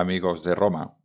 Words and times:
Amigos 0.00 0.42
de 0.42 0.54
Roma, 0.54 0.96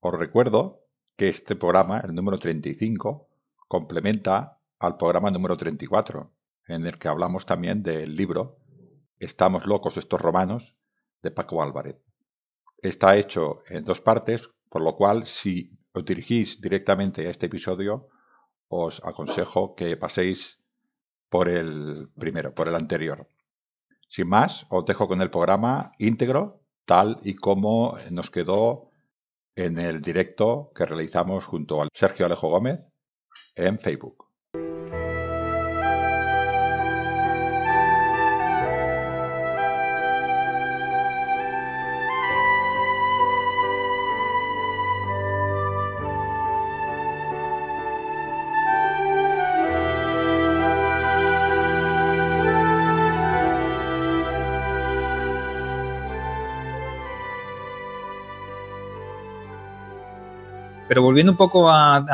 os 0.00 0.14
recuerdo 0.14 0.86
que 1.16 1.28
este 1.28 1.56
programa, 1.56 2.00
el 2.00 2.14
número 2.14 2.38
35, 2.38 3.28
complementa 3.66 4.60
al 4.78 4.96
programa 4.96 5.30
número 5.30 5.56
34, 5.56 6.32
en 6.68 6.84
el 6.84 6.96
que 6.98 7.08
hablamos 7.08 7.46
también 7.46 7.82
del 7.82 8.16
libro 8.16 8.60
Estamos 9.18 9.66
locos 9.66 9.96
estos 9.96 10.20
romanos 10.20 10.74
de 11.22 11.30
Paco 11.30 11.62
Álvarez. 11.62 11.96
Está 12.78 13.16
hecho 13.16 13.62
en 13.68 13.84
dos 13.84 14.00
partes, 14.00 14.50
por 14.68 14.82
lo 14.82 14.96
cual 14.96 15.26
si 15.26 15.76
os 15.92 16.04
dirigís 16.04 16.60
directamente 16.60 17.26
a 17.26 17.30
este 17.30 17.46
episodio, 17.46 18.08
os 18.68 19.02
aconsejo 19.04 19.74
que 19.74 19.96
paséis 19.96 20.60
por 21.28 21.48
el 21.48 22.10
primero, 22.18 22.54
por 22.54 22.68
el 22.68 22.74
anterior. 22.76 23.28
Sin 24.08 24.28
más, 24.28 24.66
os 24.68 24.84
dejo 24.84 25.08
con 25.08 25.22
el 25.22 25.30
programa 25.30 25.92
íntegro 25.98 26.63
tal 26.84 27.18
y 27.22 27.34
como 27.34 27.96
nos 28.10 28.30
quedó 28.30 28.90
en 29.56 29.78
el 29.78 30.02
directo 30.02 30.72
que 30.74 30.86
realizamos 30.86 31.44
junto 31.44 31.80
al 31.80 31.88
Sergio 31.92 32.26
Alejo 32.26 32.48
Gómez 32.48 32.90
en 33.56 33.78
Facebook. 33.78 34.23
Pero 60.94 61.02
volviendo 61.02 61.32
un 61.32 61.36
poco 61.36 61.68
a, 61.68 62.06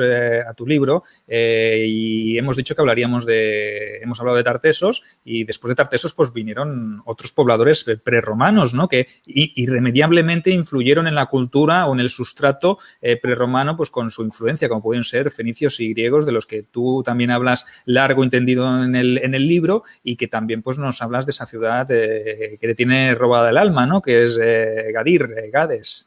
eh, 0.00 0.42
tu 0.56 0.66
libro, 0.66 1.04
eh, 1.28 1.84
y 1.86 2.38
hemos 2.38 2.56
dicho 2.56 2.74
que 2.74 2.80
hablaríamos 2.80 3.26
de, 3.26 3.98
hemos 3.98 4.18
hablado 4.20 4.38
de 4.38 4.42
Tartesos, 4.42 5.02
y 5.22 5.44
después 5.44 5.68
de 5.68 5.74
Tartesos, 5.74 6.14
pues 6.14 6.32
vinieron 6.32 7.02
otros 7.04 7.30
pobladores 7.30 7.84
prerromanos, 8.02 8.72
¿no? 8.72 8.88
Que 8.88 9.06
irremediablemente 9.26 10.50
influyeron 10.50 11.06
en 11.08 11.14
la 11.14 11.26
cultura 11.26 11.84
o 11.84 11.92
en 11.92 12.00
el 12.00 12.08
sustrato 12.08 12.78
eh, 13.02 13.18
prerromano, 13.18 13.76
pues 13.76 13.90
con 13.90 14.10
su 14.10 14.24
influencia, 14.24 14.70
como 14.70 14.82
pueden 14.82 15.04
ser 15.04 15.30
fenicios 15.30 15.78
y 15.80 15.92
griegos, 15.92 16.24
de 16.24 16.32
los 16.32 16.46
que 16.46 16.62
tú 16.62 17.02
también 17.04 17.32
hablas 17.32 17.66
largo 17.84 18.24
entendido 18.24 18.82
en 18.82 18.96
el, 18.96 19.18
en 19.18 19.34
el 19.34 19.46
libro, 19.46 19.82
y 20.02 20.16
que 20.16 20.26
también 20.26 20.62
pues 20.62 20.78
nos 20.78 21.02
hablas 21.02 21.26
de 21.26 21.32
esa 21.32 21.44
ciudad 21.44 21.86
que 21.86 22.58
le 22.62 22.74
tiene 22.74 23.14
robada 23.14 23.50
el 23.50 23.58
alma, 23.58 23.84
¿no? 23.84 24.00
Que 24.00 24.24
es 24.24 24.38
Gadir, 24.38 25.50
Gades. 25.52 26.06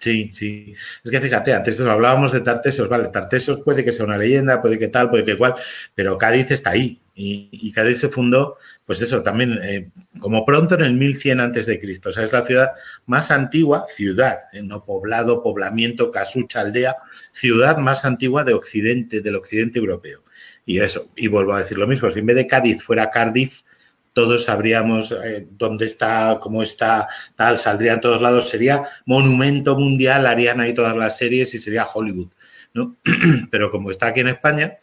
Sí, 0.00 0.30
sí. 0.32 0.74
Es 1.04 1.10
que 1.10 1.20
fíjate, 1.20 1.52
antes 1.52 1.80
hablábamos 1.80 2.32
de 2.32 2.40
Tartesios, 2.40 2.88
vale, 2.88 3.08
Tartesios 3.08 3.60
puede 3.60 3.84
que 3.84 3.92
sea 3.92 4.04
una 4.04 4.18
leyenda, 4.18 4.60
puede 4.60 4.78
que 4.78 4.88
tal, 4.88 5.10
puede 5.10 5.24
que 5.24 5.36
cual, 5.38 5.54
pero 5.94 6.18
Cádiz 6.18 6.50
está 6.50 6.70
ahí. 6.70 7.00
Y, 7.16 7.70
Cádiz 7.70 8.00
se 8.00 8.08
fundó, 8.08 8.56
pues 8.84 9.00
eso, 9.00 9.22
también 9.22 9.60
eh, 9.62 9.90
como 10.18 10.44
pronto 10.44 10.74
en 10.74 10.80
el 10.82 10.94
1100 10.94 11.38
antes 11.40 11.66
de. 11.66 12.00
O 12.04 12.12
sea, 12.12 12.24
es 12.24 12.32
la 12.32 12.42
ciudad 12.42 12.72
más 13.06 13.30
antigua, 13.30 13.86
ciudad, 13.88 14.38
eh, 14.52 14.62
no 14.62 14.84
poblado, 14.84 15.40
poblamiento, 15.40 16.10
casucha, 16.10 16.60
aldea, 16.62 16.96
ciudad 17.30 17.78
más 17.78 18.04
antigua 18.04 18.42
de 18.42 18.54
Occidente, 18.54 19.20
del 19.20 19.36
Occidente 19.36 19.78
europeo. 19.78 20.24
Y 20.66 20.80
eso, 20.80 21.10
y 21.14 21.28
vuelvo 21.28 21.52
a 21.54 21.60
decir 21.60 21.78
lo 21.78 21.86
mismo, 21.86 22.10
si 22.10 22.18
en 22.18 22.26
vez 22.26 22.36
de 22.36 22.48
Cádiz 22.48 22.82
fuera 22.82 23.10
Cardiff, 23.10 23.62
todos 24.14 24.44
sabríamos 24.44 25.12
eh, 25.12 25.46
dónde 25.50 25.84
está, 25.84 26.38
cómo 26.40 26.62
está, 26.62 27.08
tal, 27.36 27.58
saldría 27.58 27.92
en 27.94 28.00
todos 28.00 28.22
lados, 28.22 28.48
sería 28.48 28.84
monumento 29.04 29.78
mundial, 29.78 30.26
harían 30.26 30.60
ahí 30.60 30.72
todas 30.72 30.96
las 30.96 31.18
series 31.18 31.52
y 31.52 31.58
sería 31.58 31.86
Hollywood, 31.92 32.28
¿no? 32.72 32.96
Pero 33.50 33.70
como 33.70 33.90
está 33.90 34.06
aquí 34.06 34.20
en 34.20 34.28
España, 34.28 34.78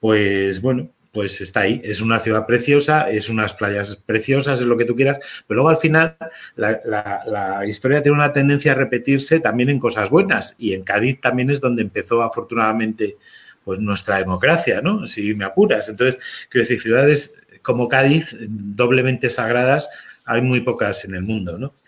pues 0.00 0.60
bueno, 0.60 0.90
pues 1.14 1.40
está 1.40 1.60
ahí. 1.60 1.80
Es 1.84 2.00
una 2.00 2.18
ciudad 2.18 2.44
preciosa, 2.44 3.08
es 3.08 3.28
unas 3.28 3.54
playas 3.54 3.96
preciosas, 3.96 4.60
es 4.60 4.66
lo 4.66 4.76
que 4.76 4.84
tú 4.84 4.96
quieras, 4.96 5.18
pero 5.46 5.58
luego 5.58 5.68
al 5.70 5.76
final 5.76 6.16
la, 6.56 7.62
historia 7.66 8.02
tiene 8.02 8.18
una 8.18 8.32
tendencia 8.32 8.72
a 8.72 8.74
repetirse 8.74 9.38
también 9.38 9.70
en 9.70 9.78
cosas 9.78 10.10
buenas 10.10 10.56
y 10.58 10.74
en 10.74 10.82
Cádiz 10.82 11.20
también 11.20 11.50
es 11.50 11.60
donde 11.60 11.82
empezó 11.82 12.20
afortunadamente 12.22 13.16
pues 13.64 13.78
nuestra 13.78 14.18
democracia, 14.18 14.82
¿no? 14.82 15.06
Si 15.06 15.32
me 15.34 15.44
apuras. 15.44 15.88
Entonces, 15.88 16.20
quiero 16.50 16.66
decir, 16.66 16.82
ciudades 16.82 17.34
como 17.64 17.88
Cádiz, 17.88 18.36
doblemente 18.48 19.30
sagradas, 19.30 19.88
hay 20.24 20.42
muy 20.42 20.60
pocas 20.60 21.04
en 21.04 21.16
el 21.16 21.22
mundo, 21.22 21.58
¿no? 21.58 21.74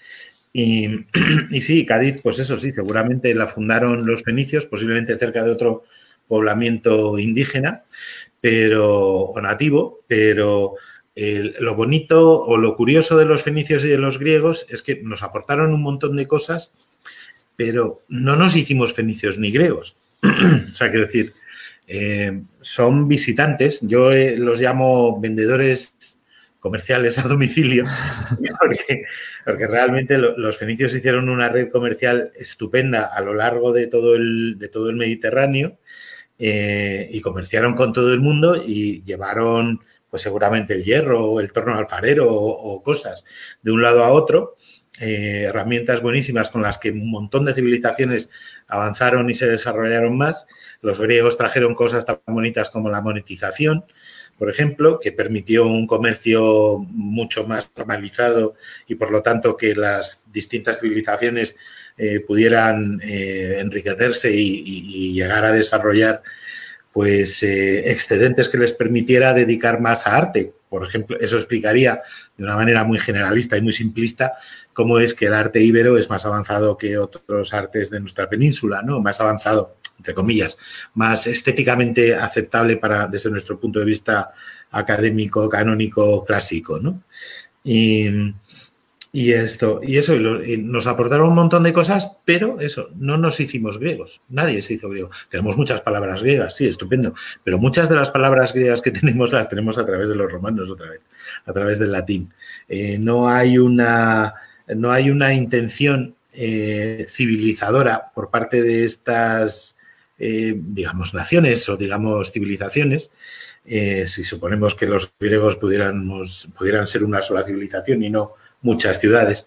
Y, 0.59 1.60
sí, 1.60 1.84
Cádiz, 1.84 2.22
pues 2.22 2.38
eso 2.38 2.56
sí, 2.56 2.72
seguramente 2.72 3.34
la 3.34 3.47
fundaron 3.47 4.06
los 4.06 4.22
fenicios, 4.22 4.64
posiblemente 4.64 5.19
cerca 5.19 5.44
de 5.44 5.50
otro 5.50 5.84
poblamiento 6.26 7.19
indígena, 7.19 7.84
pero, 8.40 9.20
o 9.20 9.40
nativo, 9.43 10.00
pero 10.06 10.76
lo 11.14 11.75
bonito 11.75 12.40
o 12.40 12.56
lo 12.56 12.75
curioso 12.75 13.19
de 13.19 13.26
los 13.26 13.43
fenicios 13.43 13.84
y 13.84 13.88
de 13.88 13.99
los 13.99 14.19
griegos 14.19 14.67
es 14.70 14.82
que 14.82 15.00
nos 15.02 15.23
aportaron 15.23 15.75
un 15.75 15.82
montón 15.82 16.17
de 16.17 16.26
cosas, 16.26 16.73
pero 17.56 18.02
no 18.08 18.37
nos 18.37 18.56
hicimos 18.56 18.94
fenicios 18.94 19.38
ni 19.38 19.50
griegos. 19.50 19.96
o 20.23 20.75
sea, 20.75 20.90
quiero 20.90 21.06
decir, 21.06 21.34
eh, 21.87 22.43
son 22.61 23.06
visitantes, 23.06 23.79
yo 23.83 24.11
eh, 24.11 24.37
los 24.37 24.61
llamo 24.61 25.21
vendedores 25.21 25.94
comerciales 26.59 27.17
a 27.19 27.29
domicilio, 27.29 27.85
porque, 28.61 29.05
realmente 29.67 30.19
los 30.19 30.59
fenicios 30.59 30.94
hicieron 30.97 31.29
una 31.29 31.49
red 31.49 31.71
comercial 31.71 32.33
estupenda 32.35 33.05
a 33.05 33.21
lo 33.21 33.35
largo 33.35 33.73
de 33.73 33.87
todo 33.87 34.17
el, 34.17 34.59
de 34.59 34.69
todo 34.69 34.91
el 34.91 34.97
Mediterráneo 34.97 35.79
eh, 36.41 37.09
y 37.12 37.21
comerciaron 37.21 37.75
con 37.75 37.93
todo 37.93 38.12
el 38.12 38.21
mundo 38.21 38.56
y 38.56 39.05
llevaron 39.05 39.81
pues 40.11 40.23
seguramente 40.23 40.75
el 40.75 40.83
hierro 40.83 41.25
o 41.25 41.41
el 41.41 41.53
torno 41.53 41.79
alfarero 41.79 42.33
o, 42.33 42.83
cosas 42.83 43.25
de 43.62 43.71
un 43.71 43.83
lado 43.83 44.03
a 44.03 44.11
otro. 44.11 44.56
herramientas 44.99 46.00
buenísimas 46.00 46.49
con 46.49 46.62
las 46.62 46.79
que 46.79 46.91
un 46.91 47.11
montón 47.11 47.44
de 47.44 47.55
civilizaciones 47.55 48.29
avanzaron 48.67 49.31
y 49.31 49.35
se 49.35 49.47
desarrollaron 49.47 50.17
más 50.17 50.47
los 50.82 51.00
griegos 51.00 51.37
trajeron 51.37 51.75
cosas 51.75 52.05
tan 52.05 52.19
bonitas 52.26 52.70
como 52.70 52.90
la 52.90 53.00
monetización, 53.00 53.84
por 54.38 54.50
ejemplo, 54.50 55.00
que 55.00 55.12
permitió 55.12 55.67
un 55.67 55.87
comercio 55.87 56.78
mucho 56.90 57.46
más 57.46 57.70
formalizado 57.75 58.55
y 58.87 58.96
por 58.96 59.11
lo 59.11 59.23
tanto 59.23 59.56
que 59.56 59.75
las 59.75 60.23
distintas 60.31 60.81
civilizaciones 60.81 61.56
eh, 61.96 62.20
pudieran 62.20 63.00
eh, 63.02 63.56
enriquecerse 63.61 64.31
y, 64.34 65.14
llegar 65.14 65.46
a 65.46 65.52
desarrollar 65.52 66.23
pues 66.93 67.43
eh, 67.43 67.90
excedentes 67.90 68.49
que 68.49 68.58
les 68.58 68.73
permitiera 68.73 69.32
dedicar 69.32 69.81
más 69.81 70.06
a 70.06 70.17
arte, 70.17 70.52
por 70.69 70.87
ejemplo, 70.87 71.19
eso 71.20 71.37
explicaría 71.37 72.02
de 72.37 72.44
una 72.44 72.55
manera 72.55 72.84
muy 72.84 72.99
generalista 72.99 73.56
y 73.56 73.62
muy 73.62 73.73
simplista 73.73 74.34
cómo 74.73 74.99
es 74.99 75.14
que 75.14 75.26
el 75.26 75.34
arte 75.34 75.61
íbero 75.61 75.96
es 75.96 76.11
más 76.11 76.26
avanzado 76.26 76.76
que 76.76 76.99
otros 76.99 77.55
artes 77.55 77.88
de 77.88 78.00
nuestra 78.00 78.28
península, 78.28 78.82
¿no? 78.82 79.00
Más 79.00 79.20
avanzado, 79.20 79.76
entre 79.98 80.14
comillas, 80.14 80.58
más 80.94 81.26
estéticamente 81.26 82.14
aceptable 82.14 82.76
para, 82.76 83.06
desde 83.06 83.31
nuestro 83.31 83.58
punto 83.58 83.78
de 83.78 83.87
vista 83.87 84.32
académico, 84.70 85.48
canónico, 85.48 86.25
clásico, 86.25 86.78
¿no? 86.78 87.02
Y, 87.64 88.08
y 89.16 89.32
esto, 89.32 89.81
y 89.82 89.96
eso, 89.96 90.14
y 90.14 90.58
nos 90.58 90.87
aportaron 90.87 91.31
un 91.31 91.34
montón 91.34 91.62
de 91.62 91.72
cosas, 91.72 92.12
pero 92.26 92.60
eso, 92.60 92.90
no 92.96 93.16
nos 93.16 93.40
hicimos 93.40 93.78
griegos. 93.78 94.20
Nadie 94.28 94.60
se 94.60 94.75
hizo 94.75 94.90
griego. 94.90 95.10
Tenemos 95.31 95.56
muchas 95.56 95.81
palabras 95.81 96.22
griegas, 96.22 96.54
sí, 96.54 96.66
estupendo, 96.66 97.14
pero 97.42 97.56
muchas 97.56 97.88
de 97.88 97.94
las 97.94 98.10
palabras 98.10 98.52
griegas 98.52 98.82
que 98.82 98.90
tenemos 98.92 99.32
las 99.32 99.49
tenemos 99.49 99.78
a 99.78 99.87
través 99.87 100.10
de 100.10 100.16
los 100.16 100.31
romanos 100.31 100.70
otra 100.70 100.90
vez, 100.90 101.00
a 101.46 101.52
través 101.54 101.78
del 101.78 101.92
latín. 101.92 102.31
Eh, 102.69 102.99
no 102.99 103.26
hay 103.26 103.56
una, 103.56 104.34
no 104.69 104.92
hay 104.92 105.08
una 105.08 105.32
intención 105.32 106.14
eh, 106.34 107.06
civilizadora 107.08 108.12
por 108.14 108.28
parte 108.28 108.60
de 108.60 108.84
estas, 108.84 109.75
eh, 110.18 110.54
digamos, 110.56 111.14
naciones 111.14 111.68
o 111.68 111.76
digamos 111.76 112.32
civilizaciones. 112.32 113.10
si 113.64 114.22
suponemos 114.24 114.74
que 114.74 114.86
los 114.86 115.12
griegos 115.18 115.56
pudiéramos, 115.56 116.48
pudieran 116.56 116.86
ser 116.86 117.02
una 117.02 117.20
sola 117.20 117.42
civilización 117.42 118.02
y 118.02 118.10
no 118.10 118.34
muchas 118.62 119.00
ciudades. 119.00 119.46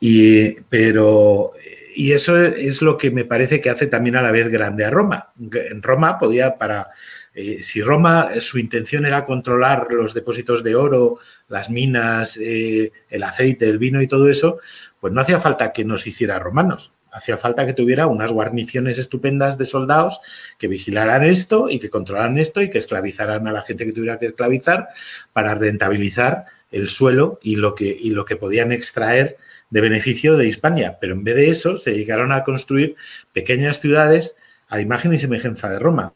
Y, 0.00 0.60
pero, 0.68 1.52
y 1.94 2.12
eso 2.12 2.44
es 2.44 2.82
lo 2.82 2.98
que 2.98 3.10
me 3.10 3.24
parece 3.24 3.60
que 3.60 3.70
hace 3.70 3.86
también 3.86 4.16
a 4.16 4.22
la 4.22 4.32
vez 4.32 4.48
grande 4.48 4.84
a 4.84 4.90
Roma. 4.90 5.30
En 5.38 5.82
Roma 5.82 6.18
podía 6.18 6.58
para... 6.58 6.90
Eh, 7.36 7.62
si 7.62 7.82
Roma, 7.82 8.30
su 8.40 8.58
intención 8.58 9.06
era 9.06 9.24
controlar 9.24 9.88
los 9.90 10.14
depósitos 10.14 10.62
de 10.62 10.76
oro, 10.76 11.18
las 11.48 11.68
minas, 11.68 12.36
eh, 12.36 12.92
el 13.10 13.22
aceite, 13.24 13.68
el 13.68 13.78
vino 13.78 14.00
y 14.00 14.06
todo 14.06 14.28
eso, 14.28 14.58
pues 15.00 15.12
no 15.12 15.20
hacía 15.20 15.40
falta 15.40 15.72
que 15.72 15.84
nos 15.84 16.06
hiciera 16.06 16.38
romanos. 16.38 16.92
Hacía 17.14 17.38
falta 17.38 17.64
que 17.64 17.74
tuviera 17.74 18.08
unas 18.08 18.32
guarniciones 18.32 18.98
estupendas 18.98 19.56
de 19.56 19.66
soldados 19.66 20.20
que 20.58 20.66
vigilaran 20.66 21.22
esto 21.22 21.70
y 21.70 21.78
que 21.78 21.88
controlaran 21.88 22.38
esto 22.38 22.60
y 22.60 22.70
que 22.70 22.78
esclavizaran 22.78 23.46
a 23.46 23.52
la 23.52 23.62
gente 23.62 23.86
que 23.86 23.92
tuviera 23.92 24.18
que 24.18 24.26
esclavizar 24.26 24.88
para 25.32 25.54
rentabilizar 25.54 26.46
el 26.72 26.88
suelo 26.88 27.38
y 27.40 27.54
lo 27.54 27.76
que, 27.76 27.96
y 27.98 28.10
lo 28.10 28.24
que 28.24 28.34
podían 28.34 28.72
extraer 28.72 29.36
de 29.70 29.80
beneficio 29.80 30.36
de 30.36 30.48
Hispania. 30.48 30.98
Pero 31.00 31.14
en 31.14 31.22
vez 31.22 31.36
de 31.36 31.50
eso, 31.50 31.78
se 31.78 31.92
dedicaron 31.92 32.32
a 32.32 32.42
construir 32.42 32.96
pequeñas 33.32 33.78
ciudades 33.78 34.34
a 34.68 34.80
imagen 34.80 35.14
y 35.14 35.20
semejanza 35.20 35.68
de 35.68 35.78
Roma 35.78 36.14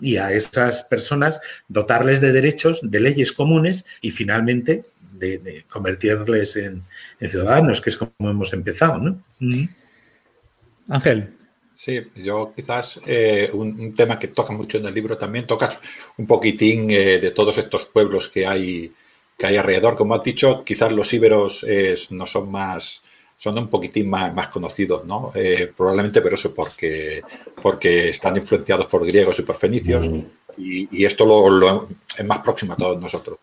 y 0.00 0.16
a 0.16 0.32
esas 0.32 0.82
personas 0.82 1.40
dotarles 1.68 2.20
de 2.20 2.32
derechos, 2.32 2.80
de 2.82 2.98
leyes 2.98 3.32
comunes 3.32 3.84
y 4.00 4.10
finalmente 4.10 4.84
de, 5.12 5.64
convertirles 5.68 6.56
en, 6.56 6.82
ciudadanos, 7.20 7.80
que 7.80 7.90
es 7.90 7.96
como 7.96 8.30
hemos 8.30 8.52
empezado, 8.52 8.98
¿no? 8.98 9.22
Ángel. 10.90 11.34
Sí, 11.74 11.98
yo 12.16 12.52
quizás 12.54 13.00
eh, 13.06 13.48
un, 13.54 13.94
tema 13.96 14.18
que 14.18 14.28
toca 14.28 14.52
mucho 14.52 14.76
en 14.76 14.86
el 14.86 14.94
libro 14.94 15.16
también, 15.16 15.46
tocas 15.46 15.78
un 16.18 16.26
poquitín 16.26 16.90
eh, 16.90 17.18
de 17.18 17.30
todos 17.30 17.56
estos 17.56 17.86
pueblos 17.86 18.28
que 18.28 18.46
hay 18.46 18.92
que 19.38 19.46
hay 19.46 19.56
alrededor. 19.56 19.96
Como 19.96 20.14
has 20.14 20.22
dicho, 20.22 20.62
quizás 20.62 20.92
los 20.92 21.10
íberos 21.14 21.64
no 22.10 22.26
son 22.26 22.50
más, 22.52 23.02
son 23.40 23.56
un 23.56 23.68
poquitín 23.68 24.10
más, 24.10 24.34
más 24.34 24.48
conocidos, 24.48 25.06
¿no? 25.06 25.32
Eh, 25.34 25.72
probablemente, 25.74 26.20
pero 26.20 26.34
eso 26.34 26.54
porque, 26.54 27.22
porque 27.62 28.10
están 28.10 28.36
influenciados 28.36 28.84
por 28.84 29.06
griegos 29.06 29.38
y 29.38 29.42
por 29.42 29.56
fenicios 29.56 30.06
y, 30.58 31.04
esto 31.06 31.24
lo, 31.24 31.88
es 32.18 32.24
más 32.26 32.38
próximo 32.40 32.74
a 32.74 32.76
todos 32.76 33.00
nosotros. 33.00 33.38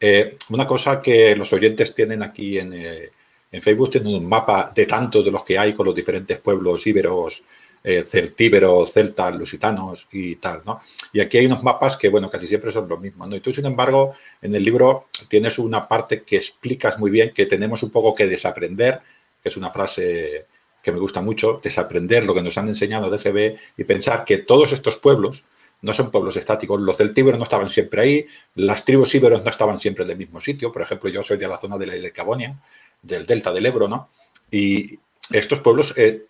Eh, 0.00 0.36
una 0.50 0.66
cosa 0.66 1.00
que 1.00 1.36
los 1.36 1.52
oyentes 1.52 1.94
tienen 1.94 2.24
aquí 2.24 2.58
en, 2.58 2.72
eh, 2.72 3.10
en 3.50 3.62
Facebook, 3.62 3.90
tienen 3.90 4.14
un 4.14 4.28
mapa 4.28 4.72
de 4.74 4.86
tantos 4.86 5.24
de 5.24 5.30
los 5.30 5.44
que 5.44 5.58
hay 5.58 5.74
con 5.74 5.86
los 5.86 5.94
diferentes 5.94 6.38
pueblos 6.38 6.86
íberos 6.86 7.42
eh, 7.82 8.02
celtíberos, 8.04 8.92
celtas, 8.92 9.36
lusitanos 9.36 10.08
y 10.10 10.36
tal, 10.36 10.62
¿no? 10.66 10.80
Y 11.12 11.20
aquí 11.20 11.38
hay 11.38 11.46
unos 11.46 11.62
mapas 11.62 11.96
que, 11.96 12.08
bueno, 12.08 12.28
casi 12.28 12.46
siempre 12.46 12.72
son 12.72 12.88
los 12.88 13.00
mismos, 13.00 13.28
¿no? 13.28 13.36
Y 13.36 13.40
tú, 13.40 13.54
sin 13.54 13.66
embargo, 13.66 14.14
en 14.42 14.54
el 14.54 14.64
libro 14.64 15.06
tienes 15.28 15.58
una 15.58 15.86
parte 15.86 16.22
que 16.22 16.36
explicas 16.36 16.98
muy 16.98 17.10
bien 17.10 17.32
que 17.32 17.46
tenemos 17.46 17.82
un 17.82 17.90
poco 17.90 18.14
que 18.14 18.26
desaprender, 18.26 19.00
que 19.42 19.48
es 19.48 19.56
una 19.56 19.70
frase 19.70 20.46
que 20.82 20.92
me 20.92 20.98
gusta 20.98 21.20
mucho, 21.20 21.60
desaprender 21.62 22.24
lo 22.24 22.34
que 22.34 22.42
nos 22.42 22.58
han 22.58 22.68
enseñado 22.68 23.10
de 23.10 23.18
GB 23.18 23.58
y 23.76 23.84
pensar 23.84 24.24
que 24.24 24.38
todos 24.38 24.72
estos 24.72 24.96
pueblos 24.96 25.44
no 25.80 25.92
son 25.94 26.10
pueblos 26.10 26.36
estáticos. 26.36 26.80
Los 26.80 26.96
celtíberos 26.96 27.38
no 27.38 27.44
estaban 27.44 27.68
siempre 27.68 28.00
ahí, 28.00 28.26
las 28.56 28.84
tribus 28.84 29.14
íberos 29.14 29.44
no 29.44 29.50
estaban 29.50 29.78
siempre 29.78 30.04
en 30.04 30.10
el 30.10 30.16
mismo 30.16 30.40
sitio. 30.40 30.72
Por 30.72 30.82
ejemplo, 30.82 31.08
yo 31.10 31.22
soy 31.22 31.38
de 31.38 31.46
la 31.46 31.58
zona 31.58 31.78
de 31.78 31.86
la 31.86 31.94
isla 31.94 32.08
de 32.08 32.12
Cabonia, 32.12 32.58
del 33.02 33.26
delta 33.26 33.52
del 33.52 33.66
Ebro, 33.66 33.88
¿no? 33.88 34.10
Y 34.50 34.98
estos 35.30 35.60
pueblos 35.60 35.94
eh, 35.96 36.26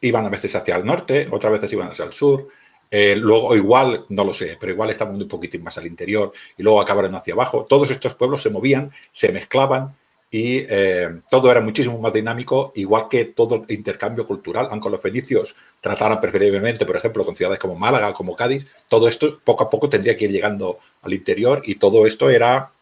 iban 0.00 0.26
a 0.26 0.30
veces 0.30 0.54
hacia 0.54 0.76
el 0.76 0.84
norte, 0.84 1.28
otras 1.30 1.52
veces 1.52 1.72
iban 1.72 1.88
hacia 1.88 2.04
el 2.04 2.12
sur. 2.12 2.48
Eh, 2.90 3.16
luego, 3.16 3.56
igual, 3.56 4.04
no 4.10 4.24
lo 4.24 4.34
sé, 4.34 4.56
pero 4.60 4.72
igual 4.72 4.90
estaban 4.90 5.20
un 5.20 5.28
poquitín 5.28 5.64
más 5.64 5.78
al 5.78 5.86
interior 5.86 6.32
y 6.56 6.62
luego 6.62 6.80
acabaron 6.80 7.14
hacia 7.14 7.34
abajo. 7.34 7.66
Todos 7.68 7.90
estos 7.90 8.14
pueblos 8.14 8.42
se 8.42 8.50
movían, 8.50 8.92
se 9.10 9.32
mezclaban 9.32 9.96
y 10.30 10.66
eh, 10.68 11.20
todo 11.30 11.50
era 11.50 11.60
muchísimo 11.60 11.98
más 11.98 12.12
dinámico, 12.12 12.72
igual 12.74 13.06
que 13.08 13.26
todo 13.26 13.64
el 13.68 13.74
intercambio 13.74 14.26
cultural, 14.26 14.66
aunque 14.70 14.90
los 14.90 15.00
fenicios 15.00 15.54
trataran 15.80 16.20
preferiblemente, 16.20 16.84
por 16.84 16.96
ejemplo, 16.96 17.24
con 17.24 17.36
ciudades 17.36 17.58
como 17.58 17.76
Málaga, 17.76 18.12
como 18.12 18.34
Cádiz, 18.34 18.66
todo 18.88 19.08
esto 19.08 19.40
poco 19.44 19.64
a 19.64 19.70
poco 19.70 19.88
tendría 19.88 20.16
que 20.16 20.24
ir 20.24 20.32
llegando 20.32 20.78
al 21.02 21.14
interior 21.14 21.62
y 21.64 21.76
todo 21.76 22.04
esto 22.06 22.28
era 22.30 22.72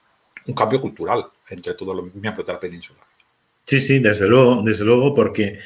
un 0.46 0.55
cambio 0.55 0.81
cultural 0.81 1.26
entre 1.50 1.75
todos 1.75 1.94
los 1.94 2.14
miembros 2.14 2.46
de 2.46 2.52
la 2.52 2.61
península. 2.61 3.00
Sí, 3.64 3.81
sí, 3.81 3.99
desde 4.00 4.26
luego, 4.26 4.62
desde 4.62 4.85
luego, 4.85 5.14
porque 5.14 5.61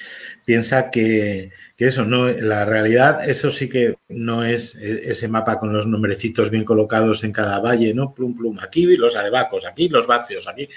piensa 0.45 0.91
que, 0.91 1.51
eso, 1.79 2.05
no, 2.05 2.29
la 2.29 2.65
realidad, 2.65 3.29
eso 3.29 3.51
sí 3.51 3.69
que 3.69 3.97
no 4.09 4.45
es 4.45 4.75
e, 4.77 5.11
ese 5.11 5.29
mapa 5.29 5.59
con 5.59 5.73
los 5.73 5.87
nombrecitos 5.87 6.51
bien 6.51 6.65
colocados 6.65 7.25
en 7.25 7.33
cada 7.33 7.59
valle, 7.61 7.93
¿no? 7.95 8.15
Plum, 8.15 8.37
plum, 8.37 8.59
aquí 8.61 8.85
los 8.97 9.17
arebacos, 9.17 9.67
aquí 9.67 9.89
los 9.89 10.07
vacios, 10.07 10.47
aquí. 10.47 10.69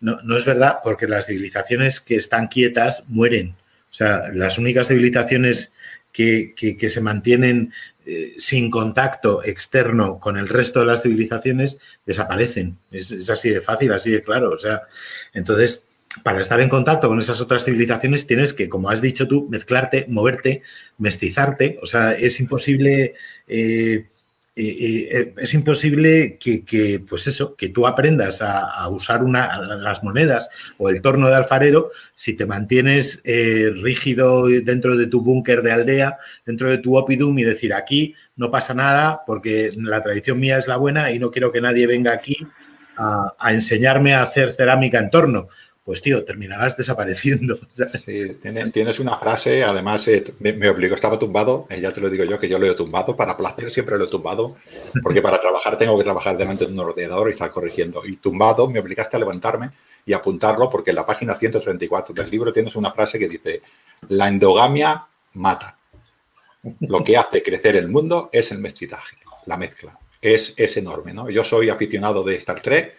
No, 0.00 0.18
no 0.24 0.36
es 0.36 0.44
verdad, 0.44 0.78
porque 0.82 1.08
las 1.08 1.26
civilizaciones 1.26 2.00
que 2.00 2.16
están 2.16 2.48
quietas 2.48 3.02
mueren. 3.06 3.56
O 3.90 3.94
sea, 3.94 4.28
las 4.32 4.58
únicas 4.58 4.88
civilizaciones 4.88 5.72
que, 6.12 6.54
que, 6.54 6.88
se 6.88 7.00
mantienen 7.00 7.72
eh, 8.06 8.34
sin 8.38 8.70
contacto 8.70 9.44
externo 9.44 10.18
con 10.18 10.36
el 10.36 10.48
resto 10.48 10.80
de 10.80 10.86
las 10.86 11.02
civilizaciones 11.02 11.78
desaparecen. 12.04 12.78
Es, 12.90 13.10
es, 13.12 13.30
así 13.30 13.50
de 13.50 13.60
fácil, 13.60 13.92
así 13.92 14.10
de 14.10 14.22
claro. 14.22 14.50
O 14.50 14.58
sea, 14.58 14.82
entonces 15.32 15.84
para 16.22 16.40
estar 16.40 16.60
en 16.60 16.68
contacto 16.68 17.08
con 17.08 17.20
esas 17.20 17.40
otras 17.40 17.64
civilizaciones 17.64 18.26
tienes 18.26 18.54
que, 18.54 18.68
como 18.68 18.90
has 18.90 19.00
dicho 19.00 19.28
tú, 19.28 19.46
mezclarte, 19.50 20.06
moverte, 20.08 20.62
mestizarte. 20.98 21.78
O 21.82 21.86
sea, 21.86 22.12
es 22.12 22.40
imposible, 22.40 23.14
eh, 23.46 24.06
eh, 24.56 25.08
eh, 25.12 25.34
es 25.36 25.54
imposible 25.54 26.38
que, 26.38 27.04
pues 27.08 27.26
eso, 27.26 27.54
que 27.54 27.68
tú 27.68 27.86
aprendas 27.86 28.42
a, 28.42 28.88
usar 28.88 29.22
una, 29.22 29.60
las 29.76 30.02
monedas 30.02 30.48
o 30.78 30.88
el 30.88 31.02
torno 31.02 31.28
de 31.28 31.36
alfarero 31.36 31.92
si 32.14 32.34
te 32.34 32.46
mantienes 32.46 33.22
rígido 33.24 34.46
dentro 34.46 34.96
de 34.96 35.06
tu 35.06 35.22
búnker 35.22 35.62
de 35.62 35.72
aldea, 35.72 36.18
dentro 36.44 36.70
de 36.70 36.78
tu 36.78 36.96
opidum 36.96 37.38
y 37.38 37.44
decir 37.44 37.74
aquí 37.74 38.14
no 38.36 38.50
pasa 38.50 38.72
nada 38.74 39.22
porque 39.26 39.72
la 39.76 40.02
tradición 40.02 40.40
mía 40.40 40.58
es 40.58 40.66
la 40.66 40.76
buena 40.76 41.12
y 41.12 41.18
no 41.18 41.30
quiero 41.30 41.52
que 41.52 41.60
nadie 41.60 41.86
venga 41.86 42.12
aquí 42.12 42.36
a, 42.96 43.34
a 43.38 43.52
enseñarme 43.52 44.14
a 44.14 44.22
hacer 44.22 44.52
cerámica 44.52 44.98
en 44.98 45.10
torno 45.10 45.48
pues 45.88 46.02
tío, 46.02 46.22
terminarás 46.22 46.76
desapareciendo. 46.76 47.58
Sí, 47.88 48.36
tienes 48.74 49.00
una 49.00 49.16
frase, 49.16 49.64
además 49.64 50.06
eh, 50.08 50.22
me, 50.38 50.68
obligó, 50.68 50.94
estaba 50.94 51.18
tumbado, 51.18 51.66
eh, 51.70 51.80
ya 51.80 51.94
te 51.94 52.02
lo 52.02 52.10
digo 52.10 52.24
yo, 52.24 52.38
que 52.38 52.46
yo 52.46 52.58
lo 52.58 52.66
he 52.66 52.74
tumbado, 52.74 53.16
para 53.16 53.38
placer 53.38 53.70
siempre 53.70 53.96
lo 53.96 54.04
he 54.04 54.08
tumbado, 54.08 54.56
porque 55.02 55.22
para 55.22 55.40
trabajar 55.40 55.78
tengo 55.78 55.96
que 55.96 56.04
trabajar 56.04 56.36
delante 56.36 56.66
de 56.66 56.72
un 56.72 56.80
ordenador 56.80 57.30
y 57.30 57.32
estar 57.32 57.50
corrigiendo. 57.50 58.04
Y 58.04 58.16
tumbado 58.16 58.68
me 58.68 58.80
obligaste 58.80 59.16
a 59.16 59.20
levantarme 59.20 59.70
y 60.04 60.12
apuntarlo, 60.12 60.68
porque 60.68 60.90
en 60.90 60.96
la 60.96 61.06
página 61.06 61.34
134 61.34 62.14
del 62.14 62.30
libro 62.30 62.52
tienes 62.52 62.76
una 62.76 62.90
frase 62.90 63.18
que 63.18 63.26
dice, 63.26 63.62
la 64.10 64.28
endogamia 64.28 65.06
mata. 65.34 65.74
Lo 66.80 67.02
que 67.02 67.16
hace 67.16 67.42
crecer 67.42 67.76
el 67.76 67.88
mundo 67.88 68.28
es 68.30 68.52
el 68.52 68.58
mestizaje, 68.58 69.16
la 69.46 69.56
mezcla. 69.56 69.98
Es, 70.20 70.52
es 70.54 70.76
enorme, 70.76 71.14
¿no? 71.14 71.30
Yo 71.30 71.44
soy 71.44 71.70
aficionado 71.70 72.22
de 72.24 72.36
Star 72.36 72.60
Trek, 72.60 72.94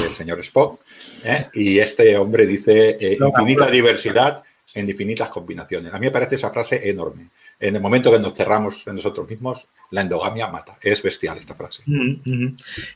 del 0.00 0.14
señor 0.14 0.40
Spock, 0.40 0.80
¿eh? 1.24 1.46
y 1.54 1.78
este 1.78 2.16
hombre 2.16 2.46
dice 2.46 2.96
eh, 3.00 3.18
infinita 3.20 3.70
diversidad 3.70 4.42
en 4.74 4.88
infinitas 4.88 5.28
combinaciones. 5.28 5.92
A 5.92 5.98
mí 5.98 6.06
me 6.06 6.12
parece 6.12 6.36
esa 6.36 6.50
frase 6.50 6.88
enorme. 6.88 7.28
En 7.60 7.74
el 7.74 7.82
momento 7.82 8.12
que 8.12 8.20
nos 8.20 8.34
cerramos 8.34 8.86
en 8.86 8.96
nosotros 8.96 9.28
mismos, 9.28 9.66
la 9.90 10.02
endogamia 10.02 10.46
mata. 10.46 10.78
Es 10.80 11.02
bestial 11.02 11.38
esta 11.38 11.54
frase. 11.54 11.82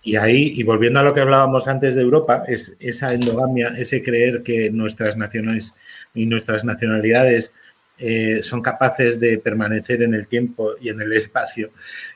Y 0.02 0.16
ahí, 0.16 0.52
y 0.54 0.62
volviendo 0.62 1.00
a 1.00 1.02
lo 1.02 1.12
que 1.12 1.20
hablábamos 1.20 1.66
antes 1.66 1.96
de 1.96 2.02
Europa, 2.02 2.44
es 2.46 2.76
esa 2.78 3.12
endogamia, 3.12 3.74
ese 3.76 4.02
creer 4.02 4.42
que 4.44 4.70
nuestras 4.70 5.16
naciones 5.16 5.74
y 6.14 6.26
nuestras 6.26 6.64
nacionalidades 6.64 7.52
eh, 7.98 8.42
son 8.42 8.62
capaces 8.62 9.18
de 9.18 9.38
permanecer 9.38 10.02
en 10.02 10.14
el 10.14 10.28
tiempo 10.28 10.72
y 10.80 10.90
en 10.90 11.00
el 11.00 11.12
espacio 11.12 11.70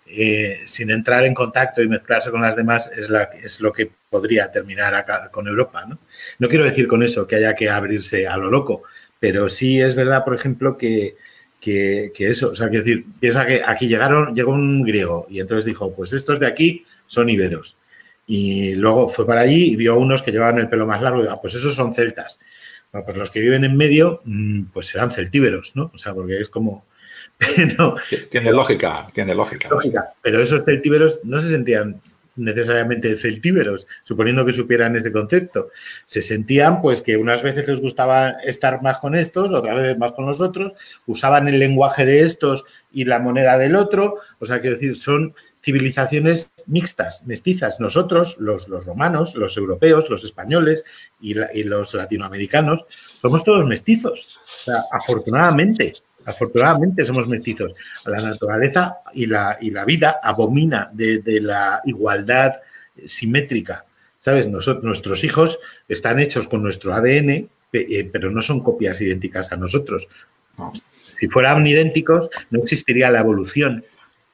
eh, 0.08 0.58
sin 0.64 0.90
entrar 0.90 1.24
en 1.24 1.34
contacto 1.34 1.82
y 1.82 1.88
mezclarse 1.88 2.30
con 2.30 2.42
las 2.42 2.54
demás 2.54 2.90
es, 2.96 3.60
lo 3.60 3.72
que 3.72 3.90
podría 4.08 4.52
terminar 4.52 5.04
con 5.32 5.48
Europa. 5.48 5.84
¿no? 5.86 6.48
quiero 6.48 6.64
decir 6.64 6.86
con 6.86 7.02
eso 7.02 7.26
que 7.26 7.36
haya 7.36 7.54
que 7.54 7.68
abrirse 7.68 8.26
a 8.26 8.36
lo 8.36 8.50
loco, 8.50 8.82
pero 9.18 9.48
sí 9.48 9.80
es 9.80 9.96
verdad, 9.96 10.24
por 10.24 10.34
ejemplo, 10.34 10.78
que, 10.78 11.16
que, 11.60 12.12
eso, 12.18 12.50
o 12.50 12.54
sea, 12.54 12.68
quiero 12.68 12.84
decir, 12.84 13.04
piensa 13.18 13.44
que 13.44 13.62
aquí 13.66 13.88
llegaron, 13.88 14.34
llegó 14.34 14.52
un 14.52 14.82
griego 14.84 15.26
y 15.28 15.40
entonces 15.40 15.64
dijo, 15.64 15.92
pues 15.92 16.12
estos 16.12 16.38
de 16.38 16.46
aquí 16.46 16.86
son 17.06 17.28
iberos. 17.28 17.76
Y 18.28 18.74
luego 18.76 19.08
fue 19.08 19.26
para 19.26 19.40
allí 19.42 19.72
y 19.72 19.76
vio 19.76 19.94
a 19.94 19.96
unos 19.96 20.22
que 20.22 20.32
llevaban 20.32 20.58
el 20.58 20.68
pelo 20.68 20.86
más 20.86 21.02
largo 21.02 21.18
y 21.18 21.22
dijo, 21.22 21.34
ah, 21.34 21.40
pues 21.40 21.54
esos 21.54 21.74
son 21.74 21.94
celtas. 21.94 22.38
Bueno, 22.92 23.04
pues 23.04 23.16
los 23.16 23.30
que 23.30 23.40
viven 23.40 23.64
en 23.64 23.76
medio, 23.76 24.20
mm, 24.24 24.66
pues 24.72 24.86
serán 24.86 25.10
celtíberos, 25.10 25.74
¿no? 25.74 25.90
O 25.92 25.98
sea, 25.98 26.14
porque 26.14 26.40
es 26.40 26.48
como... 26.48 26.85
Pero, 27.56 27.96
tiene 28.30 28.50
lógica, 28.50 29.08
tiene 29.12 29.34
lógica. 29.34 29.68
Lógica, 29.68 30.14
pero 30.22 30.40
esos 30.40 30.64
celtíberos 30.64 31.20
no 31.22 31.38
se 31.40 31.50
sentían 31.50 32.00
necesariamente 32.36 33.16
celtíberos, 33.16 33.86
suponiendo 34.02 34.44
que 34.44 34.52
supieran 34.52 34.96
ese 34.96 35.10
concepto. 35.10 35.70
Se 36.04 36.22
sentían, 36.22 36.80
pues, 36.80 37.00
que 37.00 37.16
unas 37.16 37.42
veces 37.42 37.66
les 37.66 37.80
gustaba 37.80 38.30
estar 38.44 38.82
más 38.82 38.98
con 38.98 39.14
estos, 39.14 39.52
otras 39.52 39.76
veces 39.76 39.98
más 39.98 40.12
con 40.12 40.26
los 40.26 40.40
otros, 40.40 40.72
usaban 41.06 41.48
el 41.48 41.58
lenguaje 41.58 42.04
de 42.04 42.22
estos 42.22 42.64
y 42.92 43.04
la 43.04 43.18
moneda 43.18 43.58
del 43.58 43.74
otro. 43.74 44.16
O 44.38 44.46
sea, 44.46 44.60
quiero 44.60 44.76
decir, 44.76 44.96
son 44.96 45.34
civilizaciones 45.62 46.52
mixtas, 46.66 47.22
mestizas. 47.24 47.80
Nosotros, 47.80 48.36
los, 48.38 48.68
los 48.68 48.84
romanos, 48.84 49.34
los 49.34 49.56
europeos, 49.56 50.08
los 50.08 50.24
españoles 50.24 50.84
y, 51.20 51.34
y 51.54 51.64
los 51.64 51.92
latinoamericanos, 51.94 52.86
somos 53.20 53.42
todos 53.42 53.66
mestizos. 53.66 54.38
O 54.44 54.64
sea, 54.64 54.84
afortunadamente, 54.92 55.94
Afortunadamente 56.26 57.04
somos 57.04 57.28
mestizos. 57.28 57.72
La 58.04 58.20
naturaleza 58.20 58.98
y 59.14 59.26
la, 59.26 59.56
y 59.60 59.70
la 59.70 59.84
vida 59.84 60.18
abomina 60.22 60.90
de, 60.92 61.22
la 61.40 61.80
igualdad 61.84 62.56
simétrica. 63.04 63.86
¿Sabes? 64.18 64.48
Nosotros, 64.48 64.84
nuestros 64.84 65.22
hijos 65.22 65.60
están 65.88 66.18
hechos 66.18 66.48
con 66.48 66.62
nuestro 66.62 66.92
ADN, 66.94 67.48
eh, 67.72 68.10
pero 68.12 68.30
no 68.30 68.42
son 68.42 68.60
copias 68.60 69.00
idénticas 69.00 69.52
a 69.52 69.56
nosotros. 69.56 70.08
Si 71.18 71.28
fueran 71.28 71.64
idénticos, 71.64 72.28
no 72.50 72.60
existiría 72.60 73.10
la 73.10 73.20
evolución. 73.20 73.84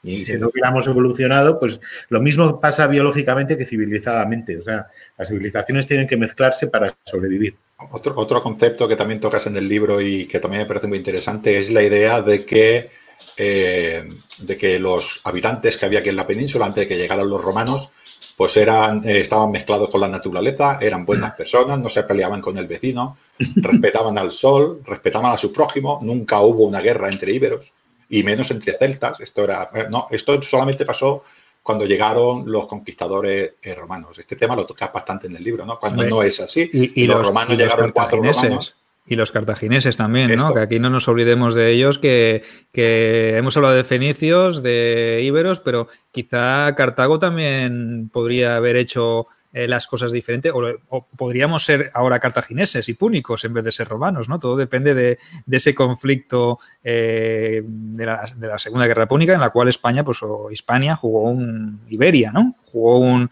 Y 0.02 0.24
si 0.24 0.36
no 0.36 0.48
hubiéramos 0.48 0.86
evolucionado, 0.86 1.60
pues 1.60 1.80
lo 2.08 2.20
mismo 2.20 2.58
pasa 2.58 2.86
biológicamente 2.86 3.58
que 3.58 3.66
civilizadamente. 3.66 4.56
O 4.56 4.62
sea, 4.62 4.86
las 5.18 5.28
civilizaciones 5.28 5.86
tienen 5.86 6.08
que 6.08 6.16
mezclarse 6.16 6.68
para 6.68 6.96
sobrevivir. 7.04 7.56
Otro, 7.90 8.14
otro 8.16 8.42
concepto 8.42 8.86
que 8.86 8.96
también 8.96 9.20
tocas 9.20 9.46
en 9.46 9.56
el 9.56 9.68
libro 9.68 10.00
y 10.00 10.26
que 10.26 10.38
también 10.38 10.62
me 10.62 10.68
parece 10.68 10.86
muy 10.86 10.98
interesante 10.98 11.58
es 11.58 11.70
la 11.70 11.82
idea 11.82 12.22
de 12.22 12.44
que, 12.44 12.90
eh, 13.36 14.08
de 14.38 14.56
que 14.56 14.78
los 14.78 15.20
habitantes 15.24 15.76
que 15.76 15.86
había 15.86 15.98
aquí 15.98 16.10
en 16.10 16.16
la 16.16 16.26
península 16.26 16.66
antes 16.66 16.82
de 16.82 16.88
que 16.88 16.96
llegaran 16.96 17.28
los 17.28 17.42
romanos, 17.42 17.90
pues 18.36 18.56
eran, 18.56 19.06
eh, 19.08 19.20
estaban 19.20 19.50
mezclados 19.50 19.88
con 19.88 20.00
la 20.00 20.08
naturaleza, 20.08 20.78
eran 20.80 21.04
buenas 21.04 21.34
personas, 21.34 21.78
no 21.78 21.88
se 21.88 22.04
peleaban 22.04 22.40
con 22.40 22.56
el 22.56 22.66
vecino, 22.66 23.16
respetaban 23.56 24.16
al 24.18 24.32
sol, 24.32 24.80
respetaban 24.84 25.32
a 25.32 25.36
su 25.36 25.52
prójimo, 25.52 25.98
nunca 26.02 26.40
hubo 26.40 26.64
una 26.64 26.80
guerra 26.80 27.08
entre 27.08 27.32
íberos 27.32 27.72
y 28.08 28.22
menos 28.22 28.50
entre 28.50 28.72
celtas. 28.74 29.20
Esto 29.20 29.44
era, 29.44 29.70
eh, 29.74 29.86
no, 29.90 30.06
esto 30.10 30.40
solamente 30.42 30.84
pasó 30.84 31.22
cuando 31.62 31.86
llegaron 31.86 32.50
los 32.50 32.66
conquistadores 32.66 33.52
eh, 33.62 33.74
romanos. 33.74 34.18
Este 34.18 34.36
tema 34.36 34.56
lo 34.56 34.66
tocas 34.66 34.92
bastante 34.92 35.28
en 35.28 35.36
el 35.36 35.44
libro, 35.44 35.64
¿no? 35.64 35.78
Cuando 35.78 36.04
no 36.04 36.22
es 36.22 36.40
así. 36.40 36.68
Y, 36.72 37.06
los, 37.06 37.24
romanos 37.24 37.56
llegaron 37.56 37.90
cuatro 37.90 38.18
romanos. 38.18 38.74
Y 39.06 39.16
los 39.16 39.32
cartagineses 39.32 39.96
también, 39.96 40.34
¿no? 40.36 40.54
Que 40.54 40.60
aquí 40.60 40.78
no 40.78 40.90
nos 40.90 41.08
olvidemos 41.08 41.54
de 41.54 41.72
ellos, 41.72 41.98
que, 41.98 42.42
que, 42.72 43.36
hemos 43.36 43.56
hablado 43.56 43.74
de 43.74 43.84
fenicios, 43.84 44.62
de 44.62 45.20
íberos, 45.24 45.60
pero 45.60 45.88
quizá 46.12 46.72
Cartago 46.76 47.18
también 47.18 48.10
podría 48.12 48.56
haber 48.56 48.76
hecho 48.76 49.26
eh, 49.52 49.68
las 49.68 49.86
cosas 49.86 50.12
diferentes, 50.12 50.52
o, 50.54 51.06
podríamos 51.16 51.64
ser 51.64 51.90
ahora 51.92 52.18
cartagineses 52.18 52.88
y 52.88 52.94
púnicos 52.94 53.44
en 53.44 53.52
vez 53.52 53.64
de 53.64 53.72
ser 53.72 53.86
romanos, 53.86 54.28
¿no? 54.28 54.38
Todo 54.38 54.56
depende 54.56 54.94
de, 54.94 55.18
ese 55.50 55.74
conflicto 55.74 56.58
eh, 56.82 57.62
de, 57.64 58.06
la, 58.06 58.58
Segunda 58.58 58.86
Guerra 58.86 59.06
Púnica, 59.06 59.34
en 59.34 59.40
la 59.40 59.50
cual 59.50 59.68
España, 59.68 60.04
pues, 60.04 60.22
o 60.22 60.50
Hispania 60.50 60.96
jugó 60.96 61.24
un, 61.24 61.80
Iberia, 61.88 62.32
¿no? 62.32 62.54
Jugó 62.70 62.98
un, 62.98 63.28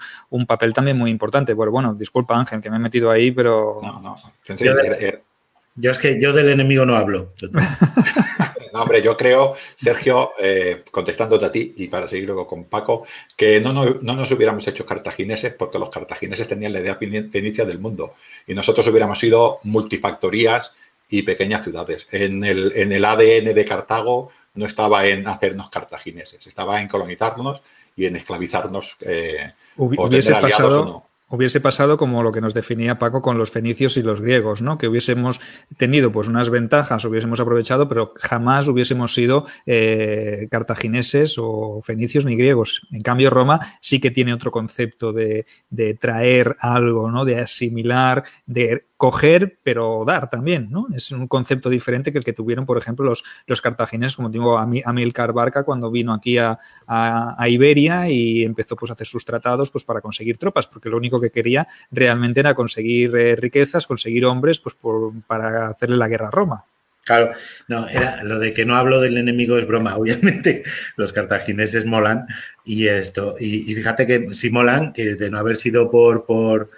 papel 0.47 0.75
también 0.75 0.99
muy 0.99 1.11
importante. 1.11 1.55
Bueno, 1.55 1.73
bueno, 1.73 1.95
disculpa 1.95 2.39
Ángel, 2.39 2.61
que 2.61 2.71
me 2.71 2.77
he 2.77 2.81
metido 2.81 3.11
ahí, 3.11 3.31
pero... 3.31 3.81
No, 3.83 4.01
no. 4.01 4.17
Yo, 5.77 5.91
es 5.91 5.99
que 5.99 6.21
yo 6.21 6.33
del 6.33 6.49
enemigo 6.51 6.85
no 6.85 6.97
hablo. 6.97 7.31
No, 8.81 8.85
hombre, 8.85 9.03
yo 9.03 9.15
creo, 9.15 9.55
Sergio, 9.77 10.33
eh, 10.41 10.85
contestándote 10.91 11.45
a 11.45 11.53
ti 11.53 11.75
y 11.77 11.89
para 11.89 12.09
seguir 12.09 12.25
luego 12.25 12.47
con 12.47 12.65
Paco, 12.65 13.05
que 13.37 13.61
no, 13.61 13.75
no, 13.75 14.01
nos 14.01 14.31
hubiéramos 14.31 14.67
hecho 14.67 14.87
cartagineses 14.87 15.53
porque 15.53 15.79
los 15.79 15.91
cartagineses 15.91 16.49
tenían 16.49 16.73
la 16.73 16.81
idea 16.81 16.95
fenicia 16.97 17.67
del 17.67 17.79
mundo 17.79 18.15
y 18.47 18.55
nosotros 18.55 18.87
hubiéramos 18.87 19.19
sido 19.19 19.61
multifactorías 19.65 20.73
y 21.11 21.21
pequeñas 21.23 21.63
ciudades. 21.63 22.07
En 22.11 22.43
el, 22.43 22.73
en 22.75 22.91
el 22.91 23.05
ADN 23.05 23.53
de 23.55 23.65
Cartago 23.67 24.31
no 24.55 24.65
estaba 24.65 25.07
en 25.07 25.29
hacernos 25.29 25.69
cartagineses, 25.69 26.47
estaba 26.47 26.81
en 26.81 26.89
colonizarnos 26.89 27.61
y 27.97 28.07
en 28.07 28.17
esclavizarnos 28.17 28.97
eh, 29.03 29.53
o 29.77 30.09
tener 30.09 30.35
aliados 30.35 30.73
o 30.73 30.85
no 30.87 31.10
hubiese 31.31 31.61
pasado 31.61 31.97
como 31.97 32.23
lo 32.23 32.33
que 32.33 32.41
nos 32.41 32.55
definía 32.55 32.99
Paco 32.99 33.23
con 33.23 33.39
los 33.39 33.51
fenicios 33.51 33.97
y 33.97 34.03
los 34.03 34.21
griegos, 34.21 34.61
¿no? 34.61 34.77
Que 34.77 34.89
hubiésemos 34.89 35.41
tenido 35.77 36.13
pues 36.13 36.29
unas 36.29 36.51
ventajas, 36.51 37.05
hubiésemos 37.05 37.41
aprovechado, 37.41 37.89
pero 37.89 38.13
jamás 38.17 38.69
hubiésemos 38.69 39.15
sido 39.15 39.47
eh, 39.65 40.49
cartagineses 40.51 41.37
o 41.39 41.81
fenicios 41.83 42.25
ni 42.25 42.37
griegos. 42.37 42.87
En 42.91 43.01
cambio, 43.01 43.31
Roma 43.31 43.61
sí 43.81 44.01
que 44.01 44.11
tiene 44.11 44.35
otro 44.35 44.51
concepto 44.51 45.13
de, 45.13 45.47
de 45.71 45.95
traer 45.95 46.57
algo, 46.61 47.11
¿no? 47.11 47.25
De 47.25 47.41
asimilar, 47.41 48.25
de 48.47 48.90
coger, 49.01 49.57
pero 49.63 50.05
dar 50.07 50.29
también, 50.29 50.69
¿no? 50.71 50.87
Es 50.95 51.11
un 51.11 51.27
concepto 51.27 51.71
diferente 51.71 52.13
que 52.13 52.19
el 52.19 52.25
que 52.25 52.35
tuvieron, 52.35 52.67
por 52.67 52.77
ejemplo, 52.77 53.07
los, 53.07 53.25
los 53.47 53.63
cartagineses, 53.63 54.15
como 54.15 54.29
digo, 54.29 54.59
Amilcar 54.59 55.33
Barca 55.33 55.65
cuando 55.65 55.91
vino 55.91 56.13
aquí 56.13 56.37
a, 56.37 56.59
a, 56.87 57.49
Iberia 57.49 58.11
y 58.11 58.45
empezó 58.45 58.77
pues, 58.77 58.91
a 58.91 58.93
hacer 58.93 59.07
sus 59.07 59.25
tratados 59.25 59.71
pues, 59.71 59.85
para 59.85 60.03
conseguir 60.03 60.37
tropas, 60.37 60.67
porque 60.67 60.91
lo 60.91 60.99
único 60.99 61.19
que 61.19 61.31
quería 61.31 61.67
realmente 61.91 62.41
era 62.41 62.53
conseguir 62.53 63.17
eh, 63.17 63.37
riquezas, 63.37 63.87
conseguir 63.87 64.27
hombres 64.27 64.61
pues, 64.61 64.77
para 65.27 65.69
hacerle 65.69 65.97
la 65.97 66.07
guerra 66.07 66.29
a 66.29 66.33
Roma. 66.33 66.67
Claro, 67.03 67.31
no, 67.69 67.89
era 67.89 68.23
lo 68.23 68.39
de 68.39 68.53
que 68.53 68.67
no 68.67 68.77
hablo 68.77 69.01
del 69.01 69.17
enemigo 69.17 69.57
es 69.57 69.67
broma. 69.67 69.97
Obviamente 69.97 70.63
los 70.97 71.15
cartagineses 71.15 71.87
molan 71.87 72.27
y 72.67 72.87
esto, 72.87 73.37
y, 73.41 73.73
y 73.73 73.75
fíjate 73.75 74.07
que 74.07 74.35
si 74.35 74.51
molan, 74.51 74.93
que 74.93 75.15
de 75.15 75.31
no 75.31 75.39
haber 75.39 75.57
sido 75.57 75.91
por, 75.91 76.27
por 76.27 76.71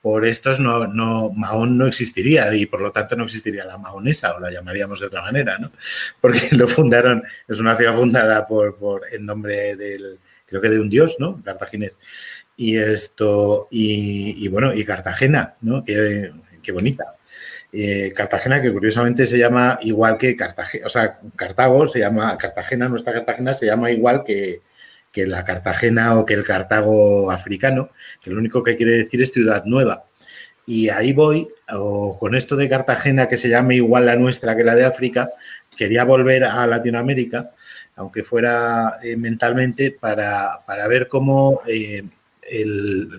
por 0.00 0.24
estos 0.24 0.60
no, 0.60 0.86
no, 0.86 1.30
Mahón 1.30 1.76
no 1.76 1.86
existiría 1.86 2.54
y 2.54 2.66
por 2.66 2.80
lo 2.80 2.92
tanto 2.92 3.16
no 3.16 3.24
existiría 3.24 3.64
la 3.64 3.78
Mahonesa 3.78 4.34
o 4.34 4.40
la 4.40 4.50
llamaríamos 4.50 5.00
de 5.00 5.06
otra 5.06 5.22
manera, 5.22 5.58
¿no? 5.58 5.72
Porque 6.20 6.48
lo 6.52 6.68
fundaron, 6.68 7.24
es 7.48 7.58
una 7.58 7.74
ciudad 7.76 7.94
fundada 7.94 8.46
por, 8.46 8.76
por 8.76 9.02
en 9.12 9.26
nombre 9.26 9.76
del, 9.76 10.18
creo 10.46 10.60
que 10.60 10.68
de 10.68 10.80
un 10.80 10.88
dios, 10.88 11.16
¿no? 11.18 11.42
Cartaginés. 11.42 11.96
Y 12.56 12.76
esto, 12.76 13.68
y, 13.70 14.48
bueno, 14.48 14.72
y 14.72 14.84
Cartagena, 14.84 15.56
¿no? 15.60 15.84
Qué, 15.84 16.30
qué 16.62 16.72
bonita. 16.72 17.16
Eh, 17.72 18.12
Cartagena, 18.14 18.62
que 18.62 18.72
curiosamente 18.72 19.26
se 19.26 19.36
llama 19.36 19.78
igual 19.82 20.16
que 20.16 20.34
Cartagena, 20.36 20.86
o 20.86 20.88
sea, 20.88 21.18
Cartago 21.34 21.86
se 21.88 21.98
llama, 21.98 22.38
Cartagena, 22.38 22.88
nuestra 22.88 23.12
Cartagena 23.12 23.52
se 23.52 23.66
llama 23.66 23.90
igual 23.90 24.24
que, 24.24 24.62
que 25.16 25.26
la 25.26 25.46
Cartagena 25.46 26.14
o 26.18 26.26
que 26.26 26.34
el 26.34 26.44
Cartago 26.44 27.30
africano, 27.30 27.88
que 28.22 28.28
lo 28.28 28.38
único 28.38 28.62
que 28.62 28.76
quiere 28.76 28.98
decir 28.98 29.22
es 29.22 29.32
ciudad 29.32 29.64
nueva. 29.64 30.04
Y 30.66 30.90
ahí 30.90 31.14
voy, 31.14 31.48
o 31.72 32.18
con 32.18 32.34
esto 32.34 32.54
de 32.54 32.68
Cartagena, 32.68 33.26
que 33.26 33.38
se 33.38 33.48
llame 33.48 33.76
igual 33.76 34.04
la 34.04 34.16
nuestra 34.16 34.54
que 34.54 34.62
la 34.62 34.74
de 34.74 34.84
África, 34.84 35.30
quería 35.74 36.04
volver 36.04 36.44
a 36.44 36.66
Latinoamérica, 36.66 37.52
aunque 37.96 38.24
fuera 38.24 38.98
eh, 39.02 39.16
mentalmente, 39.16 39.90
para, 39.90 40.60
ver 40.86 41.08
cómo 41.08 41.62
eh, 41.66 42.02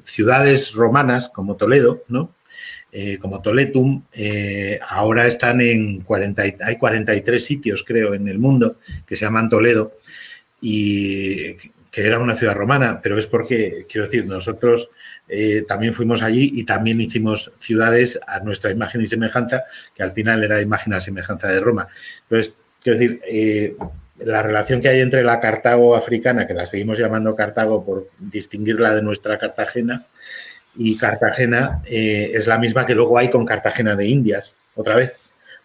ciudades 0.03 0.73
romanas 0.73 1.29
como 1.29 1.55
Toledo, 1.55 2.03
¿no? 2.09 2.35
Eh, 2.91 3.17
como 3.17 3.41
Toletum, 3.41 4.03
ahora 4.87 5.25
están 5.25 5.61
en 5.61 6.01
40, 6.01 6.43
hay 6.61 6.77
43 6.77 7.43
sitios, 7.43 7.83
creo, 7.83 8.13
en 8.13 8.27
el 8.27 8.37
mundo 8.37 8.77
que 9.07 9.15
se 9.15 9.25
llaman 9.25 9.49
Toledo 9.49 9.93
y 10.61 11.55
que 11.97 12.05
era 12.05 12.19
una 12.19 12.35
ciudad 12.35 12.53
romana, 12.53 12.99
pero 13.01 13.17
es 13.17 13.25
porque, 13.25 13.87
quiero 13.89 14.05
decir, 14.05 14.27
nosotros 14.27 14.91
eh, 15.27 15.63
también 15.67 15.95
fuimos 15.95 16.21
allí 16.21 16.51
y 16.53 16.63
también 16.63 17.01
hicimos 17.01 17.51
ciudades 17.59 18.19
a 18.27 18.39
nuestra 18.41 18.69
imagen 18.69 19.01
y 19.01 19.07
semejanza, 19.07 19.63
que 19.95 20.03
al 20.03 20.11
final 20.11 20.43
era 20.43 20.61
imagen 20.61 20.93
y 20.93 21.01
semejanza 21.01 21.47
de 21.47 21.59
Roma. 21.59 21.87
Entonces, 22.21 22.53
quiero 22.83 22.99
decir, 22.99 23.21
eh, 23.27 23.75
la 24.19 24.43
relación 24.43 24.79
que 24.79 24.89
hay 24.89 24.99
entre 24.99 25.23
la 25.23 25.39
Cartago 25.39 25.95
africana, 25.95 26.45
que 26.45 26.53
la 26.53 26.67
seguimos 26.67 26.99
llamando 26.99 27.35
Cartago 27.35 27.83
por 27.83 28.11
distinguirla 28.19 28.93
de 28.93 29.01
nuestra 29.01 29.39
Cartagena, 29.39 30.05
y 30.75 30.97
Cartagena 30.97 31.81
eh, 31.87 32.29
es 32.31 32.45
la 32.45 32.59
misma 32.59 32.85
que 32.85 32.93
luego 32.93 33.17
hay 33.17 33.31
con 33.31 33.43
Cartagena 33.43 33.95
de 33.95 34.05
Indias, 34.05 34.55
otra 34.75 34.95
vez. 34.95 35.13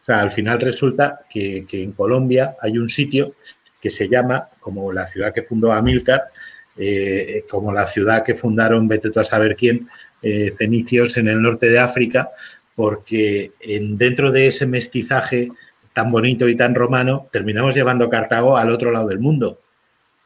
O 0.01 0.07
sea, 0.07 0.23
al 0.23 0.31
final 0.31 0.63
resulta 0.63 1.21
que, 1.29 1.67
en 1.71 1.93
Colombia 1.93 2.55
hay 2.59 2.79
un 2.79 2.89
sitio 2.89 3.35
que 3.83 3.91
se 3.91 4.09
llama, 4.09 4.49
como 4.61 4.93
la 4.93 5.09
ciudad 5.09 5.35
que 5.35 5.43
fundó 5.43 5.73
Amílcar, 5.73 6.29
eh, 6.77 7.45
como 7.51 7.73
la 7.73 7.87
ciudad 7.89 8.25
que 8.25 8.37
fundaron, 8.37 8.87
vete 8.87 9.11
tú 9.11 9.19
a 9.19 9.25
saber 9.25 9.57
quién, 9.57 9.89
eh, 10.23 10.55
fenicios 10.57 11.17
en 11.17 11.27
el 11.27 11.43
norte 11.43 11.69
de 11.69 11.81
África, 11.81 12.31
porque 12.77 13.51
en, 13.61 13.99
dentro 13.99 14.31
de 14.31 14.47
ese 14.47 14.67
mestizaje 14.67 15.51
tan 15.93 16.13
bonito 16.13 16.49
y 16.49 16.57
tan 16.57 16.75
romano, 16.75 17.29
terminamos 17.33 17.75
llevando 17.75 18.09
Cartago 18.09 18.57
al 18.57 18.71
otro 18.71 18.93
lado 18.93 19.09
del 19.09 19.19
mundo. 19.19 19.61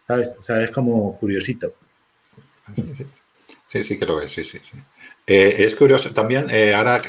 ¿Sabes? 0.06 0.32
O 0.38 0.42
sea, 0.42 0.62
es 0.62 0.70
como 0.70 1.18
curiosito. 1.18 1.74
Sí, 3.66 3.82
sí 3.82 3.98
que 3.98 4.06
lo 4.06 4.20
es, 4.20 4.30
sí, 4.30 4.44
sí, 4.44 4.60
sí. 4.62 4.76
Eh, 5.26 5.56
es 5.58 5.74
curioso 5.74 6.12
también, 6.12 6.46
eh, 6.50 6.72
ahora 6.72 7.02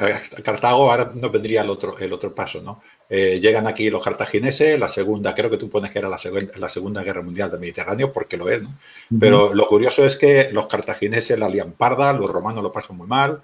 Cartago, 0.44 0.90
ahora 0.92 1.12
no 1.14 1.30
vendría 1.30 1.62
el 1.62 1.70
otro, 1.70 1.96
el 2.00 2.12
otro 2.12 2.34
paso, 2.34 2.62
¿no? 2.62 2.82
Eh, 3.10 3.40
llegan 3.40 3.68
aquí 3.68 3.90
los 3.90 4.04
cartagineses, 4.04 4.78
la 4.78 4.90
segunda, 4.90 5.34
creo 5.34 5.50
que 5.50 5.58
tú 5.58 5.70
pones 5.70 5.92
que 5.92 6.00
era 6.00 6.10
la, 6.10 6.20
la 6.56 6.70
Segunda 6.70 7.04
Guerra 7.04 7.22
Mundial 7.22 7.50
del 7.50 7.60
Mediterráneo, 7.60 8.12
porque 8.12 8.36
lo 8.36 8.50
es, 8.50 8.62
¿no? 8.62 8.74
Pero 9.20 9.54
lo 9.54 9.68
curioso 9.68 10.06
es 10.06 10.18
que 10.18 10.50
los 10.52 10.68
cartagineses 10.68 11.40
la 11.40 11.48
lían 11.48 11.72
parda, 11.72 12.12
los 12.12 12.30
romanos 12.30 12.64
lo 12.64 12.72
pasan 12.72 12.98
muy 12.98 13.08
mal, 13.08 13.42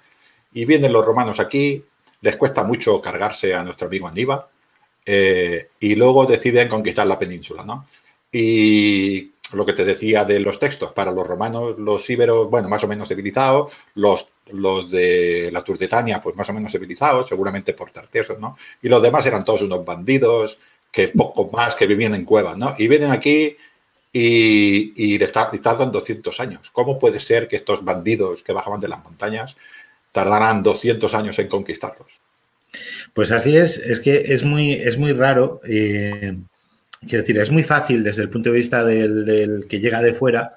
y 0.52 0.66
vienen 0.66 0.92
los 0.92 1.04
romanos 1.04 1.40
aquí, 1.40 1.82
les 2.20 2.36
cuesta 2.36 2.62
mucho 2.62 3.00
cargarse 3.00 3.54
a 3.54 3.64
nuestro 3.64 3.86
amigo 3.86 4.06
Aníbal, 4.06 4.44
y 5.06 5.94
luego 5.94 6.26
deciden 6.26 6.68
conquistar 6.68 7.06
la 7.06 7.18
península, 7.18 7.64
¿no? 7.64 7.86
Y 8.30 9.32
lo 9.54 9.64
que 9.64 9.72
te 9.72 9.84
decía 9.84 10.24
de 10.24 10.40
los 10.40 10.58
textos, 10.58 10.92
para 10.92 11.12
los 11.12 11.26
romanos, 11.26 11.78
los 11.78 12.08
íberos, 12.10 12.50
bueno, 12.50 12.68
más 12.68 12.84
o 12.84 12.88
menos 12.88 13.08
civilizados, 13.08 13.72
los, 13.94 14.28
los 14.52 14.90
de 14.90 15.50
la 15.52 15.62
Turdetania, 15.62 16.20
pues 16.20 16.36
más 16.36 16.48
o 16.48 16.52
menos 16.52 16.72
civilizados, 16.72 17.28
seguramente 17.28 17.72
por 17.72 17.90
tartesos, 17.90 18.38
¿no? 18.38 18.56
Y 18.82 18.88
los 18.88 19.02
demás 19.02 19.24
eran 19.26 19.44
todos 19.44 19.62
unos 19.62 19.84
bandidos, 19.84 20.58
que 20.90 21.08
poco 21.08 21.50
más, 21.50 21.74
que 21.74 21.86
vivían 21.86 22.14
en 22.14 22.24
cuevas, 22.24 22.56
¿no? 22.56 22.74
Y 22.78 22.86
vienen 22.86 23.10
aquí 23.10 23.56
y, 24.12 25.14
y, 25.14 25.18
tardan 25.18 25.90
200 25.90 26.38
años. 26.40 26.70
¿Cómo 26.70 26.98
puede 26.98 27.18
ser 27.18 27.48
que 27.48 27.56
estos 27.56 27.84
bandidos 27.84 28.42
que 28.42 28.52
bajaban 28.52 28.80
de 28.80 28.88
las 28.88 29.02
montañas 29.02 29.56
tardaran 30.12 30.62
200 30.62 31.12
años 31.14 31.38
en 31.38 31.48
conquistarlos? 31.48 32.20
Pues 33.12 33.32
así 33.32 33.56
es, 33.56 33.78
es 33.78 34.00
que 34.00 34.16
es 34.16 34.44
muy, 34.44 34.72
es 34.72 34.98
muy 34.98 35.12
raro. 35.12 35.60
Eh, 35.66 36.36
Quiero 37.06 37.22
decir, 37.22 37.38
es 37.38 37.50
muy 37.50 37.62
fácil 37.62 38.02
desde 38.02 38.22
el 38.22 38.28
punto 38.28 38.50
de 38.50 38.56
vista 38.56 38.84
del, 38.84 39.66
que 39.68 39.80
llega 39.80 40.00
de 40.00 40.14
fuera 40.14 40.54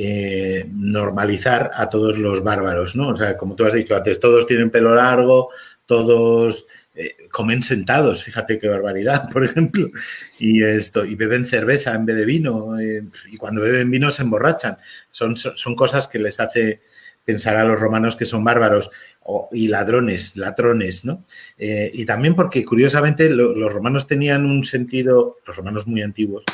eh, 0.00 0.64
normalizar 0.70 1.72
a 1.74 1.90
todos 1.90 2.18
los 2.18 2.44
bárbaros, 2.44 2.94
¿no? 2.94 3.08
O 3.08 3.16
sea, 3.16 3.36
como 3.36 3.56
tú 3.56 3.64
has 3.64 3.72
dicho 3.72 3.96
antes, 3.96 4.20
todos 4.20 4.46
tienen 4.46 4.70
pelo 4.70 4.94
largo, 4.94 5.50
todos 5.86 6.68
eh, 6.94 7.16
comen 7.32 7.64
sentados, 7.64 8.22
fíjate 8.22 8.60
qué 8.60 8.68
barbaridad, 8.68 9.28
por 9.32 9.42
ejemplo, 9.42 9.90
y 10.38 10.62
esto, 10.62 11.04
y 11.04 11.16
beben 11.16 11.46
cerveza 11.46 11.96
en 11.96 12.06
vez 12.06 12.14
de 12.14 12.26
vino, 12.26 12.78
eh, 12.78 13.02
y 13.26 13.36
cuando 13.38 13.60
beben 13.60 13.90
vino 13.90 14.12
se 14.12 14.22
emborrachan. 14.22 14.78
Son, 15.10 15.36
son 15.36 15.74
cosas 15.74 16.06
que 16.06 16.20
les 16.20 16.38
hace 16.38 16.80
pensar 17.24 17.56
a 17.56 17.64
los 17.64 17.80
romanos 17.80 18.14
que 18.14 18.24
son 18.24 18.44
bárbaros 18.44 18.92
y 19.50 19.66
ladrones, 19.66 20.36
latrones, 20.36 21.04
¿no? 21.04 21.24
Y 21.58 22.06
también 22.06 22.36
porque, 22.36 22.64
curiosamente, 22.64 23.28
los 23.28 23.72
romanos 23.72 24.06
tenían 24.06 24.46
un 24.46 24.62
sentido, 24.62 25.38
los 25.44 25.56
romanos 25.56 25.88
muy 25.88 26.02
antiguos, 26.02 26.44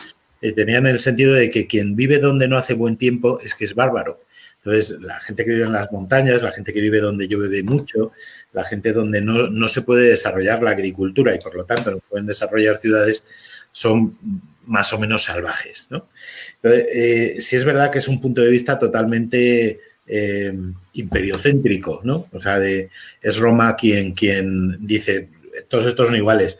eh, 0.44 0.52
tenían 0.52 0.86
el 0.86 1.00
sentido 1.00 1.32
de 1.32 1.50
que 1.50 1.66
quien 1.66 1.96
vive 1.96 2.18
donde 2.18 2.46
no 2.46 2.58
hace 2.58 2.74
buen 2.74 2.98
tiempo 2.98 3.40
es 3.42 3.54
que 3.54 3.64
es 3.64 3.74
bárbaro. 3.74 4.20
Entonces, 4.58 5.00
la 5.00 5.18
gente 5.18 5.42
que 5.42 5.52
vive 5.52 5.64
en 5.64 5.72
las 5.72 5.90
montañas, 5.90 6.42
la 6.42 6.52
gente 6.52 6.70
que 6.70 6.82
vive 6.82 7.00
donde 7.00 7.26
llueve 7.26 7.62
mucho, 7.62 8.12
la 8.52 8.62
gente 8.62 8.92
donde 8.92 9.22
no, 9.22 9.68
se 9.68 9.80
puede 9.80 10.10
desarrollar 10.10 10.62
la 10.62 10.72
agricultura 10.72 11.34
y 11.34 11.38
por 11.38 11.54
lo 11.54 11.64
tanto 11.64 11.92
no 11.92 11.98
pueden 11.98 12.26
desarrollar 12.26 12.78
ciudades, 12.78 13.24
son 13.72 14.18
más 14.66 14.92
o 14.92 14.98
menos 14.98 15.24
salvajes. 15.24 15.88
¿no? 15.90 16.08
Entonces, 16.62 16.88
eh, 16.94 17.36
es 17.38 17.64
verdad 17.64 17.90
que 17.90 18.00
es 18.00 18.08
un 18.08 18.20
punto 18.20 18.42
de 18.42 18.50
vista 18.50 18.78
totalmente 18.78 19.80
eh, 20.06 20.52
imperiocéntrico, 20.92 22.02
¿no? 22.04 22.28
O 22.32 22.38
sea, 22.38 22.58
de, 22.58 22.90
es 23.22 23.38
Roma 23.38 23.76
quien, 23.76 24.12
quien 24.12 24.86
dice, 24.86 25.30
todos 25.68 25.86
estos 25.86 26.08
son 26.08 26.16
iguales. 26.16 26.58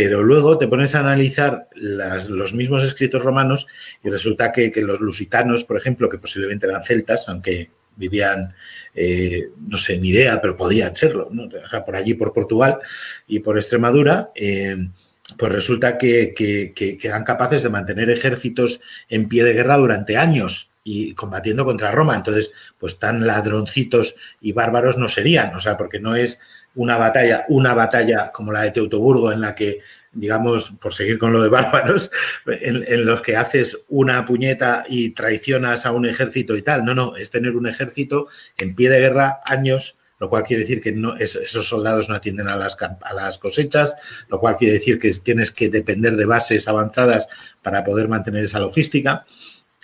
Pero 0.00 0.22
luego 0.22 0.58
te 0.58 0.68
pones 0.68 0.94
a 0.94 1.00
analizar 1.00 1.66
los 1.74 2.54
mismos 2.54 2.84
escritos 2.84 3.20
romanos 3.24 3.66
y 4.04 4.08
resulta 4.08 4.52
que, 4.52 4.70
los 4.76 5.00
lusitanos, 5.00 5.64
por 5.64 5.76
ejemplo, 5.76 6.08
que 6.08 6.18
posiblemente 6.18 6.68
eran 6.68 6.84
celtas, 6.84 7.28
aunque 7.28 7.70
vivían, 7.96 8.54
eh, 8.94 9.48
no 9.66 9.76
sé, 9.76 9.98
ni 9.98 10.10
idea, 10.10 10.40
pero 10.40 10.56
podían 10.56 10.94
serlo, 10.94 11.28
o 11.28 11.68
sea, 11.68 11.84
por 11.84 11.96
allí, 11.96 12.14
por 12.14 12.32
Portugal 12.32 12.78
y 13.26 13.40
por 13.40 13.56
Extremadura, 13.56 14.30
eh, 14.36 14.76
pues 15.36 15.52
resulta 15.52 15.98
que, 15.98 16.32
que, 16.32 16.98
eran 17.02 17.24
capaces 17.24 17.64
de 17.64 17.70
mantener 17.70 18.08
ejércitos 18.08 18.80
en 19.08 19.28
pie 19.28 19.42
de 19.42 19.54
guerra 19.54 19.78
durante 19.78 20.16
años 20.16 20.70
y 20.84 21.12
combatiendo 21.14 21.64
contra 21.64 21.90
Roma. 21.90 22.14
Entonces, 22.14 22.52
pues 22.78 23.00
tan 23.00 23.26
ladroncitos 23.26 24.14
y 24.40 24.52
bárbaros 24.52 24.96
no 24.96 25.08
serían, 25.08 25.56
o 25.56 25.60
sea, 25.60 25.76
porque 25.76 25.98
no 25.98 26.14
es 26.14 26.38
una 26.78 26.96
batalla, 26.96 27.44
una 27.48 27.74
batalla 27.74 28.30
como 28.30 28.52
la 28.52 28.62
de 28.62 28.70
Teutoburgo 28.70 29.32
en 29.32 29.40
la 29.40 29.54
que, 29.56 29.80
digamos, 30.12 30.70
por 30.80 30.94
seguir 30.94 31.18
con 31.18 31.32
lo 31.32 31.42
de 31.42 31.48
bárbaros, 31.48 32.10
en, 32.46 33.04
los 33.04 33.20
que 33.20 33.36
haces 33.36 33.78
una 33.88 34.24
puñeta 34.24 34.84
y 34.88 35.10
traicionas 35.10 35.86
a 35.86 35.92
un 35.92 36.06
ejército 36.06 36.56
y 36.56 36.62
tal. 36.62 36.84
No, 36.84 36.94
no, 36.94 37.16
es 37.16 37.30
tener 37.30 37.56
un 37.56 37.66
ejército 37.66 38.28
en 38.56 38.76
pie 38.76 38.90
de 38.90 39.00
guerra 39.00 39.40
años 39.44 39.96
lo 40.20 40.28
cual 40.28 40.42
quiere 40.42 40.64
decir 40.64 40.80
que 40.80 40.92
esos 41.20 41.68
soldados 41.68 42.08
no 42.08 42.16
atienden 42.16 42.48
a 42.48 42.56
las, 42.56 42.76
a 42.80 43.14
las 43.14 43.38
cosechas, 43.38 43.94
lo 44.26 44.40
cual 44.40 44.56
quiere 44.56 44.74
decir 44.74 44.98
que 44.98 45.12
tienes 45.12 45.52
que 45.52 45.68
depender 45.68 46.16
de 46.16 46.26
bases 46.26 46.66
avanzadas 46.66 47.28
para 47.62 47.84
poder 47.84 48.08
mantener 48.08 48.42
esa 48.42 48.58
logística 48.58 49.24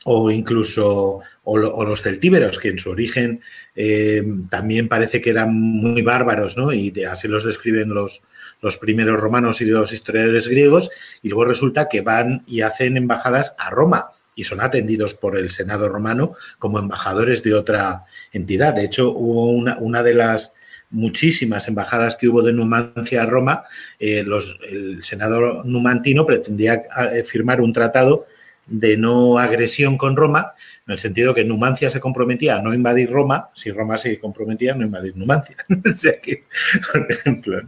o 0.05 0.33
incluso 0.33 1.21
o, 1.45 1.85
los 1.85 2.03
celtíberos, 2.03 2.59
que 2.59 2.69
en 2.69 2.79
su 2.79 2.91
origen 2.91 3.41
eh, 3.77 4.25
también 4.49 4.89
parece 4.89 5.21
que 5.21 5.31
eran 5.31 5.55
muy 5.55 6.03
bárbaros, 6.03 6.57
¿no? 6.57 6.73
Y 6.73 6.93
así 7.05 7.29
los 7.29 7.45
describen 7.45 7.91
los, 7.91 8.23
los 8.63 8.79
primeros 8.79 9.21
romanos 9.21 9.61
y 9.61 9.67
los 9.67 9.93
historiadores 9.93 10.49
griegos, 10.49 10.91
y 11.23 11.29
luego 11.29 11.45
resulta 11.45 11.89
que 11.89 12.01
van 12.01 12.43
y 12.47 12.63
hacen 12.63 12.97
embajadas 12.97 13.55
a 13.59 13.71
Roma 13.71 14.11
y 14.35 14.45
son 14.45 14.61
atendidos 14.61 15.15
por 15.15 15.39
el 15.39 15.51
Senado 15.51 15.89
romano 15.89 16.35
como 16.59 16.79
embajadores 16.79 17.43
de 17.43 17.55
otra 17.55 18.05
entidad. 18.33 18.75
De 18.75 18.85
hecho, 18.85 19.11
hubo 19.11 19.51
una, 19.51 19.79
una 19.79 20.03
de 20.03 20.15
las 20.15 20.53
muchísimas 20.95 21.69
embajadas 21.69 22.17
que 22.17 22.29
hubo 22.29 22.43
de 22.43 22.53
Numancia 22.53 23.23
a 23.23 23.27
Roma, 23.27 23.65
eh, 23.99 24.23
los, 24.23 24.59
el 24.69 25.03
senador 25.03 25.67
numantino 25.67 26.25
pretendía 26.25 26.85
eh, 27.13 27.25
firmar 27.25 27.61
un 27.61 27.73
tratado 27.73 28.27
de 28.67 28.97
no 28.97 29.39
agresión 29.39 29.99
con 29.99 30.17
Roma, 30.17 30.55
en 30.87 30.93
el 30.93 30.99
sentido 30.99 31.35
que 31.35 31.45
Numancia 31.45 31.91
se 31.91 32.01
comprometía 32.01 32.57
a 32.57 32.63
no 32.63 32.75
invadir 32.75 33.11
Roma, 33.11 33.51
si 33.55 33.71
Roma 33.71 33.99
se 33.99 34.19
comprometía 34.19 34.73
a 34.73 34.77
no 34.77 34.85
invadir 34.85 35.17
Numancia. 35.17 35.57
por 36.93 37.11
ejemplo. 37.11 37.61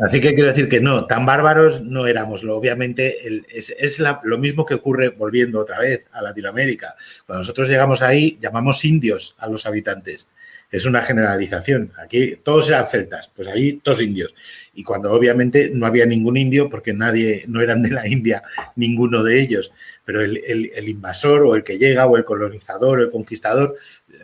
Así 0.00 0.20
que 0.20 0.34
quiero 0.34 0.48
decir 0.48 0.68
que 0.68 0.80
no, 0.80 1.06
tan 1.06 1.26
bárbaros 1.26 1.82
no 1.82 2.06
éramos. 2.06 2.42
Obviamente 2.44 3.18
es, 3.50 4.02
lo 4.22 4.38
mismo 4.38 4.64
que 4.64 4.74
ocurre, 4.74 5.10
volviendo 5.10 5.60
otra 5.60 5.80
vez 5.80 6.04
a 6.12 6.22
Latinoamérica. 6.22 6.94
Cuando 7.26 7.40
nosotros 7.40 7.68
llegamos 7.68 8.00
ahí, 8.00 8.38
llamamos 8.40 8.84
indios 8.84 9.34
a 9.38 9.48
los 9.48 9.66
habitantes 9.66 10.28
es 10.72 10.86
una 10.86 11.02
generalización. 11.02 11.92
Aquí 12.02 12.36
todos 12.42 12.68
eran 12.70 12.86
celtas, 12.86 13.30
pues 13.36 13.46
ahí 13.46 13.74
todos 13.74 14.00
indios. 14.00 14.34
Y 14.72 14.82
cuando 14.82 15.12
obviamente 15.12 15.70
no 15.72 15.84
había 15.84 16.06
ningún 16.06 16.38
indio, 16.38 16.70
porque 16.70 16.94
nadie, 16.94 17.44
no 17.46 17.60
eran 17.60 17.82
de 17.82 17.90
la 17.90 18.08
India, 18.08 18.42
ninguno 18.74 19.22
de 19.22 19.40
ellos. 19.40 19.70
Pero 20.06 20.22
el, 20.22 20.88
invasor 20.88 21.42
o 21.42 21.54
el 21.54 21.62
que 21.62 21.78
llega 21.78 22.06
o 22.06 22.16
el 22.16 22.24
colonizador 22.24 22.98
o 22.98 23.02
el 23.02 23.10
conquistador 23.10 23.76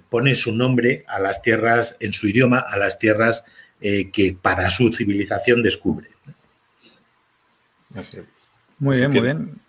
pone 0.09 0.35
su 0.35 0.53
nombre 0.53 1.05
a 1.07 1.21
las 1.21 1.43
tierras, 1.43 1.97
en 2.01 2.15
su 2.15 2.27
idioma, 2.27 2.61
a 2.61 2.79
las 2.79 2.99
tierras 2.99 3.45
eh, 3.83 4.11
que 4.11 4.35
para 4.41 4.71
su 4.71 4.91
civilización 4.93 5.63
descubre. 5.63 6.09
Muy 8.79 8.97
bien, 8.97 9.11
muy 9.11 9.21
bien. 9.21 9.61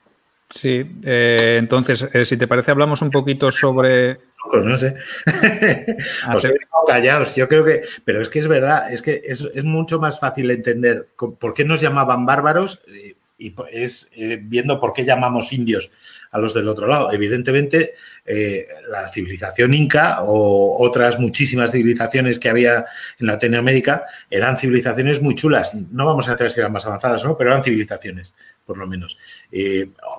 Sí, 0.50 0.84
eh, 1.04 1.58
entonces, 1.60 2.08
eh, 2.14 2.24
si 2.24 2.38
te 2.38 2.48
parece, 2.48 2.72
hablamos 2.72 3.02
un 3.02 3.12
poquito 3.12 3.52
sobre 3.52 4.29
no 4.64 4.78
sé. 4.78 4.96
Os 6.36 6.46
he 6.46 6.54
callados, 6.88 7.36
yo 7.36 7.48
creo 7.48 7.64
que, 7.64 7.84
pero 8.04 8.22
es 8.22 8.30
que 8.30 8.40
es 8.40 8.48
verdad, 8.48 8.92
es 8.92 9.02
que 9.02 9.22
es, 9.24 9.64
mucho 9.64 10.00
más 10.00 10.20
fácil 10.20 10.50
entender 10.50 11.10
por 11.40 11.54
qué 11.54 11.64
nos 11.64 11.82
llamaban 11.82 12.26
bárbaros 12.26 12.82
eh, 12.88 13.16
y 13.40 13.56
es 13.72 14.10
eh, 14.16 14.38
viendo 14.42 14.80
por 14.80 14.94
qué 14.94 15.06
llamamos 15.06 15.54
indios 15.54 15.90
a 16.32 16.38
los 16.38 16.54
del 16.54 16.68
otro 16.68 16.86
lado. 16.86 17.12
Evidentemente, 17.12 17.96
eh, 18.26 18.68
la 18.90 19.08
civilización 19.10 19.74
inca 19.74 20.22
o 20.22 20.86
otras 20.86 21.18
muchísimas 21.20 21.72
civilizaciones 21.72 22.40
que 22.40 22.50
había 22.50 22.86
en 23.18 23.28
Latinoamérica 23.28 24.06
eran 24.30 24.58
civilizaciones 24.58 25.22
muy 25.22 25.34
chulas. 25.34 25.74
No 25.74 26.06
vamos 26.06 26.28
a 26.28 26.36
decir 26.36 26.52
si 26.52 26.60
eran 26.60 26.74
más 26.74 26.86
avanzadas, 26.86 27.24
¿no? 27.24 27.36
pero 27.36 27.52
eran 27.52 27.64
civilizaciones 27.64 28.36
por 28.66 28.78
lo 28.78 28.86
menos. 28.86 29.18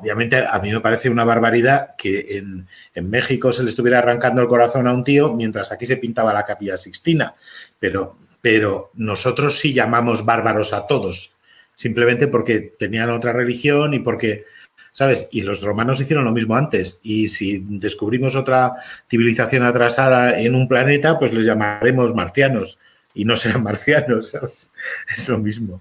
obviamente, 0.01 0.45
a 0.45 0.59
mí 0.59 0.73
me 0.73 0.81
parece 0.81 1.09
una 1.09 1.25
barbaridad 1.25 1.95
que 1.97 2.39
en, 2.39 3.09
México 3.09 3.53
se 3.53 3.63
le 3.63 3.71
estuviera 3.71 4.01
arrancando 4.01 4.43
el 4.43 4.49
corazón 4.49 4.89
a 4.89 4.93
un 4.93 5.05
tío 5.05 5.33
mientras 5.33 5.71
aquí 5.71 5.87
se 5.87 5.99
pintaba 5.99 6.33
la 6.33 6.45
capilla 6.45 6.77
sixtina, 6.77 7.37
pero, 7.79 8.19
pero 8.41 8.91
nosotros 8.95 9.61
sí 9.61 9.73
llamamos 9.73 10.25
bárbaros 10.25 10.73
a 10.73 10.89
todos 10.89 11.37
simplemente 11.81 12.29
porque 12.29 12.75
tenían 12.79 13.09
otra 13.09 13.33
religión 13.33 13.95
y 13.95 14.01
porque, 14.01 14.45
¿sabes? 14.93 15.29
Y 15.33 15.41
los 15.41 15.63
romanos 15.63 15.99
hicieron 15.99 16.27
lo 16.27 16.31
mismo 16.31 16.55
antes. 16.55 16.99
Y 17.03 17.29
si 17.29 17.65
descubrimos 17.67 18.37
otra 18.37 18.75
civilización 19.09 19.63
atrasada 19.63 20.39
en 20.39 20.55
un 20.55 20.69
planeta, 20.69 21.19
pues 21.19 21.33
les 21.33 21.47
llamaremos 21.47 22.15
marcianos 22.15 22.79
y 23.15 23.25
no 23.25 23.35
serán 23.35 23.63
marcianos, 23.71 24.29
¿sabes? 24.29 24.69
Es 25.09 25.27
lo 25.31 25.39
mismo. 25.39 25.81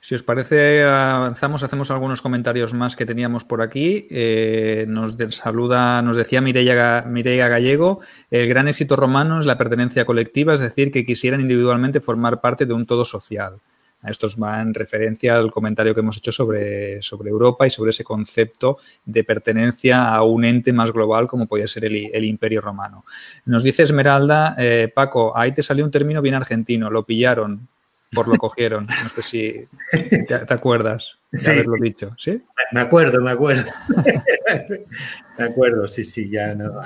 Si 0.00 0.14
os 0.14 0.22
parece, 0.22 0.84
avanzamos, 0.84 1.62
hacemos 1.62 1.90
algunos 1.90 2.22
comentarios 2.22 2.72
más 2.72 2.96
que 2.96 3.04
teníamos 3.04 3.44
por 3.44 3.60
aquí. 3.60 4.08
Eh, 4.10 4.86
nos 4.88 5.18
saluda, 5.34 6.00
nos 6.00 6.16
decía 6.16 6.40
Mireia, 6.40 7.04
Mireia, 7.06 7.46
Gallego, 7.48 8.00
el 8.30 8.48
gran 8.48 8.68
éxito 8.68 8.96
romano 8.96 9.38
es 9.38 9.44
la 9.44 9.58
pertenencia 9.58 10.06
colectiva, 10.06 10.54
es 10.54 10.60
decir, 10.60 10.90
que 10.90 11.04
quisieran 11.04 11.42
individualmente 11.42 12.00
formar 12.00 12.40
parte 12.40 12.64
de 12.64 12.72
un 12.72 12.86
todo 12.86 13.04
social. 13.04 13.60
Esto 14.02 14.28
va 14.42 14.60
en 14.60 14.72
referencia 14.72 15.36
al 15.36 15.50
comentario 15.50 15.94
que 15.94 16.00
hemos 16.00 16.16
hecho 16.16 16.32
sobre, 16.32 17.02
sobre 17.02 17.30
Europa 17.30 17.66
y 17.66 17.70
sobre 17.70 17.90
ese 17.90 18.04
concepto 18.04 18.78
de 19.04 19.24
pertenencia 19.24 20.08
a 20.08 20.22
un 20.22 20.44
ente 20.44 20.72
más 20.72 20.92
global 20.92 21.26
como 21.26 21.46
podía 21.46 21.66
ser 21.66 21.84
el, 21.84 22.24
Imperio 22.24 22.60
Romano. 22.60 23.04
Nos 23.44 23.62
dice 23.62 23.82
Esmeralda, 23.82 24.54
eh, 24.58 24.90
Paco, 24.94 25.36
ahí 25.36 25.52
te 25.52 25.62
salió 25.62 25.84
un 25.84 25.90
término 25.90 26.22
bien 26.22 26.34
argentino, 26.34 26.90
lo 26.90 27.04
pillaron 27.04 27.68
por 28.12 28.28
lo 28.28 28.36
cogieron. 28.36 28.86
No 28.86 29.10
sé 29.16 29.22
si 29.22 29.68
te, 30.26 30.34
acuerdas 30.34 31.18
de 31.30 31.38
sí, 31.38 31.50
haberlo 31.50 31.74
dicho. 31.80 32.14
¿sí? 32.18 32.42
Me 32.72 32.80
acuerdo, 32.80 33.20
me 33.20 33.30
acuerdo. 33.30 33.70
me 35.38 35.44
acuerdo, 35.44 35.86
sí, 35.86 36.04
sí, 36.04 36.28
ya 36.28 36.54
no. 36.54 36.80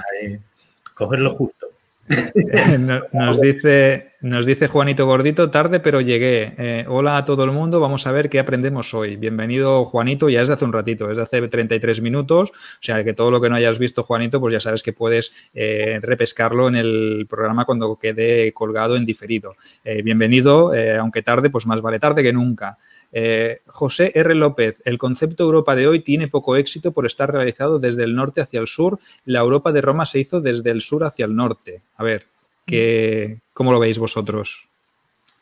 cogerlo 0.95 1.31
justo. 1.31 1.64
nos, 3.13 3.41
dice, 3.41 4.09
nos 4.21 4.45
dice 4.45 4.69
Juanito 4.69 5.07
Gordito, 5.07 5.51
tarde 5.51 5.81
pero 5.81 6.03
llegué. 6.03 6.55
Eh, 6.59 6.85
hola 6.87 7.17
a 7.17 7.25
todo 7.25 7.45
el 7.45 7.51
mundo, 7.51 7.81
vamos 7.81 8.07
a 8.07 8.13
ver 8.13 8.29
qué 8.29 8.39
aprendemos 8.39 8.93
hoy. 8.93 9.17
Bienvenido 9.17 9.87
Juanito, 9.87 10.29
ya 10.29 10.43
es 10.43 10.49
de 10.49 10.55
hace 10.55 10.67
un 10.67 10.73
ratito, 10.75 11.11
es 11.11 11.17
de 11.17 11.23
hace 11.23 11.49
33 11.49 12.03
minutos, 12.03 12.51
o 12.51 12.83
sea 12.83 13.03
que 13.05 13.15
todo 13.15 13.31
lo 13.31 13.41
que 13.41 13.49
no 13.49 13.57
hayas 13.57 13.79
visto 13.79 14.03
Juanito, 14.03 14.39
pues 14.39 14.53
ya 14.53 14.61
sabes 14.61 14.83
que 14.83 14.93
puedes 14.93 15.33
eh, 15.55 15.99
repescarlo 16.03 16.69
en 16.69 16.77
el 16.77 17.27
programa 17.29 17.65
cuando 17.65 17.97
quede 17.97 18.53
colgado 18.53 18.97
en 18.97 19.07
diferido. 19.07 19.57
Eh, 19.83 20.03
bienvenido, 20.03 20.73
aunque 21.01 21.23
tarde, 21.23 21.49
pues 21.49 21.67
más 21.67 21.81
vale 21.81 21.99
tarde 21.99 22.23
que 22.23 22.33
nunca. 22.33 22.77
Eh, 23.17 23.61
José 23.67 24.11
R. 24.13 24.35
López, 24.35 24.83
el 24.85 24.99
concepto 24.99 25.45
Europa 25.45 25.77
de 25.77 25.87
hoy 25.87 26.01
tiene 26.01 26.27
poco 26.27 26.57
éxito 26.57 26.91
por 26.91 27.07
estar 27.07 27.33
realizado 27.33 27.79
desde 27.79 28.03
el 28.03 28.17
norte 28.17 28.41
hacia 28.41 28.59
el 28.59 28.67
sur. 28.67 28.99
La 29.25 29.39
Europa 29.39 29.71
de 29.71 29.81
Roma 29.81 30.05
se 30.05 30.19
hizo 30.19 30.41
desde 30.41 30.71
el 30.71 30.81
sur 30.81 31.05
hacia 31.05 31.25
el 31.27 31.37
norte. 31.37 31.83
A 31.97 32.03
ver, 32.03 32.27
¿qué, 32.67 33.39
¿cómo 33.53 33.71
lo 33.71 33.79
veis 33.79 33.99
vosotros? 33.99 34.69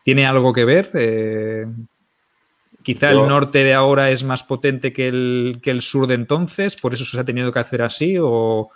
¿Tiene 0.05 0.27
algo 0.27 0.53
que 0.53 0.67
ver? 0.67 0.91
Eh, 0.93 1.67
quizá 2.83 3.11
el 3.11 3.27
norte 3.27 3.65
de 3.65 3.73
ahora 3.73 4.11
es 4.11 4.23
más 4.23 4.43
potente 4.43 4.93
que 4.93 5.09
el, 5.09 5.61
que 5.63 5.71
el, 5.71 5.81
sur 5.81 6.07
de 6.07 6.15
entonces, 6.15 6.77
por 6.77 6.93
eso 6.93 7.07
se 7.07 7.19
ha 7.19 7.25
tenido 7.25 7.53
que 7.53 7.61
hacer 7.61 7.81
así, 7.81 8.19
o 8.21 8.69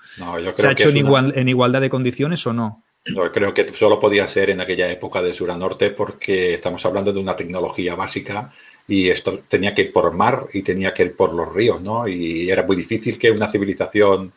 se 0.57 0.69
ha 0.69 0.73
hecho 0.73 0.89
en, 0.89 1.39
en, 1.39 1.49
igualdad 1.51 1.83
de 1.83 1.91
condiciones 1.91 2.47
o 2.47 2.55
no. 2.55 2.83
Yo 3.05 3.31
creo 3.31 3.53
que 3.53 3.69
solo 3.75 4.01
podía 4.01 4.27
ser 4.27 4.51
en 4.51 4.61
aquella 4.63 4.91
época 4.91 5.23
de 5.23 5.35
sur 5.35 5.51
a 5.51 5.57
norte 5.59 5.91
porque 5.91 6.55
estamos 6.55 6.85
hablando 6.87 7.13
de 7.13 7.21
una 7.21 7.37
tecnología 7.37 7.95
básica 7.95 8.53
y 8.89 9.09
esto 9.11 9.41
tenía 9.49 9.75
que 9.75 9.83
ir 9.83 9.93
por 9.93 10.13
mar 10.13 10.47
y 10.53 10.63
tenía 10.63 10.95
que 10.95 11.05
ir 11.05 11.17
por 11.17 11.35
los 11.35 11.53
ríos, 11.53 11.81
¿no? 11.81 12.07
Y 12.07 12.51
era 12.51 12.63
muy 12.63 12.77
difícil 12.77 13.19
que 13.19 13.31
una 13.31 13.51
civilización 13.51 14.33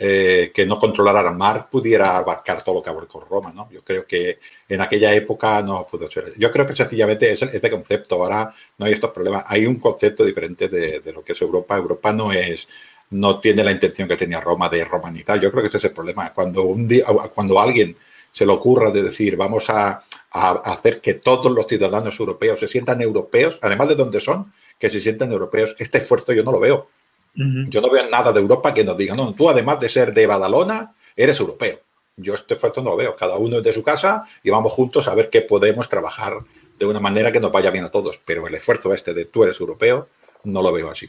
eh, 0.00 0.52
que 0.54 0.64
no 0.64 0.78
controlara 0.78 1.28
el 1.28 1.36
mar 1.36 1.68
pudiera 1.68 2.16
abarcar 2.18 2.62
todo 2.62 2.76
lo 2.76 2.82
que 2.82 2.90
abarcó 2.90 3.20
Roma, 3.28 3.52
¿no? 3.52 3.68
Yo 3.72 3.82
creo 3.82 4.06
que 4.06 4.38
en 4.68 4.80
aquella 4.80 5.12
época 5.12 5.60
no 5.62 5.86
pudo 5.90 6.08
ser. 6.08 6.34
Yo 6.38 6.52
creo 6.52 6.66
que 6.66 6.76
sencillamente 6.76 7.32
es 7.32 7.42
este 7.42 7.70
concepto, 7.70 8.14
ahora 8.22 8.54
no 8.76 8.86
hay 8.86 8.92
estos 8.92 9.10
problemas, 9.10 9.44
hay 9.48 9.66
un 9.66 9.80
concepto 9.80 10.24
diferente 10.24 10.68
de, 10.68 11.02
lo 11.12 11.24
que 11.24 11.32
es 11.32 11.42
Europa. 11.42 11.76
Europa 11.76 12.12
no 12.12 12.30
es 12.32 12.68
no 13.10 13.40
tiene 13.40 13.64
la 13.64 13.72
intención 13.72 14.06
que 14.06 14.16
tenía 14.16 14.40
Roma 14.40 14.68
de 14.68 14.84
romanizar. 14.84 15.40
Yo 15.40 15.50
creo 15.50 15.62
que 15.62 15.68
ese 15.68 15.78
es 15.78 15.84
el 15.84 15.92
problema. 15.92 16.32
Cuando, 16.32 16.62
un 16.62 16.86
día, 16.86 17.04
cuando 17.34 17.58
alguien 17.58 17.96
se 18.38 18.46
le 18.46 18.52
ocurra 18.52 18.90
de 18.90 19.02
decir 19.02 19.36
vamos 19.36 19.68
a 19.68 20.02
a 20.30 20.72
hacer 20.72 21.00
que 21.00 21.14
todos 21.14 21.50
los 21.50 21.66
ciudadanos 21.66 22.18
europeos 22.20 22.60
se 22.60 22.68
sientan 22.68 23.00
europeos, 23.00 23.58
además 23.62 23.88
de 23.88 23.94
donde 23.94 24.20
son, 24.20 24.52
que 24.78 24.90
se 24.90 25.00
sientan 25.00 25.32
europeos. 25.32 25.74
Este 25.78 25.98
esfuerzo 25.98 26.32
yo 26.32 26.42
no 26.42 26.52
lo 26.52 26.60
veo. 26.60 26.88
Yo 27.34 27.80
no 27.80 27.88
veo 27.88 28.08
nada 28.10 28.32
de 28.32 28.40
Europa 28.40 28.74
que 28.74 28.82
nos 28.82 28.96
diga, 28.96 29.14
no, 29.14 29.32
tú 29.32 29.48
además 29.48 29.78
de 29.78 29.88
ser 29.88 30.12
de 30.12 30.26
Badalona, 30.26 30.94
eres 31.14 31.38
europeo. 31.38 31.78
Yo 32.16 32.34
este 32.34 32.54
esfuerzo 32.54 32.82
no 32.82 32.90
lo 32.90 32.96
veo. 32.96 33.14
Cada 33.14 33.36
uno 33.36 33.58
es 33.58 33.62
de 33.62 33.72
su 33.72 33.84
casa 33.84 34.24
y 34.42 34.50
vamos 34.50 34.72
juntos 34.72 35.06
a 35.06 35.14
ver 35.14 35.30
qué 35.30 35.42
podemos 35.42 35.88
trabajar 35.88 36.38
de 36.78 36.86
una 36.86 36.98
manera 36.98 37.30
que 37.30 37.38
nos 37.38 37.52
vaya 37.52 37.70
bien 37.70 37.84
a 37.84 37.90
todos. 37.90 38.20
Pero 38.24 38.48
el 38.48 38.54
esfuerzo 38.54 38.92
este 38.92 39.14
de 39.14 39.26
tú 39.26 39.44
eres 39.44 39.60
europeo, 39.60 40.08
no 40.42 40.62
lo 40.62 40.72
veo 40.72 40.90
así. 40.90 41.08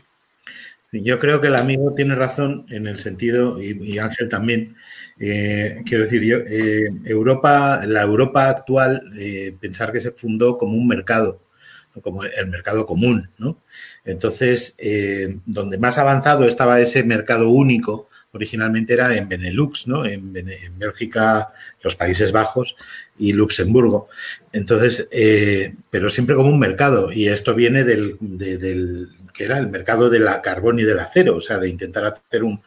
Yo 0.92 1.20
creo 1.20 1.40
que 1.40 1.48
el 1.48 1.56
amigo 1.56 1.94
tiene 1.94 2.16
razón 2.16 2.66
en 2.70 2.88
el 2.88 3.00
sentido, 3.00 3.62
y, 3.62 4.00
Ángel 4.00 4.28
también, 4.28 4.76
eh, 5.20 5.84
quiero 5.86 6.04
decir, 6.06 6.24
yo, 6.24 6.38
eh, 6.38 6.90
Europa, 7.06 7.84
la 7.86 8.02
Europa 8.02 8.50
actual, 8.50 9.12
eh, 9.20 9.56
pensar 9.60 9.92
que 9.92 10.00
se 10.00 10.12
fundó 10.12 10.58
como 10.58 10.74
un 10.74 10.88
mercado, 10.88 11.44
como 12.02 12.24
el 12.24 12.48
mercado 12.48 12.88
común, 12.88 13.30
¿no? 13.38 13.62
Entonces, 14.06 14.76
donde 15.46 15.78
más 15.78 15.98
avanzado 15.98 16.48
estaba 16.48 16.80
ese 16.80 17.04
mercado 17.04 17.50
único, 17.50 18.10
originalmente 18.32 18.94
era 18.94 19.16
en 19.16 19.28
Benelux, 19.28 19.88
¿no? 19.88 20.06
En, 20.06 20.34
Bélgica, 20.78 21.50
los 21.84 21.96
Países 21.96 22.32
Bajos 22.32 22.76
y 23.18 23.34
Luxemburgo. 23.34 24.08
Entonces, 24.54 25.08
pero 25.90 26.10
siempre 26.10 26.36
como 26.36 26.50
un 26.50 26.60
mercado, 26.60 27.12
y 27.12 27.28
esto 27.28 27.54
viene 27.54 27.84
del, 27.84 28.18
del 28.22 29.10
que 29.34 29.46
era 29.46 29.58
el 29.58 29.68
mercado 29.68 30.10
de 30.10 30.20
la 30.20 30.42
carbón 30.42 30.80
y 30.80 30.84
del 30.84 31.00
acero, 31.00 31.36
o 31.36 31.42
sea, 31.42 31.58
de 31.58 31.70
intentar 31.70 32.06
hacer 32.06 32.44
un... 32.44 32.62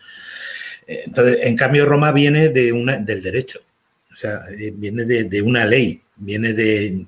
Eh, 0.87 1.03
entonces, 1.07 1.39
en 1.43 1.57
cambio, 1.57 1.87
Roma 1.87 2.13
viene 2.13 2.49
de 2.49 2.73
una, 2.73 2.97
del 2.97 3.23
derecho, 3.23 3.61
o 4.13 4.17
sea, 4.17 4.41
eh, 4.59 4.73
viene 4.75 5.05
de, 5.05 5.43
una 5.43 5.65
ley, 5.65 6.03
viene 6.17 6.53
de, 6.53 7.07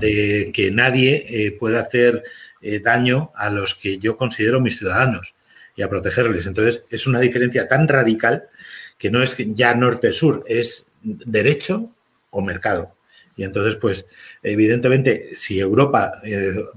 que 0.00 0.70
nadie 0.72 1.24
eh, 1.28 1.52
pueda 1.52 1.80
hacer 1.80 2.22
daño 2.82 3.30
a 3.34 3.50
los 3.50 3.74
que 3.74 3.98
yo 3.98 4.16
considero 4.16 4.58
mis 4.58 4.78
ciudadanos 4.78 5.34
y 5.76 5.82
a 5.82 5.88
protegerles. 5.90 6.46
Entonces, 6.46 6.84
es 6.90 7.06
una 7.06 7.20
diferencia 7.20 7.68
tan 7.68 7.86
radical 7.88 8.44
que 8.96 9.10
no 9.10 9.22
es 9.22 9.36
ya 9.36 9.74
norte-sur, 9.74 10.44
es 10.46 10.86
derecho 11.02 11.90
o 12.30 12.40
mercado. 12.40 12.96
Y 13.36 13.44
entonces, 13.44 13.76
pues, 13.76 14.06
evidentemente, 14.42 15.34
si 15.34 15.58
Europa 15.60 16.22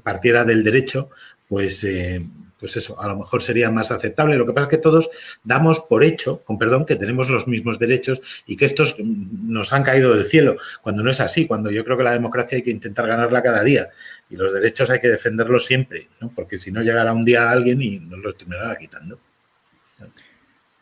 partiera 0.04 0.44
del 0.44 0.64
derecho, 0.64 1.10
pues, 1.48 1.84
eh, 1.84 2.26
pues 2.60 2.76
eso, 2.76 3.00
a 3.02 3.08
lo 3.08 3.18
mejor 3.18 3.44
sería 3.44 3.70
más 3.70 3.92
aceptable. 3.92 4.36
Lo 4.36 4.46
que 4.46 4.54
pasa 4.54 4.66
es 4.66 4.72
que 4.72 4.78
todos 4.78 5.10
damos 5.44 5.80
por 5.82 6.04
hecho, 6.04 6.42
con 6.44 6.58
perdón, 6.58 6.86
que 6.86 6.96
tenemos 6.96 7.30
los 7.30 7.48
mismos 7.48 7.80
derechos 7.80 8.22
y 8.46 8.58
que 8.58 8.66
estos 8.66 8.96
nos 9.00 9.74
han 9.74 9.84
caído 9.84 10.16
del 10.16 10.26
cielo, 10.26 10.58
cuando 10.82 11.04
no 11.04 11.12
es 11.12 11.20
así, 11.20 11.46
cuando 11.46 11.70
yo 11.72 11.84
creo 11.86 11.98
que 11.98 12.04
la 12.04 12.14
democracia 12.14 12.58
hay 12.58 12.64
que 12.64 12.72
intentar 12.72 13.08
ganarla 13.08 13.44
cada 13.44 13.64
día 13.64 13.90
y 14.30 14.36
los 14.36 14.54
derechos 14.54 14.90
hay 14.90 15.00
que 15.00 15.10
defenderlos 15.10 15.66
siempre, 15.66 16.08
¿no? 16.20 16.32
porque 16.36 16.60
si 16.60 16.72
no 16.72 16.82
llegará 16.82 17.14
un 17.14 17.26
día 17.26 17.50
alguien 17.50 17.82
y 17.82 18.00
nos 18.00 18.20
los 18.20 18.36
terminará 18.38 18.76
quitando. 18.78 19.20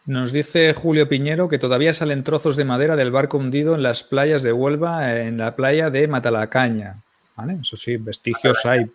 Nos 0.06 0.32
dice 0.32 0.74
Julio 0.74 1.10
Piñero 1.10 1.50
que 1.50 1.58
todavía 1.58 1.92
salen 1.92 2.24
trozos 2.24 2.56
de 2.56 2.66
madera 2.66 2.96
del 2.96 3.12
barco 3.12 3.38
hundido 3.38 3.74
en 3.74 3.82
las 3.82 4.04
playas 4.04 4.44
de 4.44 4.54
Huelva, 4.54 5.20
en 5.20 5.38
la 5.38 5.56
playa 5.56 5.90
de 5.90 6.08
Matalacaña. 6.08 7.02
¿Vale? 7.36 7.58
Eso 7.62 7.76
sí, 7.76 7.98
vestigios 7.98 8.66
hay, 8.66 8.86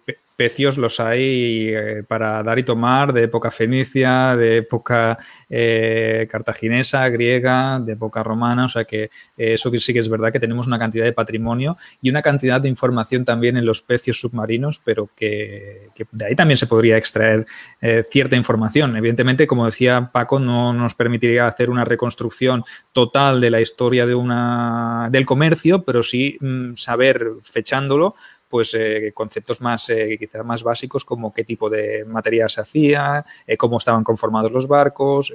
pecios 0.41 0.79
los 0.79 1.01
hay 1.01 1.69
eh, 1.69 2.03
para 2.09 2.43
dar 2.43 2.59
y 2.59 2.63
tomar 2.63 3.13
de 3.13 3.25
época 3.25 3.51
fenicia, 3.51 4.35
de 4.37 4.57
época 4.57 5.19
eh, 5.51 6.27
cartaginesa, 6.31 7.07
griega, 7.11 7.79
de 7.79 7.93
época 7.93 8.23
romana, 8.23 8.65
o 8.65 8.69
sea 8.71 8.87
que 8.87 9.03
eh, 9.03 9.11
eso 9.37 9.71
sí 9.71 9.93
que 9.93 9.99
es 9.99 10.09
verdad 10.09 10.33
que 10.33 10.41
tenemos 10.41 10.67
una 10.67 10.79
cantidad 10.79 11.05
de 11.05 11.13
patrimonio 11.13 11.77
y 12.01 12.09
una 12.09 12.23
cantidad 12.23 12.59
de 12.59 12.71
información 12.71 13.23
también 13.23 13.59
en 13.59 13.67
los 13.67 13.83
pecios 13.83 14.19
submarinos, 14.19 14.81
pero 14.83 15.11
que, 15.15 15.91
de 16.11 16.25
ahí 16.25 16.35
también 16.35 16.57
se 16.57 16.67
podría 16.67 16.97
extraer 16.97 17.45
cierta 18.11 18.35
información. 18.35 18.97
Evidentemente, 18.97 19.47
como 19.47 19.67
decía 19.67 20.11
Paco, 20.11 20.39
no 20.39 20.73
nos 20.73 20.95
permitiría 20.95 21.47
hacer 21.47 21.69
una 21.69 21.85
reconstrucción 21.85 22.65
total 22.93 23.43
de 23.43 23.51
la 23.51 23.61
historia 23.61 24.07
de 24.07 24.15
una, 24.15 25.09
del 25.11 25.27
comercio, 25.27 25.83
pero 25.85 26.03
sí 26.03 26.39
mm, 26.41 26.77
saber 26.77 27.27
fechándolo 27.43 28.15
pues 28.51 28.75
eh, 28.75 29.13
conceptos 29.15 29.61
más 29.61 29.89
eh, 29.91 30.17
quizás 30.19 30.45
más 30.45 30.63
básicos 30.65 31.05
como 31.05 31.33
qué 31.33 31.45
tipo 31.45 31.71
de 31.71 32.05
materia 32.05 32.49
se 32.49 32.61
hacía, 32.61 33.25
eh, 33.47 33.57
cómo 33.57 33.79
estaban 33.79 34.03
conformados 34.03 34.51
los 34.51 34.67
barcos, 34.67 35.33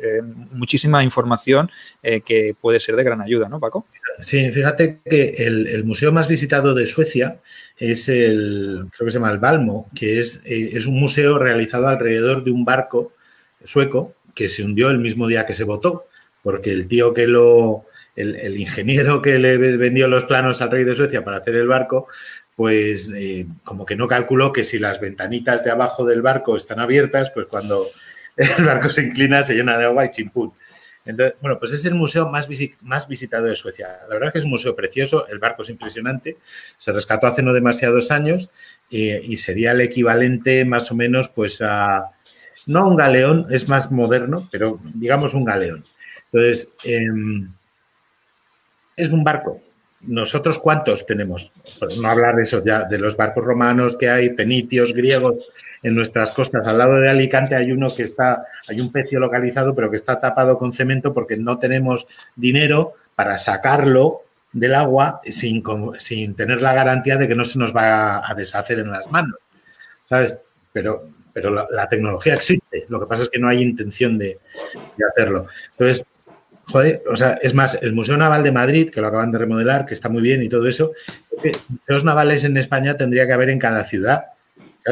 muchísima 0.52 1.04
información 1.04 1.70
que 2.02 2.56
puede 2.60 2.80
ser 2.80 2.96
de 2.96 3.04
gran 3.04 3.22
ayuda, 3.22 3.48
¿no, 3.48 3.60
Paco? 3.60 3.88
Sí, 4.20 4.52
fíjate 4.52 5.00
que 5.06 5.36
el, 5.38 5.84
museo 5.86 6.12
más 6.12 6.28
visitado 6.28 6.74
de 6.74 6.86
Suecia 6.86 7.40
es 7.78 8.10
el, 8.10 8.88
creo 8.92 9.06
que 9.06 9.12
se 9.12 9.20
llama 9.20 9.32
el 9.32 9.40
Balmo, 9.40 9.90
que 9.96 10.20
es, 10.20 10.42
es 10.46 10.86
un 10.86 11.00
museo 11.00 11.40
realizado 11.40 11.88
alrededor 11.88 12.44
de 12.44 12.52
un 12.52 12.66
barco 12.66 13.14
sueco 13.64 14.16
que 14.34 14.50
se 14.50 14.64
hundió 14.64 14.90
el 14.90 15.00
mismo 15.00 15.28
día 15.28 15.46
que 15.46 15.54
se 15.54 15.64
votó, 15.64 16.08
porque 16.44 16.72
el 16.72 16.88
tío 16.88 17.14
que 17.14 17.28
lo, 17.28 17.86
el, 18.16 18.58
ingeniero 18.58 19.22
que 19.22 19.38
le 19.40 19.58
vendió 19.58 20.08
los 20.08 20.26
planos 20.26 20.62
al 20.62 20.72
rey 20.72 20.84
de 20.84 20.96
Suecia 20.96 21.24
para 21.24 21.38
hacer 21.38 21.56
el 21.56 21.68
barco, 21.68 22.08
pues 22.56 23.12
eh, 23.16 23.48
como 23.64 23.86
que 23.86 23.96
no 23.96 24.08
calculó 24.08 24.54
que 24.54 24.64
si 24.64 24.80
las 24.80 25.00
ventanitas 25.00 25.64
de 25.64 25.72
abajo 25.72 26.06
del 26.06 26.22
barco 26.22 26.56
están 26.56 26.80
abiertas, 26.80 27.32
pues 27.32 27.48
cuando 27.48 27.86
el 28.38 28.66
barco 28.66 28.90
se 28.90 29.04
inclina 29.04 29.44
se 29.44 29.56
llena 29.56 29.78
de 29.78 29.86
agua 29.86 30.06
y 30.06 30.12
chimpún. 30.12 30.54
Entonces, 31.06 31.36
bueno, 31.40 31.60
pues 31.60 31.72
es 31.72 31.86
el 31.86 31.94
museo 31.94 32.28
más, 32.30 32.48
visitado 33.08 33.46
de 33.46 33.56
Suecia. 33.56 34.00
La 34.10 34.16
verdad 34.16 34.30
es 34.30 34.34
que 34.34 34.40
es 34.40 34.46
un 34.46 34.50
museo 34.50 34.76
precioso, 34.76 35.28
el 35.28 35.38
barco 35.38 35.62
es 35.62 35.70
impresionante, 35.70 36.38
se 36.80 36.92
rescató 36.92 37.28
hace 37.28 37.44
no 37.44 37.54
demasiados 37.54 38.10
años 38.10 38.50
y 38.90 39.38
sería 39.38 39.72
el 39.72 39.82
equivalente 39.82 40.66
más 40.66 40.92
o 40.92 40.96
menos 40.96 41.30
pues 41.30 41.62
a, 41.62 42.10
no 42.66 42.80
a 42.80 42.88
un 42.88 42.96
galeón, 42.96 43.48
es 43.52 43.70
más 43.70 43.92
moderno, 43.92 44.48
pero 44.52 44.80
digamos 44.96 45.34
un 45.34 45.46
galeón. 45.46 45.86
Entonces, 46.32 46.70
em, 46.84 47.52
es 48.96 49.10
un 49.12 49.24
barco. 49.24 49.62
¿Nosotros 50.08 50.60
cuántos 50.60 51.06
tenemos? 51.06 51.52
no 52.00 52.10
hablar 52.10 52.36
de 52.36 52.44
eso 52.44 52.64
ya, 52.64 52.84
de 52.84 53.00
los 53.00 53.18
barcos 53.18 53.44
romanos 53.44 53.98
que 53.98 54.10
hay, 54.10 54.32
penitios, 54.32 54.94
griegos, 54.94 55.52
en 55.86 55.94
nuestras 55.94 56.32
costas. 56.32 56.68
Al 56.68 56.80
lado 56.80 56.96
de 56.96 57.10
Alicante 57.10 57.56
hay 57.56 57.72
uno 57.72 57.88
que 57.96 58.02
está, 58.02 58.46
hay 58.68 58.82
un 58.82 58.92
pecio 58.92 59.20
localizado, 59.20 59.76
pero 59.76 59.90
que 59.92 59.96
está 59.96 60.20
tapado 60.20 60.58
con 60.58 60.74
cemento 60.74 61.14
porque 61.14 61.38
no 61.38 61.60
tenemos 61.60 62.08
dinero 62.36 62.94
para 63.16 63.38
sacarlo 63.38 64.24
del 64.52 64.74
agua 64.74 65.22
sin, 65.26 65.64
sin 66.00 66.34
tener 66.34 66.62
la 66.62 66.74
garantía 66.74 67.18
de 67.18 67.28
que 67.28 67.36
no 67.36 67.46
se 67.46 67.60
nos 67.60 67.76
va 67.76 68.28
a 68.28 68.34
deshacer 68.34 68.80
en 68.80 68.90
las 68.90 69.12
manos. 69.12 69.36
¿Sabes? 70.10 70.40
Pero, 70.74 71.08
pero 71.32 71.52
la, 71.52 71.88
tecnología 71.88 72.34
existe. 72.34 72.86
Lo 72.90 73.00
que 73.00 73.06
pasa 73.06 73.24
es 73.24 73.30
que 73.30 73.40
no 73.40 73.48
hay 73.48 73.62
intención 73.62 74.18
de, 74.18 74.40
de 74.98 75.06
hacerlo. 75.08 75.48
Entonces, 75.72 76.04
Joder, 76.68 77.04
o 77.10 77.16
sea, 77.16 77.38
es 77.42 77.54
más, 77.54 77.78
el 77.82 77.94
Museo 77.94 78.18
Naval 78.18 78.44
de 78.44 78.52
Madrid, 78.52 78.90
que 78.90 79.02
lo 79.02 79.08
acaban 79.08 79.32
de 79.32 79.38
remodelar, 79.38 79.86
que 79.86 79.94
está 79.94 80.10
muy 80.10 80.22
bien 80.22 80.42
y 80.42 80.50
todo 80.50 80.68
eso, 80.68 80.94
museos 81.68 82.04
navales 82.04 82.44
en 82.44 82.58
España 82.58 82.98
tendría 82.98 83.28
que 83.28 83.34
haber 83.34 83.50
en 83.50 83.60
cada 83.60 83.84
ciudad. 83.84 84.26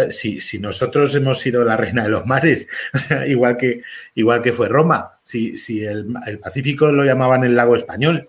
Si, 0.10 0.42
si, 0.42 0.58
nosotros 0.58 1.14
hemos 1.16 1.40
sido 1.40 1.64
la 1.64 1.78
reina 1.78 2.04
de 2.04 2.10
los 2.10 2.26
mares, 2.26 2.68
o 2.94 2.98
sea, 2.98 3.28
igual 3.28 3.58
que, 3.58 3.82
igual 4.16 4.42
que 4.42 4.52
fue 4.52 4.68
Roma, 4.68 5.20
si, 5.22 5.58
si 5.58 5.84
el, 5.84 6.08
Pacífico 6.42 6.92
lo 6.92 7.06
llamaban 7.06 7.44
el 7.44 7.56
lago 7.56 7.76
español, 7.76 8.28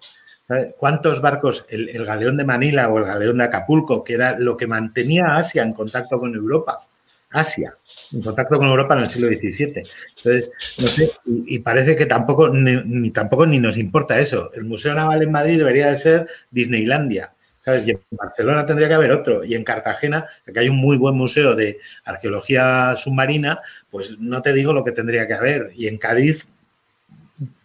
¿cuántos 0.76 1.22
barcos, 1.22 1.64
el, 1.70 1.88
el, 1.88 2.04
galeón 2.04 2.36
de 2.36 2.44
Manila 2.44 2.90
o 2.90 2.98
el 2.98 3.04
galeón 3.04 3.38
de 3.38 3.44
Acapulco, 3.44 4.04
que 4.04 4.14
era 4.14 4.38
lo 4.38 4.58
que 4.58 4.66
mantenía 4.66 5.28
a 5.28 5.38
Asia 5.38 5.62
en 5.62 5.72
contacto 5.72 6.20
con 6.20 6.34
Europa, 6.34 6.86
Asia, 7.34 7.76
en 8.12 8.22
contacto 8.22 8.58
con 8.58 8.68
Europa 8.68 8.94
en 8.94 9.00
el 9.00 9.10
siglo 9.10 9.26
XVII. 9.26 9.82
Entonces, 10.16 10.50
no 10.80 10.86
sé, 10.86 11.10
y, 11.26 11.58
parece 11.58 11.96
que 11.96 12.06
tampoco 12.06 12.48
ni, 12.48 13.10
tampoco 13.10 13.44
ni 13.44 13.58
nos 13.58 13.76
importa 13.76 14.20
eso. 14.20 14.52
El 14.54 14.64
Museo 14.64 14.94
Naval 14.94 15.22
en 15.22 15.32
Madrid 15.32 15.58
debería 15.58 15.90
de 15.90 15.98
ser 15.98 16.28
Disneylandia. 16.50 17.32
¿Sabes? 17.58 17.86
Y 17.88 17.92
en 17.92 18.00
Barcelona 18.10 18.66
tendría 18.66 18.88
que 18.88 18.94
haber 18.94 19.10
otro. 19.10 19.42
Y 19.42 19.54
en 19.54 19.64
Cartagena, 19.64 20.26
que 20.44 20.60
hay 20.60 20.68
un 20.68 20.76
muy 20.76 20.98
buen 20.98 21.16
museo 21.16 21.56
de 21.56 21.78
arqueología 22.04 22.94
submarina, 22.96 23.60
pues 23.90 24.18
no 24.20 24.42
te 24.42 24.52
digo 24.52 24.74
lo 24.74 24.84
que 24.84 24.92
tendría 24.92 25.26
que 25.26 25.32
haber. 25.32 25.72
Y 25.74 25.88
en 25.88 25.96
Cádiz, 25.96 26.46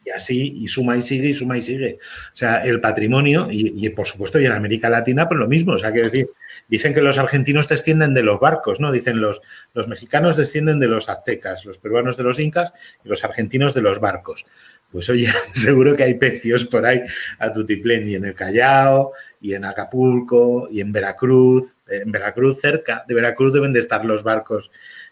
y 0.10 0.12
así, 0.12 0.54
y 0.58 0.68
suma 0.68 0.98
y 0.98 1.02
sigue, 1.02 1.30
y 1.30 1.34
suma 1.34 1.58
y 1.58 1.62
sigue. 1.62 2.00
O 2.34 2.36
sea, 2.36 2.64
el 2.66 2.82
patrimonio, 2.82 3.48
y, 3.50 3.88
por 3.90 4.08
supuesto, 4.08 4.40
y 4.40 4.46
en 4.46 4.52
América 4.52 4.90
Latina, 4.90 5.28
pues 5.28 5.40
lo 5.40 5.48
mismo. 5.48 5.74
O 5.74 5.80
sea, 5.80 5.92
quiero 5.92 6.10
decir, 6.10 6.30
Dicen 6.68 6.94
que 6.94 7.02
los 7.02 7.18
argentinos 7.18 7.68
descienden 7.68 8.14
de 8.14 8.24
los 8.24 8.40
barcos, 8.40 8.80
¿no? 8.80 8.92
Dicen 8.92 9.22
los, 9.22 9.42
los 9.74 9.88
mexicanos 9.88 10.38
descienden 10.38 10.80
de 10.80 10.88
los 10.88 11.10
aztecas, 11.10 11.66
los 11.66 11.80
peruanos 11.80 12.18
de 12.18 12.24
los 12.24 12.40
incas 12.40 12.74
y 13.04 13.10
los 13.10 13.24
argentinos 13.24 13.74
de 13.74 13.82
los 13.82 14.00
barcos. 14.00 14.46
Pues 14.92 15.10
oye, 15.10 15.28
seguro 15.54 15.96
que 15.96 16.04
hay 16.04 16.16
pecios 16.16 16.66
por 16.66 16.86
ahí 16.86 17.02
a 17.40 17.52
Tutiplén 17.52 18.08
y 18.08 18.16
en 18.16 18.26
el 18.26 18.36
Callao 18.36 19.14
y 19.42 19.54
en 19.54 19.66
Acapulco 19.66 20.68
y 20.72 20.82
en 20.82 20.92
Veracruz. 20.92 21.76
En 21.88 22.12
Veracruz, 22.12 22.60
cerca 22.62 23.04
de 23.08 23.16
Veracruz 23.16 23.54
deben 23.54 23.74
de 23.74 23.80
estar 23.80 24.06
los 24.06 24.24
barcos 24.24 24.70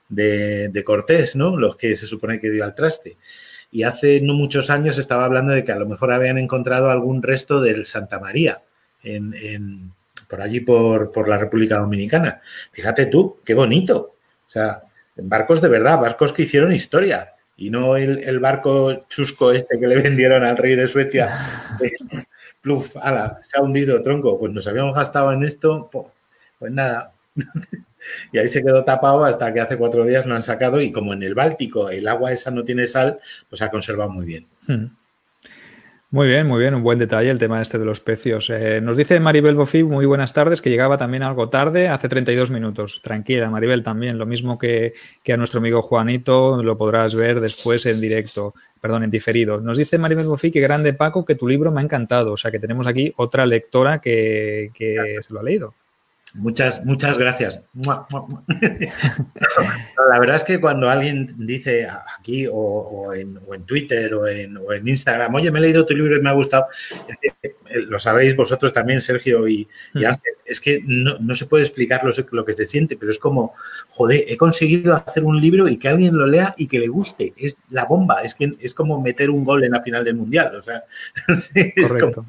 de, 0.09 0.83
Cortés, 0.85 1.35
¿no? 1.35 1.57
Los 1.57 1.75
que 1.75 1.95
se 1.97 2.07
supone 2.07 2.39
que 2.39 2.51
dio 2.51 2.63
al 2.63 2.75
traste. 2.75 3.17
Y 3.71 3.83
hace 3.83 4.21
no 4.21 4.33
muchos 4.33 4.69
años 4.69 4.97
estaba 4.97 5.25
hablando 5.25 5.53
de 5.53 5.63
que 5.63 5.71
a 5.71 5.77
lo 5.77 5.85
mejor 5.85 6.11
habían 6.11 6.37
encontrado 6.37 6.89
algún 6.89 7.21
resto 7.21 7.61
del 7.61 7.85
Santa 7.85 8.19
María 8.19 8.61
en, 9.03 9.91
por 10.27 10.41
allí 10.41 10.61
por, 10.61 11.27
la 11.27 11.37
República 11.37 11.79
Dominicana. 11.79 12.41
Fíjate 12.71 13.07
tú, 13.07 13.39
qué 13.43 13.53
bonito. 13.53 14.15
O 14.45 14.49
sea, 14.49 14.83
barcos 15.15 15.61
de 15.61 15.69
verdad, 15.69 15.99
barcos 15.99 16.33
que 16.33 16.43
hicieron 16.43 16.71
historia 16.71 17.33
y 17.57 17.69
no 17.69 17.97
el, 17.97 18.39
barco 18.39 19.05
chusco 19.09 19.51
este 19.51 19.79
que 19.79 19.87
le 19.87 20.01
vendieron 20.01 20.45
al 20.45 20.57
rey 20.57 20.75
de 20.75 20.87
Suecia. 20.87 21.29
Pluf, 22.61 22.95
ala, 22.97 23.39
se 23.41 23.57
ha 23.57 23.61
hundido, 23.61 24.01
tronco. 24.01 24.39
Pues 24.39 24.53
nos 24.53 24.67
habíamos 24.67 24.93
gastado 24.93 25.31
en 25.33 25.43
esto, 25.43 25.89
pues 25.91 26.71
nada. 26.71 27.13
y 28.31 28.37
ahí 28.37 28.47
se 28.47 28.63
quedó 28.63 28.83
tapado 28.83 29.23
hasta 29.23 29.53
que 29.53 29.61
hace 29.61 29.77
cuatro 29.77 30.05
días 30.05 30.25
lo 30.25 30.35
han 30.35 30.43
sacado 30.43 30.81
y 30.81 30.91
como 30.91 31.13
en 31.13 31.23
el 31.23 31.35
Báltico 31.35 31.89
el 31.89 32.07
agua 32.07 32.31
esa 32.31 32.51
no 32.51 32.63
tiene 32.63 32.87
sal, 32.87 33.19
pues 33.49 33.61
ha 33.61 33.69
conservado 33.69 34.09
muy 34.09 34.25
bien. 34.25 34.47
Hmm. 34.67 34.87
Muy 36.09 36.27
bien, 36.27 36.47
muy 36.47 36.61
bien, 36.61 36.73
un 36.73 36.83
buen 36.83 36.97
detalle 36.97 37.29
el 37.29 37.37
tema 37.37 37.61
este 37.61 37.77
de 37.77 37.83
los 37.83 37.99
pecios. 37.99 38.49
Eh, 38.49 38.79
nos 38.81 38.95
dice 38.95 39.19
Maribel 39.19 39.55
Bofi, 39.55 39.83
muy 39.83 40.05
buenas 40.05 40.31
tardes, 40.31 40.61
que 40.61 40.69
llegaba 40.69 40.97
también 40.97 41.21
algo 41.21 41.49
tarde, 41.49 41.89
hace 41.89 42.07
32 42.07 42.49
minutos. 42.49 43.01
Tranquila, 43.03 43.49
Maribel, 43.49 43.83
también, 43.83 44.17
lo 44.17 44.25
mismo 44.25 44.57
que, 44.57 44.93
que, 45.21 45.33
a 45.33 45.37
nuestro 45.37 45.59
amigo 45.59 45.81
Juanito, 45.81 46.63
lo 46.63 46.77
podrás 46.77 47.13
ver 47.13 47.41
después 47.41 47.85
en 47.87 47.99
directo, 47.99 48.53
perdón, 48.79 49.03
en 49.03 49.11
diferido. 49.11 49.59
Nos 49.59 49.77
dice 49.77 49.97
Maribel 49.97 50.27
Bofi, 50.27 50.49
que 50.49 50.61
grande 50.61 50.93
Paco, 50.93 51.25
que 51.25 51.35
tu 51.35 51.45
libro 51.45 51.73
me 51.73 51.81
ha 51.81 51.83
encantado. 51.83 52.31
O 52.31 52.37
sea, 52.37 52.51
que 52.51 52.59
tenemos 52.59 52.87
aquí 52.87 53.13
otra 53.17 53.45
lectora 53.45 53.99
que, 53.99 54.71
que 54.73 55.17
se 55.21 55.33
lo 55.33 55.41
ha 55.41 55.43
leído. 55.43 55.73
Muchas, 56.33 56.83
muchas 56.85 57.17
gracias. 57.17 57.61
la 57.73 58.09
verdad 60.19 60.35
es 60.35 60.43
que 60.43 60.59
cuando 60.59 60.89
alguien 60.89 61.33
dice 61.37 61.87
aquí 62.19 62.45
o, 62.51 63.13
en, 63.13 63.39
Twitter 63.65 64.13
o 64.13 64.27
en, 64.27 64.87
Instagram, 64.87 65.33
oye, 65.35 65.51
me 65.51 65.59
he 65.59 65.61
leído 65.63 65.85
tu 65.85 65.95
libro 65.95 66.17
y 66.17 66.21
me 66.21 66.29
ha 66.29 66.33
gustado, 66.33 66.67
eh, 67.21 67.53
lo 67.87 67.97
sabéis 67.99 68.35
vosotros 68.35 68.73
también, 68.73 69.01
Sergio 69.01 69.47
y, 69.47 69.67
mm. 69.93 70.05
Ángel, 70.05 70.33
es 70.45 70.59
que 70.59 70.81
no, 70.83 71.35
se 71.35 71.45
puede 71.45 71.63
explicar 71.63 72.03
lo, 72.03 72.11
lo, 72.31 72.45
que 72.45 72.53
se 72.53 72.65
siente, 72.65 72.97
pero 72.97 73.11
es 73.11 73.19
como, 73.19 73.53
joder, 73.89 74.25
he 74.27 74.37
conseguido 74.37 74.95
hacer 74.95 75.23
un 75.23 75.39
libro 75.39 75.67
y 75.67 75.77
que 75.77 75.87
alguien 75.87 76.15
lo 76.15 76.27
lea 76.27 76.53
y 76.57 76.67
que 76.67 76.79
le 76.79 76.87
guste. 76.87 77.33
Es 77.37 77.57
la 77.69 77.85
bomba, 77.85 78.21
es 78.21 78.35
que 78.35 78.53
es 78.59 78.73
como 78.73 79.01
meter 79.01 79.29
un 79.29 79.43
gol 79.43 79.63
en 79.63 79.71
la 79.71 79.81
final 79.81 80.03
del 80.03 80.15
Mundial. 80.15 80.55
O 80.55 80.61
sea, 80.61 80.83
es 81.27 81.93
como, 81.93 82.25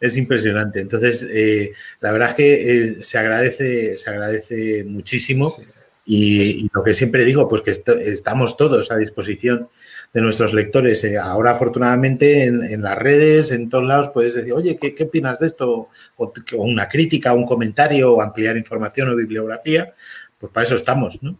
es 0.00 0.16
impresionante. 0.16 0.80
Entonces, 0.80 1.26
eh, 1.30 1.72
la 2.00 2.12
verdad 2.12 2.30
es 2.30 2.34
que 2.34 2.54
eh, 2.54 3.02
se 3.02 3.18
agradece, 3.18 3.96
se 3.96 4.10
agradece 4.10 4.84
muchísimo. 4.84 5.54
Y, 6.08 6.70
lo 6.72 6.84
que 6.84 6.94
siempre 6.94 7.24
digo, 7.24 7.48
pues 7.48 7.62
que 7.62 7.72
estamos 8.02 8.56
todos 8.56 8.92
a 8.92 8.96
disposición 8.96 9.68
de 10.12 10.20
nuestros 10.20 10.54
lectores. 10.54 11.02
Eh, 11.04 11.18
ahora, 11.18 11.52
afortunadamente, 11.52 12.44
en, 12.44 12.82
las 12.82 12.96
redes, 12.96 13.50
en 13.50 13.68
todos 13.68 13.84
lados, 13.84 14.10
puedes 14.10 14.34
decir, 14.34 14.52
oye, 14.52 14.78
¿qué, 14.78 15.02
opinas 15.02 15.40
de 15.40 15.46
esto? 15.46 15.88
O, 16.16 16.32
una 16.58 16.88
crítica, 16.88 17.34
un 17.34 17.46
comentario, 17.46 18.14
o 18.14 18.22
ampliar 18.22 18.56
información 18.56 19.08
o 19.08 19.16
bibliografía. 19.16 19.94
Pues 20.38 20.52
para 20.52 20.64
eso 20.66 20.76
estamos, 20.76 21.22
¿no? 21.22 21.38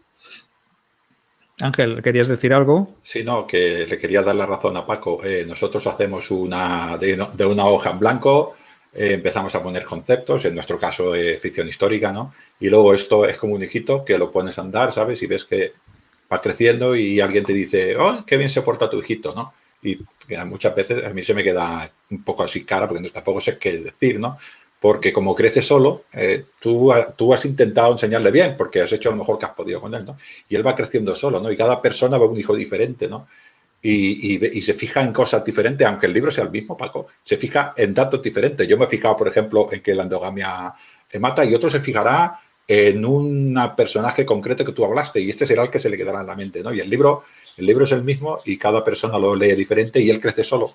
Ángel, 1.59 2.03
¿querías 2.03 2.27
decir 2.27 2.53
algo? 2.53 2.97
Sí, 3.01 3.23
no, 3.23 3.47
que 3.47 3.87
le 3.87 3.97
quería 3.97 4.21
dar 4.21 4.35
la 4.35 4.45
razón 4.45 4.77
a 4.77 4.85
Paco. 4.85 5.23
Eh, 5.23 5.43
nosotros 5.47 5.87
hacemos 5.87 6.29
una 6.29 6.97
de, 6.97 7.45
una 7.45 7.65
hoja 7.65 7.91
en 7.91 7.99
blanco, 7.99 8.55
eh, 8.93 9.13
empezamos 9.13 9.55
a 9.55 9.63
poner 9.63 9.83
conceptos, 9.83 10.45
en 10.45 10.53
nuestro 10.53 10.79
caso 10.79 11.15
eh, 11.15 11.37
ficción 11.37 11.67
histórica, 11.67 12.11
¿no? 12.11 12.33
Y 12.59 12.69
luego 12.69 12.93
esto 12.93 13.25
es 13.25 13.39
como 13.39 13.55
un 13.55 13.63
hijito 13.63 14.05
que 14.05 14.19
lo 14.19 14.31
pones 14.31 14.59
a 14.59 14.61
andar, 14.61 14.93
¿sabes? 14.93 15.21
Y 15.23 15.27
ves 15.27 15.45
que 15.45 15.73
va 16.31 16.41
creciendo 16.41 16.95
y 16.95 17.19
alguien 17.19 17.43
te 17.43 17.53
dice, 17.53 17.97
oh, 17.97 18.23
qué 18.25 18.37
bien 18.37 18.49
se 18.49 18.61
porta 18.61 18.89
tu 18.89 18.99
hijito, 18.99 19.33
¿no? 19.33 19.53
Y 19.81 19.99
muchas 20.45 20.75
veces 20.75 21.05
a 21.05 21.09
mí 21.09 21.23
se 21.23 21.33
me 21.33 21.43
queda 21.43 21.91
un 22.11 22.23
poco 22.23 22.43
así 22.43 22.65
cara 22.65 22.87
porque 22.87 23.09
tampoco 23.09 23.41
sé 23.41 23.57
qué 23.57 23.79
decir, 23.79 24.19
¿no? 24.19 24.37
Porque 24.79 25.11
como 25.11 25.35
crece 25.35 25.61
solo, 25.61 26.03
eh, 26.13 26.45
tú, 26.59 26.93
tú, 27.15 27.33
has 27.33 27.45
intentado 27.45 27.91
enseñarle 27.93 28.31
bien, 28.31 28.55
porque 28.57 28.81
has 28.81 28.91
hecho 28.91 29.09
lo 29.09 29.17
mejor 29.17 29.39
que 29.39 29.45
has 29.45 29.53
podido 29.53 29.81
con 29.81 29.93
él, 29.95 30.05
¿no? 30.05 30.17
Y 30.47 30.55
él 30.55 30.65
va 30.65 30.75
creciendo 30.75 31.15
solo, 31.15 31.39
¿no? 31.39 31.51
Y 31.51 31.57
cada 31.57 31.81
persona 31.81 32.17
ve 32.17 32.25
un 32.25 32.39
hijo 32.39 32.55
diferente, 32.55 33.07
¿no? 33.07 33.27
Y, 33.81 34.57
y, 34.57 34.61
se 34.63 34.73
fija 34.73 35.01
en 35.01 35.13
cosas 35.13 35.45
diferentes, 35.45 35.87
aunque 35.87 36.07
el 36.07 36.13
libro 36.13 36.31
sea 36.31 36.43
el 36.43 36.49
mismo, 36.49 36.75
Paco, 36.75 37.07
se 37.23 37.37
fija 37.37 37.73
en 37.77 37.93
datos 37.93 38.21
diferentes. 38.21 38.67
Yo 38.67 38.77
me 38.77 38.85
he 38.85 38.87
fijado, 38.87 39.15
por 39.15 39.27
ejemplo, 39.27 39.69
en 39.71 39.81
que 39.81 39.93
la 39.95 40.03
endogamia 40.03 40.73
mata 41.19 41.45
y 41.45 41.55
otro 41.55 41.69
se 41.69 41.79
fijará 41.79 42.39
en 42.67 43.05
un 43.05 43.57
personaje 43.77 44.25
concreto 44.25 44.65
que 44.65 44.73
tú 44.73 44.83
hablaste 44.83 45.21
y 45.21 45.29
este 45.29 45.45
será 45.45 45.63
el 45.63 45.69
que 45.69 45.79
se 45.79 45.89
le 45.89 45.95
quedará 45.95 46.21
en 46.21 46.27
la 46.27 46.35
mente, 46.35 46.61
¿no? 46.61 46.73
Y 46.73 46.81
el 46.81 46.89
libro, 46.89 47.23
el 47.55 47.65
libro 47.65 47.85
es 47.85 47.91
el 47.93 48.03
mismo 48.03 48.41
y 48.43 48.57
cada 48.57 48.83
persona 48.83 49.17
lo 49.17 49.35
lee 49.35 49.55
diferente 49.55 50.01
y 50.01 50.09
él 50.09 50.19
crece 50.19 50.43
solo. 50.43 50.73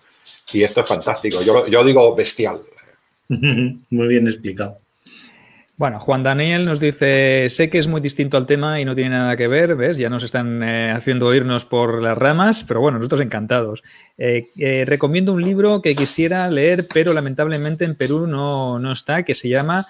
Y 0.53 0.63
esto 0.63 0.81
es 0.81 0.87
fantástico. 0.87 1.43
Yo, 1.43 1.67
yo 1.67 1.85
digo 1.85 2.15
bestial. 2.15 2.63
Muy 3.91 4.09
bien 4.09 4.27
explicado. 4.27 4.82
Bueno, 5.83 5.99
Juan 5.99 6.23
Daniel 6.23 6.65
nos 6.65 6.79
dice, 6.79 7.49
sé 7.51 7.69
que 7.69 7.79
es 7.79 7.89
muy 7.89 8.01
distinto 8.01 8.37
al 8.37 8.47
tema 8.47 8.81
y 8.81 8.85
no 8.85 8.95
tiene 8.95 9.11
nada 9.11 9.35
que 9.35 9.49
ver, 9.49 9.75
¿ves? 9.75 9.99
Ya 9.99 10.09
nos 10.09 10.23
están 10.23 10.63
eh, 10.63 10.93
haciendo 10.93 11.27
oírnos 11.27 11.65
por 11.65 12.01
las 12.01 12.17
ramas, 12.17 12.63
pero 12.63 12.81
bueno, 12.81 12.99
nosotros 12.99 13.21
encantados. 13.21 13.83
Eh, 14.17 14.47
eh, 14.57 14.85
recomiendo 14.87 15.33
un 15.33 15.43
libro 15.43 15.83
que 15.83 15.97
quisiera 15.97 16.49
leer, 16.49 16.87
pero 16.87 17.13
lamentablemente 17.13 17.85
en 17.85 17.97
Perú 17.97 18.29
no, 18.29 18.79
no 18.79 18.93
está, 18.93 19.25
que 19.25 19.35
se 19.35 19.49
llama 19.49 19.89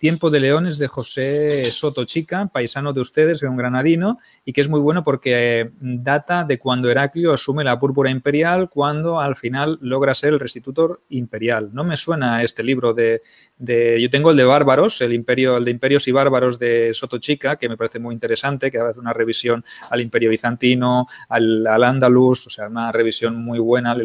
Tiempo 0.00 0.30
de 0.30 0.40
Leones 0.40 0.78
de 0.78 0.88
José 0.88 1.70
Soto 1.72 2.06
Chica, 2.06 2.48
paisano 2.50 2.94
de 2.94 3.02
ustedes, 3.02 3.42
un 3.42 3.58
granadino, 3.58 4.18
y 4.46 4.54
que 4.54 4.62
es 4.62 4.68
muy 4.70 4.80
bueno 4.80 5.04
porque 5.04 5.72
data 5.78 6.44
de 6.44 6.58
cuando 6.58 6.90
Heraclio 6.90 7.34
asume 7.34 7.64
la 7.64 7.78
púrpura 7.78 8.10
imperial, 8.10 8.70
cuando 8.70 9.20
al 9.20 9.36
final 9.36 9.78
logra 9.82 10.14
ser 10.14 10.32
el 10.32 10.40
restitutor 10.40 11.02
imperial. 11.10 11.68
No 11.74 11.84
me 11.84 11.98
suena 11.98 12.42
este 12.42 12.62
libro 12.62 12.94
de, 12.94 13.20
yo 13.58 14.08
tengo 14.08 14.30
el 14.30 14.38
de 14.38 14.44
Bárbaros, 14.44 15.02
el 15.02 15.12
imperio, 15.28 15.56
el 15.56 15.64
de 15.64 15.70
Imperios 15.70 16.08
y 16.08 16.12
Bárbaros 16.12 16.58
de 16.58 16.94
Soto 16.94 17.18
Chica, 17.18 17.56
que 17.56 17.68
me 17.68 17.76
parece 17.76 17.98
muy 17.98 18.14
interesante, 18.14 18.70
que 18.70 18.78
hace 18.78 18.98
una 18.98 19.12
revisión 19.12 19.64
al 19.90 20.00
Imperio 20.00 20.30
Bizantino, 20.30 21.06
al, 21.28 21.66
al 21.66 21.84
Andalus, 21.84 22.46
o 22.46 22.50
sea, 22.50 22.68
una 22.68 22.92
revisión 22.92 23.36
muy 23.36 23.58
buena 23.58 23.92
a 23.92 23.96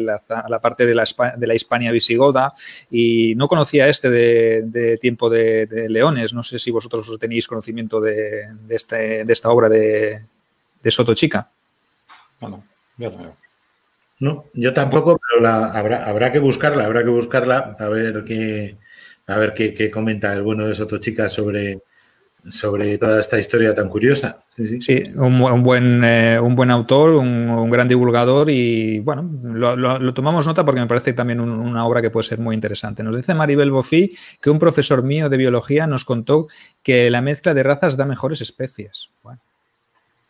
la, 0.48 0.60
parte 0.60 0.86
de 0.86 0.94
la, 0.94 1.04
de 1.36 1.46
la 1.46 1.54
Hispania 1.54 1.92
visigoda, 1.92 2.54
y 2.90 3.34
no 3.36 3.48
conocía 3.48 3.88
este 3.88 4.10
de 4.10 4.98
Tiempo 5.00 5.30
de 5.30 5.44
de, 5.66 5.88
leones. 5.88 6.32
No 6.32 6.42
sé 6.42 6.58
si 6.58 6.70
vosotros 6.70 7.10
tenéis 7.18 7.46
conocimiento 7.46 8.00
de, 8.00 8.44
este, 8.68 9.24
de 9.24 9.32
esta 9.32 9.50
obra 9.50 9.68
de, 9.68 10.26
Soto 10.86 11.14
Chica. 11.14 11.50
No, 12.40 12.64
yo 12.98 13.10
no. 13.10 13.36
No, 14.20 14.44
yo 14.54 14.72
tampoco, 14.72 15.18
pero 15.18 15.46
habrá, 15.48 16.06
habrá 16.06 16.30
que 16.30 16.38
buscarla, 16.38 16.84
habrá 16.84 17.02
que 17.02 17.10
buscarla 17.10 17.76
para 17.76 17.90
ver 17.90 18.24
qué, 18.24 18.76
a 19.26 19.38
ver 19.38 19.54
qué, 19.54 19.90
comenta 19.90 20.32
el 20.32 20.42
bueno 20.42 20.66
de 20.66 20.74
Soto 20.74 20.98
Chica 20.98 21.28
sobre, 21.28 21.80
sobre 22.48 22.98
toda 22.98 23.20
esta 23.20 23.38
historia 23.38 23.74
tan 23.74 23.88
curiosa. 23.88 24.44
Sí, 24.56 25.02
un, 25.16 25.62
buen, 25.62 26.04
eh, 26.04 26.38
un 26.38 26.54
buen 26.54 26.70
autor, 26.70 27.10
un, 27.10 27.70
gran 27.70 27.88
divulgador 27.88 28.50
y 28.50 29.00
bueno, 29.00 29.28
lo, 29.42 30.14
tomamos 30.14 30.46
nota 30.46 30.64
porque 30.64 30.80
me 30.80 30.86
parece 30.86 31.12
también 31.12 31.40
una 31.40 31.86
obra 31.86 32.02
que 32.02 32.10
puede 32.10 32.24
ser 32.24 32.38
muy 32.38 32.54
interesante. 32.54 33.02
Nos 33.02 33.16
dice 33.16 33.34
Maribel 33.34 33.70
Bofi 33.70 34.14
que 34.40 34.50
un 34.50 34.58
profesor 34.58 35.02
mío 35.02 35.28
de 35.28 35.36
biología 35.36 35.86
nos 35.86 36.04
contó 36.04 36.48
que 36.82 37.10
la 37.10 37.22
mezcla 37.22 37.54
de 37.54 37.62
razas 37.62 37.96
da 37.96 38.04
mejores 38.04 38.42
especies. 38.42 39.10
Bueno, 39.22 39.40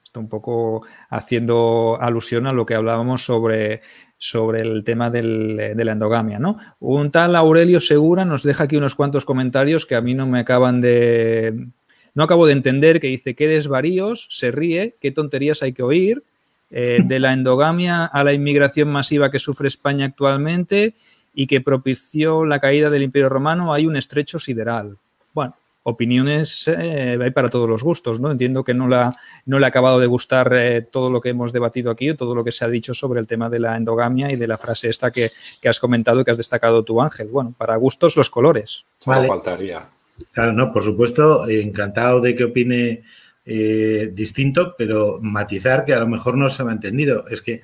esto 0.05 0.21
un 0.21 0.29
poco 0.29 0.87
haciendo 1.11 1.99
alusión 2.01 2.47
a 2.47 2.53
lo 2.53 2.65
que 2.65 2.77
hablábamos 2.77 3.25
sobre 3.25 3.83
sobre 4.25 4.63
el 4.63 4.85
tema 4.85 5.11
del, 5.11 5.75
de 5.77 5.85
la 5.85 5.93
endogamia, 5.93 6.39
¿no? 6.39 6.57
Un 6.81 7.11
tal 7.11 7.37
Aurelio 7.37 7.79
Segura 7.79 8.25
nos 8.25 8.43
deja 8.43 8.65
aquí 8.65 8.77
unos 8.79 8.95
cuantos 8.95 9.27
comentarios 9.27 9.85
que 9.85 9.97
a 9.97 10.01
mí 10.01 10.15
no 10.15 10.27
me 10.27 10.39
acaban 10.39 10.81
de, 10.81 11.67
no 12.15 12.25
acabo 12.25 12.47
de 12.47 12.55
entender 12.55 13.01
que 13.01 13.09
dice, 13.09 13.35
qué 13.35 13.47
desvaríos, 13.47 14.27
se 14.31 14.51
ríe, 14.51 14.97
qué 14.99 15.11
tonterías 15.11 15.63
hay 15.63 15.75
que 15.75 15.83
oír, 15.83 16.23
eh, 16.71 17.01
de 17.05 17.19
la 17.19 17.35
endogamia 17.35 18.07
a 18.07 18.25
la 18.25 18.33
inmigración 18.33 18.89
masiva 18.89 19.31
que 19.31 19.39
sufre 19.39 19.69
España 19.69 20.07
actualmente 20.07 20.95
y 21.35 21.47
que 21.47 21.61
propició 21.61 22.47
la 22.47 22.61
caída 22.61 22.89
del 22.89 23.03
Imperio 23.03 23.29
Romano, 23.29 23.75
hay 23.75 23.87
un 23.87 23.97
estrecho 23.97 24.39
sideral. 24.39 24.97
Bueno, 25.35 25.55
opiniones 25.85 26.67
eh, 26.67 27.19
hay 27.21 27.31
para 27.31 27.51
todos 27.51 27.69
los 27.69 27.83
gustos, 27.83 28.19
¿no? 28.19 28.31
Entiendo 28.31 28.65
que 28.65 28.75
no, 28.75 28.89
la, 28.89 29.17
no 29.47 29.59
le 29.59 29.67
ha 29.67 29.69
acabado 29.69 30.01
de 30.01 30.07
gustar 30.07 30.53
eh, 30.53 30.83
todo 30.83 31.11
lo 31.11 31.21
que 31.21 31.29
hemos 31.29 31.53
debatido 31.53 31.91
aquí 31.91 32.11
o 32.11 32.17
todo 32.17 32.35
lo 32.35 32.43
que 32.43 32.53
se 32.53 32.65
ha 32.65 32.69
dicho 32.69 32.95
sobre 32.95 33.21
el 33.21 33.27
tema 33.27 33.49
de 33.51 33.61
la 33.61 33.77
endogamia 33.77 34.33
y 34.33 34.37
de 34.37 34.47
la 34.47 34.59
frase 34.59 34.89
esta 34.89 35.11
que, 35.11 35.31
has 35.65 35.79
comentado 35.79 36.21
y 36.21 36.25
que 36.25 36.31
has 36.31 36.39
destacado 36.39 36.85
tú, 36.85 37.01
Ángel. 37.01 37.29
Bueno, 37.29 37.55
para 37.57 37.77
gustos 37.77 38.17
los 38.17 38.31
colores. 38.31 38.87
Vale. 39.05 39.29
faltaría. 39.29 39.89
Claro, 40.33 40.53
no, 40.53 40.73
por 40.73 40.83
supuesto, 40.83 41.47
encantado 41.49 42.21
de 42.21 42.35
que 42.35 42.45
opine 42.45 43.03
eh, 43.47 44.11
distinto, 44.15 44.75
pero 44.79 45.19
matizar 45.21 45.85
que 45.85 45.93
a 45.93 45.99
lo 45.99 46.07
mejor 46.07 46.39
no 46.39 46.49
se 46.49 46.65
me 46.65 46.71
ha 46.71 46.75
entendido. 46.75 47.27
Es 47.29 47.43
que, 47.43 47.61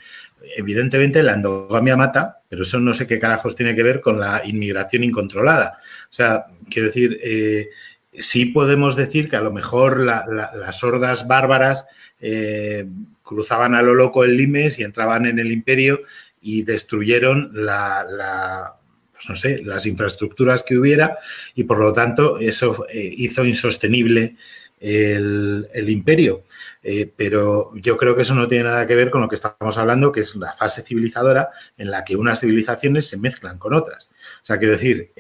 evidentemente, 0.57 1.23
la 1.23 1.33
endogamia 1.33 1.97
mata, 1.97 2.43
pero 2.51 2.65
eso 2.65 2.79
no 2.79 2.93
sé 2.93 3.07
qué 3.07 3.19
carajos 3.19 3.57
tiene 3.57 3.75
que 3.75 3.83
ver 3.83 4.03
con 4.03 4.21
la 4.21 4.43
inmigración 4.45 5.05
incontrolada. 5.05 5.79
O 6.05 6.13
sea, 6.13 6.45
quiero 6.69 6.89
decir, 6.89 7.19
eh, 7.23 7.71
sí 8.19 8.47
podemos 8.47 8.97
decir 8.97 9.29
que 9.29 9.37
a 9.37 9.41
lo 9.41 9.53
mejor 9.53 10.01
las 10.01 10.83
hordas 10.83 11.27
bárbaras 11.27 11.87
eh, 12.21 12.87
cruzaban 13.23 13.75
a 13.75 13.83
lo 13.83 13.95
loco 13.95 14.25
el 14.25 14.37
Limes 14.37 14.79
y 14.79 14.83
entraban 14.83 15.27
en 15.27 15.39
el 15.39 15.53
imperio 15.53 16.03
y 16.41 16.63
destruyeron 16.63 17.53
pues 17.53 19.45
las 19.65 19.87
infraestructuras 19.87 20.63
que 20.65 20.77
hubiera 20.77 21.19
y 21.55 21.65
por 21.65 21.79
lo 21.79 21.93
tanto 21.93 22.39
eso 22.39 22.87
eh, 22.89 23.15
hizo 23.17 23.45
insostenible 23.45 24.37
el, 24.81 25.69
imperio. 25.89 26.45
Eh, 26.83 27.13
pero 27.15 27.71
yo 27.75 27.99
creo 27.99 28.17
que 28.17 28.23
eso 28.23 28.35
no 28.35 28.49
tiene 28.49 28.65
nada 28.65 28.87
que 28.87 28.95
ver 28.95 29.11
con 29.11 29.21
lo 29.21 29.29
que 29.29 29.35
estamos 29.35 29.77
hablando, 29.77 30.11
que 30.11 30.21
es 30.21 30.35
la 30.37 30.55
fase 30.55 30.81
civilizadora 30.83 31.51
en 31.77 31.91
la 31.91 32.03
que 32.03 32.17
unas 32.17 32.41
civilizaciones 32.41 33.07
se 33.07 33.19
mezclan 33.19 33.59
con 33.59 33.75
otras. 33.75 34.09
O 34.43 34.47
sea, 34.47 34.59
quiero 34.59 34.73
decir, 34.73 35.13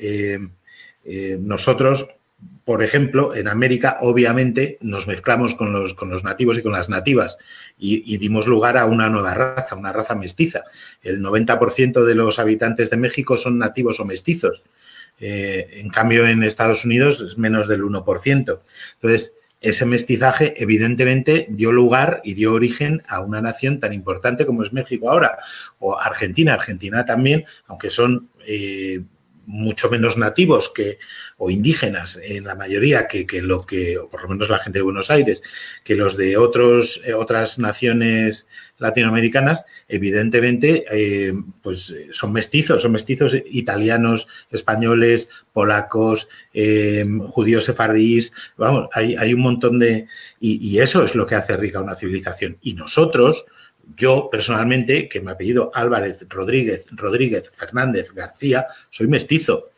nosotros 1.41 2.09
por 2.65 2.83
ejemplo, 2.85 3.35
en 3.35 3.49
América, 3.49 3.99
obviamente, 4.01 4.79
nos 4.81 5.09
mezclamos 5.09 5.57
con 5.57 5.73
los, 5.73 5.95
con 5.95 6.09
los 6.09 6.23
nativos 6.23 6.57
y 6.57 6.63
con 6.63 6.73
las 6.73 6.89
nativas 6.89 7.37
y, 7.77 8.17
dimos 8.19 8.47
lugar 8.47 8.77
a 8.77 8.87
una 8.87 9.09
nueva 9.09 9.35
raza, 9.35 9.75
una 9.75 9.93
raza 9.93 10.15
mestiza. 10.15 10.63
El 11.03 11.21
90% 11.21 12.05
de 12.05 12.15
los 12.15 12.39
habitantes 12.39 12.89
de 12.91 12.97
México 12.97 13.37
son 13.37 13.59
nativos 13.59 13.99
o 13.99 14.05
mestizos. 14.05 14.63
Eh, 15.19 15.81
en 15.81 15.89
cambio, 15.89 16.27
en 16.29 16.45
Estados 16.45 16.85
Unidos 16.85 17.21
es 17.23 17.39
menos 17.39 17.67
del 17.67 17.83
1%. 17.83 18.61
Entonces, 18.95 19.33
ese 19.61 19.85
mestizaje 19.85 20.55
evidentemente 20.57 21.47
dio 21.51 21.73
lugar 21.73 22.21
y 22.25 22.35
dio 22.35 22.55
origen 22.55 23.03
a 23.09 23.21
una 23.21 23.41
nación 23.41 23.81
tan 23.81 23.93
importante 23.93 24.47
como 24.47 24.63
es 24.63 24.73
México 24.73 25.11
ahora, 25.11 25.39
o 25.81 25.99
Argentina. 25.99 26.55
Argentina 26.55 27.05
también, 27.05 27.45
aunque 27.67 27.91
son 27.91 28.31
eh, 28.47 29.01
mucho 29.51 29.91
menos 29.91 30.17
nativos 30.17 30.71
que, 30.71 30.99
o 31.37 31.51
indígenas 31.51 32.21
en 32.23 32.45
la 32.45 32.55
mayoría 32.55 33.09
que, 33.09 33.27
lo 33.43 33.61
que, 33.61 33.99
o 33.99 34.09
por 34.09 34.23
lo 34.23 34.29
menos 34.29 34.49
la 34.49 34.61
gente 34.61 34.79
de 34.79 34.85
Buenos 34.85 35.11
Aires, 35.11 35.43
que 35.83 35.97
los 35.97 36.17
de 36.17 36.37
otros, 36.37 37.03
eh, 37.05 37.15
otras 37.15 37.59
naciones 37.59 38.47
latinoamericanas, 38.79 39.67
evidentemente, 39.89 40.85
eh, 40.91 41.33
pues 41.63 41.95
son 42.13 42.33
mestizos, 42.33 42.83
son 42.83 42.93
mestizos 42.93 43.37
italianos, 43.51 44.29
españoles, 44.51 45.29
polacos, 45.53 46.29
eh, 46.55 47.05
judíos 47.29 47.65
sefardíes, 47.65 48.33
vamos, 48.57 48.89
hay, 48.93 49.17
hay, 49.17 49.35
un 49.35 49.41
montón 49.41 49.79
de... 49.79 50.07
Y 50.41 50.79
eso 50.79 51.05
es 51.05 51.15
lo 51.15 51.27
que 51.27 51.35
hace 51.35 51.57
rica 51.57 51.81
una 51.81 51.97
civilización. 51.97 52.57
Y 52.63 52.73
nosotros, 52.73 53.45
yo 53.97 54.29
personalmente, 54.31 55.09
que 55.09 55.21
me 55.21 55.33
apellido 55.33 55.71
Álvarez 55.75 56.27
Rodríguez, 56.29 56.87
Rodríguez 56.93 57.51
Fernández 57.51 58.13
García, 58.13 58.67
soy 58.91 59.09
mestizo. 59.09 59.71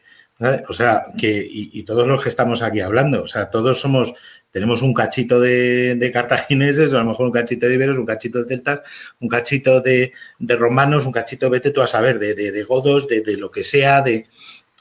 O 0.68 0.72
sea, 0.72 1.06
que, 1.16 1.46
y, 1.48 1.82
todos 1.84 2.06
los 2.06 2.20
que 2.20 2.28
estamos 2.28 2.62
aquí 2.62 2.80
hablando, 2.80 3.22
o 3.22 3.28
sea, 3.28 3.48
todos 3.48 3.80
somos, 3.80 4.12
tenemos 4.50 4.82
un 4.82 4.92
cachito 4.92 5.38
de, 5.38 6.10
cartagineses, 6.12 6.92
o 6.92 6.96
a 6.96 7.00
lo 7.00 7.10
mejor 7.10 7.26
un 7.26 7.32
cachito 7.32 7.68
de 7.68 7.74
iberos, 7.74 7.96
un 7.96 8.06
cachito 8.06 8.42
de 8.42 8.48
celtas, 8.48 8.80
un 9.20 9.28
cachito 9.28 9.80
de, 9.80 10.12
romanos, 10.40 11.06
un 11.06 11.12
cachito, 11.12 11.48
vete 11.48 11.70
tú 11.70 11.80
a 11.80 11.86
saber, 11.86 12.18
de, 12.18 12.62
godos, 12.64 13.06
de, 13.06 13.36
lo 13.36 13.52
que 13.52 13.62
sea, 13.62 14.02
de, 14.02 14.26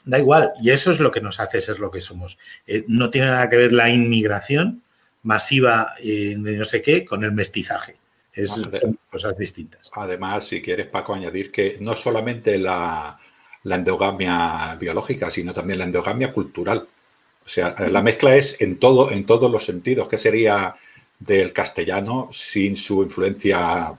da 0.04 0.18
igual. 0.18 0.52
Y 0.60 0.70
eso 0.70 0.90
es 0.90 0.98
lo 0.98 1.12
que 1.12 1.20
nos 1.20 1.38
hace 1.38 1.60
ser 1.60 1.78
lo 1.78 1.92
que 1.92 2.00
somos. 2.00 2.38
Eh, 2.66 2.84
no 2.88 3.10
tiene 3.10 3.28
nada 3.28 3.48
que 3.48 3.56
ver 3.56 3.72
la 3.72 3.88
inmigración 3.88 4.82
masiva, 5.22 5.94
eh, 6.02 6.34
no 6.36 6.64
sé 6.64 6.82
qué, 6.82 7.04
con 7.04 7.22
el 7.22 7.30
mestizaje. 7.30 8.01
Es 8.34 8.62
cosas 9.10 9.36
distintas. 9.36 9.90
Además, 9.94 10.46
si 10.46 10.62
quieres, 10.62 10.86
Paco, 10.86 11.14
añadir 11.14 11.52
que 11.52 11.76
no 11.80 11.94
solamente 11.94 12.58
la, 12.58 13.18
endogamia 13.64 14.74
biológica, 14.80 15.30
sino 15.30 15.52
también 15.52 15.78
la 15.78 15.84
endogamia 15.84 16.32
cultural. 16.32 16.88
O 17.44 17.48
sea, 17.48 17.74
la 17.90 18.02
mezcla 18.02 18.34
es 18.36 18.56
en 18.60 18.78
todo, 18.78 19.10
en 19.10 19.26
todos 19.26 19.50
los 19.50 19.64
sentidos. 19.64 20.08
¿Qué 20.08 20.16
sería 20.16 20.74
del 21.18 21.52
castellano 21.52 22.30
sin 22.32 22.76
su 22.76 23.02
influencia, 23.02 23.92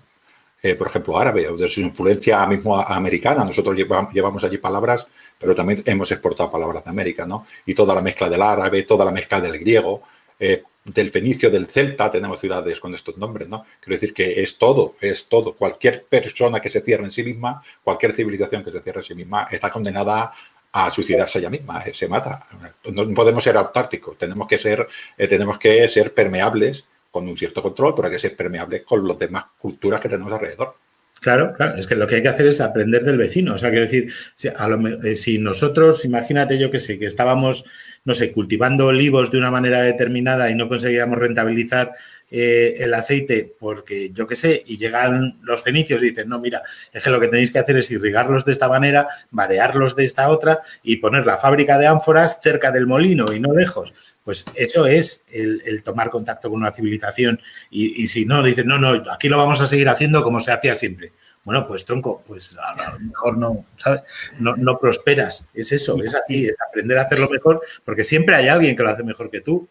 eh, 0.64 0.76
por 0.76 0.88
ejemplo, 0.88 1.18
árabe 1.18 1.48
o 1.50 1.56
de 1.56 1.68
su 1.68 1.82
influencia 1.82 2.44
mismo 2.48 2.80
americana? 2.80 3.44
Nosotros 3.44 3.76
llevamos, 3.76 4.14
llevamos, 4.14 4.44
allí 4.44 4.58
palabras, 4.58 5.06
pero 5.38 5.54
también 5.54 5.84
hemos 5.86 6.12
exportado 6.12 6.50
palabras 6.50 6.84
de 6.84 6.90
América, 6.90 7.28
¿no? 7.28 7.46
Y 7.68 7.76
toda 7.76 7.94
la 7.94 8.02
mezcla 8.02 8.30
del 8.30 8.42
árabe, 8.42 8.82
toda 8.84 9.06
la 9.06 9.12
mezcla 9.12 9.40
del 9.40 9.60
griego. 9.60 10.02
Eh, 10.40 10.64
del 10.86 11.12
fenicio, 11.12 11.50
del 11.50 11.68
celta, 11.68 12.12
tenemos 12.12 12.40
ciudades 12.42 12.80
con 12.80 12.94
estos 12.94 13.18
nombres, 13.18 13.48
¿no? 13.48 13.66
Quiero 13.80 13.96
decir 13.96 14.14
que 14.14 14.42
es 14.42 14.58
todo, 14.58 14.96
es 15.00 15.30
todo. 15.30 15.54
Cualquier 15.56 16.04
persona 16.06 16.60
que 16.60 16.70
se 16.70 16.82
cierre 16.82 17.06
en 17.06 17.12
sí 17.12 17.24
misma, 17.24 17.62
cualquier 17.84 18.12
civilización 18.12 18.64
que 18.64 18.72
se 18.72 18.82
cierre 18.82 19.00
en 19.00 19.06
sí 19.06 19.16
misma, 19.16 19.48
está 19.50 19.70
condenada 19.70 20.34
a 20.74 20.92
suicidarse 20.92 21.40
ella 21.40 21.50
misma, 21.50 21.84
eh, 21.84 21.94
se 21.94 22.08
mata. 22.08 22.48
No 22.92 23.08
podemos 23.14 23.44
ser 23.44 23.56
autárticos, 23.56 24.18
tenemos 24.18 24.48
que 24.48 24.58
ser, 24.58 24.88
eh, 25.18 25.28
tenemos 25.28 25.58
que 25.58 25.88
ser 25.88 26.14
permeables 26.14 26.86
con 27.12 27.28
un 27.30 27.38
cierto 27.38 27.62
control, 27.62 27.94
pero 27.96 28.08
hay 28.08 28.14
que 28.14 28.20
ser 28.20 28.36
permeables 28.36 28.84
con 28.84 29.08
las 29.08 29.20
demás 29.20 29.46
culturas 29.60 30.02
que 30.02 30.10
tenemos 30.10 30.34
alrededor. 30.34 30.76
Claro, 31.24 31.54
claro, 31.54 31.78
es 31.78 31.88
que 31.88 31.96
lo 31.96 32.06
que 32.06 32.16
hay 32.16 32.22
que 32.22 32.28
hacer 32.28 32.48
es 32.48 32.60
aprender 32.60 33.06
del 33.06 33.18
vecino. 33.18 33.54
O 33.54 33.58
sea, 33.58 33.70
quiero 33.70 33.86
decir, 33.86 34.12
si, 34.36 34.50
eh, 34.50 35.16
si 35.16 35.38
nosotros, 35.38 36.04
imagínate 36.04 36.58
yo 36.58 36.70
que 36.70 36.82
sé, 36.82 37.00
que 37.00 37.06
estábamos, 37.06 37.64
no 38.04 38.14
sé, 38.14 38.34
cultivando 38.34 38.88
olivos 38.88 39.32
de 39.32 39.38
una 39.38 39.50
manera 39.50 39.82
determinada 39.82 40.50
y 40.50 40.56
no 40.56 40.68
conseguíamos 40.68 41.18
rentabilizar 41.18 41.94
eh, 42.30 42.76
el 42.80 42.94
aceite 42.94 43.56
porque 43.58 44.12
yo 44.12 44.28
qué 44.28 44.36
sé, 44.36 44.64
y 44.66 44.78
llegan 44.78 45.40
los 45.44 45.64
fenicios 45.64 46.04
y 46.04 46.10
dicen, 46.10 46.28
no, 46.28 46.40
mira, 46.42 46.62
es 46.92 47.02
que 47.02 47.10
lo 47.10 47.22
que 47.22 47.30
tenéis 47.30 47.54
que 47.54 47.60
hacer 47.60 47.78
es 47.78 47.90
irrigarlos 47.90 48.44
de 48.44 48.52
esta 48.52 48.68
manera, 48.68 49.08
marearlos 49.32 49.96
de 49.96 50.04
esta 50.04 50.28
otra 50.28 50.60
y 50.84 50.98
poner 50.98 51.26
la 51.26 51.38
fábrica 51.38 51.78
de 51.78 51.88
ánforas 51.88 52.40
cerca 52.44 52.70
del 52.70 52.86
molino 52.86 53.32
y 53.32 53.40
no 53.40 53.54
lejos. 53.54 53.94
Pues 54.24 54.46
eso 54.56 54.86
es 54.86 55.24
el, 55.30 55.84
tomar 55.84 56.10
contacto 56.10 56.50
con 56.50 56.62
una 56.62 56.72
civilización. 56.72 57.42
Y, 57.70 58.08
si 58.08 58.26
no, 58.26 58.42
dicen, 58.42 58.68
no, 58.68 58.78
no, 58.78 59.04
aquí 59.12 59.28
lo 59.28 59.38
vamos 59.38 59.62
a 59.62 59.68
seguir 59.68 59.90
haciendo 59.90 60.24
como 60.24 60.40
se 60.40 60.52
hacía 60.52 60.76
siempre. 60.76 61.12
Bueno, 61.44 61.68
pues 61.68 61.84
tronco, 61.84 62.24
pues 62.26 62.58
a 62.58 62.94
lo 62.94 63.00
mejor 63.00 63.38
no, 63.38 63.66
¿sabes? 63.76 64.02
No, 64.40 64.56
no 64.56 64.80
prosperas. 64.80 65.46
Es 65.54 65.74
eso, 65.74 66.02
es 66.02 66.16
así, 66.16 66.46
es 66.46 66.56
aprender 66.70 66.98
a 66.98 67.02
hacerlo 67.02 67.28
mejor, 67.30 67.62
porque 67.84 68.06
siempre 68.06 68.36
hay 68.36 68.48
alguien 68.48 68.78
que 68.78 68.84
lo 68.84 68.90
hace 68.90 69.04
mejor 69.04 69.30
que 69.30 69.42
tú 69.42 69.68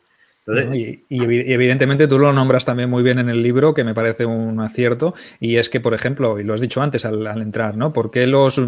y, 0.46 1.04
evidentemente 1.08 2.08
tú 2.08 2.18
lo 2.18 2.32
nombras 2.32 2.64
también 2.64 2.90
muy 2.90 3.02
bien 3.02 3.18
en 3.18 3.28
el 3.28 3.42
libro, 3.42 3.74
que 3.74 3.84
me 3.84 3.94
parece 3.94 4.26
un 4.26 4.60
acierto, 4.60 5.14
y 5.38 5.56
es 5.56 5.68
que, 5.68 5.80
por 5.80 5.94
ejemplo, 5.94 6.38
y 6.40 6.44
lo 6.44 6.54
has 6.54 6.60
dicho 6.60 6.82
antes 6.82 7.04
al, 7.04 7.26
entrar, 7.40 7.76
¿no? 7.76 7.92
¿Por 7.92 8.10
qué 8.10 8.26
los, 8.26 8.60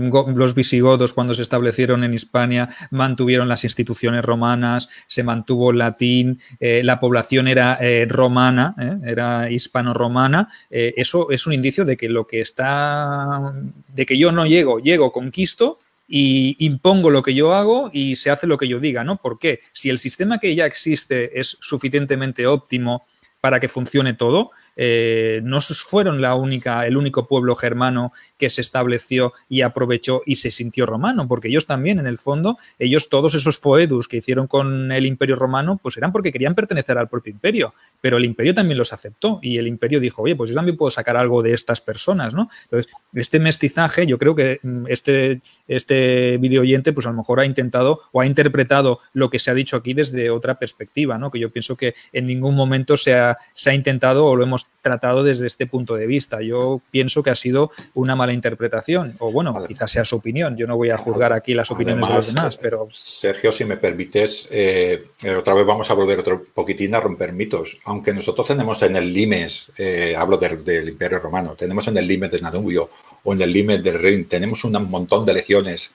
visigodos 0.55 1.13
cuando 1.13 1.35
se 1.35 1.43
establecieron 1.43 2.05
en 2.05 2.15
Hispania 2.15 2.69
mantuvieron 2.91 3.49
las 3.49 3.65
instituciones 3.65 4.25
romanas, 4.25 4.89
se 5.09 5.25
mantuvo 5.25 5.73
el 5.73 5.79
latín, 5.79 6.41
eh, 6.61 6.83
la 6.85 7.01
población 7.01 7.49
era 7.49 7.77
eh, 7.81 8.07
romana, 8.09 8.75
¿eh? 8.79 9.11
era 9.11 9.51
hispano-romana? 9.51 10.49
eso 10.71 11.31
es 11.31 11.47
un 11.47 11.53
indicio 11.53 11.85
de 11.85 11.97
que 11.97 12.09
lo 12.09 12.27
que 12.27 12.41
está, 12.41 13.53
de 13.89 14.07
que 14.07 14.19
yo 14.19 14.33
no 14.33 14.47
llego, 14.47 14.79
llego, 14.81 15.13
conquisto, 15.13 15.79
y 16.07 16.57
impongo 16.65 17.11
lo 17.11 17.23
que 17.23 17.35
yo 17.35 17.55
hago 17.55 17.91
y 17.93 18.17
se 18.17 18.31
hace 18.31 18.47
lo 18.47 18.59
que 18.59 18.69
yo 18.69 18.81
diga, 18.81 19.05
¿no? 19.05 19.17
¿Por 19.17 19.39
qué? 19.39 19.61
Si 19.73 19.91
el 19.91 19.99
sistema 19.99 20.39
que 20.39 20.55
ya 20.55 20.67
existe 20.67 21.39
es 21.39 21.57
suficientemente 21.61 22.47
óptimo 22.47 23.07
para 23.41 23.61
que 23.61 23.69
funcione 23.69 24.15
todo, 24.15 24.51
eh, 24.77 25.41
no 25.43 25.61
fueron 25.61 26.21
la 26.21 26.35
única, 26.35 26.87
el 26.87 26.97
único 26.97 27.27
pueblo 27.27 27.57
germano 27.57 28.13
que 28.39 28.51
se 28.51 28.61
estableció 28.61 29.33
y 29.49 29.63
aprovechó 29.63 30.23
y 30.27 30.37
se 30.37 30.51
sintió 30.51 30.87
romano, 30.87 31.27
porque 31.29 31.49
ellos 31.49 31.67
también, 31.67 31.99
en 31.99 32.07
el 32.07 32.19
fondo, 32.19 32.59
ellos 32.79 33.09
todos 33.09 33.35
esos 33.35 33.59
foedus 33.59 34.09
que 34.09 34.19
hicieron 34.19 34.47
con 34.47 34.93
el 34.93 35.07
imperio 35.07 35.37
romano, 35.37 35.79
pues 35.83 35.97
eran 35.97 36.13
porque 36.13 36.33
querían 36.33 36.55
pertenecer 36.55 36.99
al 36.99 37.09
propio 37.09 37.33
imperio, 37.33 37.75
pero 38.01 38.17
el 38.17 38.25
imperio 38.25 38.55
también 38.55 38.79
los 38.79 38.93
aceptó 38.93 39.39
y 39.43 39.59
el 39.59 39.67
imperio 39.67 40.01
dijo, 40.01 40.23
oye, 40.23 40.37
pues 40.37 40.51
yo 40.51 40.57
también 40.57 40.77
puedo 40.77 40.91
sacar 40.91 41.17
algo 41.17 41.43
de 41.43 41.55
estas 41.55 41.81
personas, 41.81 42.35
¿no? 42.35 42.49
Entonces, 42.65 42.93
este 43.15 43.39
mestizaje, 43.39 44.07
yo 44.07 44.19
creo 44.19 44.35
que 44.35 44.61
mm, 44.63 44.87
este, 44.89 45.41
este 45.69 46.39
video 46.39 46.63
oyente, 46.63 46.93
pues 46.93 47.07
a 47.07 47.11
lo 47.11 47.17
mejor 47.17 47.41
ha 47.41 47.47
intentado 47.47 48.01
o 48.13 48.21
ha 48.21 48.27
interpretado 48.27 49.01
lo 49.13 49.31
que 49.31 49.39
se 49.39 49.51
ha 49.51 49.55
dicho 49.55 49.77
aquí 49.77 49.95
desde 49.95 50.31
otra 50.31 50.59
perspectiva, 50.59 51.19
¿no? 51.19 51.31
Que 51.31 51.39
yo 51.39 51.51
pienso 51.51 51.77
que 51.77 51.95
en 52.13 52.27
ningún 52.27 52.55
momento 52.55 52.97
se 52.97 53.15
ha, 53.15 53.37
se 53.53 53.71
ha 53.71 53.75
intentado 53.75 54.27
o 54.27 54.37
lo 54.37 54.45
hemos 54.45 54.64
tratado 54.85 55.25
desde 55.25 55.47
este 55.47 55.67
punto 55.67 55.97
de 55.97 56.07
vista. 56.07 56.43
Yo 56.43 56.83
pienso 56.91 57.23
que 57.23 57.31
ha 57.31 57.35
sido 57.35 57.73
una 57.95 58.15
mala 58.15 58.35
interpretación, 58.35 59.17
o 59.19 59.33
bueno, 59.33 59.65
quizás 59.67 59.91
sea 59.91 60.05
su 60.05 60.17
opinión. 60.17 60.57
Yo 60.59 60.67
no 60.67 60.77
voy 60.77 60.91
a 60.91 60.99
juzgar 60.99 61.33
aquí 61.33 61.55
las 61.55 61.71
opiniones 61.71 62.07
de 62.07 62.15
los 62.15 62.27
demás, 62.27 62.59
pero... 62.59 62.89
Sergio, 62.93 63.51
si 63.51 63.65
me 63.65 63.79
permites, 63.79 64.47
eh, 64.51 65.07
eh, 65.23 65.35
otra 65.35 65.55
vez 65.55 65.65
vamos 65.65 65.91
a 65.91 65.95
volver 65.95 66.19
otro 66.19 66.45
poquitín 66.53 66.95
a 66.95 67.01
romper 67.01 67.33
mitos. 67.33 67.79
Aunque 67.85 68.13
nosotros 68.13 68.47
tenemos 68.47 68.83
en 68.83 68.95
el 68.95 69.11
Limes, 69.11 69.73
eh, 69.79 70.15
hablo 70.17 70.37
del, 70.37 70.89
Imperio 70.89 71.19
Romano, 71.19 71.55
tenemos 71.55 71.89
en 71.89 71.97
el 71.97 72.07
Limes 72.07 72.31
de 72.31 72.39
Danubio 72.39 72.91
o 73.25 73.33
en 73.33 73.41
el 73.41 73.53
Limes 73.53 73.83
del 73.83 73.99
Rin, 73.99 74.27
tenemos 74.27 74.65
un 74.65 74.73
montón 74.91 75.25
de 75.25 75.33
legiones 75.33 75.93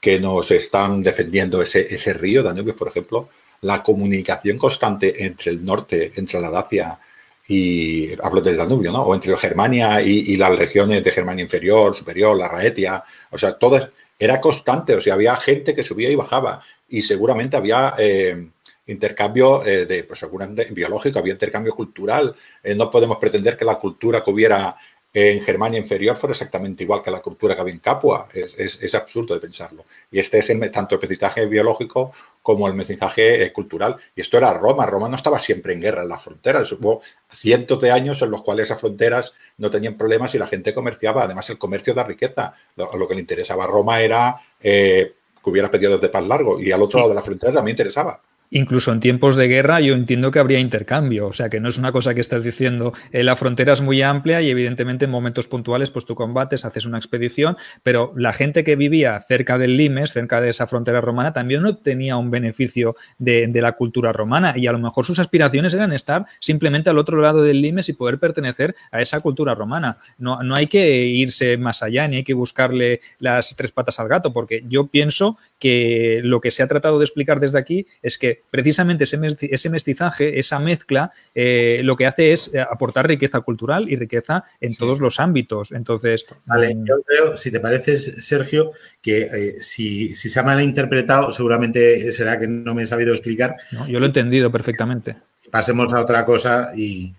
que 0.00 0.18
nos 0.18 0.50
están 0.50 1.00
defendiendo 1.00 1.62
ese, 1.62 1.94
ese 1.94 2.12
río, 2.12 2.42
Danubio, 2.42 2.74
por 2.74 2.88
ejemplo, 2.88 3.28
la 3.60 3.84
comunicación 3.84 4.58
constante 4.58 5.24
entre 5.24 5.52
el 5.52 5.64
norte, 5.64 6.12
entre 6.16 6.40
la 6.40 6.50
Dacia, 6.50 6.98
y 7.48 8.12
hablo 8.22 8.40
del 8.40 8.56
Danubio, 8.56 8.92
¿no? 8.92 9.02
O 9.02 9.14
entre 9.14 9.36
Germania 9.36 10.00
y, 10.00 10.36
las 10.36 10.56
regiones 10.58 11.02
de 11.02 11.10
Germania 11.10 11.42
inferior, 11.42 11.94
superior, 11.94 12.36
la 12.36 12.48
Raetia, 12.48 13.02
o 13.30 13.38
sea, 13.38 13.54
todo 13.58 13.90
era 14.18 14.40
constante, 14.40 14.94
o 14.94 15.00
sea, 15.00 15.14
había 15.14 15.34
gente 15.36 15.74
que 15.74 15.84
subía 15.84 16.10
y 16.10 16.14
bajaba 16.14 16.62
y 16.88 17.02
seguramente 17.02 17.56
había 17.56 17.94
eh, 17.98 18.48
intercambio 18.86 19.64
eh, 19.64 19.86
de, 19.86 20.04
pues 20.04 20.20
seguramente 20.20 20.66
biológico, 20.70 21.18
había 21.18 21.32
intercambio 21.32 21.74
cultural. 21.74 22.34
Eh, 22.62 22.74
no 22.74 22.90
podemos 22.90 23.18
pretender 23.18 23.56
que 23.56 23.64
la 23.64 23.78
cultura 23.78 24.22
que 24.22 24.30
hubiera 24.30 24.76
en 25.14 25.42
Germania 25.42 25.78
inferior 25.78 26.16
fuera 26.16 26.32
exactamente 26.32 26.84
igual 26.84 27.02
que 27.02 27.10
la 27.10 27.20
cultura 27.20 27.54
que 27.54 27.60
había 27.60 27.74
en 27.74 27.80
Capua. 27.80 28.28
Es, 28.32 28.94
absurdo 28.94 29.34
de 29.34 29.40
pensarlo. 29.40 29.84
Y 30.10 30.18
este 30.18 30.38
es 30.38 30.48
el, 30.48 30.70
tanto 30.70 30.94
el 30.94 31.00
mestizaje 31.00 31.46
biológico 31.46 32.12
como 32.40 32.66
el 32.66 32.74
mestizaje 32.74 33.42
eh, 33.44 33.52
cultural. 33.52 33.96
Y 34.16 34.22
esto 34.22 34.38
era 34.38 34.54
Roma. 34.54 34.86
Roma 34.86 35.08
no 35.08 35.16
estaba 35.16 35.38
siempre 35.38 35.74
en 35.74 35.82
guerra 35.82 36.02
en 36.02 36.08
las 36.08 36.22
fronteras. 36.22 36.72
Hubo 36.72 37.02
cientos 37.28 37.78
de 37.80 37.90
años 37.90 38.22
en 38.22 38.30
los 38.30 38.42
cuales 38.42 38.66
esas 38.66 38.80
fronteras 38.80 39.34
no 39.58 39.70
tenían 39.70 39.98
problemas 39.98 40.34
y 40.34 40.38
la 40.38 40.46
gente 40.46 40.72
comerciaba. 40.72 41.24
Además, 41.24 41.48
el 41.50 41.58
comercio 41.58 41.92
da 41.92 42.04
riqueza. 42.04 42.54
Lo, 42.76 43.06
que 43.06 43.14
le 43.14 43.20
interesaba 43.20 43.64
a 43.64 43.66
Roma 43.66 44.00
era 44.00 44.40
eh, 44.62 45.14
que 45.44 45.50
hubiera 45.50 45.70
periodos 45.70 46.00
de 46.00 46.08
paz 46.08 46.26
largo. 46.26 46.58
Y 46.58 46.72
al 46.72 46.80
otro 46.80 46.98
lado 46.98 47.10
de 47.10 47.16
la 47.16 47.22
frontera 47.22 47.52
también 47.52 47.74
interesaba 47.74 48.20
incluso 48.52 48.92
en 48.92 49.00
tiempos 49.00 49.34
de 49.34 49.48
guerra 49.48 49.80
yo 49.80 49.94
entiendo 49.94 50.30
que 50.30 50.38
habría 50.38 50.60
intercambio, 50.60 51.26
o 51.26 51.32
sea 51.32 51.48
que 51.48 51.58
no 51.58 51.68
es 51.68 51.78
una 51.78 51.90
cosa 51.90 52.14
que 52.14 52.20
estás 52.20 52.44
diciendo, 52.44 52.92
eh, 53.10 53.24
la 53.24 53.34
frontera 53.34 53.72
es 53.72 53.80
muy 53.80 54.02
amplia 54.02 54.42
y 54.42 54.50
evidentemente 54.50 55.06
en 55.06 55.10
momentos 55.10 55.48
puntuales 55.48 55.90
pues 55.90 56.04
tú 56.04 56.14
combates, 56.14 56.64
haces 56.64 56.84
una 56.86 56.98
expedición, 56.98 57.56
pero 57.82 58.12
la 58.14 58.32
gente 58.32 58.62
que 58.62 58.76
vivía 58.76 59.18
cerca 59.20 59.58
del 59.58 59.76
Limes, 59.76 60.12
cerca 60.12 60.40
de 60.40 60.50
esa 60.50 60.66
frontera 60.66 61.00
romana, 61.00 61.32
también 61.32 61.62
no 61.62 61.76
tenía 61.76 62.16
un 62.16 62.30
beneficio 62.30 62.94
de, 63.18 63.50
la 63.62 63.72
cultura 63.72 64.12
romana 64.12 64.54
y 64.56 64.66
a 64.66 64.72
lo 64.72 64.78
mejor 64.78 65.06
sus 65.06 65.20
aspiraciones 65.20 65.72
eran 65.72 65.92
estar 65.92 66.26
simplemente 66.40 66.90
al 66.90 66.98
otro 66.98 67.20
lado 67.20 67.44
del 67.44 67.62
Limes 67.62 67.88
y 67.88 67.92
poder 67.92 68.18
pertenecer 68.18 68.74
a 68.90 69.00
esa 69.00 69.20
cultura 69.20 69.54
romana. 69.54 69.98
No, 70.18 70.42
no 70.42 70.56
hay 70.56 70.66
que 70.66 71.06
irse 71.06 71.56
más 71.58 71.82
allá 71.82 72.08
ni 72.08 72.16
hay 72.16 72.24
que 72.24 72.34
buscarle 72.34 73.00
las 73.20 73.54
tres 73.56 73.70
patas 73.70 74.00
al 74.00 74.08
gato, 74.08 74.32
porque 74.32 74.64
yo 74.68 74.88
pienso 74.88 75.38
que 75.60 76.20
lo 76.24 76.40
que 76.40 76.50
se 76.50 76.62
ha 76.62 76.66
tratado 76.66 76.98
de 76.98 77.04
explicar 77.04 77.38
desde 77.38 77.58
aquí 77.58 77.86
es 78.02 78.18
que 78.18 78.41
precisamente 78.50 79.04
ese, 79.04 79.70
mestizaje, 79.70 80.38
esa 80.38 80.58
mezcla, 80.58 81.10
eh, 81.34 81.80
lo 81.84 81.96
que 81.96 82.06
hace 82.06 82.32
es 82.32 82.52
eh, 82.52 82.60
aportar 82.60 83.08
riqueza 83.08 83.40
cultural 83.40 83.90
y 83.90 83.96
riqueza 83.96 84.44
en 84.60 84.76
todos 84.76 85.00
los 85.00 85.20
ámbitos. 85.20 85.72
Entonces, 85.72 86.26
vale, 86.44 86.74
mm, 86.74 86.84
yo 86.84 87.02
creo, 87.02 87.36
si 87.36 87.50
te 87.50 87.60
parece, 87.60 87.96
Sergio, 87.96 88.72
que 89.00 89.22
eh, 89.22 89.54
si, 89.60 90.14
se 90.14 90.38
ha 90.38 90.42
malinterpretado, 90.42 91.32
seguramente 91.32 92.12
será 92.12 92.38
que 92.38 92.46
no 92.46 92.74
me 92.74 92.82
he 92.82 92.86
sabido 92.86 93.12
explicar. 93.12 93.56
yo 93.88 93.98
lo 93.98 94.04
he 94.04 94.08
entendido 94.08 94.52
perfectamente. 94.52 95.16
Pasemos 95.50 95.92
a 95.92 96.00
otra 96.00 96.24
cosa 96.24 96.72
y, 96.76 97.14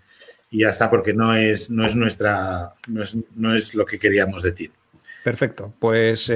ya 0.50 0.70
está, 0.70 0.88
porque 0.88 1.12
no 1.12 1.34
es, 1.34 1.68
no 1.68 1.84
es 1.84 1.96
nuestra, 1.96 2.74
no 2.88 3.02
es, 3.02 3.16
no 3.34 3.54
es 3.54 3.74
lo 3.74 3.84
que 3.84 3.98
queríamos 3.98 4.42
decir. 4.42 4.70
Perfecto. 5.24 5.74
Pues 5.80 6.30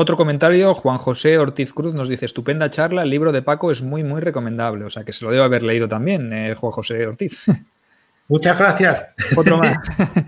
otro 0.00 0.16
comentario, 0.16 0.74
Juan 0.74 0.96
José 0.96 1.38
Ortiz 1.38 1.72
Cruz 1.72 1.92
nos 1.92 2.08
dice, 2.08 2.24
estupenda 2.24 2.70
charla, 2.70 3.02
el 3.02 3.10
libro 3.10 3.32
de 3.32 3.42
Paco 3.42 3.72
es 3.72 3.82
muy, 3.82 4.04
muy 4.04 4.20
recomendable. 4.20 4.84
O 4.84 4.90
sea, 4.90 5.02
que 5.02 5.12
se 5.12 5.24
lo 5.24 5.32
debo 5.32 5.42
haber 5.42 5.64
leído 5.64 5.88
también, 5.88 6.32
eh, 6.32 6.54
Juan 6.54 6.70
José 6.70 7.04
Ortiz. 7.04 7.46
Muchas 8.28 8.56
gracias. 8.56 9.06
Otro 9.36 9.58
más. 9.58 9.76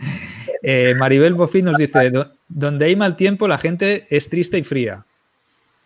Eh, 0.62 0.94
Maribel 0.98 1.32
Bofín 1.32 1.64
nos 1.64 1.78
dice, 1.78 2.12
donde 2.46 2.84
hay 2.84 2.94
mal 2.94 3.16
tiempo 3.16 3.48
la 3.48 3.56
gente 3.56 4.06
es 4.10 4.28
triste 4.28 4.58
y 4.58 4.62
fría. 4.62 5.06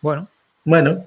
Bueno. 0.01 0.27
Bueno. 0.65 1.05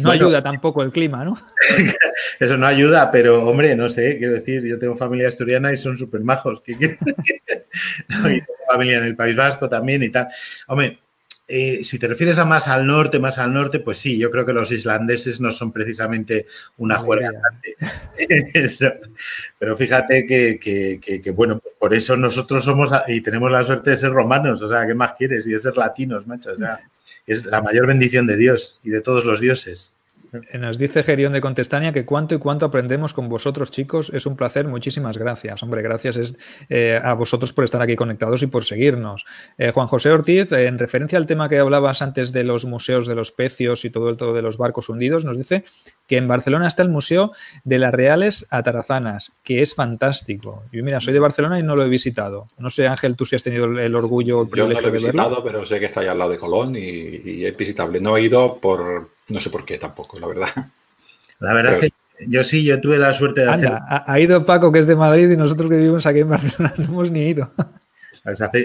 No 0.00 0.10
ayuda 0.10 0.42
tampoco 0.42 0.82
el 0.82 0.90
clima, 0.90 1.24
¿no? 1.24 1.38
Eso 2.40 2.56
no 2.56 2.66
ayuda, 2.66 3.08
pero 3.12 3.44
hombre, 3.48 3.76
no 3.76 3.88
sé, 3.88 4.18
quiero 4.18 4.34
decir, 4.34 4.66
yo 4.66 4.76
tengo 4.76 4.96
familia 4.96 5.28
asturiana 5.28 5.72
y 5.72 5.76
son 5.76 5.96
súper 5.96 6.22
majos. 6.22 6.62
y 6.66 6.74
tengo 6.74 6.98
familia 8.68 8.98
en 8.98 9.04
el 9.04 9.14
País 9.14 9.36
Vasco 9.36 9.68
también 9.68 10.02
y 10.02 10.08
tal. 10.08 10.26
Hombre, 10.66 10.98
eh, 11.52 11.82
si 11.82 11.98
te 11.98 12.06
refieres 12.06 12.38
a 12.38 12.44
más 12.44 12.68
al 12.68 12.86
norte, 12.86 13.18
más 13.18 13.36
al 13.38 13.52
norte, 13.52 13.80
pues 13.80 13.98
sí, 13.98 14.16
yo 14.16 14.30
creo 14.30 14.46
que 14.46 14.52
los 14.52 14.70
islandeses 14.70 15.40
no 15.40 15.50
son 15.50 15.72
precisamente 15.72 16.46
una 16.76 16.96
juega 16.96 17.28
Pero 19.58 19.76
fíjate 19.76 20.26
que, 20.26 21.32
bueno, 21.34 21.58
pues 21.58 21.74
por 21.74 21.92
eso 21.92 22.16
nosotros 22.16 22.64
somos 22.64 22.90
y 23.08 23.20
tenemos 23.20 23.50
la 23.50 23.64
suerte 23.64 23.90
de 23.90 23.96
ser 23.96 24.12
romanos, 24.12 24.62
o 24.62 24.68
sea, 24.68 24.86
¿qué 24.86 24.94
más 24.94 25.14
quieres? 25.14 25.44
Y 25.44 25.50
de 25.50 25.58
ser 25.58 25.76
latinos, 25.76 26.24
macho, 26.24 26.52
o 26.52 26.56
sea, 26.56 26.78
es 27.26 27.44
la 27.44 27.60
mayor 27.60 27.88
bendición 27.88 28.28
de 28.28 28.36
Dios 28.36 28.78
y 28.84 28.90
de 28.90 29.00
todos 29.00 29.24
los 29.24 29.40
dioses. 29.40 29.92
Nos 30.54 30.78
dice 30.78 31.02
Gerión 31.02 31.32
de 31.32 31.40
Contestania 31.40 31.92
que 31.92 32.04
cuánto 32.04 32.34
y 32.34 32.38
cuánto 32.38 32.66
aprendemos 32.66 33.14
con 33.14 33.28
vosotros, 33.28 33.70
chicos. 33.70 34.10
Es 34.14 34.26
un 34.26 34.36
placer. 34.36 34.66
Muchísimas 34.68 35.18
gracias. 35.18 35.62
Hombre, 35.62 35.82
gracias 35.82 36.16
es, 36.16 36.38
eh, 36.68 37.00
a 37.02 37.14
vosotros 37.14 37.52
por 37.52 37.64
estar 37.64 37.82
aquí 37.82 37.96
conectados 37.96 38.42
y 38.42 38.46
por 38.46 38.64
seguirnos. 38.64 39.24
Eh, 39.58 39.72
Juan 39.72 39.88
José 39.88 40.10
Ortiz, 40.10 40.52
en 40.52 40.78
referencia 40.78 41.18
al 41.18 41.26
tema 41.26 41.48
que 41.48 41.58
hablabas 41.58 42.02
antes 42.02 42.32
de 42.32 42.44
los 42.44 42.64
museos 42.64 43.06
de 43.08 43.14
los 43.14 43.32
pecios 43.32 43.84
y 43.84 43.90
todo 43.90 44.08
el 44.08 44.16
todo 44.16 44.32
de 44.32 44.42
los 44.42 44.56
barcos 44.56 44.88
hundidos, 44.88 45.24
nos 45.24 45.36
dice 45.36 45.64
que 46.06 46.16
en 46.16 46.28
Barcelona 46.28 46.66
está 46.66 46.82
el 46.82 46.90
Museo 46.90 47.32
de 47.64 47.78
las 47.78 47.92
Reales 47.92 48.46
Atarazanas, 48.50 49.32
que 49.42 49.62
es 49.62 49.74
fantástico. 49.74 50.64
Yo, 50.72 50.84
mira, 50.84 51.00
soy 51.00 51.12
de 51.12 51.20
Barcelona 51.20 51.58
y 51.58 51.62
no 51.62 51.74
lo 51.74 51.84
he 51.84 51.88
visitado. 51.88 52.48
No 52.58 52.70
sé, 52.70 52.86
Ángel, 52.86 53.16
tú 53.16 53.26
si 53.26 53.36
has 53.36 53.42
tenido 53.42 53.66
el 53.66 53.94
orgullo, 53.94 54.42
el 54.42 54.48
privilegio 54.48 54.82
Yo 54.82 54.88
no 54.88 54.92
lo 54.92 54.98
he 54.98 55.02
visitado, 55.02 55.44
pero 55.44 55.66
sé 55.66 55.80
que 55.80 55.86
está 55.86 56.00
ahí 56.00 56.08
al 56.08 56.18
lado 56.18 56.30
de 56.30 56.38
Colón 56.38 56.76
y, 56.76 56.80
y 56.80 57.46
es 57.46 57.56
visitable. 57.56 58.00
No 58.00 58.16
he 58.16 58.22
ido 58.22 58.56
por 58.56 59.08
no 59.30 59.40
sé 59.40 59.50
por 59.50 59.64
qué 59.64 59.78
tampoco, 59.78 60.18
la 60.18 60.28
verdad. 60.28 60.48
La 61.40 61.54
verdad 61.54 61.74
es 61.74 61.80
que 61.80 61.90
yo 62.26 62.44
sí, 62.44 62.64
yo 62.64 62.80
tuve 62.80 62.98
la 62.98 63.12
suerte 63.12 63.42
de 63.42 63.50
hacer... 63.50 63.72
Ha, 63.88 64.20
ido 64.20 64.44
Paco, 64.44 64.70
que 64.70 64.80
es 64.80 64.86
de 64.86 64.96
Madrid, 64.96 65.30
y 65.30 65.36
nosotros 65.36 65.70
que 65.70 65.76
vivimos 65.76 66.04
aquí 66.04 66.20
en 66.20 66.28
Barcelona 66.28 66.74
no 66.78 66.84
hemos 66.84 67.10
ni 67.10 67.28
ido. 67.28 67.50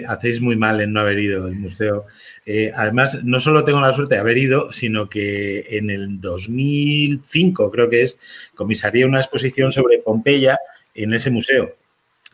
hacéis 0.07 0.41
muy 0.41 0.57
mal 0.57 0.81
en 0.81 0.91
no 0.91 0.99
haber 0.99 1.19
ido 1.19 1.45
al 1.45 1.55
museo. 1.55 2.05
Eh, 2.45 2.71
además, 2.75 3.19
no 3.23 3.39
solo 3.39 3.63
tengo 3.63 3.79
la 3.79 3.93
suerte 3.93 4.15
de 4.15 4.21
haber 4.21 4.37
ido, 4.37 4.71
sino 4.73 5.09
que 5.09 5.65
en 5.69 5.89
el 5.89 6.19
2005, 6.19 7.71
creo 7.71 7.89
que 7.89 8.03
es, 8.03 8.19
comisaría 8.55 9.07
una 9.07 9.19
exposición 9.19 9.71
sobre 9.71 9.99
Pompeya 9.99 10.59
en 10.93 11.13
ese 11.13 11.29
museo, 11.29 11.75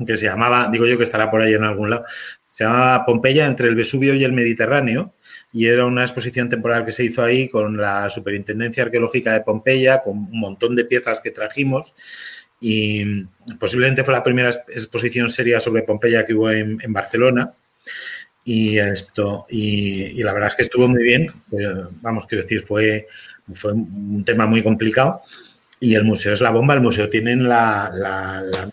que 0.06 0.18
se 0.18 0.26
llamaba, 0.26 0.70
digo 0.72 0.88
yo 0.88 0.98
que 0.98 1.04
estará 1.04 1.30
por 1.30 1.42
ahí 1.42 1.54
en 1.54 1.64
algún 1.64 1.92
lado, 1.92 2.06
se 2.52 2.64
llamaba 2.64 3.06
Pompeya 3.06 3.46
entre 3.46 3.68
el 3.68 3.76
Vesubio 3.76 4.14
y 4.16 4.24
el 4.24 4.34
Mediterráneo, 4.34 5.14
y 5.54 5.68
era 5.68 5.86
una 5.86 6.04
exposición 6.04 6.50
temporal 6.50 6.86
que 6.86 6.92
se 6.92 7.04
hizo 7.04 7.24
ahí 7.24 7.50
con 7.50 7.78
la 7.78 8.10
Superintendencia 8.10 8.84
Arqueológica 8.84 9.34
de 9.34 9.42
Pompeya, 9.42 10.02
con 10.02 10.18
un 10.18 10.40
montón 10.40 10.76
de 10.76 10.86
piezas 10.86 11.20
que 11.20 11.32
trajimos 11.32 11.94
y 12.64 13.26
posiblemente 13.60 14.04
fue 14.04 14.14
la 14.14 14.24
primera 14.24 14.52
exposición 14.52 15.30
seria 15.30 15.60
sobre 15.60 15.82
Pompeya 15.82 16.26
que 16.26 16.36
hubo 16.36 16.52
en, 16.52 16.78
Barcelona. 16.94 17.52
Y 18.46 18.78
esto, 18.78 19.48
y, 19.50 20.22
la 20.22 20.32
verdad 20.32 20.50
es 20.50 20.56
que 20.56 20.62
estuvo 20.64 20.88
muy 20.88 21.04
bien. 21.04 21.34
vamos, 22.02 22.28
quiero 22.28 22.44
decir, 22.44 22.62
fue, 22.62 23.08
fue 23.52 23.74
un 23.74 24.24
tema 24.24 24.46
muy 24.46 24.62
complicado. 24.62 25.24
Y 25.80 25.96
el 25.96 26.04
museo 26.04 26.36
es 26.36 26.42
la 26.42 26.52
bomba. 26.52 26.76
El 26.76 26.82
museo 26.82 27.10
tiene 27.10 27.36
la, 27.36 27.92
la, 27.92 28.72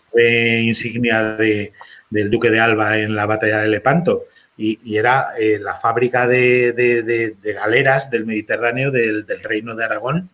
insignia 0.61 1.35
de, 1.35 1.73
del 2.11 2.29
Duque 2.29 2.51
de 2.51 2.59
Alba 2.59 2.99
en 2.99 3.15
la 3.15 3.25
batalla 3.25 3.61
de 3.61 3.69
Lepanto 3.69 4.25
y, 4.61 4.97
era 4.97 5.29
eh, 5.39 5.57
la 5.57 5.73
fábrica 5.73 6.27
de, 6.27 7.37
galeras 7.55 8.11
del 8.11 8.25
Mediterráneo 8.25 8.91
del, 8.91 9.25
Reino 9.41 9.73
de 9.73 9.85
Aragón 9.85 10.29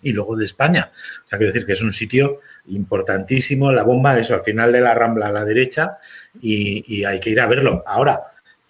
y 0.00 0.12
luego 0.12 0.34
de 0.34 0.46
España. 0.46 0.90
O 1.26 1.28
sea, 1.28 1.38
quiero 1.38 1.52
decir 1.52 1.66
que 1.66 1.74
es 1.74 1.82
un 1.82 1.92
sitio 1.92 2.40
importantísimo, 2.68 3.70
la 3.70 3.82
bomba, 3.82 4.18
eso, 4.18 4.34
al 4.34 4.42
final 4.42 4.72
de 4.72 4.80
la 4.80 4.94
rambla 4.94 5.28
a 5.28 5.32
la 5.32 5.44
derecha 5.44 5.98
y, 6.40 7.04
hay 7.04 7.20
que 7.20 7.30
ir 7.30 7.40
a 7.40 7.46
verlo. 7.46 7.84
Ahora, 7.86 8.22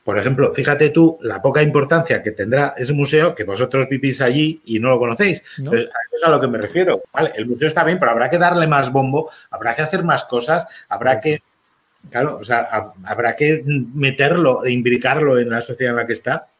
por 0.02 0.18
ejemplo, 0.18 0.52
fíjate 0.52 0.90
tú 0.90 1.18
la 1.22 1.40
poca 1.40 1.62
importancia 1.62 2.20
que 2.20 2.32
tendrá 2.32 2.74
ese 2.76 2.92
museo 2.92 3.32
que 3.32 3.44
vosotros 3.44 3.88
vivís 3.88 4.20
allí 4.20 4.60
y 4.64 4.80
no 4.80 4.90
lo 4.90 4.98
conocéis. 4.98 5.44
Entonces, 5.56 5.84
a 5.84 5.98
eso 6.08 6.16
es 6.16 6.24
a 6.24 6.30
lo 6.30 6.40
que 6.40 6.48
me 6.48 6.58
refiero. 6.58 7.00
Vale, 7.12 7.30
el 7.36 7.46
museo 7.46 7.68
está 7.68 7.84
bien, 7.84 8.00
pero 8.00 8.10
habrá 8.10 8.28
que 8.28 8.38
darle 8.38 8.66
más 8.66 8.90
bombo, 8.90 9.30
habrá 9.50 9.76
que 9.76 9.82
hacer 9.82 10.02
más 10.02 10.24
cosas, 10.24 10.66
habrá 10.88 11.20
que 11.20 11.42
Claro, 12.10 12.38
o 12.38 12.44
sea, 12.44 12.92
habrá 13.04 13.34
que 13.36 13.64
meterlo 13.66 14.64
e 14.64 14.70
imbricarlo 14.70 15.38
en 15.38 15.50
la 15.50 15.62
sociedad 15.62 15.92
en 15.92 15.96
la 15.96 16.06
que 16.06 16.12
está 16.12 16.53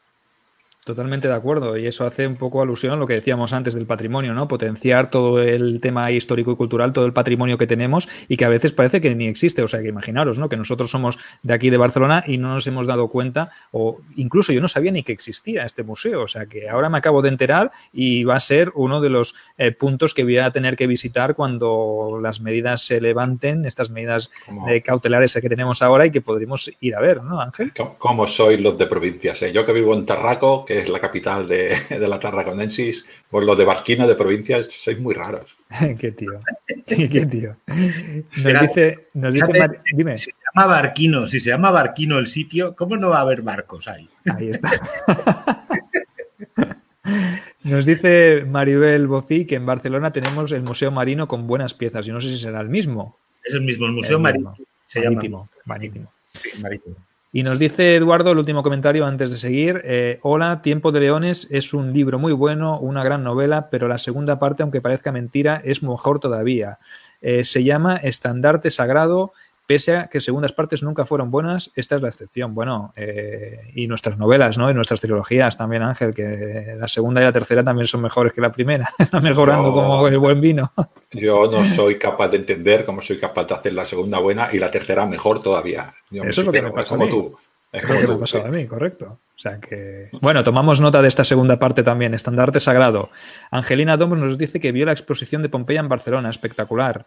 Totalmente 0.85 1.27
de 1.27 1.33
acuerdo. 1.33 1.77
Y 1.77 1.87
eso 1.87 2.05
hace 2.05 2.27
un 2.27 2.35
poco 2.35 2.61
alusión 2.61 2.93
a 2.93 2.95
lo 2.95 3.07
que 3.07 3.15
decíamos 3.15 3.53
antes 3.53 3.73
del 3.73 3.87
patrimonio, 3.87 4.35
¿no? 4.35 4.47
Potenciar 4.47 5.09
todo 5.09 5.41
el 5.41 5.81
tema 5.81 6.11
histórico 6.11 6.51
y 6.51 6.55
cultural, 6.55 6.93
todo 6.93 7.07
el 7.07 7.11
patrimonio 7.11 7.57
que 7.57 7.65
tenemos 7.65 8.07
y 8.27 8.37
que 8.37 8.45
a 8.45 8.49
veces 8.49 8.71
parece 8.71 9.01
que 9.01 9.15
ni 9.15 9.25
existe. 9.25 9.63
O 9.63 9.67
sea, 9.67 9.81
que 9.81 9.87
imaginaros, 9.87 10.37
¿no? 10.37 10.47
Que 10.47 10.57
nosotros 10.57 10.91
somos 10.91 11.17
de 11.41 11.55
aquí 11.55 11.71
de 11.71 11.77
Barcelona 11.77 12.23
y 12.27 12.37
no 12.37 12.53
nos 12.53 12.67
hemos 12.67 12.85
dado 12.85 13.07
cuenta, 13.07 13.49
o 13.71 13.99
incluso 14.15 14.53
yo 14.53 14.61
no 14.61 14.67
sabía 14.67 14.91
ni 14.91 15.01
que 15.01 15.11
existía 15.11 15.65
este 15.65 15.81
museo. 15.81 16.21
O 16.21 16.27
sea, 16.27 16.45
que 16.45 16.69
ahora 16.69 16.87
me 16.87 16.99
acabo 16.99 17.23
de 17.23 17.29
enterar 17.29 17.71
y 17.91 18.23
va 18.23 18.35
a 18.35 18.39
ser 18.39 18.71
uno 18.75 19.01
de 19.01 19.09
los 19.09 19.33
eh, 19.57 19.71
puntos 19.71 20.13
que 20.13 20.23
voy 20.23 20.37
a 20.37 20.51
tener 20.51 20.75
que 20.75 20.85
visitar 20.85 21.33
cuando 21.33 22.19
las 22.21 22.41
medidas 22.41 22.85
se 22.85 23.01
levanten, 23.01 23.65
estas 23.65 23.89
medidas 23.89 24.29
eh, 24.67 24.81
cautelares 24.81 25.33
que 25.33 25.49
tenemos 25.49 25.81
ahora 25.81 26.05
y 26.05 26.11
que 26.11 26.21
podremos 26.21 26.71
ir 26.79 26.93
a 26.93 26.99
ver, 26.99 27.23
¿no, 27.23 27.41
Ángel? 27.41 27.73
¿Cómo 27.97 28.27
sois 28.27 28.61
los 28.61 28.77
de 28.77 28.85
provincias? 28.85 29.41
Eh? 29.41 29.51
Yo 29.51 29.65
que 29.65 29.73
vivo 29.73 29.95
en 29.95 30.05
Tarraco, 30.05 30.63
que 30.63 30.74
es 30.79 30.89
la 30.89 30.99
capital 30.99 31.47
de, 31.47 31.77
la 31.89 32.19
Tarraconensis, 32.19 33.05
por 33.29 33.43
los 33.43 33.57
de 33.57 33.65
Barquino 33.65 34.07
de 34.07 34.15
provincias, 34.15 34.67
sois 34.71 34.99
muy 34.99 35.13
raros. 35.13 35.55
qué 35.99 36.11
tío, 36.11 36.39
qué 36.85 37.25
tío. 37.25 37.55
Nos 37.67 38.61
dice, 38.61 39.07
nos 39.13 39.33
dice 39.33 39.47
dime. 39.93 40.17
Si 40.17 40.31
se 40.31 40.37
llama 40.53 40.67
Barquino, 40.67 41.27
si 41.27 41.39
se 41.39 41.49
llama 41.49 41.71
Barquino 41.71 42.17
el 42.17 42.27
sitio, 42.27 42.75
¿cómo 42.75 42.97
no 42.97 43.09
va 43.09 43.17
a 43.17 43.21
haber 43.21 43.41
barcos 43.41 43.87
ahí? 43.87 44.09
Ahí 44.25 44.49
está. 44.49 44.69
Nos 47.63 47.85
dice 47.87 48.45
Maribel 48.47 49.07
Bofi 49.07 49.45
que 49.45 49.55
en 49.55 49.65
Barcelona 49.65 50.13
tenemos 50.13 50.51
el 50.51 50.61
Museo 50.61 50.91
Marino 50.91 51.27
con 51.27 51.47
buenas 51.47 51.73
piezas. 51.73 52.05
Yo 52.05 52.13
no 52.13 52.21
sé 52.21 52.29
si 52.29 52.37
será 52.37 52.61
el 52.61 52.69
mismo. 52.69 53.17
Es 53.43 53.55
el 53.55 53.61
mismo, 53.61 53.87
el 53.87 53.93
Museo 53.93 54.19
Marítimo. 54.19 54.55
Se 54.85 55.01
marítimo, 55.01 55.49
marítimo. 55.65 56.11
Sí, 56.33 56.49
marítimo. 56.61 56.95
Y 57.35 57.43
nos 57.43 57.59
dice 57.59 57.97
Eduardo, 57.97 58.31
el 58.31 58.37
último 58.37 58.63
comentario 58.63 59.05
antes 59.05 59.29
de 59.29 59.35
seguir, 59.35 59.81
eh, 59.83 60.19
hola, 60.21 60.61
Tiempo 60.61 60.93
de 60.93 61.01
Leones 61.01 61.49
es 61.51 61.73
un 61.73 61.91
libro 61.91 62.17
muy 62.17 62.31
bueno, 62.31 62.79
una 62.79 63.03
gran 63.03 63.25
novela, 63.25 63.69
pero 63.69 63.89
la 63.89 63.97
segunda 63.97 64.39
parte, 64.39 64.63
aunque 64.63 64.79
parezca 64.79 65.11
mentira, 65.11 65.61
es 65.65 65.83
mejor 65.83 66.21
todavía. 66.21 66.79
Eh, 67.19 67.43
se 67.43 67.65
llama 67.65 67.97
Estandarte 67.97 68.71
Sagrado 68.71 69.33
Pese 69.65 69.97
a 69.97 70.07
que 70.07 70.19
segundas 70.19 70.51
partes 70.51 70.83
nunca 70.83 71.05
fueron 71.05 71.31
buenas, 71.31 71.71
esta 71.75 71.95
es 71.95 72.01
la 72.01 72.09
excepción. 72.09 72.53
Bueno, 72.53 72.93
eh, 72.95 73.71
y 73.73 73.87
nuestras 73.87 74.17
novelas, 74.17 74.57
¿no? 74.57 74.69
Y 74.69 74.73
nuestras 74.73 75.01
trilogías 75.01 75.57
también, 75.57 75.81
Ángel, 75.81 76.13
que 76.13 76.75
la 76.77 76.87
segunda 76.87 77.21
y 77.21 77.23
la 77.23 77.31
tercera 77.31 77.63
también 77.63 77.87
son 77.87 78.01
mejores 78.01 78.31
que 78.31 78.41
la 78.41 78.51
primera, 78.51 78.87
mejorando 79.21 79.71
como 79.71 80.07
el 80.07 80.17
buen 80.19 80.39
vino. 80.39 80.71
Yo 81.11 81.49
no 81.49 81.65
soy 81.65 81.97
capaz 81.97 82.29
de 82.29 82.37
entender 82.37 82.85
cómo 82.85 83.01
soy 83.01 83.17
capaz 83.17 83.45
de 83.45 83.55
hacer 83.55 83.73
la 83.73 83.85
segunda 83.85 84.19
buena 84.19 84.49
y 84.51 84.59
la 84.59 84.69
tercera 84.69 85.05
mejor 85.05 85.41
todavía. 85.41 85.93
Eso 86.11 86.41
es 86.41 86.45
lo 86.45 86.51
que 86.51 86.61
me 86.61 86.71
pasa 86.71 86.89
como 86.89 87.07
tú. 87.07 87.37
Es 87.75 87.85
que 87.85 88.07
me 88.07 88.13
ha 88.13 88.19
pasado 88.19 88.45
a 88.45 88.49
mí, 88.49 88.65
correcto. 88.67 89.19
O 89.35 89.39
sea 89.39 89.59
que. 89.59 90.09
Bueno, 90.21 90.43
tomamos 90.43 90.79
nota 90.79 91.01
de 91.01 91.09
esta 91.09 91.25
segunda 91.25 91.59
parte 91.59 91.83
también. 91.83 92.13
Estandarte 92.13 92.61
sagrado. 92.61 93.09
Angelina 93.51 93.97
Domos 93.97 94.17
nos 94.17 94.37
dice 94.37 94.61
que 94.61 94.71
vio 94.71 94.85
la 94.85 94.93
exposición 94.93 95.41
de 95.41 95.49
Pompeya 95.49 95.81
en 95.81 95.89
Barcelona. 95.89 96.29
Espectacular. 96.29 97.05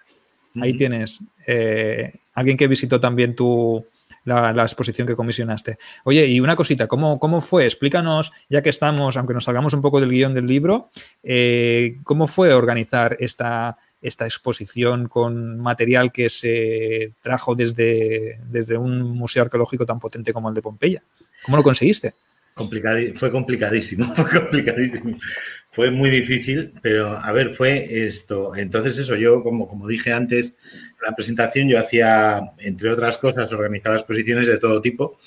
Ahí 0.60 0.76
tienes 0.76 1.20
eh, 1.46 2.12
alguien 2.34 2.56
que 2.56 2.66
visitó 2.66 2.98
también 2.98 3.34
tu, 3.34 3.84
la, 4.24 4.62
exposición 4.62 5.06
que 5.06 5.16
comisionaste. 5.16 5.78
Oye, 6.04 6.26
y 6.26 6.40
una 6.40 6.56
cosita, 6.56 6.86
¿cómo, 6.86 7.18
¿cómo, 7.18 7.40
fue? 7.40 7.64
Explícanos, 7.64 8.32
ya 8.48 8.62
que 8.62 8.70
estamos, 8.70 9.16
aunque 9.16 9.34
nos 9.34 9.44
salgamos 9.44 9.74
un 9.74 9.82
poco 9.82 10.00
del 10.00 10.10
guion 10.10 10.34
del 10.34 10.46
libro, 10.46 10.90
eh, 11.22 11.96
¿cómo 12.04 12.28
fue 12.28 12.52
organizar 12.52 13.16
esta, 13.20 13.78
esta 14.00 14.24
exposición 14.24 15.08
con 15.08 15.58
material 15.58 16.12
que 16.12 16.28
se 16.28 17.14
trajo 17.20 17.54
desde, 17.54 18.40
desde 18.46 18.76
un 18.76 19.16
museo 19.16 19.42
arqueológico 19.42 19.86
tan 19.86 19.98
potente 19.98 20.32
como 20.32 20.48
el 20.48 20.54
de 20.54 20.62
Pompeya? 20.62 21.02
¿Cómo 21.44 21.56
lo 21.56 21.62
conseguiste? 21.62 22.14
Fue 23.14 23.30
complicadísimo, 23.30 24.14
fue 24.16 24.40
complicadísimo. 24.40 25.18
Fue 25.70 25.90
muy 25.90 26.10
difícil, 26.10 26.72
pero 26.82 27.08
a 27.08 27.32
ver, 27.32 27.54
fue 27.54 28.06
esto. 28.06 28.56
Entonces, 28.56 28.98
eso, 28.98 29.14
yo, 29.14 29.42
como, 29.42 29.68
como 29.68 29.86
dije 29.86 30.12
antes, 30.12 30.54
en 30.72 31.06
la 31.06 31.14
presentación, 31.14 31.68
yo 31.68 31.78
hacía, 31.78 32.40
entre 32.58 32.90
otras 32.90 33.18
cosas, 33.18 33.52
organizaba 33.52 33.96
exposiciones 33.96 34.46
de 34.46 34.58
todo 34.58 34.80
tipo, 34.80 35.18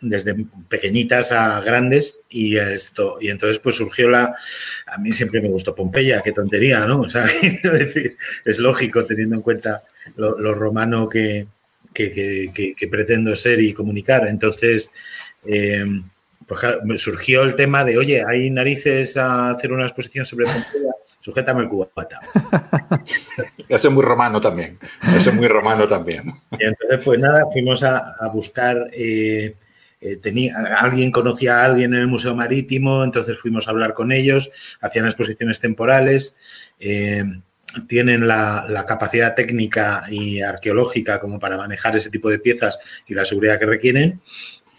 desde 0.00 0.36
pequeñitas 0.68 1.32
a 1.32 1.60
grandes, 1.60 2.20
y 2.28 2.56
esto, 2.56 3.18
y 3.20 3.30
entonces 3.30 3.58
pues 3.58 3.76
surgió 3.76 4.08
la. 4.08 4.36
A 4.86 4.98
mí 4.98 5.12
siempre 5.12 5.40
me 5.40 5.48
gustó 5.48 5.74
Pompeya, 5.74 6.22
qué 6.22 6.32
tontería, 6.32 6.86
¿no? 6.86 7.00
O 7.00 7.10
sea, 7.10 7.26
es 8.44 8.58
lógico 8.58 9.04
teniendo 9.04 9.36
en 9.36 9.42
cuenta 9.42 9.82
lo, 10.16 10.54
romano 10.54 11.08
que, 11.08 11.48
que, 11.92 12.88
pretendo 12.90 13.34
ser 13.34 13.60
y 13.60 13.72
comunicar. 13.72 14.28
Entonces, 14.28 14.92
eh, 15.46 15.84
pues 16.48 16.60
me 16.84 16.96
surgió 16.96 17.42
el 17.42 17.54
tema 17.54 17.84
de, 17.84 17.98
oye, 17.98 18.24
hay 18.26 18.50
narices 18.50 19.16
a 19.18 19.50
hacer 19.50 19.70
una 19.70 19.84
exposición 19.84 20.24
sobre 20.24 20.46
Pompeya, 20.46 20.92
sujétame 21.20 21.60
el 21.60 21.68
cubata. 21.68 22.18
Eso 23.68 23.88
es 23.88 23.94
muy 23.94 24.02
romano 24.02 24.40
también, 24.40 24.78
eso 25.02 25.28
es 25.28 25.36
muy 25.36 25.46
romano 25.46 25.86
también. 25.86 26.22
Y 26.58 26.64
entonces, 26.64 27.00
pues 27.04 27.20
nada, 27.20 27.44
fuimos 27.52 27.82
a, 27.82 28.16
buscar, 28.32 28.88
eh, 28.94 29.54
eh, 30.00 30.16
tenía, 30.16 30.56
alguien 30.78 31.10
conocía 31.10 31.60
a 31.60 31.64
alguien 31.66 31.92
en 31.92 32.00
el 32.00 32.06
Museo 32.06 32.34
Marítimo, 32.34 33.04
entonces 33.04 33.38
fuimos 33.38 33.68
a 33.68 33.72
hablar 33.72 33.92
con 33.92 34.10
ellos, 34.10 34.50
hacían 34.80 35.04
exposiciones 35.04 35.60
temporales, 35.60 36.34
eh, 36.80 37.24
tienen 37.88 38.26
la, 38.26 38.64
la, 38.66 38.86
capacidad 38.86 39.34
técnica 39.34 40.04
y 40.08 40.40
arqueológica 40.40 41.20
como 41.20 41.38
para 41.38 41.58
manejar 41.58 41.94
ese 41.94 42.08
tipo 42.08 42.30
de 42.30 42.38
piezas 42.38 42.78
y 43.06 43.12
la 43.12 43.26
seguridad 43.26 43.58
que 43.58 43.66
requieren. 43.66 44.22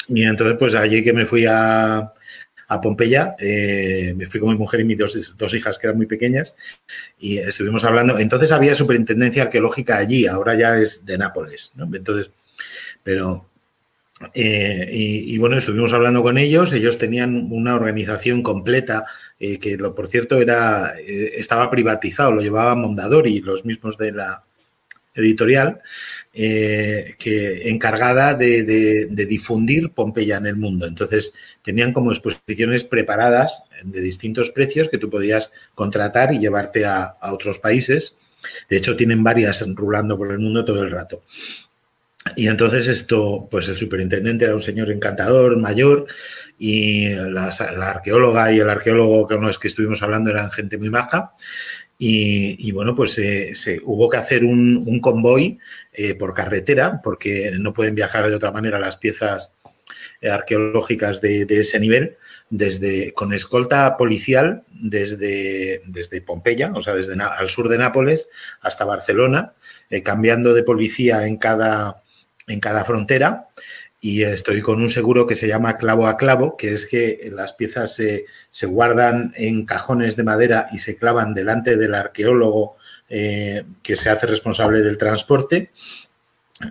Y 0.10 0.24
entonces, 0.24 0.58
pues 0.58 0.76
allí 0.76 1.04
que 1.04 1.14
me 1.14 1.26
fui 1.26 1.46
a, 1.46 2.14
a 2.70 2.82
Pompeya, 2.82 3.36
eh, 3.40 4.14
me 4.16 4.28
fui 4.28 4.40
con 4.40 4.50
mi 4.50 4.58
mujer 4.58 4.82
y 4.82 4.86
mis 4.86 4.98
dos, 4.98 5.38
dos, 5.38 5.54
hijas 5.56 5.80
que 5.80 5.88
eran 5.88 5.98
muy 5.98 6.06
pequeñas 6.06 6.56
y 7.20 7.40
estuvimos 7.40 7.84
hablando. 7.84 8.18
Entonces 8.20 8.52
había 8.52 8.76
superintendencia 8.76 9.44
arqueológica 9.44 9.98
allí, 9.98 10.28
ahora 10.28 10.56
ya 10.56 10.78
es 10.78 11.06
de 11.06 11.18
Nápoles, 11.18 11.72
¿no? 11.76 11.86
Entonces, 11.96 12.32
pero 13.04 13.50
eh, 14.34 14.88
y, 14.92 15.38
bueno, 15.38 15.58
estuvimos 15.58 15.94
hablando 15.94 16.22
con 16.22 16.38
ellos, 16.38 16.74
ellos 16.74 16.98
tenían 16.98 17.48
una 17.52 17.76
organización 17.76 18.44
completa 18.44 19.06
eh, 19.40 19.60
que, 19.60 19.78
lo, 19.78 19.96
por 19.96 20.08
cierto, 20.08 20.40
era, 20.40 20.94
estaba 21.00 21.72
privatizado, 21.72 22.34
lo 22.34 22.42
llevaba 22.42 22.76
Mondadori, 22.76 23.40
los 23.42 23.66
mismos 23.66 23.98
de 23.98 24.12
la 24.12 24.44
editorial, 25.20 25.82
eh, 26.34 27.16
que 27.20 27.70
encargada 27.70 28.34
de, 28.34 29.08
difundir 29.28 29.92
Pompeya 29.92 30.38
en 30.38 30.48
el 30.48 30.56
mundo. 30.56 30.88
Entonces, 30.88 31.34
tenían 31.64 31.94
como 31.94 32.12
exposiciones 32.12 32.84
preparadas 32.84 33.64
de 33.84 34.02
distintos 34.02 34.52
precios 34.52 34.90
que 34.90 34.98
tú 34.98 35.10
podías 35.10 35.52
contratar 35.76 36.34
y 36.34 36.40
llevarte 36.40 36.86
a, 36.86 37.04
a 37.04 37.34
otros 37.34 37.60
países. 37.60 38.16
De 38.70 38.78
hecho, 38.78 38.96
tienen 38.96 39.24
varias 39.24 39.66
rulando 39.76 40.18
por 40.18 40.32
el 40.32 40.40
mundo 40.40 40.66
todo 40.66 40.84
el 40.84 40.92
rato. 40.92 41.24
Y 42.36 42.48
entonces 42.48 42.88
esto, 42.88 43.48
pues 43.50 43.70
el 43.70 43.78
superintendente 43.78 44.46
era 44.46 44.56
un 44.56 44.62
señor 44.62 44.92
encantador, 44.92 45.58
mayor, 45.58 46.08
y 46.58 47.10
la, 47.10 47.54
la 47.78 47.90
arqueóloga 47.90 48.52
y 48.52 48.60
el 48.60 48.70
arqueólogo 48.70 49.26
con 49.26 49.46
los 49.46 49.58
que 49.58 49.70
estuvimos 49.70 50.04
hablando 50.04 50.30
eran 50.30 50.52
gente 50.52 50.78
muy 50.78 50.90
maja. 50.90 51.34
Y, 52.02 52.72
bueno, 52.72 52.96
pues 52.96 53.18
eh, 53.20 53.54
se, 53.56 53.82
hubo 53.84 54.10
que 54.10 54.16
hacer 54.16 54.46
un, 54.46 55.02
convoy 55.02 55.60
eh, 55.92 56.16
por 56.16 56.34
carretera, 56.34 57.02
porque 57.04 57.52
no 57.60 57.74
pueden 57.74 57.94
viajar 57.94 58.30
de 58.30 58.36
otra 58.36 58.52
manera 58.52 58.80
las 58.80 58.96
piezas 58.96 59.52
arqueológicas 60.24 61.20
de, 61.20 61.46
ese 61.50 61.78
nivel, 61.78 62.16
desde, 62.50 63.14
con 63.14 63.34
escolta 63.34 63.98
policial 63.98 64.64
desde, 64.72 65.82
desde 65.88 66.22
Pompeya, 66.22 66.72
o 66.74 66.82
sea, 66.82 66.96
desde 66.96 67.22
al 67.22 67.50
sur 67.50 67.68
de 67.68 67.78
Nápoles 67.78 68.30
hasta 68.62 68.86
Barcelona, 68.86 69.54
eh, 69.90 70.02
cambiando 70.02 70.54
de 70.54 70.64
policía 70.64 71.28
en 71.28 71.38
cada, 71.38 72.02
en 72.48 72.60
cada 72.60 72.86
frontera 72.86 73.50
y 74.02 74.24
estoy 74.24 74.62
con 74.62 74.82
un 74.82 74.90
seguro 74.90 75.28
que 75.28 75.36
se 75.36 75.48
llama 75.48 75.78
clavo 75.78 76.08
a 76.08 76.16
clavo, 76.16 76.56
que 76.56 76.74
es 76.74 76.86
que 76.86 77.30
las 77.34 77.54
piezas 77.54 77.94
se, 77.94 78.26
se 78.50 78.66
guardan 78.66 79.34
en 79.36 79.66
cajones 79.66 80.16
de 80.16 80.24
madera 80.24 80.68
y 80.72 80.80
se 80.80 80.96
clavan 80.96 81.34
delante 81.34 81.76
del 81.76 81.96
arqueólogo 81.96 82.78
eh, 83.10 83.64
que 83.84 83.96
se 83.96 84.10
hace 84.10 84.28
responsable 84.28 84.82
del 84.82 84.98
transporte. 84.98 85.72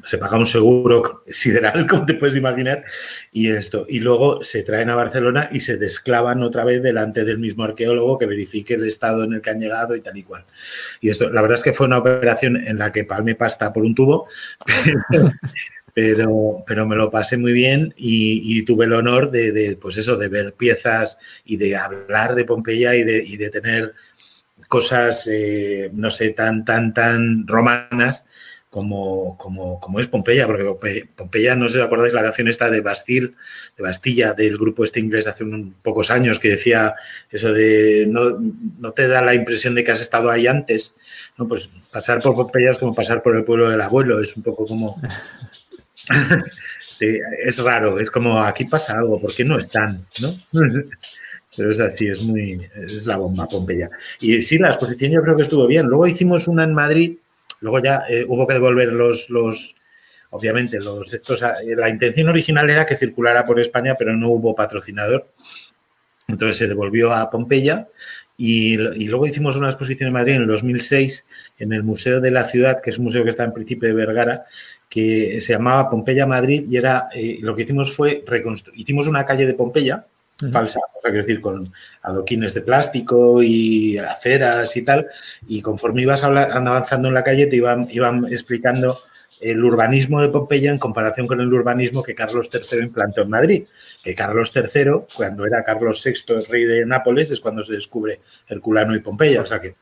Se 0.04 0.18
paga 0.18 0.38
un 0.38 0.46
seguro 0.46 1.24
sideral, 1.26 1.86
como 1.88 2.06
te 2.06 2.14
puedes 2.14 2.36
imaginar, 2.36 2.84
y 3.32 3.50
esto. 3.50 3.86
Y 3.88 4.00
luego 4.00 4.42
se 4.42 4.62
traen 4.62 4.88
a 4.88 4.94
Barcelona 4.94 5.48
y 5.50 5.60
se 5.60 5.76
desclavan 5.76 6.42
otra 6.42 6.64
vez 6.64 6.82
delante 6.82 7.24
del 7.24 7.38
mismo 7.38 7.64
arqueólogo 7.64 8.18
que 8.18 8.26
verifique 8.26 8.74
el 8.74 8.86
estado 8.86 9.24
en 9.24 9.34
el 9.34 9.40
que 9.42 9.50
han 9.50 9.60
llegado 9.60 9.96
y 9.96 10.00
tal 10.00 10.16
y 10.16 10.22
cual. 10.22 10.44
Y 11.00 11.10
esto, 11.10 11.28
la 11.28 11.42
verdad 11.42 11.56
es 11.56 11.62
que 11.62 11.72
fue 11.72 11.86
una 11.86 11.98
operación 11.98 12.56
en 12.56 12.78
la 12.78 12.92
que 12.92 13.04
palme 13.04 13.34
pasta 13.34 13.72
por 13.72 13.82
un 13.82 13.94
tubo, 13.94 14.28
pero, 16.00 16.62
pero 16.64 16.86
me 16.86 16.94
lo 16.94 17.10
pasé 17.10 17.36
muy 17.36 17.52
bien 17.52 17.92
y, 17.96 18.64
tuve 18.64 18.84
el 18.84 18.92
honor 18.92 19.32
de, 19.32 19.76
pues 19.82 19.96
eso, 19.96 20.16
de 20.16 20.28
ver 20.28 20.52
piezas 20.52 21.18
y 21.44 21.56
de 21.56 21.74
hablar 21.74 22.36
de 22.36 22.44
Pompeya 22.44 22.94
y 22.94 23.02
de, 23.02 23.18
y 23.24 23.36
de 23.36 23.50
tener 23.50 23.94
cosas, 24.68 25.26
eh, 25.26 25.90
no 25.92 26.12
sé, 26.12 26.30
tan, 26.30 26.64
tan, 26.64 26.94
tan 26.94 27.48
romanas 27.48 28.26
como, 28.70 29.36
como, 29.38 29.80
como, 29.80 29.98
es 29.98 30.06
Pompeya, 30.06 30.46
porque 30.46 31.08
Pompeya, 31.16 31.56
no 31.56 31.66
sé 31.66 31.78
si 31.78 31.80
acordáis 31.80 32.14
la 32.14 32.22
canción 32.22 32.46
esta 32.46 32.70
de 32.70 32.80
Bastille, 32.80 33.34
de 33.76 33.82
Bastilla, 33.82 34.34
del 34.34 34.56
grupo 34.56 34.84
este 34.84 35.00
inglés 35.00 35.24
de 35.24 35.32
hace 35.32 35.42
unos 35.42 35.74
pocos 35.82 36.12
años, 36.12 36.38
que 36.38 36.50
decía 36.50 36.94
eso 37.28 37.52
de 37.52 38.06
no, 38.06 38.38
no 38.78 38.92
te 38.92 39.08
da 39.08 39.20
la 39.20 39.34
impresión 39.34 39.74
de 39.74 39.82
que 39.82 39.90
has 39.90 40.00
estado 40.00 40.30
ahí 40.30 40.46
antes, 40.46 40.94
¿no? 41.36 41.48
Pues 41.48 41.68
pasar 41.90 42.22
por 42.22 42.36
Pompeya 42.36 42.70
es 42.70 42.78
como 42.78 42.94
pasar 42.94 43.20
por 43.20 43.34
el 43.34 43.42
pueblo 43.42 43.68
del 43.68 43.80
abuelo, 43.80 44.22
es 44.22 44.36
un 44.36 44.44
poco 44.44 44.64
como 44.64 45.00
es 47.00 47.58
raro, 47.58 47.98
es 47.98 48.10
como 48.10 48.42
aquí 48.42 48.64
pasa 48.64 48.94
algo, 48.94 49.20
¿por 49.20 49.34
qué 49.34 49.44
no 49.44 49.58
están? 49.58 50.06
¿no? 50.20 50.34
Pero 51.56 51.70
es 51.70 51.80
así, 51.80 52.06
es 52.06 52.22
muy, 52.22 52.68
es 52.76 53.06
la 53.06 53.16
bomba 53.16 53.48
Pompeya. 53.48 53.90
Y 54.20 54.40
sí, 54.42 54.58
la 54.58 54.68
exposición 54.68 55.10
yo 55.10 55.22
creo 55.22 55.34
que 55.34 55.42
estuvo 55.42 55.66
bien. 55.66 55.86
Luego 55.86 56.06
hicimos 56.06 56.46
una 56.46 56.62
en 56.62 56.72
Madrid, 56.72 57.18
luego 57.60 57.80
ya 57.80 58.04
eh, 58.08 58.24
hubo 58.28 58.46
que 58.46 58.54
devolver 58.54 58.92
los, 58.92 59.28
los 59.28 59.74
obviamente, 60.30 60.78
los 60.78 61.12
estos, 61.12 61.42
eh, 61.42 61.74
la 61.76 61.88
intención 61.88 62.28
original 62.28 62.70
era 62.70 62.86
que 62.86 62.96
circulara 62.96 63.44
por 63.44 63.58
España, 63.58 63.96
pero 63.98 64.16
no 64.16 64.28
hubo 64.28 64.54
patrocinador. 64.54 65.32
Entonces 66.28 66.58
se 66.58 66.68
devolvió 66.68 67.12
a 67.12 67.30
Pompeya 67.30 67.88
y, 68.40 68.74
y, 68.74 69.08
luego 69.08 69.26
hicimos 69.26 69.56
una 69.56 69.66
exposición 69.66 70.06
en 70.06 70.12
Madrid 70.12 70.34
en 70.34 70.42
el 70.42 70.48
2006 70.48 71.24
en 71.58 71.72
el 71.72 71.82
Museo 71.82 72.20
de 72.20 72.30
la 72.30 72.44
Ciudad, 72.44 72.80
que 72.80 72.90
es 72.90 72.98
un 72.98 73.06
museo 73.06 73.24
que 73.24 73.30
está 73.30 73.42
en 73.42 73.52
Príncipe 73.52 73.88
de 73.88 73.94
Vergara, 73.94 74.44
que 74.88 75.40
se 75.40 75.54
llamaba 75.54 75.90
Pompeya 75.90 76.24
Madrid 76.24 76.64
y 76.70 76.76
era 76.76 77.08
eh, 77.12 77.38
lo 77.42 77.56
que 77.56 77.62
hicimos 77.62 77.92
fue 77.92 78.22
reconstruir. 78.26 78.80
Hicimos 78.80 79.08
una 79.08 79.26
calle 79.26 79.44
de 79.44 79.54
Pompeya 79.54 80.06
uh 80.40 80.44
-huh. 80.46 80.52
falsa, 80.52 80.78
o 80.78 81.00
sea, 81.00 81.10
quiero 81.10 81.26
decir, 81.26 81.40
con 81.40 81.72
adoquines 82.02 82.54
de 82.54 82.62
plástico 82.62 83.42
y 83.42 83.98
aceras 83.98 84.76
y 84.76 84.82
tal, 84.82 85.08
y 85.48 85.60
conforme 85.60 86.02
ibas 86.02 86.22
avanzando 86.22 87.08
en 87.08 87.14
la 87.14 87.24
calle 87.24 87.48
te 87.48 87.56
iban, 87.56 87.88
iban 87.90 88.24
explicando 88.30 88.98
el 89.40 89.64
urbanismo 89.64 90.20
de 90.20 90.28
Pompeya 90.28 90.70
en 90.70 90.78
comparación 90.78 91.26
con 91.26 91.40
el 91.40 91.52
urbanismo 91.52 92.02
que 92.02 92.14
Carlos 92.14 92.50
III 92.52 92.82
implantó 92.82 93.22
en 93.22 93.30
Madrid. 93.30 93.64
Que 94.02 94.14
Carlos 94.14 94.52
III, 94.54 95.06
cuando 95.14 95.46
era 95.46 95.64
Carlos 95.64 96.02
VI, 96.04 96.46
rey 96.48 96.64
de 96.64 96.86
Nápoles, 96.86 97.30
es 97.30 97.40
cuando 97.40 97.64
se 97.64 97.74
descubre 97.74 98.20
Herculano 98.48 98.94
y 98.94 99.00
Pompeya. 99.00 99.42
O 99.42 99.46
sea 99.46 99.60
que 99.60 99.76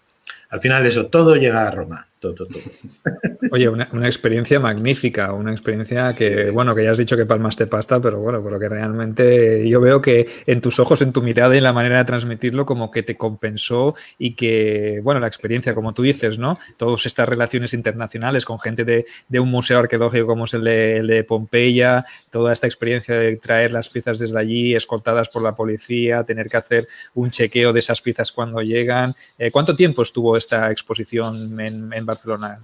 al 0.50 0.61
final 0.61 0.86
eso, 0.86 1.07
todo 1.09 1.36
llega 1.36 1.66
a 1.66 1.70
Roma. 1.70 2.09
Todo, 2.18 2.34
todo, 2.34 2.48
todo. 2.48 2.62
Oye, 3.52 3.68
una, 3.68 3.88
una, 3.92 4.06
experiencia 4.06 4.58
magnífica, 4.58 5.34
una 5.34 5.52
experiencia 5.52 6.14
que, 6.14 6.50
bueno, 6.50 6.74
que 6.74 6.82
ya 6.82 6.90
has 6.90 6.98
dicho 6.98 7.14
que 7.14 7.26
palmaste 7.26 7.66
pasta, 7.66 8.00
pero 8.00 8.18
bueno, 8.20 8.42
pero 8.42 8.58
que 8.58 8.70
realmente 8.70 9.68
yo 9.68 9.82
veo 9.82 10.00
que 10.00 10.26
en 10.46 10.62
tus 10.62 10.78
ojos, 10.78 11.02
en 11.02 11.12
tu 11.12 11.20
mirada 11.20 11.54
y 11.54 11.58
en 11.58 11.64
la 11.64 11.74
manera 11.74 11.98
de 11.98 12.04
transmitirlo, 12.06 12.64
como 12.64 12.90
que 12.90 13.02
te 13.02 13.18
compensó 13.18 13.94
y 14.18 14.34
que, 14.34 15.00
bueno, 15.02 15.20
la 15.20 15.26
experiencia, 15.26 15.74
como 15.74 15.92
tú 15.92 16.02
dices, 16.02 16.38
¿no? 16.38 16.58
Todas 16.78 17.04
estas 17.04 17.28
relaciones 17.28 17.74
internacionales 17.74 18.46
con 18.46 18.58
gente 18.60 18.84
de, 18.84 19.04
de 19.28 19.40
un 19.40 19.50
museo 19.50 19.78
arqueológico 19.78 20.26
como 20.26 20.46
es 20.46 20.54
el 20.54 20.64
de, 20.64 20.96
el 20.96 21.06
de, 21.06 21.24
Pompeya, 21.24 22.06
toda 22.30 22.52
esta 22.52 22.66
experiencia 22.66 23.14
de 23.14 23.36
traer 23.36 23.72
las 23.72 23.90
piezas 23.90 24.18
desde 24.18 24.38
allí, 24.38 24.74
escoltadas 24.74 25.28
por 25.28 25.42
la 25.42 25.54
policía, 25.54 26.24
tener 26.24 26.46
que 26.46 26.56
hacer 26.56 26.88
un 27.14 27.30
chequeo 27.30 27.74
de 27.74 27.80
esas 27.80 28.00
piezas 28.00 28.32
cuando 28.32 28.62
llegan. 28.62 29.14
Eh, 29.38 29.50
¿Cuánto 29.50 29.76
tiempo 29.76 30.02
estuvo 30.02 30.36
esta 30.36 30.70
exposición 30.70 31.60
en, 31.60 31.92
en 31.92 32.05
Barcelona? 32.07 32.61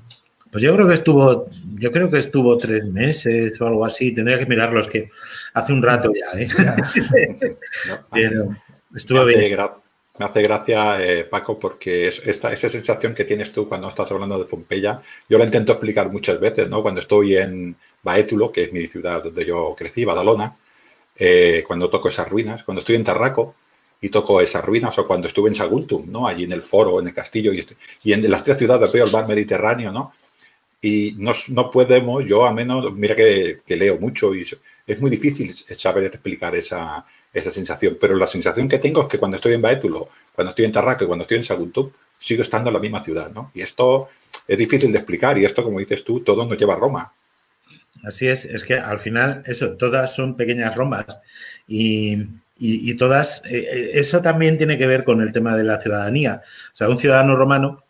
Pues 0.50 0.62
yo 0.62 0.74
creo 0.74 0.86
que 0.86 0.94
estuvo, 0.94 1.48
yo 1.76 1.90
creo 1.90 2.10
que 2.10 2.18
estuvo 2.18 2.56
tres 2.58 2.84
meses 2.84 3.58
o 3.60 3.66
algo 3.66 3.84
así. 3.86 4.14
Tendría 4.14 4.38
que 4.38 4.46
mirarlos 4.46 4.86
que 4.86 5.10
hace 5.54 5.72
un 5.72 5.82
rato 5.82 6.12
ya, 6.12 6.38
¿eh? 6.38 6.48
no, 7.88 8.06
Pero 8.12 8.56
estuvo 8.94 9.24
me 9.24 9.34
bien. 9.34 9.58
Me 10.18 10.26
hace 10.26 10.42
gracia, 10.42 11.02
eh, 11.02 11.24
Paco, 11.24 11.58
porque 11.58 12.08
es 12.08 12.20
esta, 12.26 12.52
esa 12.52 12.68
sensación 12.68 13.14
que 13.14 13.24
tienes 13.24 13.50
tú 13.50 13.66
cuando 13.66 13.88
estás 13.88 14.12
hablando 14.12 14.38
de 14.38 14.44
Pompeya, 14.44 15.00
yo 15.26 15.38
la 15.38 15.44
intento 15.46 15.72
explicar 15.72 16.12
muchas 16.12 16.38
veces, 16.38 16.68
¿no? 16.68 16.82
Cuando 16.82 17.00
estoy 17.00 17.38
en 17.38 17.74
Baétulo, 18.02 18.52
que 18.52 18.64
es 18.64 18.72
mi 18.74 18.86
ciudad 18.86 19.22
donde 19.22 19.46
yo 19.46 19.74
crecí, 19.74 20.04
Badalona, 20.04 20.54
eh, 21.16 21.64
cuando 21.66 21.88
toco 21.88 22.10
esas 22.10 22.28
ruinas, 22.28 22.62
cuando 22.62 22.80
estoy 22.80 22.96
en 22.96 23.04
Tarraco, 23.04 23.54
y 24.02 24.08
toco 24.08 24.40
esas 24.40 24.64
ruinas, 24.64 24.98
o 24.98 25.06
cuando 25.06 25.28
estuve 25.28 25.48
en 25.48 25.54
Saguntum, 25.54 26.10
¿no? 26.10 26.26
Allí 26.26 26.42
en 26.44 26.52
el 26.52 26.60
foro, 26.60 27.00
en 27.00 27.06
el 27.06 27.14
castillo, 27.14 27.52
y, 27.52 27.60
estoy, 27.60 27.76
y 28.02 28.12
en 28.12 28.28
las 28.28 28.42
tres 28.42 28.58
ciudades 28.58 28.90
veo 28.92 29.06
el 29.06 29.12
mar 29.12 29.28
Mediterráneo, 29.28 29.92
¿no? 29.92 30.12
Y 30.82 31.14
no, 31.18 31.32
no 31.48 31.70
podemos, 31.70 32.24
yo 32.26 32.44
a 32.44 32.52
menos, 32.52 32.92
mira 32.94 33.14
que, 33.14 33.60
que, 33.64 33.76
leo 33.76 34.00
mucho 34.00 34.34
y 34.34 34.44
es 34.86 35.00
muy 35.00 35.08
difícil 35.08 35.54
saber 35.54 36.04
explicar 36.06 36.56
esa, 36.56 37.06
esa 37.32 37.52
sensación, 37.52 37.96
pero 38.00 38.16
la 38.16 38.26
sensación 38.26 38.68
que 38.68 38.80
tengo 38.80 39.02
es 39.02 39.06
que 39.06 39.18
cuando 39.18 39.36
estoy 39.36 39.52
en 39.52 39.62
Baétulo, 39.62 40.08
cuando 40.34 40.50
estoy 40.50 40.64
en 40.64 40.72
Tarraco 40.72 41.04
y 41.04 41.06
cuando 41.06 41.22
estoy 41.22 41.36
en 41.36 41.44
Saguntum, 41.44 41.90
sigo 42.18 42.42
estando 42.42 42.70
en 42.70 42.74
la 42.74 42.80
misma 42.80 43.04
ciudad, 43.04 43.30
¿no? 43.30 43.52
Y 43.54 43.62
esto 43.62 44.08
es 44.48 44.58
difícil 44.58 44.90
de 44.90 44.98
explicar 44.98 45.38
y 45.38 45.44
esto, 45.44 45.62
como 45.62 45.78
dices 45.78 46.02
tú, 46.02 46.20
todo 46.20 46.44
nos 46.44 46.58
lleva 46.58 46.74
a 46.74 46.78
Roma. 46.78 47.12
Así 48.02 48.26
es, 48.26 48.44
es 48.46 48.64
que 48.64 48.74
al 48.74 48.98
final, 48.98 49.44
eso, 49.46 49.76
todas 49.76 50.12
son 50.12 50.36
pequeñas 50.36 50.74
Romas 50.74 51.20
y, 51.68 52.16
y, 52.58 52.94
todas, 52.94 53.42
eh, 53.44 53.90
eso 53.94 54.22
también 54.22 54.56
tiene 54.56 54.78
que 54.78 54.86
ver 54.86 55.02
con 55.02 55.20
el 55.20 55.32
tema 55.32 55.56
de 55.56 55.64
la 55.64 55.80
ciudadanía. 55.80 56.42
O 56.72 56.76
sea, 56.76 56.88
un 56.88 57.00
ciudadano 57.00 57.34
romano, 57.34 57.82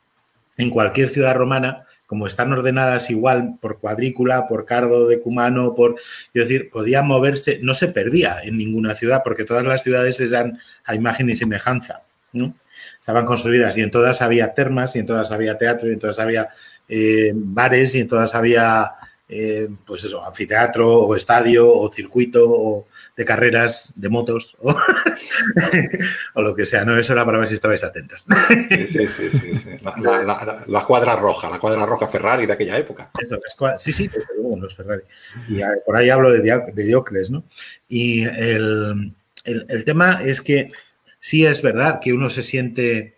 en 0.56 0.70
cualquier 0.70 1.10
ciudad 1.10 1.34
romana, 1.34 1.86
como 2.06 2.26
están 2.26 2.52
ordenadas 2.52 3.10
igual 3.10 3.58
por 3.60 3.80
cuadrícula, 3.80 4.46
por 4.46 4.64
cardo 4.64 5.08
decumano, 5.08 5.74
por, 5.74 5.96
es 6.34 6.48
decir, 6.48 6.70
podía 6.70 7.02
moverse, 7.02 7.58
no 7.62 7.74
se 7.74 7.88
perdía 7.88 8.38
en 8.42 8.56
ninguna 8.56 8.94
ciudad, 8.94 9.22
porque 9.24 9.44
todas 9.44 9.64
las 9.64 9.82
ciudades 9.82 10.20
eran 10.20 10.58
a 10.84 10.94
imagen 10.94 11.28
y 11.30 11.34
semejanza, 11.34 12.02
¿no? 12.32 12.54
Estaban 12.98 13.26
construidas 13.26 13.76
y 13.78 13.82
en 13.82 13.90
todas 13.90 14.22
había 14.22 14.54
termas, 14.54 14.96
y 14.96 15.00
en 15.00 15.06
todas 15.06 15.30
había 15.32 15.58
teatro, 15.58 15.88
y 15.88 15.92
en 15.92 15.98
todas 15.98 16.18
había 16.18 16.48
eh, 16.88 17.32
bares, 17.34 17.94
y 17.94 18.00
en 18.00 18.08
todas 18.08 18.34
había 18.34 18.92
eh, 19.34 19.66
pues 19.86 20.04
eso, 20.04 20.22
anfiteatro 20.22 20.86
o 20.86 21.16
estadio 21.16 21.72
o 21.72 21.90
circuito 21.90 22.44
o 22.46 22.88
de 23.16 23.24
carreras 23.24 23.92
de 23.94 24.08
motos 24.08 24.56
o, 26.34 26.42
lo 26.42 26.54
que 26.54 26.66
sea. 26.66 26.84
No, 26.84 26.96
eso 26.96 27.12
era 27.12 27.24
para 27.24 27.38
ver 27.38 27.48
si 27.48 27.54
estabais 27.54 27.84
atentos. 27.84 28.24
Sí, 28.68 28.86
sí, 28.86 29.08
sí. 29.08 29.30
sí, 29.30 29.54
La, 29.82 30.84
cuadra 30.86 31.16
roja, 31.16 31.50
la 31.50 31.58
cuadra 31.58 31.84
roja 31.86 32.08
Ferrari 32.08 32.46
de 32.46 32.52
aquella 32.52 32.78
época. 32.78 33.10
sí, 33.78 33.92
sí, 33.92 34.10
los 34.58 34.74
Ferrari. 34.74 35.02
Y 35.48 35.60
por 35.84 35.96
ahí 35.96 36.10
hablo 36.10 36.30
de, 36.30 36.40
de 36.40 36.82
Diocles, 36.84 37.30
¿no? 37.30 37.44
Y 37.88 38.24
el, 38.24 39.14
el, 39.44 39.84
tema 39.84 40.20
es 40.24 40.40
que 40.40 40.70
sí 41.20 41.44
es 41.44 41.62
verdad 41.62 42.00
que 42.00 42.12
uno 42.12 42.30
se 42.30 42.42
siente 42.42 43.14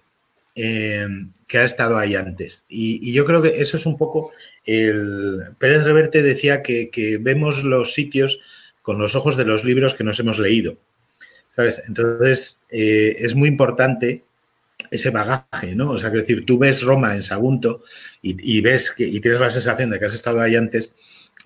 eh, 0.54 1.06
que 1.46 1.58
ha 1.58 1.64
estado 1.64 1.98
ahí 1.98 2.14
antes. 2.14 2.64
Y, 2.68 3.12
yo 3.12 3.24
creo 3.24 3.42
que 3.42 3.60
eso 3.60 3.76
es 3.76 3.86
un 3.86 3.96
poco 3.96 4.32
el... 4.64 5.40
Pérez 5.58 5.84
Reverte 5.84 6.22
decía 6.22 6.62
que, 6.62 7.18
vemos 7.20 7.64
los 7.64 7.92
sitios 7.92 8.40
con 8.84 8.98
los 8.98 9.14
ojos 9.16 9.38
de 9.38 9.46
los 9.46 9.64
libros 9.64 9.94
que 9.94 10.04
nos 10.04 10.20
hemos 10.20 10.38
leído. 10.38 10.76
¿Sabes? 11.56 11.82
Entonces, 11.88 12.58
eh, 12.68 13.16
es 13.18 13.34
muy 13.34 13.48
importante 13.48 14.24
ese 14.90 15.08
bagaje, 15.08 15.74
¿no? 15.74 15.92
O 15.92 15.98
sea, 15.98 16.10
que 16.10 16.18
decir, 16.18 16.44
tú 16.44 16.58
ves 16.58 16.82
Roma 16.82 17.14
en 17.14 17.22
Sagunto 17.22 17.82
y, 18.20 18.60
ves 18.60 18.90
que, 18.90 19.04
y 19.04 19.20
tienes 19.20 19.40
la 19.40 19.50
sensación 19.50 19.88
de 19.88 19.98
que 19.98 20.04
has 20.04 20.12
estado 20.12 20.42
ahí 20.42 20.54
antes, 20.54 20.92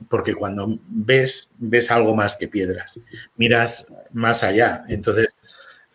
porque 0.08 0.34
cuando 0.34 0.80
ves, 0.88 1.48
ves 1.58 1.92
algo 1.92 2.16
más 2.16 2.34
que 2.34 2.48
piedras, 2.48 2.98
miras 3.36 3.86
más 4.12 4.42
allá. 4.42 4.84
Entonces, 4.88 5.28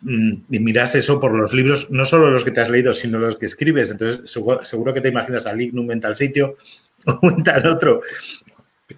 mm, 0.00 0.44
y 0.48 0.60
miras 0.60 0.94
eso 0.94 1.20
por 1.20 1.34
los 1.34 1.52
libros, 1.52 1.90
no 1.90 2.06
solo 2.06 2.30
los 2.30 2.42
que 2.42 2.52
te 2.52 2.62
has 2.62 2.70
leído, 2.70 2.94
sino 2.94 3.18
los 3.18 3.36
que 3.36 3.46
escribes. 3.46 3.90
Entonces, 3.90 4.30
seguro, 4.30 4.94
que 4.94 5.02
te 5.02 5.08
imaginas 5.08 5.44
a 5.44 5.52
Lignum 5.52 5.90
en 5.90 6.00
tal 6.00 6.16
sitio 6.16 6.56
o 7.06 7.28
en 7.28 7.44
tal 7.44 7.66
otro. 7.66 8.00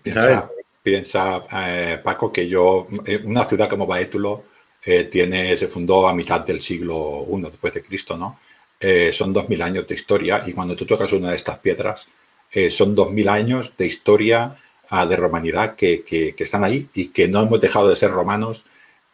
Piensa, 0.02 0.48
piensa 0.86 1.42
eh, 1.52 1.98
Paco, 2.00 2.32
que 2.32 2.46
yo, 2.46 2.86
eh, 3.04 3.20
una 3.24 3.44
ciudad 3.44 3.68
como 3.68 3.88
Baétulo, 3.88 4.44
eh, 4.84 5.02
tiene, 5.10 5.56
se 5.56 5.66
fundó 5.66 6.06
a 6.06 6.14
mitad 6.14 6.42
del 6.42 6.60
siglo 6.60 7.26
I 7.28 7.40
después 7.40 7.74
de 7.74 7.82
Cristo, 7.82 8.16
¿no? 8.16 8.38
son 9.10 9.32
dos 9.32 9.48
mil 9.48 9.62
años 9.62 9.88
de 9.88 9.94
historia 9.94 10.44
y 10.46 10.52
cuando 10.52 10.76
tú 10.76 10.84
tocas 10.86 11.10
una 11.12 11.30
de 11.30 11.36
estas 11.36 11.58
piedras, 11.58 12.06
son 12.70 12.94
dos 12.94 13.10
mil 13.10 13.28
años 13.28 13.72
de 13.76 13.86
historia 13.86 14.54
de 15.08 15.16
romanidad 15.16 15.74
que, 15.74 16.04
que, 16.04 16.34
están 16.38 16.62
ahí 16.62 16.86
y 16.94 17.08
que 17.08 17.26
no 17.26 17.40
hemos 17.40 17.58
dejado 17.58 17.88
de 17.88 17.96
ser 17.96 18.10
romanos 18.10 18.66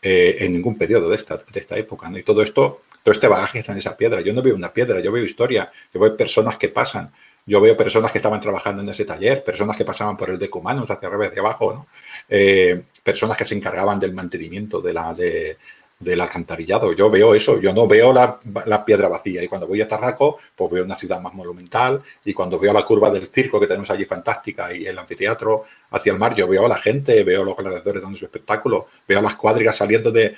en 0.02 0.52
ningún 0.52 0.76
periodo 0.76 1.08
de 1.08 1.16
esta, 1.16 1.36
de 1.36 1.60
esta 1.60 1.78
época. 1.78 2.10
¿no? 2.10 2.18
Y 2.18 2.24
todo 2.24 2.42
esto, 2.42 2.82
todo 3.04 3.12
este 3.14 3.28
bagaje 3.28 3.60
está 3.60 3.72
en 3.72 3.78
esa 3.78 3.96
piedra. 3.96 4.20
Yo 4.20 4.34
no 4.34 4.42
veo 4.42 4.56
una 4.56 4.72
piedra, 4.72 5.00
yo 5.00 5.12
veo 5.12 5.24
historia, 5.24 5.70
yo 5.94 6.00
veo 6.00 6.16
personas 6.16 6.56
que 6.56 6.68
pasan, 6.68 7.12
yo 7.46 7.60
veo 7.60 7.76
personas 7.76 8.12
que 8.12 8.18
estaban 8.18 8.40
trabajando 8.40 8.82
en 8.82 8.88
ese 8.88 9.04
taller, 9.04 9.42
personas 9.42 9.76
que 9.76 9.84
pasaban 9.84 10.16
por 10.16 10.30
el 10.30 10.38
de 10.38 10.48
Cumanos 10.48 10.90
hacia 10.90 11.08
arriba 11.08 11.28
de 11.28 11.40
abajo, 11.40 11.72
¿no? 11.72 11.86
Eh, 12.28 12.82
personas 13.02 13.36
que 13.36 13.44
se 13.44 13.54
encargaban 13.54 13.98
del 13.98 14.14
mantenimiento 14.14 14.80
de 14.80 14.92
la, 14.92 15.12
de, 15.12 15.56
del 16.02 16.20
alcantarillado. 16.20 16.92
Yo 16.92 17.10
veo 17.10 17.34
eso, 17.34 17.60
yo 17.60 17.72
no 17.72 17.86
veo 17.86 18.12
la, 18.12 18.84
piedra 18.84 19.08
vacía. 19.08 19.42
Y 19.42 19.48
cuando 19.48 19.66
voy 19.66 19.80
a 19.80 19.88
Tarraco, 19.88 20.38
pues 20.54 20.70
veo 20.70 20.84
una 20.84 20.96
ciudad 20.96 21.20
más 21.20 21.34
monumental. 21.34 22.02
Y 22.24 22.34
cuando 22.34 22.58
veo 22.58 22.72
la 22.72 22.84
curva 22.84 23.10
del 23.10 23.28
circo 23.28 23.60
que 23.60 23.66
tenemos 23.66 23.90
allí 23.90 24.04
fantástica 24.04 24.74
y 24.74 24.86
el 24.86 24.98
anfiteatro 24.98 25.64
hacia 25.90 26.12
el 26.12 26.18
mar, 26.18 26.34
yo 26.34 26.48
veo 26.48 26.66
a 26.66 26.68
la 26.68 26.76
gente, 26.76 27.22
veo 27.22 27.42
a 27.42 27.44
los 27.44 27.56
gladiadores 27.56 28.02
dando 28.02 28.18
su 28.18 28.24
espectáculo, 28.24 28.88
veo 29.06 29.18
a 29.18 29.22
las 29.22 29.36
cuadrigas 29.36 29.76
saliendo 29.76 30.10
de, 30.10 30.36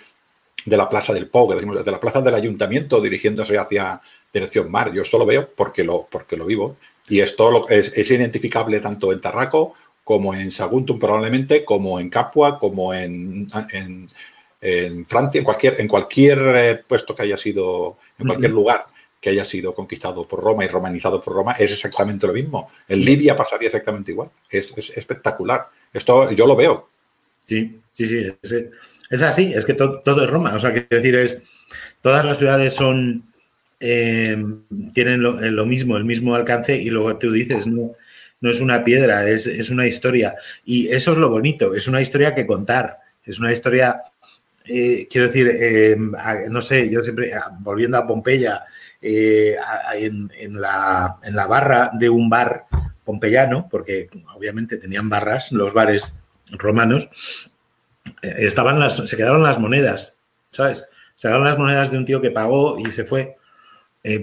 la 0.67 0.89
plaza 0.89 1.13
del 1.13 1.29
PO, 1.29 1.55
de 1.55 1.91
la 1.91 2.01
plaza 2.01 2.21
del 2.21 2.35
ayuntamiento 2.35 3.01
dirigiéndose 3.01 3.57
hacia 3.59 4.01
dirección 4.33 4.71
mar. 4.71 4.93
Yo 4.93 5.05
solo 5.05 5.25
veo 5.25 5.49
porque 5.49 5.85
lo, 5.85 6.07
porque 6.11 6.37
lo 6.37 6.47
vivo. 6.47 6.77
Y 7.09 7.21
esto 7.21 7.69
es, 7.69 7.93
es 7.95 8.11
identificable 8.11 8.81
tanto 8.81 9.13
en 9.13 9.21
Tarraco 9.21 9.75
como 10.05 10.35
en 10.35 10.51
Saguntum 10.51 10.99
probablemente, 10.99 11.65
como 11.65 11.99
en 11.99 12.11
Capua, 12.11 12.59
como 12.59 12.93
en, 12.93 13.49
en, 13.73 14.07
en 14.61 15.07
Francia, 15.07 15.39
en 15.39 15.45
cualquier, 15.45 15.81
en 15.81 15.89
cualquier 15.89 16.39
eh, 16.57 16.85
puesto 16.87 17.15
que 17.15 17.23
haya 17.23 17.39
sido, 17.39 17.99
en 18.19 18.27
cualquier 18.27 18.53
lugar 18.53 18.87
que 19.21 19.31
haya 19.31 19.45
sido 19.47 19.75
conquistado 19.75 20.29
por 20.29 20.43
Roma 20.43 20.67
y 20.67 20.69
romanizado 20.69 21.23
por 21.23 21.35
Roma, 21.35 21.53
es 21.53 21.73
exactamente 21.73 22.27
lo 22.27 22.35
mismo. 22.35 22.71
En 22.87 23.03
Libia 23.03 23.35
pasaría 23.35 23.69
exactamente 23.69 24.13
igual. 24.13 24.29
Es, 24.51 24.75
espectacular. 24.95 25.71
Esto 25.95 26.31
yo 26.33 26.47
lo 26.47 26.55
veo. 26.55 26.91
Sí, 27.43 27.81
sí, 27.95 28.07
sí. 28.07 28.69
Es, 29.11 29.23
así, 29.23 29.53
es 29.55 29.65
que 29.65 29.73
todo 29.73 30.25
es 30.25 30.31
Roma. 30.31 30.55
O 30.55 30.59
sea, 30.59 30.73
quiero 30.73 30.89
decir, 30.91 31.15
es 31.15 31.43
todas 32.03 32.23
las 32.23 32.37
ciudades 32.37 32.75
son 32.75 33.33
eh, 33.81 34.37
tienen 34.93 35.25
eh, 35.25 35.51
lo, 35.51 35.67
mismo, 35.67 35.97
el 35.97 36.05
mismo 36.05 36.35
alcance, 36.35 36.77
y 36.77 36.91
luego 36.91 37.17
tú 37.19 37.33
dices, 37.33 37.67
no, 37.67 37.95
es 38.41 38.61
una 38.61 38.85
piedra, 38.85 39.29
es, 39.29 39.47
es 39.47 39.71
una 39.71 39.87
historia. 39.87 40.35
Y 40.65 40.89
eso 40.89 41.13
es 41.13 41.19
lo 41.19 41.31
bonito, 41.31 41.75
es 41.75 41.89
una 41.89 42.01
historia 42.01 42.35
que 42.35 42.47
contar, 42.47 42.99
es 43.25 43.39
una 43.39 43.53
historia 43.53 44.03
eh, 44.67 45.07
quiero 45.11 45.29
decir, 45.29 45.99
no 46.49 46.63
sé, 46.63 46.89
yo 46.89 47.05
siempre, 47.05 47.33
volviendo 47.61 47.99
a 47.99 48.07
Pompeya, 48.07 48.65
en, 49.03 50.31
la, 50.59 51.19
en, 51.23 51.37
la, 51.37 51.47
barra 51.47 51.91
de 51.93 52.09
un 52.09 52.31
bar 52.31 52.65
pompeyano, 53.05 53.69
porque 53.71 54.09
obviamente 54.35 54.79
tenían 54.79 55.11
barras 55.11 55.53
los 55.53 55.75
bares 55.75 56.17
romanos, 56.53 57.11
estaban 58.23 58.91
se 58.91 59.17
quedaron 59.17 59.43
las 59.43 59.59
monedas, 59.59 60.17
¿sabes? 60.51 60.87
Se 61.15 61.29
quedaron 61.29 61.47
las 61.47 61.59
monedas 61.59 61.91
de 61.91 61.99
un 61.99 62.05
tío 62.05 62.21
que 62.21 62.31
pagó 62.31 62.79
y 62.79 62.87
se 62.87 63.05
fue. 63.05 63.37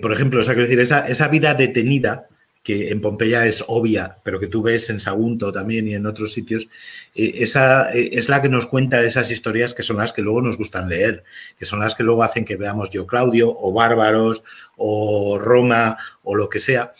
Por 0.02 0.14
ejemplo, 0.14 0.42
esa, 0.42 1.28
vida 1.28 1.56
detenida 1.56 2.28
que 2.64 2.92
en 2.92 3.02
Pompeya 3.02 3.48
es 3.48 3.64
obvia, 3.68 4.18
pero 4.24 4.40
que 4.40 4.48
tú 4.48 4.62
ves 4.62 4.90
en 4.92 5.00
Sagunto 5.00 5.52
también 5.52 5.88
y 5.88 5.96
en 5.96 6.06
otros 6.06 6.34
sitios, 6.34 6.70
eh, 7.16 7.34
esa 7.38 7.92
eh, 7.92 8.12
es 8.14 8.30
la 8.30 8.42
que 8.42 8.50
nos 8.50 8.68
cuenta 8.68 9.02
esas 9.02 9.32
historias 9.32 9.74
que 9.74 9.82
son 9.82 9.98
las 9.98 10.14
que 10.14 10.22
luego 10.22 10.42
nos 10.42 10.58
gustan 10.58 10.88
leer, 10.88 11.24
que 11.58 11.66
son 11.66 11.80
las 11.80 11.96
que 11.96 12.04
luego 12.04 12.24
hacen 12.24 12.46
que 12.46 12.58
veamos 12.58 12.92
Yo 12.92 13.08
Claudio 13.08 13.56
o 13.60 13.74
Bárbaros 13.74 14.44
o 14.78 15.40
Roma 15.40 15.98
o 16.24 16.36
lo 16.36 16.50
que 16.50 16.60
sea, 16.60 16.94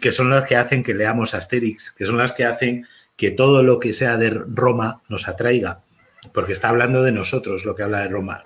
que 0.00 0.12
son 0.12 0.28
las 0.30 0.44
que 0.44 0.56
hacen 0.56 0.82
que 0.82 0.94
leamos 0.94 1.32
Asterix, 1.32 1.92
que 1.92 2.04
son 2.04 2.18
las 2.18 2.34
que 2.34 2.44
hacen 2.44 2.86
que 3.16 3.30
todo 3.30 3.62
lo 3.62 3.80
que 3.80 3.94
sea 3.94 4.18
de 4.18 4.28
Roma 4.28 5.00
nos 5.08 5.28
atraiga, 5.28 5.80
porque 6.34 6.52
está 6.52 6.68
hablando 6.68 7.02
de 7.02 7.12
nosotros 7.12 7.64
lo 7.64 7.74
que 7.74 7.84
habla 7.84 8.00
de 8.00 8.08
Roma. 8.08 8.44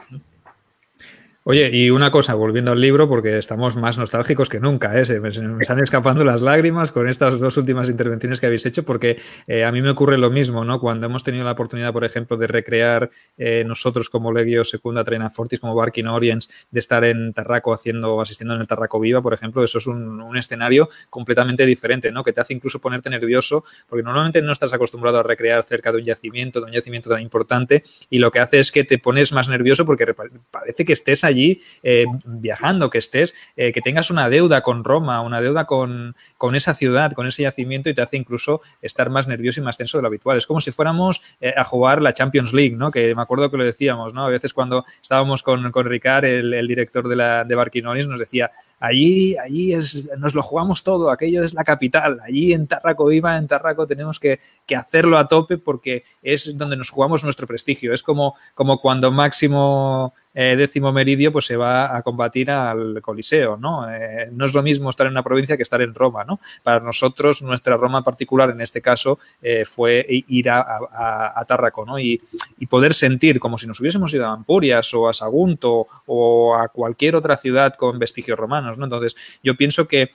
Oye, 1.51 1.69
y 1.73 1.91
una 1.91 2.13
cosa, 2.13 2.35
volviendo 2.35 2.71
al 2.71 2.81
libro, 2.81 3.09
porque 3.09 3.37
estamos 3.37 3.75
más 3.75 3.99
nostálgicos 3.99 4.49
que 4.49 4.61
nunca, 4.61 4.97
¿eh? 4.97 5.19
me, 5.19 5.31
están 5.31 5.81
escapando 5.81 6.23
las 6.23 6.43
lágrimas 6.43 6.93
con 6.93 7.09
estas 7.09 7.41
dos 7.41 7.57
últimas 7.57 7.91
intervenciones 7.91 8.39
que 8.39 8.47
habéis 8.47 8.65
hecho, 8.67 8.85
porque 8.85 9.19
eh, 9.49 9.65
a 9.65 9.73
mí 9.73 9.83
me 9.83 9.91
ocurre 9.91 10.17
lo 10.17 10.31
mismo, 10.31 10.65
¿no? 10.65 10.79
Cuando 10.79 11.07
hemos 11.07 11.25
tenido 11.25 11.45
la 11.45 11.51
oportunidad, 11.51 11.93
por 11.93 12.05
ejemplo, 12.05 12.37
de 12.37 12.47
recrear 12.47 13.11
eh, 13.37 13.65
nosotros 13.67 14.09
como 14.09 14.33
Legio 14.33 14.63
Secunda 14.63 15.03
Trena 15.03 15.29
Fortis, 15.29 15.59
como 15.59 15.75
Barking 15.75 16.05
Orients, 16.05 16.49
de 16.71 16.79
estar 16.79 17.03
en 17.03 17.33
Tarraco 17.33 17.75
haciendo, 17.75 18.21
asistiendo 18.21 18.55
en 18.55 18.61
el 18.61 18.69
Tarraco 18.69 19.01
Viva, 19.01 19.21
por 19.21 19.35
ejemplo, 19.35 19.65
eso 19.65 19.79
es 19.79 19.89
un, 19.89 20.21
un, 20.21 20.37
escenario 20.37 20.89
completamente 21.09 21.67
diferente, 21.67 22.13
¿no? 22.13 22.23
Que 22.23 22.33
te 22.33 22.41
hace 22.41 22.55
incluso 22.55 22.81
ponerte 22.81 23.11
nervioso, 23.11 23.65
porque 23.89 24.05
normalmente 24.05 24.41
no 24.41 24.53
estás 24.53 24.73
acostumbrado 24.73 25.19
a 25.19 25.25
recrear 25.25 25.65
cerca 25.65 25.91
de 25.91 25.99
un 25.99 26.05
yacimiento, 26.05 26.61
de 26.61 26.67
un 26.67 26.73
yacimiento 26.73 27.11
tan 27.11 27.21
importante, 27.21 27.83
y 28.09 28.21
lo 28.21 28.31
que 28.31 28.39
hace 28.39 28.61
es 28.61 28.71
que 28.71 28.85
te 28.85 28.99
pones 28.99 29.33
más 29.33 29.49
nervioso 29.49 29.85
porque 29.85 30.15
parece 30.53 30.85
que 30.85 30.93
estés 30.93 31.25
allí 31.25 31.40
eh, 31.83 32.07
viajando, 32.25 32.91
que 32.91 32.99
estés, 32.99 33.35
eh, 33.57 33.73
que 33.73 33.81
tengas 33.81 34.11
una 34.11 34.29
deuda 34.29 34.63
con 34.63 34.85
Roma, 34.85 35.21
una 35.21 35.41
deuda 35.41 35.65
con, 35.65 36.15
con, 36.39 36.55
esa 36.55 36.75
ciudad, 36.75 37.13
con 37.13 37.27
ese 37.27 37.43
yacimiento 37.43 37.89
y 37.89 37.95
te 37.95 38.03
hace 38.03 38.17
incluso 38.17 38.61
estar 38.83 39.11
más 39.11 39.27
nervioso 39.27 39.61
y 39.61 39.63
más 39.63 39.77
tenso 39.77 39.99
de 39.99 40.03
lo 40.03 40.09
habitual. 40.09 40.39
Es 40.39 40.47
como 40.47 40.61
si 40.61 40.71
fuéramos 40.73 41.23
eh, 41.41 41.55
a 41.57 41.65
jugar 41.65 42.03
la 42.03 42.13
Champions 42.13 42.53
League, 42.53 42.77
¿no? 42.77 42.91
Que 42.91 43.15
me 43.15 43.23
acuerdo 43.23 43.51
que 43.51 43.57
lo 43.57 43.65
decíamos, 43.65 44.15
¿no? 44.15 44.27
A 44.27 44.31
veces 44.31 44.53
cuando 44.53 44.85
estábamos 45.01 45.43
con, 45.43 45.71
con 45.73 45.87
Ricard, 45.87 46.25
el, 46.25 46.69
director 46.69 47.09
de, 47.09 47.17
la, 47.17 47.45
de 47.45 47.57
nos 47.83 48.19
decía, 48.19 48.51
allí, 48.79 49.37
allí 49.37 49.75
es, 49.75 50.05
nos 50.19 50.35
lo 50.35 50.43
jugamos 50.43 50.83
todo, 50.83 51.11
aquello 51.11 51.45
es 51.45 51.55
la 51.55 51.65
capital, 51.65 52.19
allí 52.23 52.53
en 52.53 52.67
Tarraco 52.67 53.07
Viva, 53.07 53.37
en 53.37 53.47
Tarraco 53.47 53.87
tenemos 53.87 54.19
que, 54.19 54.41
que, 54.67 54.77
hacerlo 54.77 55.19
a 55.19 55.29
tope 55.29 55.59
porque 55.59 56.05
es 56.23 56.57
donde 56.57 56.77
nos 56.77 56.91
jugamos 56.91 57.23
nuestro 57.23 57.47
prestigio. 57.47 57.93
Es 57.93 58.03
como, 58.03 58.35
como 58.55 58.81
cuando 58.81 59.11
Máximo 59.13 60.15
eh, 60.33 60.55
décimo 60.57 60.93
meridio 60.93 61.33
pues 61.33 61.47
se 61.47 61.57
va 61.57 61.97
a 61.97 62.03
combatir 62.03 62.53
al 62.53 63.03
Coliseo, 63.03 63.57
¿no? 63.57 63.91
Eh, 63.91 64.29
no 64.31 64.45
es 64.45 64.55
lo 64.55 64.63
mismo 64.63 64.89
estar 64.89 65.07
en 65.07 65.13
una 65.13 65.25
provincia 65.25 65.57
que 65.57 65.65
estar 65.65 65.83
en 65.83 65.93
Roma, 65.93 66.23
¿no? 66.25 66.39
Para 66.63 66.79
nosotros, 66.79 67.43
nuestra 67.43 67.77
Roma 67.77 68.05
particular 68.05 68.51
en 68.51 68.61
este 68.61 68.81
caso 68.81 69.19
eh, 69.43 69.65
fue 69.65 70.07
ir 70.09 70.49
a, 70.51 70.79
a, 71.35 71.45
Tárraco, 71.47 71.85
¿no? 71.85 71.99
Y, 71.99 72.21
poder 72.69 72.95
sentir 72.95 73.41
como 73.41 73.59
si 73.59 73.67
nos 73.67 73.81
hubiésemos 73.81 74.15
ido 74.15 74.27
a 74.27 74.33
Ampurias 74.33 74.95
o 74.95 75.09
a 75.09 75.13
Sagunto 75.13 75.89
o 76.07 76.55
a 76.55 76.69
cualquier 76.69 77.17
otra 77.17 77.37
ciudad 77.37 77.75
con 77.75 77.99
vestigios 77.99 78.39
romanos, 78.39 78.79
¿no? 78.79 78.85
Entonces, 78.85 79.17
yo 79.43 79.57
pienso 79.57 79.89
que 79.89 80.13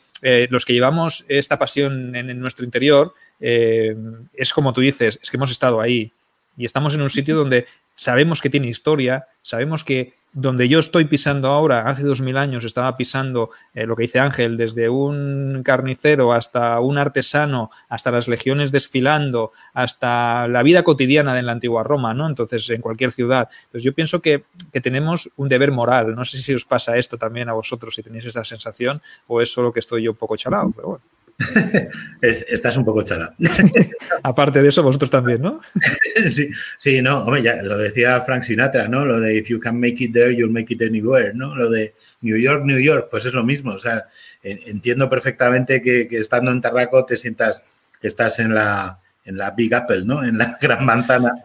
los 0.49 0.63
que 0.63 0.71
llevamos 0.71 1.25
esta 1.27 1.59
pasión 1.59 2.15
en, 2.15 2.29
en 2.29 2.39
nuestro 2.39 2.63
interior, 2.63 3.13
es 3.39 4.53
como 4.53 4.71
tú 4.71 4.79
dices, 4.79 5.19
es 5.21 5.29
que 5.29 5.35
hemos 5.35 5.51
estado 5.51 5.81
ahí 5.81 6.13
y 6.57 6.65
estamos 6.65 6.95
en 6.95 7.01
un 7.01 7.09
sitio 7.09 7.35
donde 7.35 7.65
sabemos 7.95 8.41
que 8.41 8.49
tiene 8.49 8.67
historia, 8.67 9.27
sabemos 9.41 9.83
que 9.83 10.13
donde 10.35 10.67
yo 10.67 10.79
estoy 10.79 11.05
pisando 11.05 11.47
ahora, 11.47 11.87
hace 11.87 12.03
dos 12.03 12.19
mil 12.19 12.35
años 12.35 12.65
estaba 12.65 12.97
pisando 12.97 13.51
eh, 13.73 13.85
lo 13.85 13.95
que 13.95 14.03
dice 14.03 14.19
Ángel, 14.19 14.57
desde 14.57 14.89
un 14.89 15.61
carnicero 15.63 16.33
hasta 16.33 16.77
un 16.81 16.97
artesano, 16.97 17.69
hasta 17.87 18.11
las 18.11 18.27
legiones 18.27 18.73
desfilando, 18.73 19.53
hasta 19.73 20.49
la 20.49 20.61
vida 20.61 20.83
cotidiana 20.83 21.33
de 21.33 21.41
la 21.41 21.53
antigua 21.53 21.83
Roma, 21.83 22.13
¿no? 22.13 22.27
Entonces, 22.27 22.69
en 22.69 22.81
cualquier 22.81 23.13
ciudad. 23.13 23.47
Entonces, 23.63 23.83
yo 23.83 23.93
pienso 23.93 24.21
que, 24.21 24.43
que 24.73 24.81
tenemos 24.81 25.31
un 25.37 25.47
deber 25.47 25.71
moral. 25.71 26.13
No 26.15 26.25
sé 26.25 26.41
si 26.41 26.53
os 26.53 26.65
pasa 26.65 26.97
esto 26.97 27.17
también 27.17 27.47
a 27.47 27.53
vosotros, 27.53 27.95
si 27.95 28.03
tenéis 28.03 28.25
esa 28.25 28.43
sensación, 28.43 29.01
o 29.27 29.39
es 29.39 29.49
solo 29.49 29.71
que 29.71 29.79
estoy 29.79 30.03
yo 30.03 30.11
un 30.11 30.17
poco 30.17 30.35
chalado, 30.35 30.69
pero 30.75 30.87
bueno. 30.89 31.14
Estás 32.21 32.77
un 32.77 32.85
poco 32.85 33.03
chala. 33.03 33.33
Aparte 34.23 34.61
de 34.61 34.69
eso, 34.69 34.83
vosotros 34.83 35.09
también, 35.09 35.41
¿no? 35.41 35.61
sí, 36.29 36.49
sí, 36.77 37.01
no, 37.01 37.23
hombre, 37.23 37.41
ya 37.41 37.61
lo 37.61 37.77
decía 37.77 38.21
Frank 38.21 38.43
Sinatra, 38.43 38.87
¿no? 38.87 39.05
Lo 39.05 39.19
de 39.19 39.37
if 39.37 39.47
you 39.49 39.59
can 39.59 39.79
make 39.79 40.03
it 40.03 40.13
there, 40.13 40.35
you'll 40.35 40.51
make 40.51 40.73
it 40.73 40.81
anywhere, 40.81 41.33
¿no? 41.33 41.55
Lo 41.55 41.69
de 41.69 41.93
New 42.21 42.37
York, 42.37 42.63
New 42.65 42.79
York, 42.79 43.09
pues 43.11 43.25
es 43.25 43.33
lo 43.33 43.43
mismo. 43.43 43.73
O 43.73 43.79
sea, 43.79 44.05
entiendo 44.43 45.09
perfectamente 45.09 45.81
que, 45.81 46.07
estando 46.11 46.51
en 46.51 46.61
Tarraco 46.61 47.05
te 47.05 47.17
sientas 47.17 47.63
que 47.99 48.07
estás 48.07 48.39
en 48.39 48.53
la, 48.53 48.99
en 49.25 49.37
la 49.37 49.51
Big 49.51 49.73
Apple, 49.73 50.03
¿no? 50.05 50.23
En 50.23 50.37
la 50.37 50.57
gran 50.61 50.85
manzana, 50.85 51.43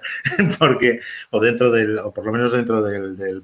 porque, 0.59 1.01
o 1.30 1.41
dentro 1.41 1.70
del, 1.70 1.99
o 1.99 2.12
por 2.12 2.26
lo 2.26 2.32
menos 2.32 2.53
dentro 2.53 2.82
del, 2.82 3.16
del, 3.16 3.43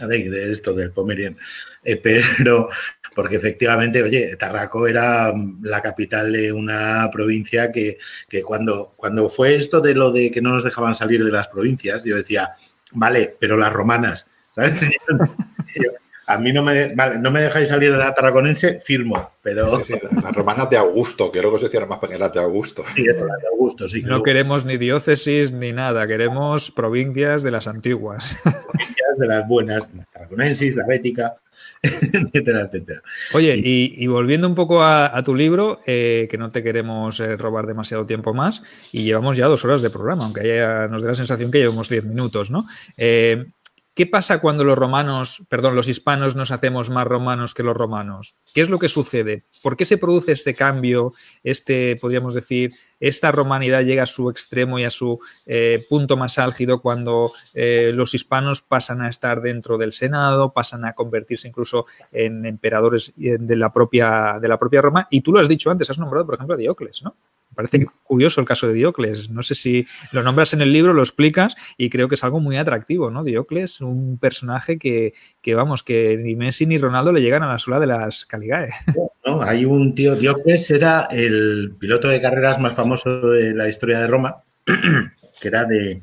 de 0.00 0.52
esto, 0.52 0.72
del 0.72 0.90
Pomerian. 0.90 1.36
Eh, 1.82 1.96
pero, 1.96 2.68
porque 3.14 3.36
efectivamente, 3.36 4.02
oye, 4.02 4.36
Tarraco 4.36 4.86
era 4.86 5.32
mm, 5.32 5.64
la 5.64 5.80
capital 5.80 6.32
de 6.32 6.52
una 6.52 7.08
provincia 7.12 7.70
que, 7.70 7.98
cuando, 8.44 8.94
cuando 8.96 9.28
fue 9.28 9.54
esto 9.54 9.80
de 9.80 9.94
lo 9.94 10.10
de 10.10 10.30
que 10.30 10.40
no 10.40 10.50
nos 10.50 10.64
dejaban 10.64 10.94
salir 10.94 11.24
de 11.24 11.32
las 11.32 11.48
provincias, 11.48 12.04
yo 12.04 12.16
decía, 12.16 12.54
vale, 12.92 13.36
pero 13.38 13.56
las 13.56 13.72
romanas, 13.72 14.26
¿sabes? 14.54 14.74
A 16.26 16.38
mí 16.38 16.52
no 16.52 16.62
me, 16.62 16.94
vale, 16.94 17.18
no 17.18 17.30
me 17.30 17.42
dejáis 17.42 17.68
salir 17.68 17.92
de 17.92 17.98
la 17.98 18.14
tarraconense, 18.14 18.80
firmo, 18.80 19.30
pero... 19.42 19.82
las 20.22 20.34
romanas 20.34 20.70
de 20.70 20.76
Augusto, 20.76 21.30
que 21.30 21.42
luego 21.42 21.58
se 21.58 21.66
hicieron 21.66 21.88
más 21.88 21.98
pequeñas 21.98 22.32
de 22.32 22.40
Augusto. 22.40 22.84
Sí, 22.94 23.04
de 23.04 23.24
Augusto, 23.52 23.88
sí. 23.88 24.02
No 24.02 24.22
queremos 24.22 24.64
ni 24.64 24.78
diócesis 24.78 25.52
ni 25.52 25.72
nada, 25.72 26.06
queremos 26.06 26.70
provincias 26.70 27.42
de 27.42 27.50
las 27.50 27.66
antiguas. 27.66 28.36
Provincias 28.42 29.18
de 29.18 29.26
las 29.26 29.46
buenas, 29.46 29.94
la 29.94 30.04
tarraconensis, 30.04 30.76
la 30.76 30.86
bética, 30.86 31.36
etcétera, 31.82 32.62
etcétera. 32.62 33.02
Oye, 33.34 33.60
y, 33.62 34.06
volviendo 34.06 34.48
un 34.48 34.54
poco 34.54 34.82
a, 34.82 35.22
tu 35.24 35.34
libro, 35.34 35.80
eh, 35.86 36.26
que 36.30 36.38
no 36.38 36.50
te 36.50 36.62
queremos 36.62 37.20
eh, 37.20 37.36
robar 37.36 37.66
demasiado 37.66 38.06
tiempo 38.06 38.32
más, 38.32 38.62
y 38.92 39.04
llevamos 39.04 39.36
ya 39.36 39.46
dos 39.46 39.64
horas 39.64 39.82
de 39.82 39.90
programa, 39.90 40.24
aunque 40.24 40.40
haya, 40.40 40.88
nos 40.88 41.02
dé 41.02 41.08
la 41.08 41.14
sensación 41.14 41.50
que 41.50 41.58
llevamos 41.58 41.88
diez 41.88 42.04
minutos, 42.04 42.50
¿no? 42.50 42.66
Eh, 42.96 43.46
¿Qué 43.94 44.06
pasa 44.06 44.40
cuando 44.40 44.64
los 44.64 44.76
romanos, 44.76 45.44
perdón, 45.48 45.76
los 45.76 45.86
hispanos 45.86 46.34
nos 46.34 46.50
hacemos 46.50 46.90
más 46.90 47.06
romanos 47.06 47.54
que 47.54 47.62
los 47.62 47.76
romanos? 47.76 48.36
¿Qué 48.52 48.60
es 48.60 48.68
lo 48.68 48.80
que 48.80 48.88
sucede? 48.88 49.44
¿Por 49.62 49.76
qué 49.76 49.84
se 49.84 49.98
produce 49.98 50.32
este 50.32 50.52
cambio, 50.54 51.12
este, 51.44 51.94
podríamos 52.00 52.34
decir, 52.34 52.74
esta 52.98 53.30
romanidad 53.30 53.82
llega 53.82 54.02
a 54.02 54.06
su 54.06 54.30
extremo 54.30 54.80
y 54.80 54.84
a 54.84 54.90
su 54.90 55.20
eh, 55.46 55.86
punto 55.88 56.16
más 56.16 56.38
álgido 56.38 56.80
cuando 56.82 57.30
eh, 57.54 57.92
los 57.94 58.14
hispanos 58.14 58.62
pasan 58.62 59.00
a 59.00 59.08
estar 59.08 59.40
dentro 59.40 59.78
del 59.78 59.92
Senado, 59.92 60.52
pasan 60.52 60.84
a 60.84 60.94
convertirse 60.94 61.46
incluso 61.46 61.86
en 62.10 62.46
emperadores 62.46 63.12
de 63.14 63.56
la 63.56 63.72
propia, 63.72 64.40
de 64.40 64.48
la 64.48 64.58
propia 64.58 64.82
Roma? 64.82 65.06
Y 65.08 65.20
tú 65.20 65.30
lo 65.30 65.38
has 65.38 65.48
dicho 65.48 65.70
antes, 65.70 65.88
has 65.88 66.00
nombrado, 66.00 66.26
por 66.26 66.34
ejemplo, 66.34 66.56
a 66.56 66.58
Diocles, 66.58 67.04
¿no? 67.04 67.14
Parece 67.54 67.86
curioso 68.02 68.40
el 68.40 68.46
caso 68.46 68.68
de 68.68 68.74
Diocles. 68.74 69.30
No 69.30 69.42
sé 69.42 69.54
si 69.54 69.86
lo 70.12 70.22
nombras 70.22 70.54
en 70.54 70.60
el 70.60 70.72
libro, 70.72 70.92
lo 70.92 71.02
explicas 71.02 71.56
y 71.76 71.90
creo 71.90 72.08
que 72.08 72.14
es 72.16 72.24
algo 72.24 72.40
muy 72.40 72.56
atractivo, 72.56 73.10
¿no? 73.10 73.24
Diocles, 73.24 73.80
un 73.80 74.18
personaje 74.18 74.78
que, 74.78 75.12
vamos, 75.54 75.82
que 75.82 76.16
ni 76.16 76.36
Messi 76.36 76.66
ni 76.66 76.78
Ronaldo 76.78 77.12
le 77.12 77.22
llegan 77.22 77.42
a 77.42 77.48
la 77.48 77.58
sola 77.58 77.80
de 77.80 77.86
las 77.86 78.24
Caligae. 78.26 78.70
No, 79.26 79.40
hay 79.40 79.64
un 79.64 79.94
tío, 79.94 80.16
Diocles 80.16 80.70
era 80.70 81.08
el 81.10 81.72
piloto 81.78 82.08
de 82.08 82.20
carreras 82.20 82.60
más 82.60 82.74
famoso 82.74 83.30
de 83.30 83.54
la 83.54 83.66
historia 83.70 83.98
de 84.00 84.06
Roma, 84.06 84.42
que 85.40 85.48
era 85.48 85.64
de, 85.64 86.02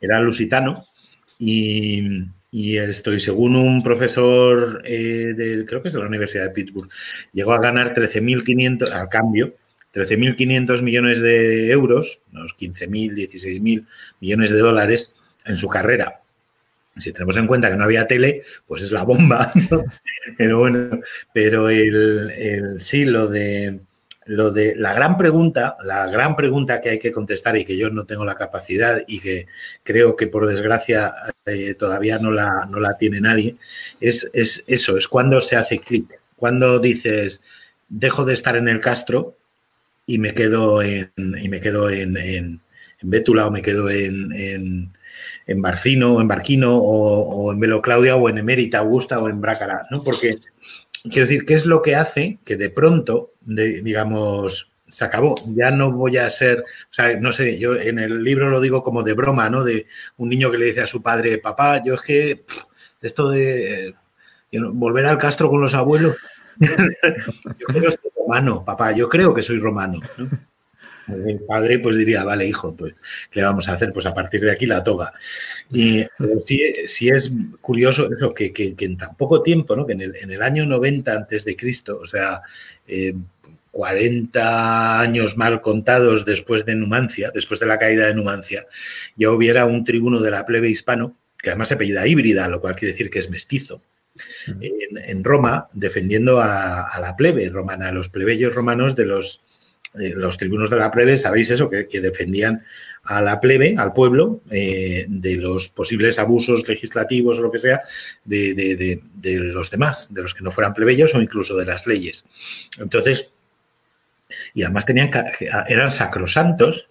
era 0.00 0.20
lusitano 0.20 0.84
y, 1.38 2.28
estoy, 2.52 3.18
según 3.20 3.56
un 3.56 3.82
profesor 3.82 4.82
eh, 4.84 5.34
creo 5.66 5.82
que 5.82 5.88
es 5.88 5.94
de 5.94 6.00
la 6.00 6.06
Universidad 6.06 6.44
de 6.44 6.50
Pittsburgh, 6.50 6.88
llegó 7.32 7.52
a 7.52 7.60
ganar 7.60 7.94
13.500 7.94 8.90
al 8.92 9.08
cambio, 9.08 9.54
13.500 9.94 10.82
millones 10.82 11.20
de 11.20 11.70
euros, 11.70 12.20
unos 12.32 12.56
15.000, 12.56 13.12
16.000 13.14 13.86
millones 14.20 14.50
de 14.50 14.58
dólares 14.58 15.12
en 15.44 15.56
su 15.56 15.68
carrera. 15.68 16.20
Si 16.96 17.12
tenemos 17.12 17.36
en 17.36 17.46
cuenta 17.46 17.70
que 17.70 17.76
no 17.76 17.84
había 17.84 18.06
tele, 18.06 18.42
pues 18.66 18.82
es 18.82 18.92
la 18.92 19.02
bomba. 19.02 19.52
Pero 20.38 20.58
bueno, 20.58 21.00
pero 21.32 21.68
el, 21.68 22.78
sí, 22.80 23.04
lo 23.04 23.28
de, 23.28 23.80
lo 24.26 24.52
de 24.52 24.74
la 24.76 24.94
gran 24.94 25.16
pregunta, 25.16 25.76
la 25.82 26.06
gran 26.06 26.34
pregunta 26.36 26.80
que 26.80 26.90
hay 26.90 26.98
que 26.98 27.12
contestar 27.12 27.56
y 27.56 27.64
que 27.64 27.76
yo 27.76 27.90
no 27.90 28.06
tengo 28.06 28.24
la 28.24 28.36
capacidad 28.36 29.02
y 29.06 29.20
que 29.20 29.46
creo 29.82 30.16
que 30.16 30.28
por 30.28 30.46
desgracia 30.46 31.14
eh, 31.46 31.74
todavía 31.74 32.18
no 32.18 32.30
la, 32.30 32.66
no 32.70 32.80
la 32.80 32.96
tiene 32.96 33.20
nadie, 33.20 33.56
es, 34.00 34.28
es 34.32 34.64
eso, 34.66 34.96
es 34.96 35.08
cuando 35.08 35.40
se 35.40 35.56
hace 35.56 35.80
clic, 35.80 36.18
cuando 36.36 36.78
dices, 36.78 37.42
dejo 37.88 38.24
de 38.24 38.34
estar 38.34 38.56
en 38.56 38.68
el 38.68 38.80
Castro 38.80 39.36
y 40.06 40.18
me 40.18 40.34
quedo 40.34 40.82
en, 40.82 41.10
y 41.16 41.48
me 41.48 41.60
quedo 41.60 41.90
en, 41.90 42.16
en, 42.16 42.60
Bétula 43.06 43.46
o 43.46 43.50
me 43.50 43.60
quedo 43.60 43.90
en, 43.90 44.32
en, 44.32 44.92
en 45.46 45.62
Barcino 45.62 46.14
o 46.14 46.20
en 46.22 46.28
Barquino 46.28 46.78
o, 46.78 47.52
en 47.52 47.60
Velo 47.60 47.82
Claudia 47.82 48.16
o 48.16 48.30
en 48.30 48.38
Emérita 48.38 48.78
Augusta 48.78 49.18
o 49.18 49.28
en 49.28 49.42
Brácara, 49.42 49.82
¿no? 49.90 50.02
Porque 50.02 50.38
quiero 51.02 51.26
decir, 51.26 51.44
¿qué 51.44 51.52
es 51.52 51.66
lo 51.66 51.82
que 51.82 51.96
hace 51.96 52.38
que 52.44 52.56
de 52.56 52.70
pronto, 52.70 53.32
digamos, 53.42 54.70
se 54.88 55.04
acabó, 55.04 55.34
ya 55.54 55.70
no 55.70 55.92
voy 55.92 56.16
a 56.16 56.30
ser, 56.30 56.60
o 56.60 56.92
sea, 56.94 57.18
no 57.20 57.32
sé, 57.32 57.58
yo 57.58 57.74
en 57.74 57.98
el 57.98 58.22
libro 58.22 58.48
lo 58.48 58.60
digo 58.60 58.82
como 58.82 59.02
de 59.02 59.12
broma, 59.12 59.50
¿no? 59.50 59.64
De 59.64 59.86
un 60.16 60.28
niño 60.28 60.50
que 60.50 60.58
le 60.58 60.66
dice 60.66 60.82
a 60.82 60.86
su 60.86 61.02
padre, 61.02 61.38
papá, 61.38 61.82
yo 61.84 61.94
es 61.94 62.02
que 62.02 62.44
esto 63.02 63.28
de 63.28 63.94
volver 64.52 65.06
al 65.06 65.18
Castro 65.18 65.50
con 65.50 65.60
los 65.60 65.74
abuelos, 65.74 66.16
yo 66.60 67.66
creo 67.66 67.90
que 67.90 68.13
romano, 68.24 68.64
papá, 68.64 68.92
yo 68.92 69.08
creo 69.08 69.34
que 69.34 69.42
soy 69.42 69.58
romano. 69.58 70.00
El 71.06 71.40
padre 71.40 71.78
pues 71.80 71.96
diría, 71.96 72.24
vale, 72.24 72.46
hijo, 72.46 72.74
pues, 72.74 72.94
¿qué 73.30 73.40
le 73.40 73.46
vamos 73.46 73.68
a 73.68 73.74
hacer? 73.74 73.92
Pues 73.92 74.06
a 74.06 74.14
partir 74.14 74.40
de 74.40 74.50
aquí 74.50 74.64
la 74.66 74.82
toga. 74.82 75.12
Y 75.70 76.04
sí, 76.46 77.08
es 77.08 77.30
curioso 77.60 78.08
eso, 78.10 78.32
que, 78.32 78.74
en 78.78 78.96
tan 78.96 79.14
poco 79.16 79.42
tiempo, 79.42 79.76
¿no? 79.76 79.86
que 79.86 79.92
en 79.92 80.00
el, 80.00 80.16
en 80.16 80.30
el 80.30 80.42
año 80.42 80.64
90 80.64 81.12
antes 81.12 81.44
de 81.44 81.56
Cristo, 81.56 81.98
o 82.02 82.06
sea, 82.06 82.40
40 83.70 84.40
eh, 84.40 85.04
años 85.04 85.36
mal 85.36 85.60
contados 85.60 86.24
después 86.24 86.64
de 86.64 86.74
Numancia, 86.74 87.30
después 87.34 87.60
de 87.60 87.66
la 87.66 87.78
caída 87.78 88.06
de 88.06 88.14
Numancia, 88.14 88.66
ya 89.16 89.30
hubiera 89.30 89.66
un 89.66 89.84
tribuno 89.84 90.20
de 90.20 90.30
la 90.30 90.46
plebe 90.46 90.70
hispano, 90.70 91.16
que 91.38 91.50
además 91.50 91.68
se 91.68 91.74
apellida 91.74 92.06
híbrida, 92.06 92.48
lo 92.48 92.62
cual 92.62 92.76
quiere 92.76 92.92
decir 92.92 93.10
que 93.10 93.18
es 93.18 93.28
mestizo, 93.28 93.82
en, 94.60 95.24
Roma 95.24 95.68
defendiendo 95.72 96.40
a, 96.40 96.98
la 97.00 97.16
plebe 97.16 97.48
romana, 97.48 97.88
a 97.88 97.92
los 97.92 98.08
plebeyos 98.08 98.54
romanos 98.54 98.94
de 98.94 99.06
los, 99.06 99.40
tribunos 100.38 100.70
de 100.70 100.76
la 100.76 100.90
plebe, 100.90 101.18
sabéis 101.18 101.50
eso, 101.50 101.68
que, 101.68 102.00
defendían 102.00 102.64
a 103.04 103.20
la 103.20 103.40
plebe, 103.40 103.74
al 103.76 103.92
pueblo, 103.92 104.40
eh, 104.50 105.06
de 105.08 105.36
los 105.36 105.68
posibles 105.68 106.18
abusos 106.18 106.66
legislativos 106.68 107.38
o 107.38 107.42
lo 107.42 107.50
que 107.50 107.58
sea 107.58 107.82
de, 108.24 108.54
de, 108.54 109.38
los 109.38 109.70
demás, 109.70 110.12
de 110.12 110.22
los 110.22 110.34
que 110.34 110.42
no 110.44 110.50
fueran 110.50 110.74
plebeyos 110.74 111.14
o 111.14 111.20
incluso 111.20 111.56
de 111.56 111.66
las 111.66 111.86
leyes. 111.86 112.24
Entonces, 112.78 113.28
y 114.54 114.62
además 114.62 114.86
tenían, 114.86 115.10
eran 115.68 115.90
sacrosantos 115.90 116.88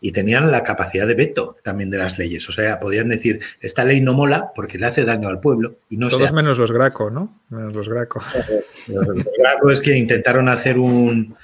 y 0.00 0.12
tenían 0.12 0.50
la 0.50 0.62
capacidad 0.62 1.06
de 1.06 1.14
veto 1.14 1.56
también 1.62 1.90
de 1.90 1.98
las 1.98 2.18
leyes. 2.18 2.48
O 2.48 2.52
sea, 2.52 2.78
podían 2.80 3.08
decir, 3.08 3.40
esta 3.60 3.84
ley 3.84 4.00
no 4.00 4.12
mola 4.12 4.52
porque 4.54 4.78
le 4.78 4.86
hace 4.86 5.04
daño 5.04 5.28
al 5.28 5.40
pueblo. 5.40 5.76
Y 5.88 5.96
no 5.96 6.08
Todos 6.08 6.32
menos 6.32 6.58
los 6.58 6.72
Graco, 6.72 7.10
¿no? 7.10 7.40
Menos 7.48 7.74
los 7.74 7.88
Graco. 7.88 8.20
Los, 8.86 9.06
Graco 9.38 9.70
es 9.70 9.80
que 9.80 9.96
intentaron 9.96 10.48
hacer 10.48 10.78
un, 10.78 11.34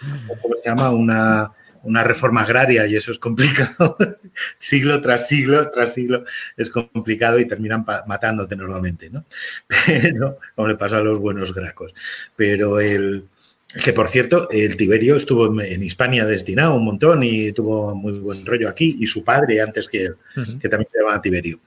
¿cómo 0.42 0.54
se 0.56 0.68
llama? 0.68 0.90
Una, 0.90 1.50
una 1.82 2.04
reforma 2.04 2.42
agraria 2.42 2.86
y 2.86 2.96
eso 2.96 3.12
es 3.12 3.18
complicado. 3.18 3.96
siglo 4.58 5.00
tras 5.00 5.28
siglo 5.28 5.70
tras 5.70 5.94
siglo 5.94 6.24
es 6.56 6.70
complicado 6.70 7.38
y 7.38 7.46
terminan 7.46 7.84
matándote 8.06 8.56
normalmente, 8.56 9.10
¿no? 9.10 9.24
Pero, 9.86 10.38
como 10.54 10.68
le 10.68 10.76
pasa 10.76 10.98
a 10.98 11.02
los 11.02 11.18
buenos 11.18 11.54
gracos. 11.54 11.94
Pero 12.36 12.80
el, 12.80 13.24
que 13.72 13.92
por 13.92 14.08
cierto, 14.08 14.48
el 14.50 14.76
Tiberio 14.76 15.16
estuvo 15.16 15.60
en 15.60 15.82
Hispania 15.82 16.26
destinado 16.26 16.74
un 16.74 16.84
montón 16.84 17.22
y 17.22 17.52
tuvo 17.52 17.94
muy 17.94 18.18
buen 18.18 18.44
rollo 18.44 18.68
aquí, 18.68 18.96
y 18.98 19.06
su 19.06 19.22
padre 19.22 19.60
antes 19.60 19.88
que 19.88 20.06
él, 20.06 20.16
que 20.60 20.68
también 20.68 20.88
se 20.90 20.98
llamaba 20.98 21.22
Tiberio. 21.22 21.60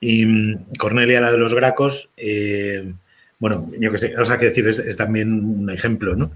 Y 0.00 0.26
mm, 0.26 0.66
Cornelia, 0.78 1.20
la 1.20 1.32
de 1.32 1.38
los 1.38 1.54
Gracos, 1.54 2.10
eh, 2.16 2.92
bueno, 3.38 3.70
yo 3.78 3.92
que 3.92 3.98
sé, 3.98 4.14
o 4.16 4.24
sea, 4.24 4.38
que 4.38 4.46
decir, 4.46 4.66
es, 4.66 4.96
también 4.96 5.32
un 5.32 5.70
ejemplo, 5.70 6.16
¿no? 6.16 6.32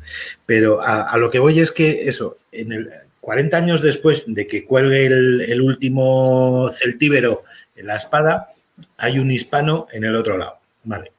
Pero 0.47 0.81
a, 0.81 1.17
lo 1.19 1.31
que 1.31 1.41
voy 1.41 1.59
es 1.59 1.73
que 1.73 2.09
eso, 2.09 2.39
en 2.53 2.73
el 2.73 2.91
40 3.21 3.57
años 3.57 3.83
después 3.83 4.25
de 4.27 4.47
que 4.47 4.65
cuelgue 4.65 5.07
el, 5.07 5.61
último 5.61 6.71
celtíbero 6.73 7.45
en 7.77 7.87
la 7.87 7.97
espada 7.97 8.49
hay 8.97 9.19
un 9.19 9.31
hispano 9.31 9.89
en 9.93 10.05
el 10.05 10.15
otro 10.15 10.39
lado. 10.39 10.59
Vale. 10.85 11.13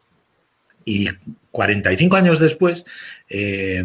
Y 0.85 1.07
45 1.51 2.15
años 2.15 2.39
después, 2.39 2.85
eh, 3.29 3.83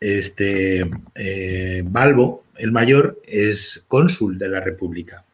este 0.00 0.84
eh, 1.14 1.82
Balbo, 1.84 2.44
el 2.56 2.72
mayor, 2.72 3.20
es 3.26 3.84
cónsul 3.88 4.38
de 4.38 4.48
la 4.48 4.60
República. 4.60 5.24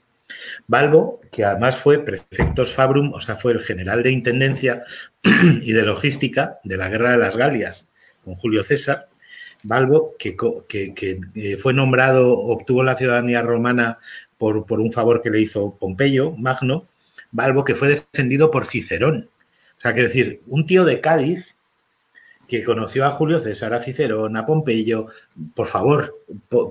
Balbo, 0.66 1.20
que 1.30 1.44
además 1.44 1.76
fue 1.76 1.98
prefectos 1.98 2.72
fabrum, 2.72 3.12
o 3.12 3.20
sea, 3.20 3.36
fue 3.36 3.52
el 3.52 3.62
general 3.62 4.02
de 4.02 4.10
intendencia 4.10 4.84
y 5.62 5.72
de 5.72 5.82
logística 5.82 6.58
de 6.64 6.76
la 6.76 6.88
Guerra 6.88 7.12
de 7.12 7.18
las 7.18 7.36
Galias 7.36 7.88
con 8.24 8.34
Julio 8.36 8.64
César. 8.64 9.08
Balbo, 9.62 10.16
que, 10.18 10.36
que, 10.68 11.56
fue 11.56 11.72
nombrado, 11.72 12.36
obtuvo 12.36 12.82
la 12.82 12.96
ciudadanía 12.96 13.42
romana 13.42 13.98
por, 14.36 14.66
por, 14.66 14.80
un 14.80 14.92
favor 14.92 15.22
que 15.22 15.30
le 15.30 15.40
hizo 15.40 15.76
Pompeyo, 15.78 16.32
Magno. 16.32 16.88
Balbo, 17.30 17.64
que 17.64 17.76
fue 17.76 17.88
defendido 17.88 18.50
por 18.50 18.66
Cicerón. 18.66 19.28
O 19.82 19.84
sea, 19.84 19.94
que 19.94 20.02
decir, 20.02 20.42
un 20.46 20.64
tío 20.64 20.84
de 20.84 21.00
Cádiz 21.00 21.56
que 22.46 22.62
conoció 22.62 23.04
a 23.04 23.10
Julio 23.10 23.40
César, 23.40 23.74
a 23.74 23.82
Cicerón, 23.82 24.36
a 24.36 24.46
Pompeyo. 24.46 25.06
Por 25.56 25.66
favor, 25.66 26.20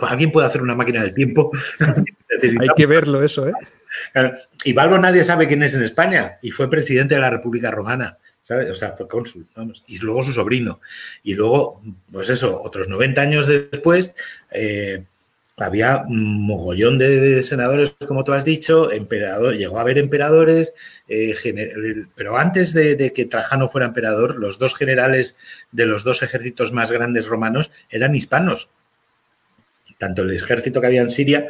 ¿alguien 0.01 0.31
puede 0.31 0.47
hacer 0.47 0.61
una 0.61 0.75
máquina 0.75 1.01
del 1.01 1.13
tiempo? 1.13 1.51
Hay 2.59 2.69
que 2.75 2.85
verlo 2.85 3.21
eso, 3.21 3.49
¿eh? 3.49 3.53
Y 4.63 4.71
Balbo 4.71 4.97
nadie 4.97 5.25
sabe 5.25 5.47
quién 5.47 5.61
es 5.63 5.73
en 5.73 5.83
España 5.83 6.37
y 6.41 6.51
fue 6.51 6.69
presidente 6.69 7.15
de 7.15 7.21
la 7.21 7.29
República 7.29 7.69
Romana. 7.69 8.17
¿sabes? 8.41 8.69
O 8.69 8.75
sea, 8.75 8.93
fue 8.93 9.09
cónsul, 9.09 9.45
vamos. 9.55 9.83
Y 9.87 9.97
luego 9.97 10.23
su 10.23 10.31
sobrino. 10.31 10.79
Y 11.23 11.33
luego, 11.33 11.81
pues 12.09 12.29
eso, 12.29 12.61
otros 12.61 12.87
90 12.87 13.21
años 13.21 13.47
después, 13.47 14.13
eh, 14.51 15.03
había 15.57 16.03
un 16.07 16.45
mogollón 16.45 16.97
de 16.97 17.43
senadores, 17.43 17.95
como 18.07 18.23
tú 18.23 18.33
has 18.33 18.45
dicho, 18.45 18.91
emperador, 18.91 19.55
llegó 19.55 19.77
a 19.77 19.81
haber 19.81 19.97
emperadores, 19.97 20.73
eh, 21.07 21.35
pero 22.15 22.37
antes 22.37 22.73
de, 22.73 23.11
que 23.13 23.25
Trajano 23.25 23.67
fuera 23.67 23.87
emperador, 23.87 24.37
los 24.37 24.57
dos 24.59 24.75
generales 24.75 25.37
de 25.71 25.85
los 25.85 26.03
dos 26.03 26.23
ejércitos 26.23 26.71
más 26.71 26.91
grandes 26.91 27.27
romanos 27.27 27.71
eran 27.89 28.15
hispanos. 28.15 28.69
Tanto 29.97 30.23
el 30.23 30.31
ejército 30.31 30.81
que 30.81 30.87
había 30.87 31.03
en 31.03 31.11
Siria, 31.11 31.49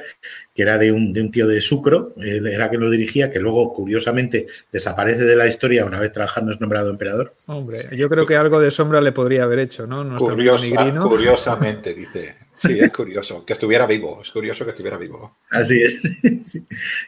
que 0.54 0.64
era 0.64 0.78
de 0.78 0.92
un, 0.92 1.14
de 1.14 1.22
un 1.22 1.32
tío 1.32 1.48
de 1.48 1.62
Sucro, 1.62 2.14
era 2.18 2.68
quien 2.68 2.82
lo 2.82 2.90
dirigía, 2.90 3.32
que 3.32 3.40
luego, 3.40 3.72
curiosamente, 3.74 4.48
desaparece 4.74 5.24
de 5.24 5.38
la 5.38 5.48
historia 5.48 5.86
una 5.86 6.02
vez 6.02 6.12
Trajano 6.12 6.52
es 6.52 6.60
nombrado 6.60 6.90
emperador. 6.90 7.34
Hombre, 7.46 7.88
yo 7.94 8.10
creo 8.10 8.26
que 8.26 8.36
algo 8.36 8.60
de 8.60 8.72
sombra 8.72 9.00
le 9.00 9.14
podría 9.14 9.44
haber 9.44 9.60
hecho, 9.60 9.88
¿no? 9.88 10.18
curiosamente, 10.18 11.94
dice 11.94 12.51
Sí, 12.62 12.80
es 12.80 12.92
curioso, 12.92 13.44
que 13.44 13.54
estuviera 13.54 13.88
vivo, 13.88 14.20
es 14.22 14.30
curioso 14.30 14.64
que 14.64 14.72
estuviera 14.72 14.98
vivo. 14.98 15.38
Así 15.50 15.82
es. 15.82 16.02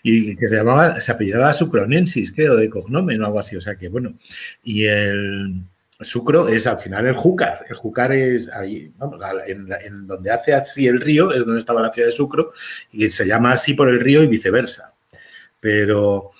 Y 0.04 0.36
que 0.36 0.47
se 0.47 0.56
llamaba, 0.56 0.99
se 0.99 1.12
apellidaba 1.12 1.54
Sucronensis, 1.54 2.32
creo, 2.32 2.56
de 2.56 2.70
cognomen 2.70 3.22
o 3.22 3.26
algo 3.26 3.39
así, 3.39 3.56
o 3.56 3.62
sea 3.62 3.76
que 3.76 3.88
bueno. 3.88 4.16
Y 4.64 4.86
el 4.86 5.64
Sucro 6.01 6.47
es 6.47 6.66
al 6.66 6.80
final 6.80 7.06
el 7.06 7.16
Júcar, 7.16 7.66
el 7.70 7.76
Júcar 7.76 8.12
es 8.14 8.49
ahí, 8.49 8.91
vamos, 8.97 9.20
en, 9.47 10.08
donde 10.08 10.32
hace 10.32 10.54
así 10.54 10.88
el 10.88 10.99
río, 10.99 11.32
es 11.32 11.45
donde 11.45 11.60
estaba 11.60 11.82
la 11.82 11.91
ciudad 11.91 12.08
de 12.08 12.14
Sucro, 12.14 12.54
y 12.91 13.10
se 13.12 13.26
llama 13.26 13.54
así 13.54 13.74
por 13.74 13.89
el 13.89 13.99
río 13.99 14.24
y 14.24 14.28
viceversa. 14.28 14.93
Pero, 15.60 16.32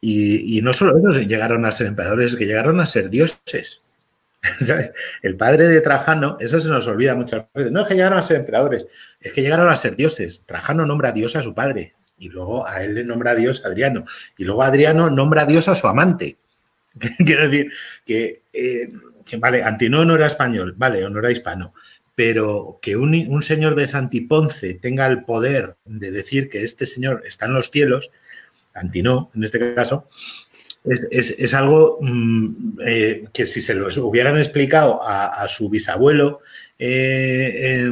y, 0.00 0.58
y 0.58 0.60
no 0.60 0.72
solo 0.72 0.98
ellos 0.98 1.18
llegaron 1.26 1.64
a 1.64 1.72
ser 1.72 1.86
emperadores, 1.86 2.36
que 2.36 2.46
llegaron 2.46 2.80
a 2.80 2.86
ser 2.86 3.10
dioses. 3.10 3.82
El 5.22 5.36
padre 5.36 5.68
de 5.68 5.80
Trajano, 5.80 6.36
eso 6.40 6.60
se 6.60 6.68
nos 6.68 6.86
olvida 6.86 7.14
muchas 7.14 7.46
veces. 7.54 7.72
No 7.72 7.82
es 7.82 7.88
que 7.88 7.94
llegaron 7.94 8.18
a 8.18 8.22
ser 8.22 8.36
emperadores, 8.36 8.86
es 9.20 9.32
que 9.32 9.42
llegaron 9.42 9.68
a 9.68 9.76
ser 9.76 9.96
dioses. 9.96 10.42
Trajano 10.46 10.86
nombra 10.86 11.10
a 11.10 11.12
Dios 11.12 11.36
a 11.36 11.42
su 11.42 11.54
padre 11.54 11.94
y 12.18 12.28
luego 12.28 12.66
a 12.66 12.82
él 12.82 12.94
le 12.94 13.04
nombra 13.04 13.32
a 13.32 13.34
Dios 13.34 13.64
Adriano 13.64 14.06
y 14.38 14.44
luego 14.44 14.62
Adriano 14.62 15.10
nombra 15.10 15.42
a 15.42 15.46
Dios 15.46 15.68
a 15.68 15.74
su 15.74 15.86
amante. 15.86 16.38
Quiero 17.18 17.48
decir 17.48 17.72
que, 18.04 18.42
eh, 18.52 18.90
vale, 19.38 19.62
Antinoo 19.62 20.04
no 20.04 20.14
era 20.14 20.26
español, 20.26 20.74
vale, 20.76 21.04
o 21.04 21.10
no 21.10 21.18
era 21.18 21.30
hispano, 21.30 21.74
pero 22.14 22.78
que 22.80 22.96
un, 22.96 23.42
señor 23.42 23.74
de 23.74 23.86
Santiponce 23.86 24.74
tenga 24.74 25.06
el 25.06 25.24
poder 25.24 25.76
de 25.84 26.10
decir 26.10 26.48
que 26.48 26.64
este 26.64 26.86
señor 26.86 27.22
está 27.26 27.46
en 27.46 27.54
los 27.54 27.70
cielos, 27.70 28.10
Antinoo 28.74 29.30
en 29.34 29.44
este 29.44 29.74
caso, 29.74 30.08
es, 30.86 31.54
algo 31.54 31.98
mm, 32.00 32.78
eh, 32.84 33.24
que 33.32 33.46
si 33.46 33.60
se 33.60 33.74
lo 33.74 33.88
hubieran 34.06 34.36
explicado 34.38 35.00
a, 35.02 35.46
su 35.48 35.68
bisabuelo, 35.68 36.40
eh, 36.78 37.90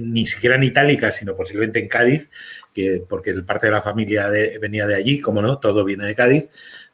ni 0.00 0.26
siquiera 0.26 0.56
en 0.56 0.64
Itálica, 0.64 1.10
sino 1.10 1.36
posiblemente 1.36 1.78
en 1.78 1.88
Cádiz, 1.88 2.30
que, 2.74 3.02
porque 3.08 3.34
parte 3.42 3.66
de 3.66 3.72
la 3.72 3.82
familia 3.82 4.28
venía 4.60 4.86
de 4.86 4.94
allí, 4.94 5.20
como 5.20 5.42
no, 5.42 5.58
todo 5.58 5.84
viene 5.84 6.06
de 6.06 6.14
Cádiz, 6.14 6.48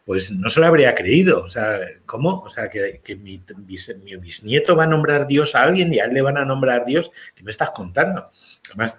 pues 0.05 0.33
no 0.33 0.51
se 0.51 0.61
lo 0.61 0.67
habría 0.67 0.95
creído. 0.95 1.43
O 1.43 1.49
sea, 1.49 1.79
¿cómo? 2.07 2.41
O 2.41 2.51
sea, 2.51 2.69
que, 2.69 3.17
mi, 3.17 3.43
mi, 3.67 4.17
bisnieto 4.17 4.77
va 4.77 4.85
a 4.85 4.89
nombrar 4.89 5.27
Dios 5.27 5.55
a 5.55 5.63
alguien 5.63 5.93
y 5.93 6.01
a 6.01 6.07
él 6.07 6.15
le 6.15 6.23
van 6.23 6.39
a 6.39 6.45
nombrar 6.45 6.85
Dios. 6.85 7.11
¿Qué 7.35 7.43
me 7.43 7.51
estás 7.51 7.71
contando? 7.71 8.31
Además, 8.67 8.99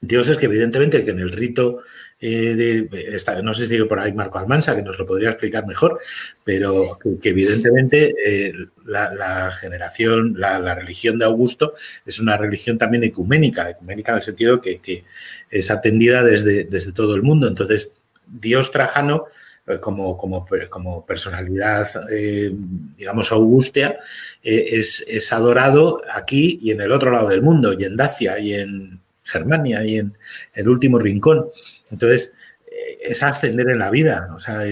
Dios 0.00 0.28
es 0.28 0.38
que 0.38 0.46
evidentemente 0.46 1.04
que 1.04 1.10
en 1.10 1.20
el 1.20 1.32
rito 1.32 1.82
eh, 2.20 2.88
de, 2.90 3.42
no 3.44 3.54
sé 3.54 3.66
si 3.66 3.80
por 3.84 4.00
ahí 4.00 4.12
Marco 4.12 4.38
Almansa, 4.38 4.74
que 4.74 4.82
nos 4.82 4.98
lo 4.98 5.06
podría 5.06 5.30
explicar 5.30 5.66
mejor, 5.66 6.00
pero 6.42 6.98
que, 7.22 7.28
evidentemente 7.28 8.12
eh, 8.26 8.52
la, 8.86 9.52
generación, 9.52 10.34
la, 10.36 10.74
religión 10.74 11.18
de 11.18 11.26
Augusto 11.26 11.74
es 12.04 12.18
una 12.18 12.36
religión 12.36 12.76
también 12.76 13.04
ecuménica, 13.04 13.70
ecuménica 13.70 14.12
en 14.12 14.18
el 14.18 14.24
sentido 14.24 14.60
que, 14.60 14.80
que 14.80 15.04
es 15.48 15.70
atendida 15.70 16.24
desde, 16.24 16.64
desde 16.64 16.92
todo 16.92 17.14
el 17.14 17.22
mundo. 17.22 17.46
Entonces, 17.46 17.92
Dios 18.26 18.72
Trajano, 18.72 19.26
eh, 19.68 19.78
como, 19.78 20.18
como, 20.18 20.44
como, 20.70 21.06
personalidad, 21.06 21.88
digamos, 22.96 23.30
augustia, 23.30 24.00
es, 24.42 25.04
es, 25.06 25.32
adorado 25.32 26.02
aquí 26.12 26.58
y 26.62 26.72
en 26.72 26.80
el 26.80 26.90
otro 26.90 27.12
lado 27.12 27.28
del 27.28 27.42
mundo, 27.42 27.74
y 27.78 27.84
en 27.84 27.96
Dacia, 27.96 28.40
y 28.40 28.54
en 28.54 29.00
Germania, 29.22 29.84
y 29.84 29.98
en 29.98 30.16
el 30.54 30.68
último 30.68 30.98
rincón. 30.98 31.46
Entonces, 31.90 32.32
eh, 32.70 32.98
es 33.00 33.22
ascender 33.22 33.68
en 33.70 33.78
la 33.78 33.90
vida. 33.90 34.30
O 34.34 34.38
sea, 34.38 34.62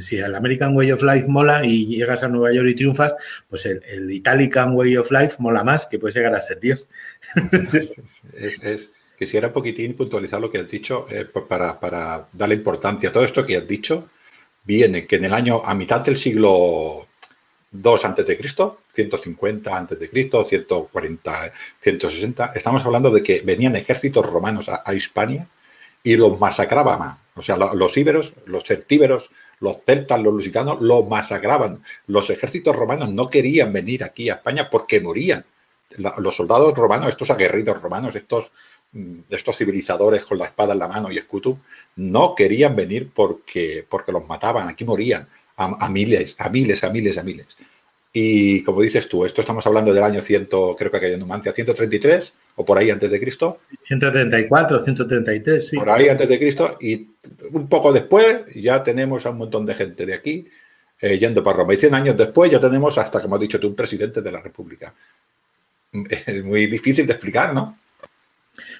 si 0.00 0.16
el 0.16 0.34
American 0.34 0.76
Way 0.76 0.92
of 0.92 1.02
Life 1.02 1.26
mola 1.28 1.64
y 1.64 1.86
llegas 1.86 2.22
a 2.22 2.28
Nueva 2.28 2.52
York 2.52 2.68
y 2.68 2.74
triunfas, 2.74 3.14
pues 3.48 3.66
el, 3.66 3.82
el 3.84 4.10
Italian 4.10 4.74
Way 4.74 4.96
of 4.96 5.10
Life 5.10 5.36
mola 5.38 5.64
más, 5.64 5.86
que 5.86 5.98
puedes 5.98 6.14
llegar 6.14 6.34
a 6.34 6.40
ser 6.40 6.60
Dios. 6.60 6.88
es, 8.36 8.90
quisiera 9.20 9.48
un 9.48 9.52
poquitín 9.52 9.94
puntualizar 9.94 10.40
lo 10.40 10.50
que 10.50 10.58
has 10.58 10.68
dicho 10.68 11.06
eh, 11.10 11.26
para, 11.26 12.26
darle 12.32 12.54
importancia. 12.54 13.12
Todo 13.12 13.24
esto 13.24 13.44
que 13.44 13.56
has 13.56 13.68
dicho 13.68 14.08
viene 14.64 15.06
que 15.06 15.16
en 15.16 15.26
el 15.26 15.34
año, 15.34 15.62
a 15.62 15.74
mitad 15.74 16.00
del 16.00 16.16
siglo 16.16 17.06
II 17.72 17.92
antes 18.02 18.26
de 18.26 18.38
Cristo, 18.38 18.80
150 18.94 19.76
antes 19.76 19.98
de 20.00 20.08
Cristo, 20.08 20.42
140, 20.42 21.52
160, 21.80 22.52
estamos 22.54 22.84
hablando 22.84 23.10
de 23.10 23.22
que 23.22 23.42
venían 23.42 23.76
ejércitos 23.76 24.24
romanos 24.24 24.70
a, 24.70 24.82
a 24.86 24.94
Hispania 24.94 25.46
y 26.02 26.16
los 26.16 26.38
masacraban. 26.40 27.18
O 27.34 27.42
sea, 27.42 27.56
los 27.56 27.96
íberos, 27.96 28.34
los 28.46 28.64
celtíberos, 28.64 29.30
los 29.60 29.78
celtas, 29.84 30.20
los 30.20 30.34
lusitanos, 30.34 30.80
los 30.80 31.08
masacraban. 31.08 31.82
Los 32.06 32.30
ejércitos 32.30 32.74
romanos 32.74 33.10
no 33.10 33.28
querían 33.30 33.72
venir 33.72 34.04
aquí 34.04 34.30
a 34.30 34.34
España 34.34 34.68
porque 34.70 35.00
morían. 35.00 35.44
los 35.96 36.36
soldados 36.36 36.72
romanos, 36.76 37.08
estos 37.08 37.30
aguerridos 37.30 37.82
romanos, 37.82 38.14
estos, 38.14 38.52
mm, 38.92 39.20
estos 39.28 39.56
civilizadores 39.56 40.24
con 40.24 40.38
la 40.38 40.44
espada 40.44 40.72
en 40.72 40.78
la 40.78 40.86
mano 40.86 41.10
y 41.10 41.18
escudo, 41.18 41.58
no 41.96 42.36
querían 42.36 42.76
venir 42.76 43.10
porque, 43.12 43.84
porque 43.88 44.12
los 44.12 44.24
mataban, 44.24 44.68
aquí 44.68 44.84
morían 44.84 45.26
a, 45.56 45.88
miles, 45.88 46.36
a 46.38 46.48
miles, 46.48 46.84
a 46.84 46.90
miles, 46.90 47.18
a 47.18 47.22
miles. 47.22 47.56
Y 48.12 48.62
como 48.62 48.82
dices 48.82 49.08
tú, 49.08 49.24
esto 49.24 49.40
estamos 49.40 49.66
hablando 49.66 49.92
del 49.92 50.04
año 50.04 50.20
100, 50.20 50.46
creo 50.46 50.90
que 50.90 51.06
hay 51.06 51.12
en 51.14 51.20
Numancia, 51.20 51.52
133 51.52 52.32
o 52.60 52.64
por 52.64 52.76
ahí 52.76 52.90
antes 52.90 53.10
de 53.10 53.18
Cristo. 53.18 53.60
134, 53.84 54.80
133, 54.80 55.66
sí. 55.66 55.76
Por 55.76 55.88
ahí 55.88 56.08
antes 56.08 56.28
de 56.28 56.38
Cristo 56.38 56.76
y 56.78 57.08
un 57.52 57.68
poco 57.68 57.90
después 57.90 58.42
ya 58.54 58.82
tenemos 58.82 59.24
a 59.24 59.30
un 59.30 59.38
montón 59.38 59.64
de 59.64 59.74
gente 59.74 60.04
de 60.04 60.12
aquí 60.12 60.46
eh, 61.00 61.18
yendo 61.18 61.42
para 61.42 61.56
Roma. 61.56 61.72
Y 61.72 61.78
100 61.78 61.94
años 61.94 62.16
después 62.18 62.50
ya 62.50 62.60
tenemos 62.60 62.98
hasta, 62.98 63.20
como 63.22 63.36
has 63.36 63.40
dicho 63.40 63.58
tú, 63.58 63.68
un 63.68 63.74
presidente 63.74 64.20
de 64.20 64.30
la 64.30 64.42
República. 64.42 64.92
Es 66.26 66.44
muy 66.44 66.66
difícil 66.66 67.06
de 67.06 67.14
explicar, 67.14 67.54
¿no? 67.54 67.78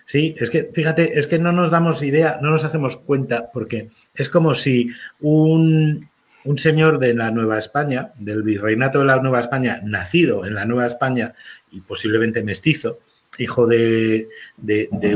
Sí, 0.04 0.34
es 0.38 0.50
que 0.50 0.70
fíjate, 0.74 1.18
es 1.18 1.26
que 1.26 1.38
no 1.38 1.52
nos 1.52 1.70
damos 1.70 2.02
idea, 2.02 2.38
no 2.42 2.50
nos 2.50 2.64
hacemos 2.64 2.98
cuenta, 2.98 3.50
porque 3.50 3.88
es 4.14 4.28
como 4.28 4.54
si 4.54 4.90
un, 5.20 6.06
un 6.44 6.58
señor 6.58 6.98
de 6.98 7.14
la 7.14 7.30
Nueva 7.30 7.56
España, 7.56 8.12
del 8.18 8.42
virreinato 8.42 8.98
de 8.98 9.06
la 9.06 9.22
Nueva 9.22 9.40
España, 9.40 9.80
nacido 9.82 10.44
en 10.44 10.54
la 10.54 10.66
Nueva 10.66 10.86
España 10.86 11.34
y 11.70 11.80
posiblemente 11.80 12.42
mestizo, 12.42 12.98
hijo 13.40 13.66
de, 13.66 14.28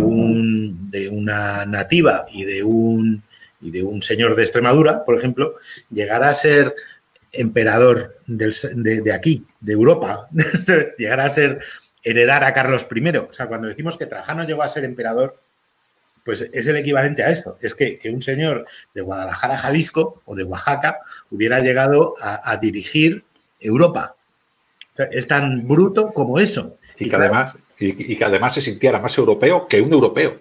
un, 0.01 0.91
de 0.91 1.09
una 1.09 1.65
nativa 1.67 2.27
y 2.33 2.45
de 2.45 2.63
un, 2.63 3.23
y 3.61 3.71
de 3.71 3.83
un 3.83 4.03
señor 4.03 4.35
de 4.35 4.43
Extremadura, 4.43 5.05
por 5.05 5.17
ejemplo, 5.17 5.57
llegara 5.91 6.29
a 6.29 6.35
ser 6.35 6.75
emperador 7.33 8.19
de, 8.27 9.01
de, 9.03 9.13
aquí, 9.13 9.45
de 9.61 9.73
Europa, 9.73 10.29
llegar 10.99 11.21
a 11.21 11.31
ser 11.31 11.61
heredar 12.05 12.45
a 12.45 12.53
Carlos 12.53 12.87
I. 12.95 13.17
O 13.17 13.33
sea, 13.33 13.47
cuando 13.47 13.69
decimos 13.69 13.97
que 13.97 14.07
Trajano 14.07 14.45
llegó 14.45 14.63
a 14.63 14.69
ser 14.69 14.85
emperador, 14.85 15.41
pues 16.25 16.49
es 16.53 16.67
el 16.67 16.77
equivalente 16.77 17.23
a 17.23 17.31
esto. 17.31 17.59
Es 17.61 17.75
que, 17.75 17.99
un 18.13 18.23
señor 18.23 18.67
de 18.95 19.03
Guadalajara, 19.03 19.59
Jalisco 19.59 20.23
o 20.25 20.35
de 20.35 20.45
Oaxaca 20.45 21.01
hubiera 21.31 21.61
llegado 21.61 22.15
a, 22.21 22.57
dirigir 22.59 23.25
Europa. 23.61 24.17
es 25.11 25.27
tan 25.27 25.67
bruto 25.67 26.13
como 26.13 26.39
eso. 26.39 26.79
Y, 26.99 27.09
que 27.09 27.17
además, 27.17 27.57
y, 27.79 28.17
que 28.17 28.25
además 28.25 28.55
se 28.55 28.63
sintiera 28.63 29.01
más 29.01 29.17
europeo 29.19 29.67
que 29.67 29.81
un 29.81 29.93
europeo. 29.93 30.41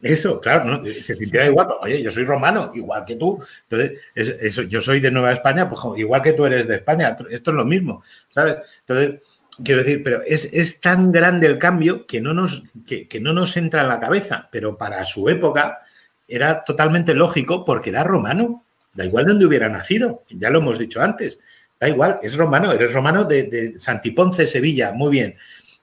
Eso, 0.00 0.40
claro, 0.40 0.64
¿no? 0.64 0.86
se 0.86 1.16
sintiera 1.16 1.46
igual, 1.46 1.66
oye, 1.80 2.00
yo 2.00 2.10
soy 2.12 2.24
romano, 2.24 2.70
igual 2.74 3.04
que 3.04 3.16
tú. 3.16 3.42
Entonces, 3.68 3.98
eso, 4.14 4.62
yo 4.62 4.80
soy 4.80 5.00
de 5.00 5.10
Nueva 5.10 5.32
España, 5.32 5.68
pues 5.68 5.80
igual 5.98 6.22
que 6.22 6.34
tú 6.34 6.44
eres 6.46 6.68
de 6.68 6.76
España, 6.76 7.16
esto 7.30 7.50
es 7.50 7.56
lo 7.56 7.64
mismo, 7.64 8.04
¿sabes? 8.28 8.58
Entonces, 8.86 9.20
quiero 9.64 9.82
decir, 9.82 10.02
pero 10.02 10.22
es, 10.24 10.80
tan 10.80 11.10
grande 11.10 11.46
el 11.46 11.58
cambio 11.58 12.06
que 12.06 12.20
no, 12.20 12.32
nos, 12.32 12.62
que, 12.86 13.08
no 13.20 13.32
nos 13.32 13.56
entra 13.56 13.82
en 13.82 13.88
la 13.88 14.00
cabeza, 14.00 14.48
pero 14.50 14.76
para 14.76 15.04
su 15.04 15.28
época 15.28 15.80
era 16.26 16.62
totalmente 16.64 17.14
lógico 17.14 17.64
porque 17.64 17.90
era 17.90 18.04
romano, 18.04 18.64
da 18.94 19.04
igual 19.04 19.24
de 19.24 19.32
donde 19.32 19.46
hubiera 19.46 19.68
nacido, 19.68 20.24
ya 20.28 20.50
lo 20.50 20.60
hemos 20.60 20.78
dicho 20.78 21.00
antes, 21.00 21.40
da 21.80 21.88
igual, 21.88 22.18
es 22.22 22.36
romano, 22.36 22.72
eres 22.72 22.92
romano 22.92 23.24
de, 23.24 23.44
de 23.44 23.80
Santiponce, 23.80 24.46
Sevilla, 24.46 24.92
muy 24.92 25.10
bien. 25.10 25.36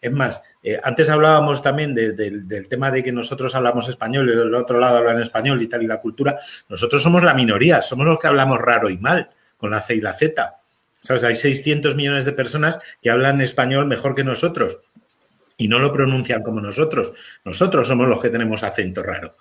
Es 0.06 0.12
más, 0.12 0.44
eh, 0.62 0.80
antes 0.84 1.10
hablábamos 1.10 1.64
también 1.64 1.96
del 1.96 2.68
tema 2.70 2.92
de 2.92 3.02
que 3.02 3.12
nosotros 3.12 3.56
hablamos 3.56 3.90
español 3.90 4.30
y 4.30 4.34
el 4.34 4.54
otro 4.54 4.80
lado 4.80 5.00
hablan 5.00 5.20
español 5.20 5.60
y 5.64 5.66
tal, 5.66 5.82
y 5.82 5.88
la 5.88 6.00
cultura. 6.00 6.40
Nosotros 6.70 7.02
somos 7.02 7.24
la 7.24 7.34
minoría, 7.34 7.82
somos 7.82 8.06
los 8.06 8.20
que 8.20 8.28
hablamos 8.28 8.60
raro 8.60 8.92
y 8.92 9.00
mal, 9.00 9.32
con 9.58 9.72
la 9.72 9.82
C 9.82 9.96
y 9.96 10.02
la 10.02 10.14
Z. 10.14 10.58
¿Sabes? 11.00 11.24
Hay 11.24 11.36
600 11.36 11.96
millones 11.96 12.24
de 12.24 12.34
personas 12.34 12.78
que 13.02 13.10
hablan 13.10 13.42
español 13.42 13.88
mejor 13.88 14.14
que 14.14 14.24
nosotros 14.24 14.78
y 15.58 15.68
no 15.68 15.80
lo 15.80 15.92
pronuncian 15.92 16.44
como 16.44 16.62
nosotros. 16.62 17.14
Nosotros 17.44 17.88
somos 17.88 18.08
los 18.08 18.22
que 18.22 18.30
tenemos 18.30 18.62
acento 18.62 19.02
raro. 19.02 19.38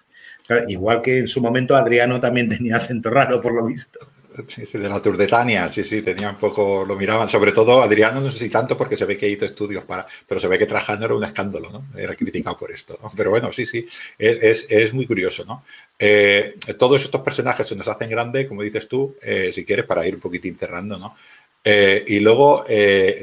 Igual 0.66 1.02
que 1.02 1.18
en 1.18 1.28
su 1.28 1.42
momento 1.42 1.76
Adriano 1.76 2.20
también 2.20 2.48
tenía 2.56 2.76
acento 2.76 3.10
raro, 3.10 3.38
por 3.38 3.52
lo 3.52 3.66
visto. 3.66 3.98
De 4.34 4.88
la 4.88 5.00
Tour 5.00 5.16
de 5.16 5.28
Tania, 5.28 5.70
sí, 5.70 5.84
sí, 5.84 6.02
tenía 6.02 6.30
un 6.30 6.36
poco, 6.36 6.84
lo 6.84 6.96
miraban, 6.96 7.28
sobre 7.28 7.52
todo 7.52 7.80
Adriano, 7.80 8.20
no 8.20 8.32
sé 8.32 8.40
si 8.40 8.50
tanto 8.50 8.76
porque 8.76 8.96
se 8.96 9.04
ve 9.04 9.16
que 9.16 9.28
hizo 9.28 9.44
estudios 9.44 9.84
para, 9.84 10.08
pero 10.26 10.40
se 10.40 10.48
ve 10.48 10.58
que 10.58 10.66
Trajano 10.66 11.04
era 11.04 11.14
un 11.14 11.22
escándalo, 11.22 11.70
¿no? 11.70 11.84
Era 11.96 12.16
criticado 12.16 12.58
por 12.58 12.72
esto. 12.72 12.98
Pero 13.16 13.30
bueno, 13.30 13.52
sí, 13.52 13.64
sí, 13.64 13.86
es, 14.18 14.92
muy 14.92 15.06
curioso, 15.06 15.44
¿no? 15.44 15.64
Eh, 15.96 16.56
todos 16.76 17.04
estos 17.04 17.20
personajes 17.20 17.68
se 17.68 17.76
nos 17.76 17.86
hacen 17.86 18.10
grandes, 18.10 18.48
como 18.48 18.62
dices 18.62 18.88
tú, 18.88 19.14
eh, 19.22 19.52
si 19.54 19.64
quieres, 19.64 19.84
para 19.84 20.04
ir 20.04 20.16
un 20.16 20.20
poquitín 20.20 20.58
cerrando, 20.58 20.98
¿no? 20.98 21.14
Eh, 21.62 22.04
y 22.08 22.18
luego 22.18 22.64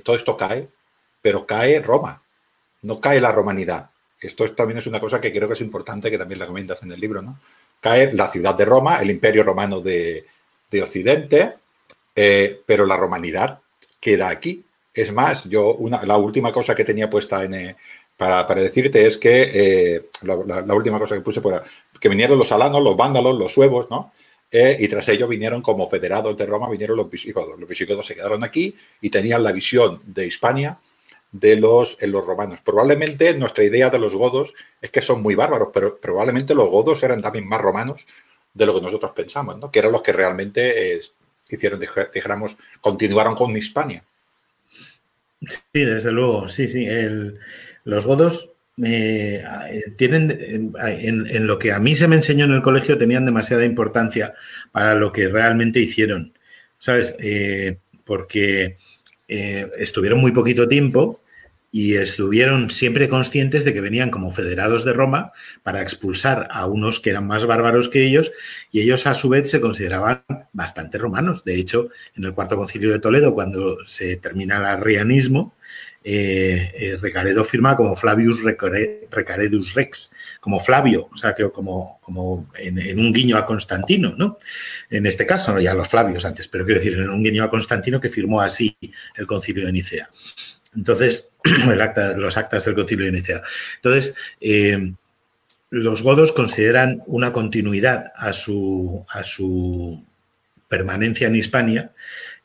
todo 0.05 0.16
esto 0.16 0.38
cae, 0.38 0.66
pero 1.22 1.45
cae 1.45 1.82
Roma, 1.82 2.22
no 2.84 3.01
cae 3.01 3.20
la 3.20 3.34
romanidad. 3.34 3.89
Esto 4.18 4.49
también 4.53 4.78
es 4.78 4.88
una 4.88 5.01
cosa 5.01 5.20
que 5.20 5.34
creo 5.34 5.49
que 5.49 5.55
es 5.55 5.62
importante, 5.62 6.09
que 6.09 6.18
también 6.18 6.39
la 6.39 6.47
comentas 6.47 6.82
en 6.84 6.91
el 6.93 7.01
libro, 7.01 7.22
¿no? 7.22 7.38
Cae 7.82 8.14
la 8.14 8.28
ciudad 8.28 8.55
de 8.55 8.64
Roma, 8.64 9.01
el 9.01 9.12
imperio 9.12 9.43
romano 9.43 9.82
de 9.82 10.26
de 10.72 10.82
Occidente, 10.82 11.53
eh, 12.15 12.61
pero 12.65 12.86
la 12.86 12.97
romanidad 12.97 13.59
queda 13.99 14.30
aquí. 14.30 14.63
Es 14.93 15.11
más, 15.11 15.45
yo 15.45 15.76
una, 15.76 16.03
la 16.05 16.17
última 16.17 16.51
cosa 16.51 16.74
que 16.74 16.86
tenía 16.86 17.09
puesta 17.09 17.43
en, 17.43 17.53
eh, 17.53 17.76
para, 18.17 18.45
decirte 18.55 19.05
es 19.05 19.17
que 19.17 19.51
eh, 19.53 20.09
la, 20.24 20.74
última 20.74 20.99
cosa 20.99 21.15
que 21.15 21.22
puse 21.22 21.41
por 21.41 21.63
que 21.99 22.09
vinieron 22.09 22.38
los 22.38 22.51
alanos, 22.51 22.82
los 22.82 22.97
vándalos, 22.97 23.38
los 23.38 23.53
suevos, 23.53 23.88
¿no? 23.89 24.11
y 24.53 24.86
tras 24.89 25.07
ello 25.07 25.30
vinieron 25.30 25.61
como 25.61 25.89
federados 25.89 26.36
de 26.36 26.45
Roma, 26.45 26.69
vinieron 26.69 26.97
los 26.97 27.09
visigodos. 27.09 27.57
Los 27.57 27.69
visigodos 27.69 28.05
se 28.05 28.15
quedaron 28.15 28.43
aquí 28.43 28.76
y 28.99 29.09
tenían 29.09 29.43
la 29.43 29.53
visión 29.53 30.01
de 30.05 30.28
Hispania 30.28 30.78
de 31.32 31.55
los, 31.55 31.97
en 32.01 32.11
los 32.11 32.26
romanos. 32.26 32.59
Probablemente 32.61 33.34
nuestra 33.36 33.63
idea 33.63 33.89
de 33.89 33.99
los 33.99 34.13
godos 34.13 34.53
es 34.82 34.91
que 34.91 35.01
son 35.01 35.22
muy 35.22 35.36
bárbaros, 35.36 35.69
pero 35.74 35.97
probablemente 35.97 36.53
los 36.53 36.69
godos 36.69 37.01
eran 37.03 37.22
también 37.22 37.47
más 37.47 37.61
romanos 37.61 38.05
de 38.54 38.66
lo 38.66 38.76
que 38.76 38.82
nosotros 38.82 39.12
pensamos, 39.16 39.58
¿no? 39.58 39.72
que 39.72 39.80
eran 39.80 39.91
los 39.91 40.02
que 40.02 40.14
realmente 40.14 40.95
eh, 40.95 41.02
hicieron, 41.49 41.80
dijéramos, 42.14 42.58
continuaron 42.80 43.36
con 43.36 43.56
Hispania. 43.56 44.04
Sí, 45.41 45.60
desde 45.74 46.12
luego, 46.12 46.47
sí, 46.47 46.68
sí. 46.68 46.88
los 47.84 48.06
godos 48.06 48.49
eh, 48.84 49.43
tienen, 49.97 50.76
en, 50.80 51.47
lo 51.47 51.58
que 51.58 51.72
a 51.72 51.80
mí 51.80 51.95
se 51.95 52.08
me 52.08 52.16
enseñó 52.16 52.45
en 52.45 52.54
el 52.54 52.62
colegio, 52.62 52.97
tenían 52.97 53.26
demasiada 53.26 53.66
importancia 53.66 54.34
para 54.72 54.93
lo 54.93 55.12
que 55.12 55.30
realmente 55.30 55.80
hicieron, 55.80 56.34
¿sabes? 56.78 57.16
Eh, 57.20 57.78
porque 58.06 58.78
estuvieron 59.28 60.20
muy 60.20 60.34
poquito 60.34 60.68
tiempo 60.68 61.22
y 61.72 61.95
estuvieron 61.95 62.69
siempre 62.69 63.07
conscientes 63.07 63.63
de 63.63 63.74
que 63.74 63.80
venían 63.80 64.11
como 64.11 64.34
federados 64.34 64.84
de 64.84 64.91
Roma 64.91 65.32
para 65.63 65.82
expulsar 65.82 66.49
a 66.51 66.65
unos 66.65 66.99
que 66.99 67.11
eran 67.11 67.26
más 67.26 67.45
bárbaros 67.45 67.88
que 67.88 68.05
ellos 68.05 68.32
y 68.72 68.82
ellos 68.82 69.07
a 69.07 69.13
su 69.13 69.30
vez 69.30 69.49
se 69.49 69.61
consideraban 69.61 70.24
bastante 70.51 70.97
romanos. 70.97 71.45
De 71.45 71.55
hecho, 71.55 71.89
en 72.15 72.26
el 72.26 72.34
cuarto 72.34 72.57
concilio 72.57 72.91
de 72.91 72.99
Toledo, 72.99 73.34
cuando 73.34 73.78
se 73.86 74.17
termina 74.17 74.57
el 74.57 74.65
arrianismo, 74.65 75.55
eh, 76.03 76.72
eh, 76.74 76.97
Recaredo 76.99 77.45
firma 77.45 77.78
como 77.78 77.95
Flavius 77.95 78.41
Recaredus 78.43 79.76
Rex, 79.76 80.11
como 80.39 80.59
Flavio, 80.59 81.07
o 81.11 81.15
sea, 81.15 81.36
que 81.36 81.49
como, 81.51 81.99
como 82.01 82.49
en, 82.55 82.99
un 82.99 83.13
guiño 83.13 83.38
a 83.38 83.45
Constantino, 83.45 84.15
¿no? 84.17 84.39
En 84.89 85.05
este 85.05 85.28
caso, 85.28 85.59
ya 85.59 85.76
los 85.76 85.88
Flavios 85.88 86.26
antes, 86.26 86.47
pero 86.47 86.65
quiero 86.65 86.80
decir, 86.82 86.97
en 86.97 87.09
un 87.09 87.24
guiño 87.24 87.43
a 87.43 87.49
Constantino 87.49 88.01
que 88.01 88.09
firmó 88.09 88.41
así 88.41 88.76
el 89.15 89.28
concilio 89.28 89.65
de 89.67 89.72
Nicea. 89.72 90.09
Entonces, 90.76 91.32
los 92.15 92.38
actas 92.38 92.65
del 92.65 92.76
concilio 92.76 93.07
inicial. 93.07 93.41
Entonces, 93.78 94.13
eh, 94.39 94.93
los 95.69 96.01
godos 96.01 96.32
consideran 96.32 97.01
una 97.05 97.32
continuidad 97.32 98.11
a 98.15 98.34
su, 98.34 99.05
a 99.09 99.24
su 99.24 100.03
permanencia 100.67 101.28
en 101.28 101.36
Hispania 101.36 101.91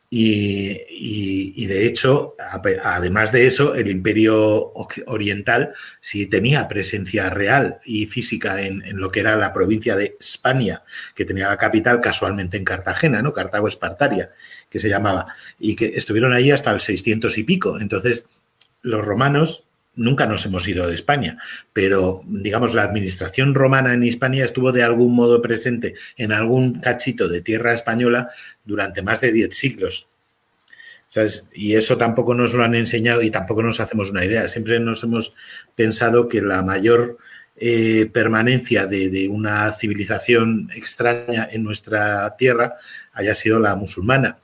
y, 0.09 1.67
de 1.67 1.87
hecho, 1.87 2.37
además 2.83 3.33
de 3.33 3.47
eso, 3.47 3.75
el 3.75 3.89
imperio 3.89 4.73
oriental 5.07 5.75
sí 6.01 6.27
tenía 6.27 6.69
presencia 6.69 7.29
real 7.29 7.81
y 7.85 8.07
física 8.07 8.63
en, 8.63 8.83
lo 8.99 9.11
que 9.11 9.21
era 9.21 9.37
la 9.37 9.53
provincia 9.53 9.97
de 9.97 10.17
España, 10.19 10.85
que 11.15 11.25
tenía 11.25 11.49
la 11.49 11.57
capital 11.57 12.01
casualmente 12.01 12.57
en 12.57 12.65
Cartagena, 12.65 13.21
¿no? 13.21 13.33
Cartago 13.33 13.67
Espartaria, 13.67 14.31
que 14.71 14.79
se 14.79 14.89
llamaba, 14.89 15.35
y 15.59 15.75
que 15.75 15.87
estuvieron 15.97 16.33
ahí 16.33 16.51
hasta 16.51 16.71
el 16.71 16.81
600 16.81 17.37
y 17.39 17.45
pico. 17.45 17.81
Entonces, 17.81 18.29
los 18.83 19.05
romanos 19.05 19.66
nunca 19.97 20.26
nos 20.26 20.47
hemos 20.47 20.68
ido 20.68 20.86
de 20.86 20.94
España, 20.94 21.38
pero 21.72 22.22
digamos 22.26 22.74
la 22.74 22.84
administración 22.84 23.55
romana 23.55 23.94
en 23.94 24.05
Hispania 24.05 24.44
estuvo 24.44 24.70
de 24.70 24.82
algún 24.82 25.14
modo 25.14 25.42
presente 25.42 25.94
en 26.16 26.32
algún 26.32 26.80
cachito 26.80 27.28
de 27.28 27.40
tierra 27.40 27.72
española 27.72 28.30
durante 28.64 29.03
más 29.03 29.20
de 29.20 29.32
10 29.32 29.57
siglos. 29.57 30.09
Y 31.55 31.74
eso 31.74 31.97
tampoco 31.97 32.34
nos 32.34 32.53
lo 32.53 32.62
han 32.62 32.74
enseñado 32.74 33.22
y 33.22 33.30
tampoco 33.30 33.62
nos 33.62 33.80
hacemos 33.80 34.11
una 34.11 34.24
idea. 34.24 34.49
Siempre 34.49 34.78
nos 34.80 35.03
hemos 35.03 35.34
pensado 35.74 36.28
que 36.28 36.42
la 36.42 36.62
mayor 36.62 37.16
eh, 37.57 38.11
permanencia 38.12 38.86
de, 38.86 39.28
una 39.30 39.72
civilización 39.72 40.68
extraña 40.74 41.49
en 41.51 41.64
nuestra 41.64 42.36
tierra 42.36 42.74
haya 43.14 43.34
sido 43.34 43.59
la 43.61 43.74
musulmana. 43.76 44.38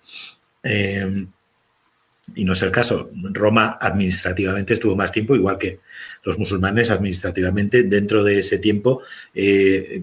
Eh, 0.62 1.26
y 2.34 2.44
no 2.44 2.52
es 2.52 2.62
el 2.62 2.70
caso. 2.70 3.10
Roma 3.32 3.78
administrativamente 3.80 4.74
estuvo 4.74 4.96
más 4.96 5.12
tiempo, 5.12 5.34
igual 5.34 5.58
que 5.58 5.80
los 6.24 6.38
musulmanes 6.38 6.90
administrativamente 6.90 7.82
dentro 7.84 8.22
de 8.22 8.38
ese 8.38 8.58
tiempo. 8.58 9.02
Eh, 9.34 10.02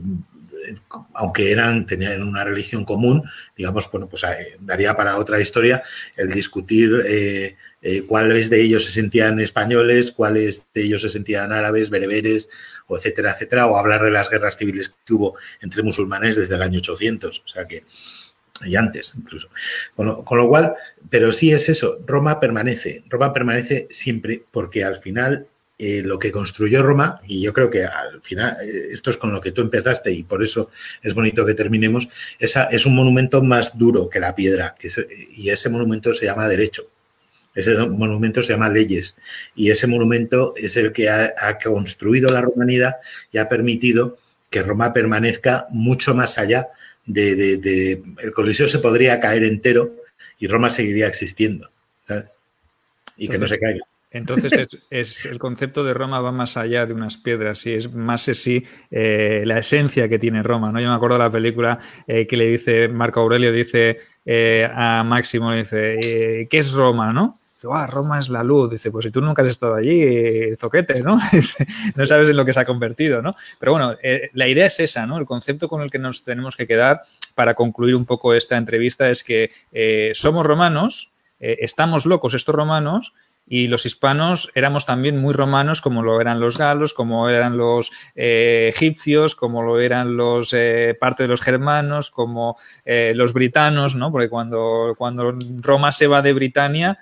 aunque 1.13 1.51
eran, 1.51 1.85
tenían 1.85 2.21
una 2.21 2.43
religión 2.43 2.85
común, 2.85 3.23
digamos, 3.55 3.89
bueno, 3.91 4.07
pues 4.07 4.23
eh, 4.23 4.57
daría 4.59 4.95
para 4.95 5.17
otra 5.17 5.39
historia 5.39 5.81
el 6.15 6.31
discutir 6.31 7.03
eh, 7.07 7.55
cuáles 8.07 8.49
de 8.49 8.61
ellos 8.61 8.85
se 8.85 8.91
sentían 8.91 9.39
españoles, 9.39 10.11
cuáles 10.11 10.65
de 10.73 10.83
ellos 10.83 11.01
se 11.01 11.09
sentían 11.09 11.51
árabes, 11.51 11.89
bereberes, 11.89 12.49
o 12.87 12.97
etcétera, 12.97 13.31
etcétera, 13.31 13.67
o 13.67 13.77
hablar 13.77 14.03
de 14.03 14.11
las 14.11 14.29
guerras 14.29 14.57
civiles 14.57 14.93
que 15.05 15.13
hubo 15.13 15.37
entre 15.61 15.81
musulmanes 15.81 16.35
desde 16.35 16.55
el 16.55 16.61
año 16.61 16.79
800. 16.79 17.43
O 17.43 17.47
sea 17.47 17.65
que, 17.65 17.85
y 18.65 18.75
antes 18.75 19.13
incluso. 19.17 19.49
Con 19.95 20.07
lo, 20.07 20.47
cual, 20.47 20.75
pero 21.09 21.31
sí 21.31 21.51
es 21.51 21.69
eso, 21.69 21.99
Roma 22.05 22.39
permanece, 22.39 23.03
Roma 23.09 23.33
permanece 23.33 23.87
siempre 23.89 24.43
porque 24.51 24.83
al 24.83 25.01
final 25.01 25.47
eh, 25.77 26.01
lo 26.03 26.19
que 26.19 26.31
construyó 26.31 26.83
Roma, 26.83 27.21
y 27.25 27.41
yo 27.41 27.53
creo 27.53 27.69
que 27.69 27.85
al 27.85 28.21
final, 28.21 28.57
eh, 28.61 28.87
esto 28.91 29.09
es 29.09 29.17
con 29.17 29.31
lo 29.31 29.39
que 29.39 29.51
tú 29.51 29.61
empezaste 29.61 30.11
y 30.11 30.23
por 30.23 30.43
eso 30.43 30.69
es 31.01 31.13
bonito 31.13 31.45
que 31.45 31.53
terminemos, 31.53 32.09
esa, 32.37 32.65
es 32.65 32.85
un 32.85 32.95
monumento 32.95 33.41
más 33.41 33.77
duro 33.77 34.09
que 34.09 34.19
la 34.19 34.35
piedra, 34.35 34.75
que 34.77 34.89
y 35.33 35.49
ese 35.49 35.69
monumento 35.69 36.13
se 36.13 36.25
llama 36.25 36.47
derecho. 36.49 36.89
Ese 37.55 37.75
monumento 37.77 38.43
se 38.43 38.53
llama 38.53 38.69
leyes 38.69 39.15
y 39.55 39.71
ese 39.71 39.87
monumento 39.87 40.53
es 40.55 40.77
el 40.77 40.91
que 40.93 41.09
ha, 41.09 41.33
ha 41.37 41.57
construido 41.57 42.29
la 42.29 42.41
romanidad 42.41 42.97
y 43.31 43.37
ha 43.37 43.49
permitido 43.49 44.17
que 44.49 44.63
Roma 44.63 44.93
permanezca 44.93 45.67
mucho 45.69 46.15
más 46.15 46.37
allá 46.37 46.67
de, 47.05 48.01
el 48.21 48.33
Coliseo 48.33 48.67
se 48.67 48.79
podría 48.79 49.19
caer 49.19 49.43
entero 49.43 49.95
y 50.39 50.47
Roma 50.47 50.69
seguiría 50.69 51.07
existiendo, 51.07 51.69
Y 53.17 53.27
que 53.27 53.37
no 53.37 53.47
se 53.47 53.59
caiga. 53.59 53.83
Entonces 54.11 54.67
es, 54.89 55.25
el 55.25 55.37
concepto 55.37 55.83
de 55.83 55.93
Roma 55.93 56.19
va 56.19 56.31
más 56.31 56.57
allá 56.57 56.85
de 56.87 56.93
unas 56.93 57.17
piedras 57.17 57.65
y 57.67 57.73
es 57.73 57.93
más 57.93 58.27
así 58.27 58.63
eh, 58.89 59.43
la 59.45 59.59
esencia 59.59 60.09
que 60.09 60.17
tiene 60.17 60.41
Roma. 60.41 60.71
¿no? 60.71 60.79
Yo 60.79 60.89
me 60.89 60.95
acuerdo 60.95 61.17
de 61.17 61.23
la 61.25 61.31
película 61.31 61.79
eh, 62.07 62.25
que 62.25 62.35
le 62.35 62.47
dice 62.47 62.87
Marco 62.87 63.19
Aurelio, 63.19 63.51
dice 63.51 63.99
eh, 64.25 64.67
a 64.73 65.03
Máximo, 65.03 65.51
le 65.51 65.57
dice, 65.57 66.47
¿qué 66.49 66.57
es 66.57 66.71
Roma? 66.71 67.13
¿no? 67.13 67.39
Dice, 67.61 67.87
Roma 67.87 68.19
es 68.19 68.29
la 68.29 68.43
luz. 68.43 68.71
Dice, 68.71 68.89
pues 68.89 69.03
si 69.03 69.11
tú 69.11 69.19
nunca 69.21 69.41
has 69.41 69.49
estado 69.49 69.75
allí, 69.75 70.55
zoquete, 70.57 71.01
¿no? 71.01 71.17
no 71.95 72.05
sabes 72.05 72.29
en 72.29 72.37
lo 72.37 72.45
que 72.45 72.53
se 72.53 72.61
ha 72.61 72.65
convertido, 72.65 73.21
¿no? 73.21 73.35
Pero 73.59 73.73
bueno, 73.73 73.95
la 74.33 74.47
idea 74.47 74.65
es 74.65 74.79
esa, 74.79 75.05
¿no? 75.05 75.17
El 75.17 75.25
concepto 75.25 75.67
con 75.67 75.81
el 75.81 75.91
que 75.91 75.99
nos 75.99 76.23
tenemos 76.23 76.55
que 76.55 76.67
quedar 76.67 77.01
para 77.35 77.55
concluir 77.55 77.95
un 77.95 78.05
poco 78.05 78.33
esta 78.33 78.55
entrevista 78.55 79.09
es 79.09 79.23
que 79.23 79.51
somos 80.13 80.45
romanos, 80.45 81.15
estamos 81.39 82.05
locos 82.05 82.33
estos 82.33 82.55
romanos, 82.55 83.13
y 83.49 83.67
los 83.67 83.85
hispanos 83.85 84.51
éramos 84.53 84.85
también 84.85 85.17
muy 85.17 85.33
romanos 85.33 85.81
como 85.81 86.03
lo 86.03 86.21
eran 86.21 86.39
los 86.39 86.57
galos, 86.57 86.93
como 86.93 87.27
eran 87.27 87.57
los 87.57 87.91
eh, 88.15 88.71
egipcios, 88.73 89.35
como 89.35 89.63
lo 89.63 89.79
eran 89.79 90.15
los 90.15 90.53
eh, 90.53 90.95
parte 90.97 91.23
de 91.23 91.29
los 91.29 91.41
germanos, 91.41 92.11
como 92.11 92.57
eh, 92.85 93.13
los 93.15 93.33
britanos, 93.33 93.95
¿no? 93.95 94.11
Porque 94.11 94.29
cuando, 94.29 94.93
cuando 94.97 95.35
Roma 95.61 95.91
se 95.91 96.05
va 96.05 96.21
de 96.21 96.33
Britania, 96.33 96.99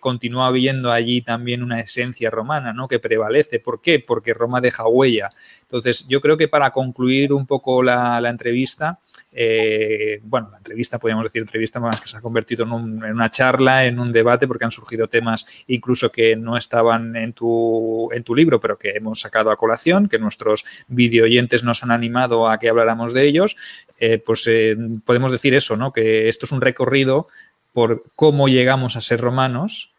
continúa 0.00 0.48
habiendo 0.48 0.90
allí 0.90 1.22
también 1.22 1.62
una 1.62 1.80
esencia 1.80 2.30
romana, 2.30 2.72
¿no? 2.72 2.88
Que 2.88 2.98
prevalece. 2.98 3.60
¿Por 3.60 3.80
qué? 3.80 4.00
Porque 4.00 4.34
Roma 4.34 4.60
deja 4.60 4.86
huella. 4.88 5.30
Entonces, 5.72 6.06
yo 6.06 6.20
creo 6.20 6.36
que 6.36 6.48
para 6.48 6.70
concluir 6.70 7.32
un 7.32 7.46
poco 7.46 7.82
la, 7.82 8.18
entrevista, 8.28 8.98
eh, 9.32 10.20
bueno, 10.22 10.50
la 10.50 10.58
entrevista, 10.58 10.98
podríamos 10.98 11.24
decir 11.24 11.40
entrevista, 11.40 11.80
más 11.80 11.98
que 11.98 12.08
se 12.08 12.18
ha 12.18 12.20
convertido 12.20 12.64
en, 12.64 12.72
una 12.72 13.30
charla, 13.30 13.86
en 13.86 13.98
un 13.98 14.12
debate, 14.12 14.46
porque 14.46 14.66
han 14.66 14.70
surgido 14.70 15.08
temas 15.08 15.46
incluso 15.68 16.12
que 16.12 16.36
no 16.36 16.58
estaban 16.58 17.16
en 17.16 17.32
tu, 17.32 18.10
en 18.12 18.22
tu 18.22 18.34
libro, 18.34 18.60
pero 18.60 18.78
que 18.78 18.90
hemos 18.90 19.20
sacado 19.20 19.50
a 19.50 19.56
colación, 19.56 20.08
que 20.08 20.18
nuestros 20.18 20.66
videoyentes 20.88 21.64
nos 21.64 21.82
han 21.82 21.90
animado 21.90 22.50
a 22.50 22.58
que 22.58 22.68
habláramos 22.68 23.14
de 23.14 23.26
ellos, 23.26 23.56
eh, 23.98 24.18
pues 24.18 24.46
eh, 24.48 24.76
podemos 25.06 25.32
decir 25.32 25.54
eso, 25.54 25.78
¿no? 25.78 25.90
Que 25.90 26.28
esto 26.28 26.44
es 26.44 26.52
un 26.52 26.60
recorrido 26.60 27.28
por 27.72 28.04
cómo 28.16 28.48
llegamos 28.48 28.96
a 28.96 29.00
ser 29.00 29.20
romanos, 29.20 29.94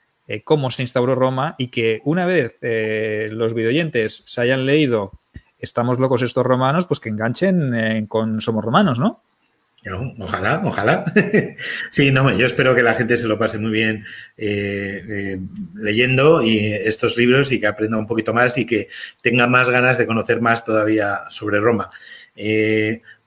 cómo 0.46 0.72
se 0.72 0.84
instauró 0.84 1.16
Roma 1.16 1.56
y 1.58 1.68
que 1.68 2.02
una 2.06 2.26
vez 2.26 2.56
los 3.32 3.54
videoyentes 3.54 4.24
se 4.26 4.42
hayan 4.42 4.66
leído 4.66 5.20
estamos 5.64 5.98
locos 5.98 6.22
estos 6.22 6.46
romanos, 6.46 6.86
pues 6.86 7.00
que 7.00 7.10
enganchen 7.10 7.74
eh, 7.74 8.06
con 8.08 8.42
Somos 8.42 8.64
Romanos, 8.64 9.00
¿no? 9.00 9.24
Ojalá, 10.20 10.62
ojalá. 10.64 11.06
sí, 11.90 12.12
no, 12.12 12.32
yo 12.38 12.46
espero 12.46 12.76
que 12.76 12.84
la 12.84 12.94
gente 12.94 13.18
se 13.18 13.28
lo 13.28 13.40
pase 13.40 13.58
muy 13.58 13.72
bien 13.72 14.06
eh, 14.38 15.02
eh, 15.10 15.38
leyendo 15.76 16.42
y 16.42 16.60
estos 16.68 17.18
libros 17.18 17.52
y 17.52 17.60
que 17.60 17.68
aprenda 17.68 17.98
un 17.98 18.08
poquito 18.08 18.34
más 18.34 18.58
y 18.58 18.66
que 18.66 18.90
tenga 19.22 19.48
más 19.48 19.70
ganas 19.70 19.98
de 19.98 20.06
conocer 20.06 20.42
más 20.42 20.64
todavía 20.64 21.24
sobre 21.30 21.60
Roma. 21.60 21.90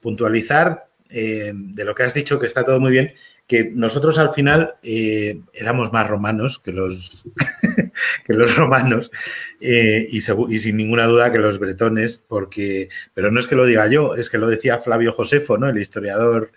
puntualizar 0.00 0.86
de 1.08 1.84
lo 1.84 1.94
que 1.94 2.02
has 2.02 2.14
dicho, 2.14 2.38
que 2.38 2.46
está 2.46 2.64
todo 2.64 2.80
muy 2.80 2.90
bien, 2.90 3.14
que 3.46 3.70
nosotros 3.72 4.18
al 4.18 4.32
final 4.32 4.74
eh, 4.82 5.40
éramos 5.52 5.92
más 5.92 6.08
romanos 6.08 6.58
que 6.58 6.72
los, 6.72 7.28
que 8.26 8.32
los 8.32 8.56
romanos 8.56 9.12
eh, 9.60 10.08
y, 10.10 10.20
sin 10.20 10.76
ninguna 10.76 11.06
duda 11.06 11.32
que 11.32 11.38
los 11.38 11.58
bretones, 11.58 12.18
porque, 12.18 12.88
pero 13.14 13.30
no 13.30 13.38
es 13.38 13.46
que 13.46 13.54
lo 13.54 13.64
diga 13.64 13.86
yo, 13.86 14.14
es 14.14 14.30
que 14.30 14.38
lo 14.38 14.48
decía 14.48 14.78
Flavio 14.78 15.12
Josefo, 15.12 15.58
¿no? 15.58 15.68
el 15.68 15.78
historiador 15.78 16.50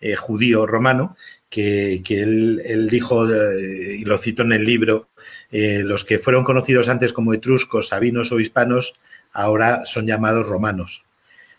eh, 0.00 0.14
judío 0.14 0.66
romano, 0.66 1.16
que, 1.48 2.02
él, 2.08 2.88
dijo, 2.90 3.26
y 3.26 4.04
lo 4.04 4.18
cito 4.18 4.42
en 4.42 4.52
el 4.52 4.64
libro, 4.64 5.08
los 5.50 6.04
que 6.04 6.18
fueron 6.18 6.44
conocidos 6.44 6.90
antes 6.90 7.14
como 7.14 7.32
etruscos, 7.32 7.88
sabinos 7.88 8.30
o 8.30 8.38
hispanos, 8.38 8.94
ahora 9.32 9.86
son 9.86 10.06
llamados 10.06 10.46
romanos. 10.46 11.05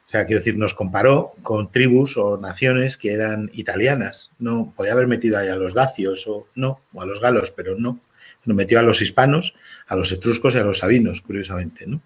O 0.07 0.09
sea, 0.09 0.25
quiero 0.25 0.39
decir, 0.39 0.57
nos 0.57 0.73
comparó 0.73 1.33
con 1.43 1.69
tribus 1.69 2.15
o 2.15 2.37
naciones 2.37 2.95
que 2.95 3.11
eran 3.11 3.51
italianas. 3.53 4.31
No 4.39 4.73
podía 4.75 4.93
haber 4.93 5.07
metido 5.07 5.37
ahí 5.37 5.49
a 5.49 5.57
los 5.57 5.73
dacios 5.73 6.25
o 6.27 6.47
no, 6.55 6.79
o 6.93 7.01
a 7.01 7.05
los 7.05 7.19
galos, 7.19 7.51
pero 7.51 7.75
no. 7.77 7.99
Nos 8.45 8.55
metió 8.55 8.79
a 8.79 8.83
los 8.83 9.01
hispanos, 9.01 9.53
a 9.85 9.97
los 9.97 10.09
etruscos 10.13 10.55
y 10.55 10.59
a 10.59 10.63
los 10.63 10.77
sabinos, 10.77 11.21
curiosamente, 11.21 11.85
¿no? 11.85 11.99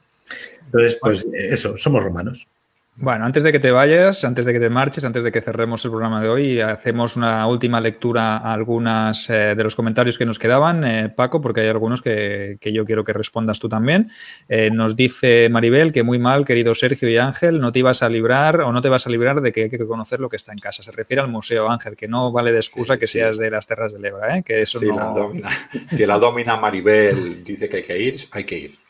Entonces, 0.65 0.97
pues 0.99 1.27
eso, 1.33 1.77
somos 1.77 2.03
romanos. 2.03 2.47
Bueno, 2.97 3.25
antes 3.25 3.41
de 3.43 3.51
que 3.53 3.59
te 3.59 3.71
vayas, 3.71 4.25
antes 4.25 4.45
de 4.45 4.53
que 4.53 4.59
te 4.59 4.69
marches, 4.69 5.03
antes 5.05 5.23
de 5.23 5.31
que 5.31 5.41
cerremos 5.41 5.83
el 5.85 5.91
programa 5.91 6.21
de 6.21 6.27
hoy, 6.27 6.59
hacemos 6.59 7.15
una 7.15 7.47
última 7.47 7.79
lectura 7.79 8.37
a 8.37 8.53
algunas 8.53 9.29
eh, 9.29 9.55
de 9.55 9.63
los 9.63 9.75
comentarios 9.75 10.17
que 10.17 10.25
nos 10.25 10.37
quedaban, 10.37 10.83
eh, 10.83 11.09
Paco, 11.09 11.39
porque 11.39 11.61
hay 11.61 11.69
algunos 11.69 12.01
que, 12.01 12.59
yo 12.61 12.85
quiero 12.85 13.03
que 13.05 13.13
respondas 13.13 13.59
tú 13.59 13.69
también. 13.69 14.11
Eh, 14.49 14.69
nos 14.71 14.97
dice 14.97 15.47
Maribel 15.49 15.93
que 15.93 16.03
muy 16.03 16.19
mal, 16.19 16.45
querido 16.45 16.75
Sergio 16.75 17.09
y 17.09 17.17
Ángel, 17.17 17.59
no 17.59 17.71
te 17.71 17.79
ibas 17.79 18.03
a 18.03 18.09
librar 18.09 18.61
o 18.61 18.73
no 18.73 18.81
te 18.81 18.89
vas 18.89 19.07
a 19.07 19.09
librar 19.09 19.41
de 19.41 19.51
que 19.53 19.63
hay 19.63 19.69
que 19.69 19.79
conocer 19.79 20.19
lo 20.19 20.27
que 20.27 20.35
está 20.35 20.51
en 20.51 20.59
casa. 20.59 20.83
Se 20.83 20.91
refiere 20.91 21.21
al 21.21 21.29
museo, 21.29 21.71
Ángel, 21.71 21.95
que 21.95 22.09
no 22.09 22.31
vale 22.31 22.51
de 22.51 22.59
excusa 22.59 22.99
que 22.99 23.07
seas 23.07 23.37
de 23.37 23.49
las 23.49 23.65
terras 23.65 23.93
del 23.93 24.03
Ebra, 24.03 24.41
que 24.41 24.61
eso 24.61 24.79
no... 24.81 24.95
La 24.95 25.05
domina. 25.05 25.49
Si 25.89 26.05
la 26.05 26.19
domina 26.19 26.57
Maribel 26.57 27.43
dice 27.43 27.69
que 27.69 27.77
hay 27.77 27.83
que 27.83 27.99
ir, 27.99 28.19
hay 28.31 28.43
que 28.43 28.57
ir. 28.57 28.80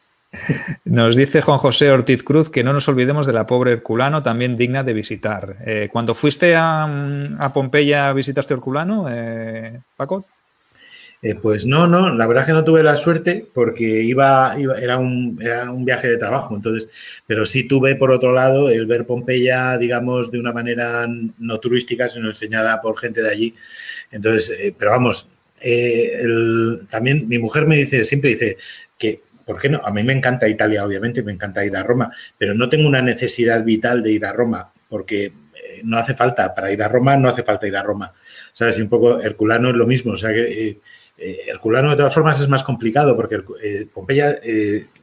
Nos 0.86 1.16
dice 1.16 1.42
Juan 1.42 1.58
José 1.58 1.92
Ortiz 1.92 2.24
Cruz 2.24 2.50
que 2.50 2.64
no 2.64 2.72
nos 2.72 2.88
olvidemos 2.88 3.28
de 3.28 3.34
la 3.34 3.46
pobre 3.48 3.74
Herculano, 3.74 4.24
también 4.24 4.58
digna 4.58 4.84
de 4.84 4.94
visitar. 4.94 5.58
Eh, 5.66 5.90
cuando 5.92 6.16
fuiste 6.16 6.56
a, 6.56 7.52
Pompeya, 7.54 8.14
¿visitaste 8.14 8.54
Herculano, 8.54 9.08
eh, 9.10 9.82
Paco? 9.98 10.26
Eh, 11.22 11.36
pues 11.36 11.66
no, 11.66 11.86
no, 11.86 12.16
la 12.16 12.26
verdad 12.26 12.44
es 12.44 12.48
que 12.48 12.54
no 12.54 12.64
tuve 12.64 12.82
la 12.82 12.96
suerte 12.96 13.46
porque 13.54 13.84
iba, 13.84 14.56
era, 14.56 14.98
un, 14.98 15.38
era, 15.40 15.70
un, 15.72 15.86
viaje 15.86 16.08
de 16.08 16.18
trabajo, 16.18 16.56
entonces, 16.56 16.90
pero 17.28 17.46
sí 17.46 17.66
tuve 17.66 17.96
por 17.96 18.10
otro 18.10 18.34
lado 18.34 18.70
el 18.72 18.88
ver 18.88 19.06
Pompeya, 19.06 19.78
digamos, 19.78 20.32
de 20.32 20.40
una 20.40 20.52
manera 20.52 21.06
no 21.38 21.60
turística, 21.60 22.10
sino 22.10 22.30
enseñada 22.30 22.82
por 22.82 22.98
gente 22.98 23.22
de 23.22 23.30
allí. 23.30 23.56
Entonces, 24.12 24.74
pero 24.80 24.92
vamos, 24.92 25.28
también 26.90 27.28
mi 27.28 27.38
mujer 27.38 27.68
me 27.68 27.78
dice, 27.78 28.04
siempre 28.04 28.32
dice 28.32 28.58
que 28.98 29.22
¿por 29.52 29.60
qué 29.60 29.68
no? 29.68 29.82
A 29.84 29.92
mí 29.92 30.02
me 30.02 30.14
encanta 30.14 30.48
Italia, 30.48 30.86
obviamente, 30.86 31.24
me 31.24 31.34
encanta 31.34 31.66
ir 31.66 31.76
a 31.76 31.84
Roma, 31.84 32.10
pero 32.38 32.54
no 32.54 32.70
tengo 32.70 32.88
una 32.88 33.02
necesidad 33.02 33.66
vital 33.66 34.02
de 34.02 34.14
ir 34.14 34.26
a 34.26 34.32
Roma, 34.32 34.72
porque 34.88 35.26
eh, 35.26 35.82
no 35.84 35.98
hace 35.98 36.14
falta, 36.14 36.56
para 36.56 36.72
ir 36.72 36.82
a 36.82 36.88
Roma 36.88 37.18
no 37.18 37.28
hace 37.28 37.44
falta 37.44 37.68
ir 37.68 37.76
a 37.76 37.84
Roma. 37.84 38.14
¿Sabes? 38.54 38.80
Un 38.80 38.88
poco 38.88 39.20
Herculano 39.20 39.68
es 39.68 39.76
lo 39.76 39.86
mismo, 39.86 40.14
o 40.14 40.18
sea 40.18 40.32
que 40.32 40.70
eh, 40.70 40.80
eh, 41.18 41.40
Herculano 41.48 41.90
de 41.90 41.98
todas 41.98 42.14
formas 42.14 42.40
es 42.40 42.48
más 42.48 42.64
complicado, 42.64 43.14
porque 43.18 43.44
Pompeya, 43.94 44.40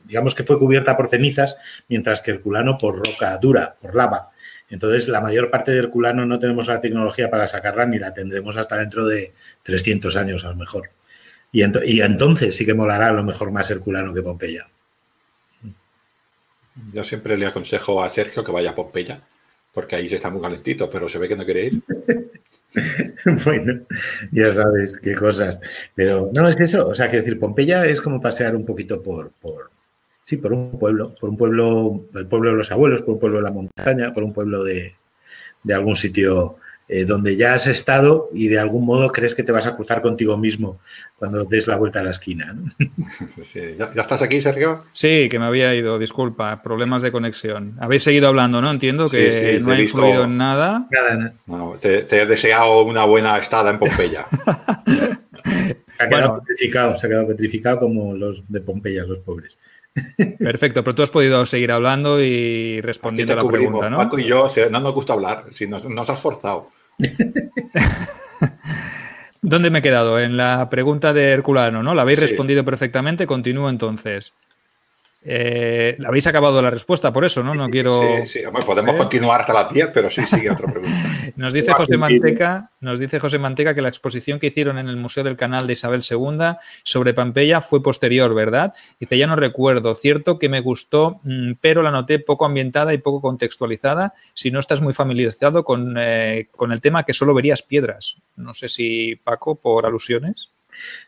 digamos 0.07 0.35
que 0.35 0.45
fue 0.45 0.59
cubierta 0.59 0.97
por 0.97 1.11
cenizas, 1.11 1.59
mientras 1.89 2.23
que 2.23 2.31
Herculano 2.31 2.79
por 2.79 3.07
roca 3.07 3.37
dura, 3.37 3.77
por 3.79 3.95
lava. 3.95 4.31
Entonces, 4.71 5.09
la 5.09 5.21
mayor 5.21 5.51
parte 5.51 5.73
de 5.73 5.79
Herculano 5.79 6.25
no 6.25 6.39
tenemos 6.39 6.69
la 6.69 6.81
tecnología 6.81 7.29
para 7.29 7.47
sacarla 7.47 7.85
ni 7.85 7.99
la 7.99 8.15
tendremos 8.15 8.57
hasta 8.57 8.79
dentro 8.79 9.07
de 9.07 9.35
300 9.63 10.17
años 10.17 10.47
a 10.47 10.49
lo 10.49 10.57
mejor. 10.57 10.91
Y, 11.53 11.63
entonces 11.63 12.55
sí 12.55 12.67
que 12.67 12.75
molará 12.75 13.09
a 13.09 13.13
lo 13.13 13.25
mejor 13.25 13.51
más 13.51 13.71
Herculano 13.71 14.13
que 14.13 14.23
Pompeya. 14.23 14.67
Yo 16.93 17.03
siempre 17.03 17.37
le 17.37 17.47
aconsejo 17.47 18.03
a 18.03 18.11
Sergio 18.11 18.45
que 18.45 18.53
vaya 18.53 18.71
a 18.71 18.75
Pompeya, 18.75 19.21
porque 19.73 19.97
ahí 19.97 20.09
se 20.09 20.17
está 20.17 20.31
muy 20.31 20.43
calentito, 20.43 20.89
pero 20.91 21.09
se 21.09 21.19
ve 21.19 21.29
que 21.29 21.37
no 21.37 21.45
quiere 21.45 21.67
ir. 21.67 21.83
bueno, 23.45 23.81
ya 24.31 24.53
sabes 24.53 24.99
qué 24.99 25.15
cosas. 25.15 25.61
Pero 25.95 26.31
no, 26.35 26.49
es 26.49 26.57
que 26.57 26.65
eso, 26.65 26.87
o 26.87 26.95
sea, 26.95 27.09
que 27.09 27.19
decir, 27.19 27.39
Pompeya 27.39 27.87
es 27.87 28.01
como 28.01 28.21
pasear 28.21 28.55
un 28.55 28.65
poquito 28.65 29.03
por, 29.03 29.33
por, 29.33 29.71
sí, 30.23 30.37
por 30.37 30.53
un 30.53 30.79
pueblo, 30.79 31.15
por 31.15 31.31
un 31.31 31.37
pueblo, 31.37 32.05
el 32.15 32.27
pueblo 32.27 32.51
de 32.51 32.57
los 32.57 32.71
abuelos, 32.71 33.03
por 33.03 33.15
un 33.15 33.21
pueblo 33.21 33.39
de 33.39 33.45
la 33.45 33.51
montaña, 33.51 34.13
por 34.13 34.23
un 34.23 34.33
pueblo 34.33 34.63
de, 34.63 34.95
de 35.63 35.75
algún 35.75 35.97
sitio 35.97 36.59
eh, 36.91 37.05
donde 37.05 37.37
ya 37.37 37.53
has 37.53 37.67
estado 37.67 38.31
y 38.33 38.49
de 38.49 38.59
algún 38.59 38.87
modo 38.87 39.13
crees 39.13 39.35
que 39.35 39.43
te 39.43 39.53
vas 39.53 39.67
a 39.67 39.77
cruzar 39.77 40.01
contigo 40.01 40.39
mismo 40.39 40.81
cuando 41.17 41.45
des 41.45 41.67
la 41.67 41.77
vuelta 41.77 42.01
a 42.01 42.03
la 42.03 42.13
esquina. 42.13 42.57
¿Ya, 43.79 43.91
estás 43.95 44.23
aquí, 44.23 44.41
Sergio? 44.41 44.85
Sí, 44.95 45.29
que 45.31 45.39
me 45.39 45.45
había 45.45 45.75
ido, 45.75 45.99
disculpa, 45.99 46.63
problemas 46.63 47.03
de 47.03 47.13
conexión. 47.13 47.75
Habéis 47.79 48.05
seguido 48.05 48.29
hablando, 48.29 48.63
¿no? 48.63 48.71
Entiendo 48.71 49.11
que 49.11 49.61
no 49.63 49.73
ha 49.73 49.81
influido 49.81 50.25
en 50.25 50.39
nada. 50.39 50.89
Nada, 50.91 51.35
te, 51.79 52.07
he 52.11 52.25
deseado 52.25 52.83
una 52.85 53.05
buena 53.05 53.37
estada 53.37 53.69
en 53.69 53.79
Pompeya. 53.79 54.25
se 55.45 56.03
ha 56.03 56.09
quedado 56.09 56.41
petrificado, 56.41 56.97
se 56.97 57.07
ha 57.07 57.11
quedado 57.11 57.29
petrificado 57.29 57.81
como 57.81 58.15
los 58.15 58.51
de 58.51 58.63
Pompeya, 58.63 59.05
los 59.05 59.19
pobres. 59.19 59.59
Perfecto, 60.39 60.83
pero 60.83 60.95
tú 60.95 61.03
has 61.03 61.11
podido 61.11 61.45
seguir 61.45 61.71
hablando 61.71 62.19
y 62.23 62.81
respondiendo 62.81 63.35
a 63.35 63.37
la 63.37 63.47
pregunta, 63.47 63.91
¿no? 63.91 63.99
Paco 63.99 64.19
y 64.19 64.25
yo 64.25 64.49
no 64.71 64.81
nos 64.81 64.95
gusta 64.95 65.13
hablar, 65.13 65.45
si 65.53 65.67
nos, 65.67 65.85
nos 65.85 66.09
has 66.09 66.21
forzado. 66.21 66.78
¿Dónde 69.41 69.71
me 69.71 69.79
he 69.79 69.83
quedado? 69.83 70.19
En 70.21 70.37
la 70.37 70.69
pregunta 70.69 71.13
de 71.13 71.31
Herculano, 71.31 71.83
¿no? 71.83 71.95
La 71.95 72.03
habéis 72.03 72.21
respondido 72.21 72.65
perfectamente, 72.65 73.27
continúo 73.27 73.71
entonces. 73.71 74.33
Eh, 75.21 75.99
habéis 76.07 76.27
acabado 76.29 76.63
la 76.63 76.71
respuesta 76.71 77.13
por 77.13 77.25
eso, 77.25 77.43
¿no? 77.43 77.55
No 77.55 77.69
quiero. 77.69 78.01
Sí, 78.25 78.41
sí. 78.41 78.43
podemos 78.65 78.95
¿Eh? 78.95 78.99
continuar 78.99 79.41
hasta 79.41 79.53
las 79.53 79.73
10, 79.73 79.91
pero 79.93 80.11
sí, 80.11 80.23
sigue 80.23 80.51
otra 80.51 80.71
pregunta. 80.71 80.97
nos 81.37 81.53
dice 81.53 81.73
José 81.73 81.97
Manteca, 81.97 82.71
nos 82.81 83.01
dice 83.01 83.19
José 83.19 83.39
Manteca 83.39 83.75
que 83.75 83.83
la 83.83 83.89
exposición 83.89 84.39
que 84.39 84.47
hicieron 84.47 84.79
en 84.79 84.89
el 84.89 84.97
Museo 84.97 85.25
del 85.25 85.37
Canal 85.37 85.67
de 85.67 85.73
Isabel 85.73 86.03
II 86.09 86.57
sobre 86.85 87.15
Pampeya 87.15 87.61
fue 87.61 87.83
posterior, 87.83 88.33
¿verdad? 88.33 88.73
Dice, 89.01 89.19
ya 89.19 89.27
no 89.27 89.35
recuerdo. 89.35 89.95
Cierto 89.97 90.39
que 90.39 90.49
me 90.49 90.61
gustó, 90.61 91.21
mm, 91.25 91.55
pero 91.61 91.83
la 91.83 91.91
noté 91.91 92.21
poco 92.21 92.47
ambientada 92.47 92.95
y 92.95 92.99
poco 92.99 93.21
contextualizada. 93.21 94.15
Si 94.35 94.53
no 94.53 94.61
estás 94.61 94.81
muy 94.81 94.93
familiarizado 94.93 95.65
con, 95.65 95.97
eh, 95.99 96.49
con 96.53 96.71
el 96.71 96.81
tema, 96.81 97.03
que 97.03 97.13
solo 97.13 97.35
verías 97.35 97.63
piedras. 97.63 98.17
No 98.37 98.55
sé 98.55 98.69
si 98.69 99.17
Paco, 99.17 99.57
por 99.57 99.85
alusiones. 99.85 100.53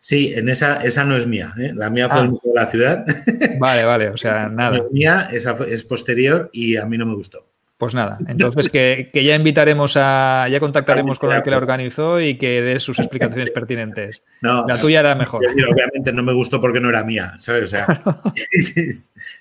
Sí, 0.00 0.32
en 0.34 0.48
esa, 0.48 0.76
esa 0.82 1.04
no 1.04 1.16
es 1.16 1.26
mía. 1.26 1.52
¿eh? 1.58 1.72
La 1.74 1.90
mía 1.90 2.08
fue 2.08 2.20
ah. 2.20 2.30
de 2.42 2.54
la 2.54 2.66
ciudad. 2.66 3.04
Vale, 3.58 3.84
vale, 3.84 4.08
o 4.08 4.16
sea, 4.16 4.48
nada. 4.52 4.78
La 4.78 4.84
mía 4.90 5.28
es 5.30 5.84
posterior 5.84 6.50
y 6.52 6.76
a 6.76 6.86
mí 6.86 6.96
no 6.96 7.06
me 7.06 7.14
gustó. 7.14 7.46
Pues 7.80 7.94
nada, 7.94 8.18
entonces 8.28 8.68
que, 8.68 9.10
ya 9.12 9.34
invitaremos 9.34 9.96
a, 9.96 10.46
ya 10.50 10.60
contactaremos 10.60 11.18
con 11.18 11.32
el 11.32 11.42
que 11.42 11.50
la 11.50 11.56
organizó 11.56 12.20
y 12.20 12.36
que 12.36 12.60
dé 12.60 12.78
sus 12.78 12.98
explicaciones 12.98 13.50
pertinentes. 13.50 14.22
No, 14.42 14.66
la 14.66 14.78
tuya 14.78 15.00
era 15.00 15.14
mejor. 15.14 15.42
obviamente 15.46 16.12
no 16.12 16.22
me 16.22 16.34
gustó 16.34 16.60
porque 16.60 16.78
no 16.78 16.90
era 16.90 17.02
mía, 17.04 17.34
¿sabes? 17.38 17.64
O 17.64 17.66
sea, 17.66 18.02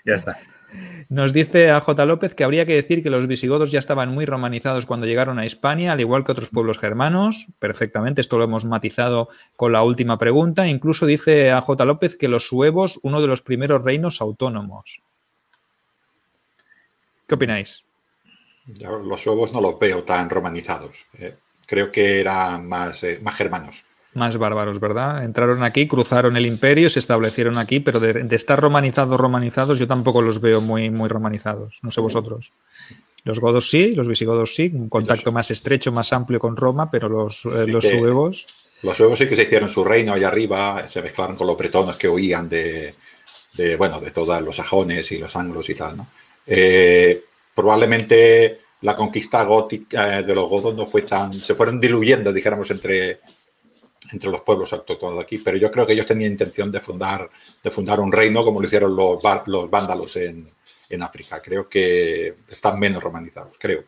ya 0.05 0.15
está. 0.15 0.37
Nos 1.09 1.33
dice 1.33 1.71
a 1.71 1.79
J. 1.79 2.05
López 2.05 2.35
que 2.35 2.43
habría 2.43 2.65
que 2.65 2.75
decir 2.75 3.01
que 3.01 3.09
los 3.09 3.25
visigodos 3.27 3.71
ya 3.71 3.79
estaban 3.79 4.09
muy 4.09 4.25
romanizados 4.25 4.85
cuando 4.85 5.07
llegaron 5.07 5.39
a 5.39 5.45
España, 5.45 5.91
al 5.91 5.99
igual 5.99 6.23
que 6.23 6.31
otros 6.31 6.49
pueblos 6.49 6.77
germanos. 6.77 7.47
Perfectamente, 7.57 8.21
esto 8.21 8.37
lo 8.37 8.43
hemos 8.43 8.65
matizado 8.65 9.29
con 9.55 9.71
la 9.71 9.83
última 9.83 10.19
pregunta. 10.19 10.67
Incluso 10.67 11.05
dice 11.05 11.51
a 11.51 11.61
J. 11.61 11.85
López 11.85 12.15
que 12.15 12.27
los 12.27 12.47
suevos, 12.47 12.99
uno 13.01 13.21
de 13.21 13.27
los 13.27 13.41
primeros 13.41 13.83
reinos 13.83 14.21
autónomos. 14.21 15.01
¿Qué 17.27 17.35
opináis? 17.35 17.83
los 18.67 19.21
suevos 19.21 19.51
no 19.51 19.61
los 19.61 19.79
veo 19.79 20.03
tan 20.03 20.29
romanizados. 20.29 21.07
Eh. 21.17 21.35
creo 21.65 21.91
que 21.91 22.19
eran 22.19 22.67
más, 22.67 23.03
eh, 23.03 23.19
más 23.19 23.35
germanos 23.35 23.83
más 24.19 24.37
bárbaros, 24.37 24.79
¿verdad? 24.79 25.23
Entraron 25.23 25.63
aquí, 25.63 25.87
cruzaron 25.87 26.37
el 26.37 26.45
imperio, 26.45 26.89
se 26.89 26.99
establecieron 26.99 27.57
aquí, 27.57 27.79
pero 27.79 27.99
de, 27.99 28.35
estar 28.35 28.59
romanizados, 28.59 29.19
romanizados, 29.19 29.79
yo 29.79 29.87
tampoco 29.87 30.21
los 30.21 30.39
veo 30.39 30.61
muy, 30.61 30.91
muy 30.91 31.09
romanizados. 31.09 31.79
No 31.81 31.89
sé 31.89 32.01
vosotros. 32.01 32.51
Los 33.23 33.39
godos 33.39 33.69
sí, 33.69 33.95
los 33.95 34.07
visigodos 34.07 34.53
sí, 34.53 34.71
un 34.73 34.89
contacto 34.89 35.31
más 35.31 35.49
estrecho, 35.49 35.91
más 35.91 36.13
amplio 36.13 36.39
con 36.39 36.55
Roma, 36.55 36.91
pero 36.91 37.09
los, 37.09 37.45
eh, 37.45 37.65
los 37.65 37.83
suevos. 37.83 38.45
Los 38.83 38.95
suevos 38.95 39.17
sí 39.17 39.27
que 39.27 39.35
se 39.35 39.43
hicieron 39.43 39.69
su 39.69 39.83
reino 39.83 40.13
allá 40.13 40.27
arriba, 40.27 40.87
se 40.89 41.01
mezclaron 41.01 41.35
con 41.35 41.47
los 41.47 41.57
bretonos 41.57 41.97
que 41.97 42.07
huían 42.07 42.47
de, 42.47 42.93
bueno, 43.77 43.99
de 43.99 44.11
todos 44.11 44.41
los 44.41 44.55
sajones 44.55 45.11
y 45.11 45.17
los 45.17 45.35
anglos 45.35 45.69
y 45.69 45.75
tal, 45.75 45.97
¿no? 45.97 46.07
Eh, 46.45 47.23
probablemente 47.53 48.61
la 48.81 48.95
conquista 48.95 49.43
gótica 49.43 50.19
eh, 50.19 50.23
de 50.23 50.35
los 50.35 50.47
godos 50.47 50.75
no 50.75 50.85
fue 50.85 51.01
tan. 51.01 51.33
se 51.33 51.55
fueron 51.55 51.79
diluyendo, 51.79 52.31
dijéramos, 52.31 52.71
entre, 52.71 53.19
entre 54.11 54.29
los 54.29 54.41
pueblos 54.41 54.73
autóctonos 54.73 55.15
de 55.15 55.21
aquí, 55.21 55.37
pero 55.39 55.57
yo 55.57 55.69
creo 55.71 55.85
que 55.85 55.93
ellos 55.93 56.05
tenían 56.05 56.31
intención 56.31 56.71
de 56.71 56.79
fundar, 56.79 57.29
de 57.63 57.71
fundar 57.71 57.99
un 57.99 58.11
reino 58.11 58.43
como 58.43 58.59
lo 58.59 58.67
hicieron 58.67 58.95
los, 58.95 59.19
los 59.47 59.69
vándalos 59.69 60.15
en, 60.17 60.49
África. 61.01 61.39
Creo 61.39 61.69
que 61.69 62.35
están 62.47 62.79
menos 62.79 63.03
romanizados, 63.03 63.55
creo. 63.59 63.83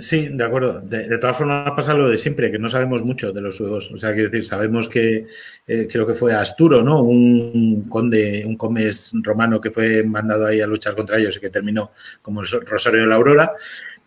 Sí, 0.00 0.28
de 0.30 0.44
acuerdo. 0.44 0.80
De, 0.80 1.18
todas 1.18 1.36
formas 1.36 1.72
pasa 1.74 1.94
lo 1.94 2.08
de 2.08 2.18
siempre, 2.18 2.52
que 2.52 2.58
no 2.58 2.68
sabemos 2.68 3.02
mucho 3.02 3.32
de 3.32 3.40
los 3.40 3.56
suevos. 3.56 3.90
O 3.90 3.96
sea, 3.96 4.12
quiero 4.12 4.28
decir, 4.28 4.46
sabemos 4.46 4.88
que 4.88 5.26
eh, 5.66 5.88
creo 5.90 6.06
que 6.06 6.14
fue 6.14 6.34
Asturo, 6.34 6.82
¿no? 6.82 7.02
Un 7.02 7.88
conde, 7.88 8.44
un 8.46 8.56
comes 8.56 9.12
romano 9.22 9.60
que 9.60 9.70
fue 9.70 10.04
mandado 10.04 10.46
ahí 10.46 10.60
a 10.60 10.66
luchar 10.66 10.94
contra 10.94 11.18
ellos 11.18 11.36
y 11.38 11.40
que 11.40 11.50
terminó 11.50 11.92
como 12.20 12.42
el 12.42 12.46
Rosario 12.46 13.00
de 13.00 13.06
la 13.06 13.14
Aurora 13.14 13.56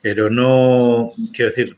pero 0.05 0.29
no, 0.29 1.13
quiero 1.33 1.49
decir, 1.49 1.77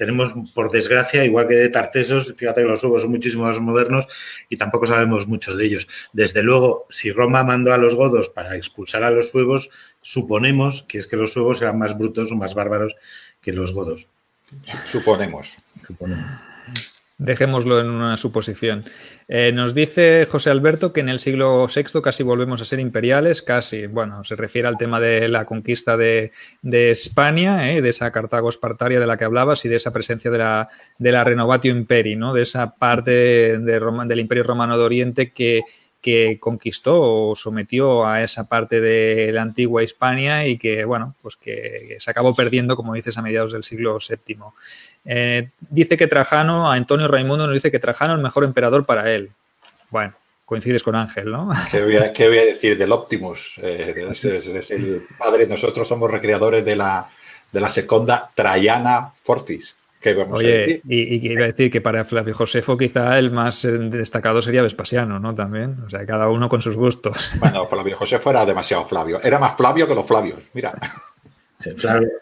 tenemos, 0.00 0.32
por 0.54 0.70
desgracia, 0.70 1.26
igual 1.26 1.46
que 1.46 1.56
de 1.56 1.68
Tartesos, 1.68 2.32
fíjate 2.34 2.62
que 2.62 2.66
los 2.66 2.80
suevos 2.80 3.02
son 3.02 3.10
muchísimo 3.10 3.44
más 3.44 3.60
modernos 3.60 4.08
y 4.48 4.56
tampoco 4.56 4.86
sabemos 4.86 5.26
mucho 5.26 5.54
de 5.54 5.66
ellos. 5.66 5.88
Desde 6.14 6.42
luego, 6.42 6.86
si 6.88 7.12
Roma 7.12 7.44
mandó 7.44 7.74
a 7.74 7.76
los 7.76 7.96
godos 7.96 8.30
para 8.30 8.56
expulsar 8.56 9.04
a 9.04 9.10
los 9.10 9.28
suevos, 9.28 9.68
suponemos 10.00 10.84
que 10.88 10.96
es 10.96 11.06
que 11.06 11.18
los 11.18 11.34
suevos 11.34 11.60
eran 11.60 11.78
más 11.78 11.98
brutos 11.98 12.32
o 12.32 12.34
más 12.34 12.54
bárbaros 12.54 12.94
que 13.42 13.52
los 13.52 13.74
godos. 13.74 14.08
Suponemos. 14.86 15.58
Suponemos. 15.86 16.49
Dejémoslo 17.20 17.78
en 17.80 17.90
una 17.90 18.16
suposición. 18.16 18.86
Eh, 19.28 19.52
nos 19.52 19.74
dice 19.74 20.24
José 20.24 20.48
Alberto 20.48 20.94
que 20.94 21.00
en 21.00 21.10
el 21.10 21.20
siglo 21.20 21.66
VI 21.66 22.00
casi 22.00 22.22
volvemos 22.22 22.62
a 22.62 22.64
ser 22.64 22.80
imperiales, 22.80 23.42
casi, 23.42 23.86
bueno, 23.86 24.24
se 24.24 24.36
refiere 24.36 24.66
al 24.66 24.78
tema 24.78 25.00
de 25.00 25.28
la 25.28 25.44
conquista 25.44 25.98
de, 25.98 26.32
España, 26.62 27.72
eh, 27.72 27.82
de 27.82 27.90
esa 27.90 28.10
Cartago 28.10 28.48
espartaria 28.48 28.98
de 28.98 29.06
la 29.06 29.18
que 29.18 29.26
hablabas 29.26 29.66
y 29.66 29.68
de 29.68 29.76
esa 29.76 29.92
presencia 29.92 30.30
de 30.30 30.38
la, 30.38 30.68
de 30.96 31.12
la 31.12 31.22
Renovatio 31.22 31.72
Imperi, 31.72 32.16
¿no? 32.16 32.32
de 32.32 32.40
esa 32.40 32.74
parte 32.76 33.10
de 33.10 33.80
del 34.06 34.20
Imperio 34.20 34.44
Romano 34.44 34.78
de 34.78 34.84
Oriente 34.84 35.30
que, 35.30 35.60
que 36.00 36.38
conquistó 36.40 37.00
o 37.00 37.36
sometió 37.36 38.06
a 38.06 38.22
esa 38.22 38.48
parte 38.48 38.80
de 38.80 39.32
la 39.32 39.42
antigua 39.42 39.82
Hispania 39.82 40.46
y 40.46 40.56
que, 40.56 40.84
bueno, 40.84 41.14
pues 41.20 41.36
que 41.36 41.96
se 41.98 42.10
acabó 42.10 42.34
perdiendo, 42.34 42.76
como 42.76 42.94
dices, 42.94 43.18
a 43.18 43.22
mediados 43.22 43.52
del 43.52 43.64
siglo 43.64 43.98
VII. 43.98 44.38
Eh, 45.04 45.50
dice 45.60 45.96
que 45.96 46.06
Trajano, 46.06 46.70
a 46.70 46.74
Antonio 46.74 47.08
Raimundo 47.08 47.46
nos 47.46 47.54
dice 47.54 47.70
que 47.70 47.78
Trajano 47.78 48.14
es 48.14 48.18
el 48.18 48.22
mejor 48.22 48.44
emperador 48.44 48.86
para 48.86 49.10
él. 49.10 49.30
Bueno, 49.90 50.14
coincides 50.44 50.82
con 50.82 50.96
Ángel, 50.96 51.30
¿no? 51.30 51.50
¿Qué 51.70 51.82
voy 51.82 52.38
a, 52.38 52.44
decir 52.44 52.78
del 52.78 52.92
Optimus? 52.92 53.60
Eh, 53.62 54.08
es, 54.10 54.70
el 54.70 55.06
padre, 55.18 55.46
nosotros 55.46 55.86
somos 55.86 56.10
recreadores 56.10 56.64
de 56.64 56.76
la, 56.76 57.10
de 57.52 57.60
la 57.60 57.70
Seconda 57.70 58.30
Traiana 58.34 59.12
Fortis. 59.22 59.76
Oye, 60.30 60.80
y, 60.88 61.16
y, 61.16 61.32
iba 61.32 61.44
a 61.44 61.48
decir 61.48 61.70
que 61.70 61.82
para 61.82 62.06
Flavio 62.06 62.32
Josefo 62.32 62.78
quizá 62.78 63.18
el 63.18 63.30
más 63.30 63.66
eh, 63.66 63.72
destacado 63.72 64.40
sería 64.40 64.62
Vespasiano, 64.62 65.18
¿no? 65.18 65.34
También, 65.34 65.76
o 65.84 65.90
sea, 65.90 66.06
cada 66.06 66.28
uno 66.30 66.48
con 66.48 66.62
sus 66.62 66.76
gustos. 66.76 67.32
Bueno, 67.40 67.66
Flavio 67.66 67.96
Josefo 67.96 68.30
era 68.30 68.46
demasiado 68.46 68.84
Flavio, 68.86 69.20
era 69.22 69.38
más 69.38 69.56
Flavio 69.56 69.86
que 69.86 69.94
los 69.94 70.06
Flavios, 70.06 70.38
mira. 70.54 70.72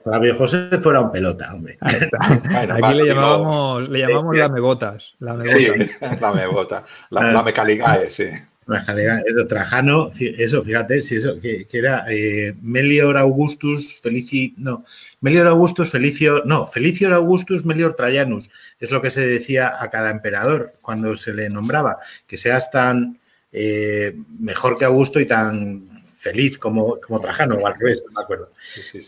Flavio, 0.02 0.36
Josefo 0.36 0.90
era 0.90 1.00
un 1.00 1.12
pelota, 1.12 1.54
hombre. 1.54 1.78
Aquí 1.80 2.94
le 2.94 3.06
llamábamos, 3.06 3.88
le 3.88 3.98
llamamos 4.00 4.36
la 4.36 4.48
mebotas. 4.48 5.14
La 5.20 5.34
mebota. 5.34 6.16
la 6.20 6.32
mebota. 6.32 6.84
La, 7.10 7.32
la 7.32 7.42
mecaligae, 7.44 8.10
sí. 8.10 8.28
Eso, 8.68 9.46
Trajano, 9.46 10.10
eso, 10.18 10.62
fíjate, 10.62 11.00
si 11.00 11.16
eso, 11.16 11.40
que, 11.40 11.66
era 11.72 12.04
eh, 12.10 12.54
Melior 12.60 13.16
Augustus 13.16 13.98
Felici, 14.00 14.54
no, 14.58 14.84
Melior 15.22 15.46
Augustus 15.46 15.90
Felicio, 15.90 16.42
no, 16.44 16.66
Felicior 16.66 17.14
Augustus 17.14 17.64
Melior 17.64 17.94
Trajanus, 17.94 18.50
es 18.78 18.90
lo 18.90 19.00
que 19.00 19.08
se 19.08 19.26
decía 19.26 19.72
a 19.82 19.88
cada 19.88 20.10
emperador 20.10 20.74
cuando 20.82 21.16
se 21.16 21.32
le 21.32 21.48
nombraba, 21.48 21.98
que 22.26 22.36
seas 22.36 22.70
tan 22.70 23.18
eh, 23.52 24.14
mejor 24.38 24.76
que 24.76 24.84
Augusto 24.84 25.18
y 25.18 25.24
tan 25.24 25.88
feliz 26.14 26.58
como, 26.58 27.00
como 27.00 27.20
Trajano, 27.20 27.54
o 27.54 27.66
al 27.66 27.78
revés, 27.78 28.02
no 28.06 28.12
me 28.12 28.22
acuerdo. 28.22 28.52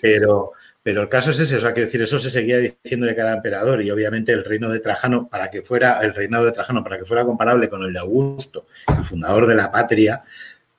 Pero 0.00 0.52
pero 0.82 1.02
el 1.02 1.08
caso 1.08 1.30
es 1.30 1.40
ese, 1.40 1.56
o 1.56 1.60
sea, 1.60 1.74
que 1.74 1.82
decir, 1.82 2.00
eso 2.00 2.18
se 2.18 2.30
seguía 2.30 2.58
diciendo 2.58 3.06
de 3.06 3.14
cada 3.14 3.34
emperador 3.34 3.82
y 3.82 3.90
obviamente 3.90 4.32
el 4.32 4.44
reino 4.44 4.70
de 4.70 4.80
Trajano, 4.80 5.28
para 5.28 5.50
que 5.50 5.62
fuera, 5.62 6.00
el 6.00 6.14
reinado 6.14 6.44
de 6.44 6.52
Trajano, 6.52 6.82
para 6.82 6.98
que 6.98 7.04
fuera 7.04 7.24
comparable 7.24 7.68
con 7.68 7.82
el 7.82 7.92
de 7.92 7.98
Augusto, 7.98 8.66
el 8.88 9.04
fundador 9.04 9.46
de 9.46 9.54
la 9.54 9.70
patria, 9.70 10.22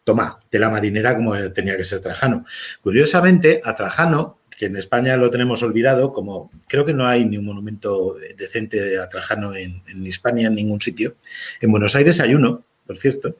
toma, 0.03 0.39
de 0.51 0.59
la 0.59 0.69
marinera 0.69 1.15
como 1.15 1.37
tenía 1.51 1.77
que 1.77 1.83
ser 1.83 1.99
Trajano. 1.99 2.45
Curiosamente, 2.81 3.61
a 3.63 3.75
Trajano, 3.75 4.39
que 4.49 4.65
en 4.65 4.75
España 4.75 5.15
lo 5.17 5.29
tenemos 5.29 5.61
olvidado, 5.63 6.11
como 6.13 6.51
creo 6.67 6.85
que 6.85 6.93
no 6.93 7.07
hay 7.07 7.25
ni 7.25 7.37
un 7.37 7.45
monumento 7.45 8.17
decente 8.35 8.81
de 8.81 9.07
Trajano 9.07 9.55
en, 9.55 9.83
en 9.87 10.07
España, 10.07 10.47
en 10.47 10.55
ningún 10.55 10.81
sitio, 10.81 11.15
en 11.59 11.71
Buenos 11.71 11.95
Aires 11.95 12.19
hay 12.19 12.33
uno, 12.33 12.63
por 12.85 12.97
cierto. 12.97 13.37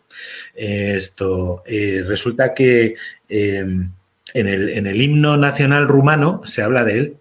esto 0.55 1.63
eh, 1.65 2.03
resulta 2.07 2.53
que 2.53 2.95
eh, 3.27 3.65
en 4.34 4.48
el, 4.88 5.02
himno 5.02 5.38
nacional 5.38 5.88
rumano 5.88 6.41
se 6.45 6.62
habla 6.62 6.84
de 6.84 6.98
él. 6.98 7.18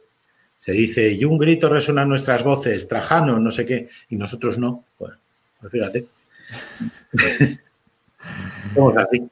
Se 0.59 0.73
dice, 0.73 1.13
y 1.13 1.25
un 1.25 1.39
grito 1.39 1.69
resuena 1.69 2.05
nuestras 2.05 2.45
voces, 2.45 2.87
Trajano, 2.87 3.39
no 3.39 3.51
sé 3.51 3.65
qué, 3.65 3.89
y 4.11 4.17
nosotros 4.17 4.59
no. 4.59 4.85
Bueno, 4.99 5.17
pues 5.61 5.73
fíjate. 5.73 6.07
Somos 8.75 8.97
así. 8.97 9.27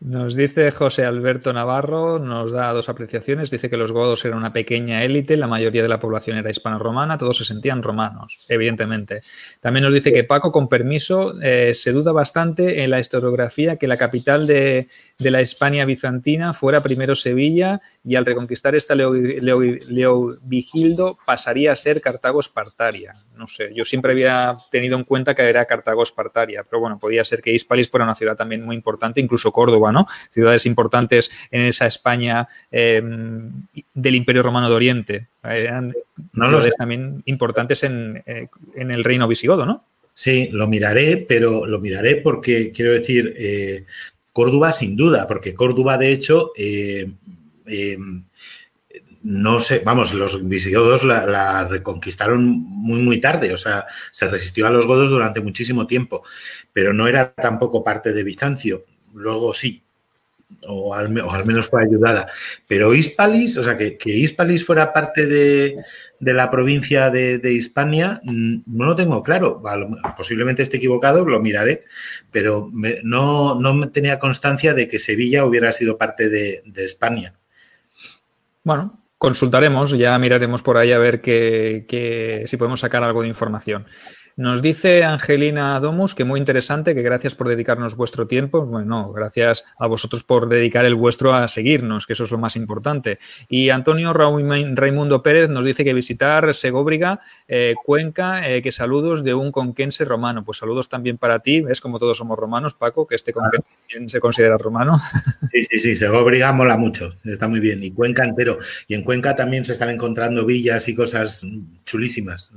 Nos 0.00 0.36
dice 0.36 0.70
José 0.70 1.04
Alberto 1.04 1.52
Navarro, 1.52 2.18
nos 2.18 2.52
da 2.52 2.72
dos 2.72 2.88
apreciaciones. 2.88 3.50
Dice 3.50 3.70
que 3.70 3.76
los 3.76 3.92
godos 3.92 4.24
eran 4.24 4.38
una 4.38 4.52
pequeña 4.52 5.02
élite, 5.02 5.36
la 5.36 5.46
mayoría 5.46 5.82
de 5.82 5.88
la 5.88 5.98
población 5.98 6.36
era 6.36 6.50
hispano-romana, 6.50 7.18
todos 7.18 7.38
se 7.38 7.44
sentían 7.44 7.82
romanos, 7.82 8.38
evidentemente. 8.48 9.22
También 9.60 9.84
nos 9.84 9.94
dice 9.94 10.12
que 10.12 10.24
Paco, 10.24 10.52
con 10.52 10.68
permiso, 10.68 11.34
eh, 11.42 11.74
se 11.74 11.92
duda 11.92 12.12
bastante 12.12 12.84
en 12.84 12.90
la 12.90 13.00
historiografía 13.00 13.76
que 13.76 13.88
la 13.88 13.96
capital 13.96 14.46
de, 14.46 14.88
la 15.18 15.40
Hispania 15.40 15.84
bizantina 15.84 16.52
fuera 16.52 16.82
primero 16.82 17.14
Sevilla 17.14 17.80
y 18.04 18.16
al 18.16 18.26
reconquistar 18.26 18.74
esta 18.74 18.94
Leo, 18.94 20.36
Vigildo 20.42 21.18
pasaría 21.24 21.72
a 21.72 21.76
ser 21.76 22.00
Cartago-Espartaria. 22.00 23.14
No 23.34 23.46
sé, 23.46 23.70
yo 23.74 23.84
siempre 23.84 24.12
había 24.12 24.56
tenido 24.70 24.96
en 24.96 25.04
cuenta 25.04 25.34
que 25.34 25.42
era 25.42 25.66
Cartago-Espartaria, 25.66 26.64
pero 26.68 26.80
bueno, 26.80 26.98
podía 26.98 27.24
ser 27.24 27.40
que 27.40 27.52
Hispalis 27.52 27.90
fuera 27.90 28.04
una 28.04 28.14
ciudad 28.14 28.36
también 28.36 28.64
muy 28.64 28.76
importante, 28.76 29.20
incluso 29.20 29.45
incluso 29.46 29.52
Córdoba, 29.52 29.92
¿no? 29.92 30.06
Ciudades 30.30 30.66
importantes 30.66 31.30
en 31.50 31.62
esa 31.62 31.86
España 31.86 32.48
em, 32.70 33.50
del 33.94 34.14
Imperio 34.14 34.42
Romano 34.42 34.68
de 34.68 34.74
Oriente. 34.74 35.26
Eran 35.42 35.94
ciudades 36.34 36.76
también 36.76 37.22
importantes 37.26 37.82
en, 37.84 38.22
eh, 38.26 38.48
en, 38.74 38.90
el 38.90 39.04
reino 39.04 39.28
visigodo, 39.28 39.64
¿no? 39.66 39.84
Sí, 40.14 40.48
lo 40.50 40.66
miraré, 40.66 41.24
pero 41.28 41.66
lo 41.66 41.78
miraré 41.78 42.16
porque 42.16 42.72
quiero 42.72 42.92
decir, 42.92 43.34
eh, 43.36 43.84
Córdoba 44.32 44.72
sin 44.72 44.96
duda, 44.96 45.26
porque 45.28 45.54
Córdoba 45.54 45.98
de 45.98 46.10
hecho 46.10 46.52
eh, 46.56 47.06
no 49.26 49.58
sé, 49.58 49.82
vamos, 49.84 50.14
los 50.14 50.46
visigodos 50.48 51.02
la, 51.02 51.64
reconquistaron 51.64 52.46
muy, 52.46 53.00
muy 53.00 53.20
tarde, 53.20 53.52
o 53.52 53.56
sea, 53.56 53.84
se 54.12 54.28
resistió 54.28 54.68
a 54.68 54.70
los 54.70 54.86
godos 54.86 55.10
durante 55.10 55.40
muchísimo 55.40 55.84
tiempo, 55.88 56.22
pero 56.72 56.92
no 56.92 57.08
era 57.08 57.32
tampoco 57.32 57.82
parte 57.82 58.12
de 58.12 58.22
Bizancio, 58.22 58.84
luego 59.16 59.52
sí, 59.54 59.82
o 60.66 60.94
al, 60.94 61.08
menos 61.10 61.68
fue 61.68 61.82
ayudada. 61.82 62.28
Pero 62.66 62.94
Hispalis, 62.94 63.56
o 63.58 63.62
sea, 63.62 63.76
que, 63.76 63.98
que 63.98 64.34
fuera 64.64 64.92
parte 64.92 65.26
de, 65.26 65.76
la 66.20 66.50
provincia 66.50 67.10
de, 67.10 67.52
Hispania, 67.52 68.20
mm, 68.22 68.58
no 68.66 68.86
lo 68.86 68.96
tengo 68.96 69.22
claro. 69.22 69.62
Posiblemente 70.16 70.62
esté 70.62 70.76
equivocado, 70.76 71.24
lo 71.26 71.40
miraré, 71.40 71.84
pero 72.30 72.70
no, 72.72 73.58
no 73.60 73.90
tenía 73.90 74.18
constancia 74.18 74.74
de 74.74 74.88
que 74.88 74.98
Sevilla 74.98 75.44
hubiera 75.44 75.72
sido 75.72 75.98
parte 75.98 76.28
de, 76.28 76.62
España. 76.76 77.34
Bueno, 78.62 79.00
consultaremos, 79.18 79.96
ya 79.96 80.18
miraremos 80.18 80.62
por 80.62 80.76
ahí 80.76 80.92
a 80.92 80.98
ver 80.98 81.20
que, 81.20 82.44
si 82.46 82.56
podemos 82.56 82.80
sacar 82.80 83.02
algo 83.02 83.22
de 83.22 83.28
información. 83.28 83.86
Nos 84.38 84.60
dice 84.60 85.02
Angelina 85.02 85.80
Domus 85.80 86.14
que 86.14 86.24
muy 86.24 86.38
interesante, 86.38 86.94
que 86.94 87.00
gracias 87.00 87.34
por 87.34 87.48
dedicarnos 87.48 87.96
vuestro 87.96 88.26
tiempo. 88.26 88.66
Bueno, 88.66 89.10
gracias 89.10 89.64
a 89.78 89.86
vosotros 89.86 90.24
por 90.24 90.50
dedicar 90.50 90.84
el 90.84 90.94
vuestro 90.94 91.32
a 91.32 91.48
seguirnos, 91.48 92.06
que 92.06 92.12
eso 92.12 92.24
es 92.24 92.30
lo 92.30 92.36
más 92.36 92.54
importante. 92.54 93.18
Y 93.48 93.70
Antonio 93.70 94.12
Raimundo 94.12 95.22
Pérez 95.22 95.48
nos 95.48 95.64
dice 95.64 95.84
que 95.84 95.94
visitar 95.94 96.52
Segóbriga, 96.52 97.20
eh, 97.48 97.76
Cuenca, 97.82 98.46
eh, 98.46 98.60
que 98.60 98.72
saludos 98.72 99.24
de 99.24 99.32
un 99.32 99.50
conquense 99.50 100.04
romano. 100.04 100.44
Pues 100.44 100.58
saludos 100.58 100.90
también 100.90 101.16
para 101.16 101.38
ti, 101.38 101.62
ves 101.62 101.80
como 101.80 101.98
todos 101.98 102.18
somos 102.18 102.38
romanos, 102.38 102.74
Paco, 102.74 103.06
que 103.06 103.14
este 103.14 103.32
conquense 103.32 103.68
también 103.88 104.10
se 104.10 104.20
considera 104.20 104.58
romano. 104.58 105.00
Sí, 105.50 105.62
sí, 105.62 105.78
sí, 105.78 105.96
Segóbriga 105.96 106.52
mola 106.52 106.76
mucho, 106.76 107.10
está 107.24 107.48
muy 107.48 107.60
bien. 107.60 107.82
Y 107.82 107.90
Cuenca 107.90 108.24
entero. 108.24 108.58
Y 108.86 108.94
en 108.94 109.02
Cuenca 109.02 109.34
también 109.34 109.64
se 109.64 109.72
están 109.72 109.88
encontrando 109.88 110.44
villas 110.44 110.88
y 110.88 110.94
cosas 110.94 111.42
chulísimas. 111.86 112.52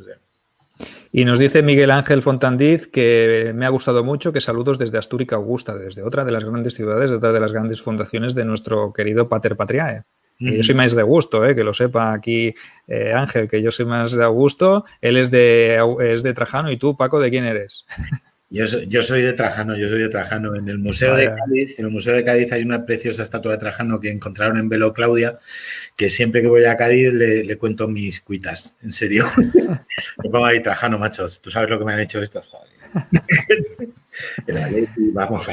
Y 1.11 1.25
nos 1.25 1.39
dice 1.39 1.63
Miguel 1.63 1.91
Ángel 1.91 2.21
Fontandiz 2.21 2.87
que 2.87 3.51
me 3.55 3.65
ha 3.65 3.69
gustado 3.69 4.03
mucho, 4.03 4.31
que 4.31 4.41
saludos 4.41 4.77
desde 4.77 4.97
Astúrica 4.97 5.35
Augusta, 5.35 5.75
desde 5.75 6.03
otra 6.03 6.23
de 6.23 6.31
las 6.31 6.45
grandes 6.45 6.73
ciudades, 6.73 7.09
de 7.09 7.17
otra 7.17 7.31
de 7.31 7.39
las 7.39 7.51
grandes 7.51 7.81
fundaciones 7.81 8.35
de 8.35 8.45
nuestro 8.45 8.93
querido 8.93 9.27
Pater 9.27 9.55
Patriae. 9.55 10.03
Yo 10.41 10.63
soy 10.63 10.73
más 10.73 10.95
de 10.95 11.01
Augusto, 11.01 11.45
eh, 11.45 11.53
que 11.53 11.65
lo 11.65 11.73
sepa 11.73 12.13
aquí 12.13 12.55
eh, 12.87 13.11
Ángel, 13.13 13.49
que 13.49 13.61
yo 13.61 13.71
soy 13.71 13.85
más 13.85 14.13
de 14.13 14.23
Augusto, 14.23 14.85
él 15.01 15.17
es 15.17 15.29
de, 15.31 15.77
es 15.99 16.23
de 16.23 16.33
Trajano 16.33 16.71
y 16.71 16.77
tú, 16.77 16.95
Paco, 16.95 17.19
¿de 17.19 17.29
quién 17.29 17.43
eres? 17.43 17.85
Yo, 18.51 18.65
yo, 18.65 19.03
soy 19.03 19.21
de 19.21 19.33
Trajano, 19.33 19.77
yo 19.77 19.87
soy 19.89 19.99
de 19.99 20.09
Trajano. 20.09 20.55
En 20.55 20.67
el 20.69 20.79
Museo 20.79 21.15
de 21.15 21.27
Cádiz, 21.27 21.77
en 21.77 21.85
el 21.85 21.91
Museo 21.91 22.15
de 22.15 22.25
Cádiz 22.25 22.51
hay 22.51 22.63
una 22.63 22.83
preciosa 22.83 23.21
estatua 23.21 23.51
de 23.51 23.59
Trajano 23.59 23.99
que 23.99 24.09
encontraron 24.09 24.57
en 24.57 24.69
Velo 24.69 24.91
Claudia, 24.91 25.37
que 25.95 26.09
siempre 26.09 26.41
que 26.41 26.47
voy 26.47 26.65
a 26.65 26.75
Cádiz 26.75 27.13
le, 27.13 27.57
cuento 27.59 27.87
mis 27.87 28.21
cuitas, 28.21 28.75
en 28.81 28.91
serio. 28.91 29.27
Me 30.23 30.29
pongo 30.31 30.45
ahí 30.45 30.63
Trajano, 30.63 30.97
machos, 30.97 31.41
tú 31.41 31.51
sabes 31.51 31.69
lo 31.69 31.77
que 31.77 31.85
me 31.85 31.93
han 31.93 31.99
hecho 31.99 32.23
estos. 32.23 32.51
Vamos, 35.13 35.45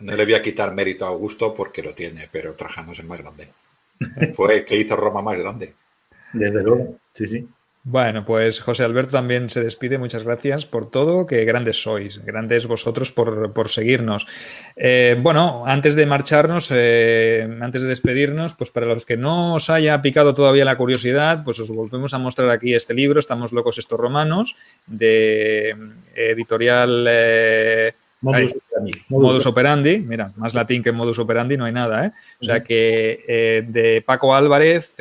no, 0.00 0.16
le 0.16 0.24
voy 0.24 0.34
a 0.34 0.42
quitar 0.42 0.74
mérito 0.74 1.04
a 1.04 1.08
Augusto 1.08 1.54
porque 1.54 1.82
lo 1.82 1.94
tiene, 1.94 2.28
pero 2.32 2.54
Trajano 2.54 2.92
es 2.92 2.98
el 2.98 3.06
más 3.06 3.20
grande. 3.20 3.48
Fue 4.34 4.56
el 4.56 4.64
que 4.64 4.76
hizo 4.76 4.96
Roma 4.96 5.22
más 5.22 5.38
grande. 5.38 5.72
Desde 6.32 6.64
luego, 6.64 6.98
sí, 7.12 7.28
sí. 7.28 7.48
Bueno, 7.86 8.24
pues 8.24 8.60
José 8.60 8.82
Alberto 8.82 9.12
también 9.12 9.50
se 9.50 9.62
despide. 9.62 9.98
Muchas 9.98 10.24
gracias 10.24 10.64
por 10.64 10.90
todo. 10.90 11.26
Que 11.26 11.44
grandes 11.44 11.82
sois, 11.82 12.24
grandes 12.24 12.66
vosotros 12.66 13.12
por, 13.12 13.68
seguirnos. 13.68 14.26
Eh, 14.74 15.18
bueno, 15.20 15.64
antes 15.66 15.94
de 15.94 16.06
marcharnos, 16.06 16.70
eh, 16.72 17.46
antes 17.60 17.82
de 17.82 17.88
despedirnos, 17.88 18.54
pues 18.54 18.70
para 18.70 18.86
los 18.86 19.04
que 19.04 19.18
no 19.18 19.56
os 19.56 19.68
haya 19.68 20.00
picado 20.00 20.32
todavía 20.32 20.64
la 20.64 20.78
curiosidad, 20.78 21.44
pues 21.44 21.60
os 21.60 21.68
volvemos 21.68 22.14
a 22.14 22.18
mostrar 22.18 22.48
aquí 22.48 22.72
este 22.72 22.94
libro, 22.94 23.20
Estamos 23.20 23.52
locos 23.52 23.76
estos 23.76 24.00
romanos, 24.00 24.56
de 24.86 25.68
eh, 25.68 25.76
editorial... 26.14 27.04
modus, 28.22 29.44
operandi. 29.44 29.98
mira, 29.98 30.32
más 30.36 30.54
latín 30.54 30.82
que 30.82 30.90
modus 30.90 31.18
operandi 31.18 31.58
no 31.58 31.66
hay 31.66 31.72
nada, 31.72 32.06
¿eh? 32.06 32.12
O 32.40 32.44
sea 32.44 32.62
que 32.62 33.62
de 33.68 34.02
Paco 34.06 34.34
Álvarez, 34.34 34.96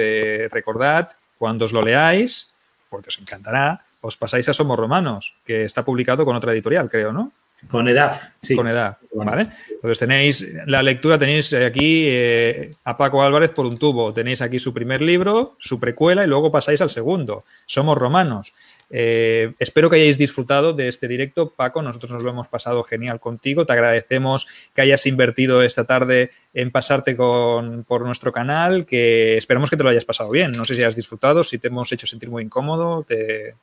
recordad, 0.52 1.12
cuando 1.38 1.64
os 1.64 1.72
lo 1.72 1.82
leáis, 1.82 2.53
porque 2.94 3.10
os 3.10 3.18
encantará, 3.18 3.82
os 4.06 4.14
pasáis 4.22 4.46
a 4.50 4.54
Somos 4.54 4.78
Romanos, 4.78 5.34
que 5.42 5.66
está 5.66 5.82
publicado 5.82 6.26
con 6.26 6.36
otra 6.36 6.54
editorial, 6.54 6.88
creo, 6.94 7.12
¿no? 7.12 7.32
Con 7.68 7.88
edad, 7.88 8.34
sí. 8.40 8.56
Con 8.56 8.68
edad, 8.68 8.98
¿vale? 9.16 9.48
Entonces 9.72 9.98
tenéis 9.98 10.54
la 10.68 10.84
lectura, 10.84 11.18
tenéis 11.18 11.52
aquí 11.56 12.06
eh, 12.06 12.76
a 12.84 12.96
Paco 12.96 13.24
Álvarez 13.24 13.50
por 13.50 13.66
un 13.66 13.80
tubo, 13.80 14.14
tenéis 14.14 14.44
aquí 14.44 14.60
su 14.60 14.76
primer 14.76 15.02
libro, 15.02 15.56
su 15.58 15.80
precuela 15.80 16.24
y 16.24 16.28
luego 16.28 16.52
pasáis 16.52 16.82
al 16.82 16.92
segundo. 16.92 17.46
Somos 17.66 17.98
romanos. 17.98 18.54
Eh, 18.96 19.56
espero 19.58 19.90
que 19.90 19.96
hayáis 19.96 20.20
disfrutado 20.20 20.72
de 20.72 20.88
este 20.88 21.08
directo, 21.08 21.50
Paco. 21.50 21.82
Nosotros 21.82 22.12
nos 22.12 22.22
lo 22.22 22.30
hemos 22.30 22.48
pasado 22.48 22.84
genial 22.84 23.20
contigo. 23.20 23.66
Te 23.66 23.74
agradecemos 23.74 24.48
que 24.76 24.84
hayas 24.84 25.08
invertido 25.08 25.64
esta 25.64 25.86
tarde 25.86 26.30
en 26.54 26.70
pasarte 26.70 27.16
con, 27.16 27.86
por 27.86 28.06
nuestro 28.06 28.32
canal, 28.32 28.86
que 28.86 29.36
esperamos 29.36 29.72
que 29.72 29.78
te 29.78 29.84
lo 29.84 29.90
hayas 29.90 30.06
pasado 30.06 30.30
bien. 30.30 30.52
No 30.52 30.64
sé 30.64 30.76
si 30.76 30.84
has 30.84 30.96
disfrutado, 30.96 31.44
si 31.44 31.58
te 31.58 31.70
hemos 31.70 31.92
hecho 31.92 32.06
sentir 32.06 32.30
muy 32.30 32.44
incómodo. 32.44 33.04
Te... 33.04 33.56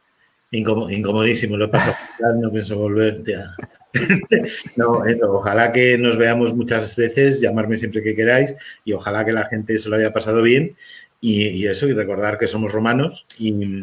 incomodísimo, 0.51 1.57
lo 1.57 1.67
he 1.67 1.69
pasado. 1.69 1.95
no 2.41 2.51
pienso 2.51 2.77
volverte 2.77 3.37
a... 3.37 3.55
no, 4.77 5.03
ojalá 5.29 5.71
que 5.71 5.97
nos 5.97 6.17
veamos 6.17 6.55
muchas 6.55 6.97
veces, 6.97 7.41
llamarme 7.41 7.77
siempre 7.77 8.03
que 8.03 8.17
queráis 8.17 8.57
y 8.85 8.95
ojalá 8.95 9.25
que 9.25 9.33
la 9.33 9.47
gente 9.47 9.79
se 9.79 9.89
lo 9.89 9.97
haya 9.97 10.13
pasado 10.13 10.43
bien 10.43 10.77
y, 11.21 11.49
y 11.49 11.67
eso, 11.67 11.87
y 11.89 11.93
recordar 11.93 12.39
que 12.39 12.47
somos 12.47 12.73
romanos 12.73 13.27
y 13.37 13.83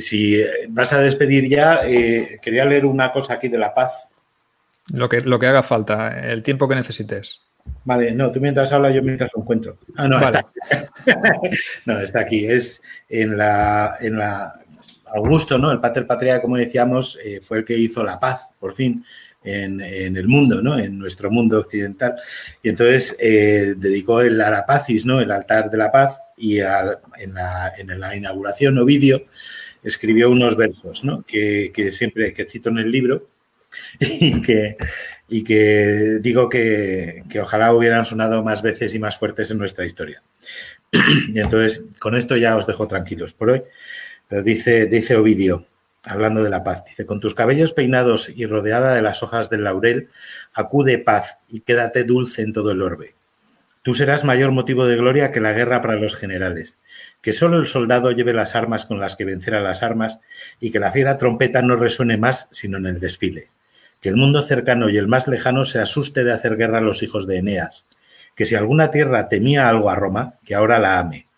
si 0.00 0.42
vas 0.68 0.92
a 0.92 1.00
despedir 1.00 1.48
ya, 1.48 1.80
eh, 1.84 2.38
quería 2.42 2.64
leer 2.64 2.86
una 2.86 3.12
cosa 3.12 3.34
aquí 3.34 3.48
de 3.48 3.58
la 3.58 3.74
paz. 3.74 4.08
Lo 4.88 5.08
que, 5.08 5.20
lo 5.20 5.38
que 5.38 5.46
haga 5.46 5.62
falta, 5.62 6.30
el 6.30 6.42
tiempo 6.42 6.68
que 6.68 6.74
necesites. 6.74 7.40
Vale, 7.84 8.12
no, 8.12 8.30
tú 8.30 8.40
mientras 8.40 8.72
hablas, 8.72 8.94
yo 8.94 9.02
mientras 9.02 9.30
lo 9.34 9.42
encuentro. 9.42 9.78
Ah, 9.96 10.08
no, 10.08 10.20
está. 10.20 10.46
no, 11.86 12.00
está 12.00 12.20
aquí. 12.20 12.46
Es 12.46 12.82
en 13.08 13.36
la, 13.36 13.96
en 14.00 14.18
la 14.18 14.60
Augusto, 15.14 15.58
¿no? 15.58 15.70
El 15.70 15.80
Pater 15.80 16.06
Patria, 16.06 16.40
como 16.40 16.56
decíamos, 16.56 17.18
eh, 17.24 17.40
fue 17.42 17.58
el 17.58 17.64
que 17.64 17.78
hizo 17.78 18.02
la 18.02 18.18
paz, 18.18 18.50
por 18.58 18.74
fin, 18.74 19.04
en, 19.42 19.80
el 19.80 20.26
mundo, 20.26 20.60
¿no? 20.60 20.78
En 20.78 20.98
nuestro 20.98 21.30
mundo 21.30 21.60
occidental. 21.60 22.16
Y 22.62 22.70
entonces 22.70 23.16
eh, 23.18 23.74
dedicó 23.76 24.20
el 24.22 24.40
Arapacis, 24.40 25.06
¿no? 25.06 25.20
El 25.20 25.30
altar 25.30 25.70
de 25.70 25.78
la 25.78 25.92
paz, 25.92 26.18
y 26.36 26.58
en, 26.58 27.34
la, 27.34 27.72
en 27.78 28.00
la 28.00 28.16
inauguración 28.16 28.78
Ovidio 28.78 29.26
escribió 29.84 30.30
unos 30.30 30.56
versos, 30.56 31.04
¿no? 31.04 31.24
Que, 31.26 31.70
siempre, 31.92 32.32
que 32.32 32.46
cito 32.46 32.70
en 32.70 32.78
el 32.78 32.90
libro 32.90 33.28
y 34.00 34.40
que, 34.40 34.76
y 35.28 35.44
que 35.44 36.18
digo 36.20 36.48
que, 36.48 37.22
ojalá 37.40 37.72
hubieran 37.72 38.06
sonado 38.06 38.42
más 38.42 38.62
veces 38.62 38.94
y 38.94 38.98
más 38.98 39.18
fuertes 39.18 39.50
en 39.50 39.58
nuestra 39.58 39.84
historia. 39.84 40.22
Y 41.28 41.38
entonces, 41.38 41.84
con 41.98 42.16
esto 42.16 42.36
ya 42.36 42.56
os 42.56 42.66
dejo 42.66 42.88
tranquilos 42.88 43.34
por 43.34 43.50
hoy. 43.50 43.62
Pero 44.28 44.42
dice, 44.42 44.86
dice 44.86 45.16
Ovidio, 45.16 45.66
hablando 46.04 46.42
de 46.42 46.50
la 46.50 46.64
paz, 46.64 46.84
dice, 46.86 47.04
con 47.04 47.20
tus 47.20 47.34
cabellos 47.34 47.72
peinados 47.72 48.30
y 48.34 48.46
rodeada 48.46 48.94
de 48.94 49.02
las 49.02 49.22
hojas 49.22 49.50
del 49.50 49.64
laurel, 49.64 50.08
acude 50.54 50.98
paz 50.98 51.38
y 51.48 51.60
quédate 51.60 52.04
dulce 52.04 52.42
en 52.42 52.52
todo 52.52 52.70
el 52.70 52.80
orbe. 52.80 53.14
Tú 53.84 53.94
serás 53.94 54.24
mayor 54.24 54.50
motivo 54.50 54.86
de 54.86 54.96
gloria 54.96 55.30
que 55.30 55.40
la 55.40 55.52
guerra 55.52 55.82
para 55.82 55.96
los 55.96 56.16
generales 56.16 56.78
que 57.20 57.32
solo 57.32 57.58
el 57.58 57.66
soldado 57.66 58.12
lleve 58.12 58.32
las 58.32 58.54
armas 58.54 58.86
con 58.86 58.98
las 58.98 59.14
que 59.14 59.26
vencerá 59.26 59.60
las 59.60 59.82
armas 59.82 60.20
y 60.60 60.70
que 60.70 60.78
la 60.78 60.90
fiera 60.90 61.18
trompeta 61.18 61.62
no 61.62 61.76
resuene 61.76 62.16
más 62.16 62.48
sino 62.50 62.78
en 62.78 62.86
el 62.86 62.98
desfile. 62.98 63.50
Que 64.00 64.08
el 64.08 64.16
mundo 64.16 64.42
cercano 64.42 64.90
y 64.90 64.96
el 64.96 65.06
más 65.06 65.28
lejano 65.28 65.66
se 65.66 65.78
asuste 65.80 66.24
de 66.24 66.32
hacer 66.32 66.56
guerra 66.56 66.78
a 66.78 66.82
los 66.82 67.02
hijos 67.02 67.26
de 67.26 67.38
Eneas. 67.38 67.86
Que 68.34 68.46
si 68.46 68.54
alguna 68.54 68.90
tierra 68.90 69.28
temía 69.28 69.68
algo 69.68 69.90
a 69.90 69.94
Roma, 69.94 70.34
que 70.46 70.54
ahora 70.54 70.78
la 70.78 70.98
ame. 70.98 71.28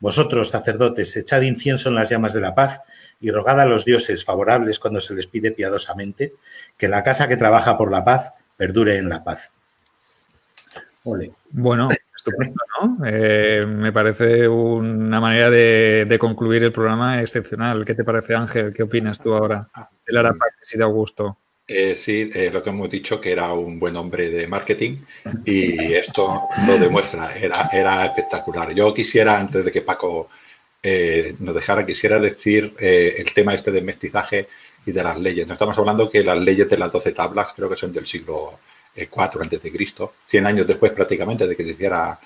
Vosotros, 0.00 0.48
sacerdotes, 0.48 1.16
echad 1.16 1.42
incienso 1.42 1.88
en 1.88 1.94
las 1.94 2.10
llamas 2.10 2.32
de 2.32 2.40
la 2.40 2.56
paz 2.56 2.80
y 3.20 3.30
rogad 3.30 3.60
a 3.60 3.66
los 3.66 3.84
dioses 3.84 4.24
favorables 4.24 4.80
cuando 4.80 5.00
se 5.00 5.14
les 5.14 5.28
pide 5.28 5.52
piadosamente 5.52 6.34
que 6.76 6.88
la 6.88 7.04
casa 7.04 7.28
que 7.28 7.36
trabaja 7.36 7.78
por 7.78 7.92
la 7.92 8.04
paz 8.04 8.32
perdure 8.56 8.96
en 8.96 9.08
la 9.08 9.22
paz. 9.22 9.51
Bueno, 11.04 11.88
estupendo, 12.16 12.60
¿no? 12.80 12.98
Eh, 13.06 13.64
me 13.66 13.92
parece 13.92 14.48
una 14.48 15.20
manera 15.20 15.50
de, 15.50 16.16
concluir 16.18 16.62
el 16.64 16.72
programa 16.72 17.20
excepcional. 17.20 17.84
¿Qué 17.84 17.94
te 17.94 18.04
parece, 18.04 18.34
Ángel? 18.34 18.72
¿Qué 18.72 18.82
opinas 18.82 19.18
tú 19.18 19.34
ahora? 19.34 19.68
El 20.06 20.16
Arapax 20.16 20.74
y 20.74 20.78
de 20.78 20.84
Augusto. 20.84 21.38
Eh, 21.66 21.94
sí, 21.94 22.28
eh, 22.34 22.50
lo 22.52 22.62
que 22.62 22.70
hemos 22.70 22.90
dicho 22.90 23.20
que 23.20 23.32
era 23.32 23.52
un 23.52 23.78
buen 23.78 23.96
hombre 23.96 24.30
de 24.30 24.46
marketing 24.46 24.98
y 25.44 25.94
esto 25.94 26.42
lo 26.66 26.76
demuestra, 26.76 27.34
era, 27.36 27.70
era 27.72 28.04
espectacular. 28.04 28.74
Yo 28.74 28.92
quisiera, 28.92 29.38
antes 29.38 29.64
de 29.64 29.70
que 29.70 29.80
Paco 29.80 30.28
eh, 30.82 31.34
nos 31.38 31.54
dejara, 31.54 31.86
quisiera 31.86 32.18
decir 32.18 32.74
el 32.78 33.32
tema 33.32 33.54
este 33.54 33.70
de 33.70 33.80
mestizaje 33.80 34.48
y 34.84 34.92
de 34.92 35.02
las 35.02 35.18
leyes. 35.18 35.46
No 35.46 35.54
estamos 35.54 35.78
hablando 35.78 36.10
que 36.10 36.24
las 36.24 36.38
leyes 36.38 36.68
de 36.68 36.76
las 36.76 36.90
doce 36.90 37.12
tablas 37.12 37.52
creo 37.54 37.70
que 37.70 37.76
son 37.76 37.92
del 37.92 38.06
siglo 38.06 38.58
IV 38.96 39.42
antes 39.42 39.62
de 39.62 39.72
Cristo, 39.72 40.14
100 40.28 40.46
años 40.46 40.66
después 40.66 40.92
prácticamente 40.92 41.46
de 41.46 41.56
que 41.56 41.64
se 41.64 41.70
hiciera 41.70 42.18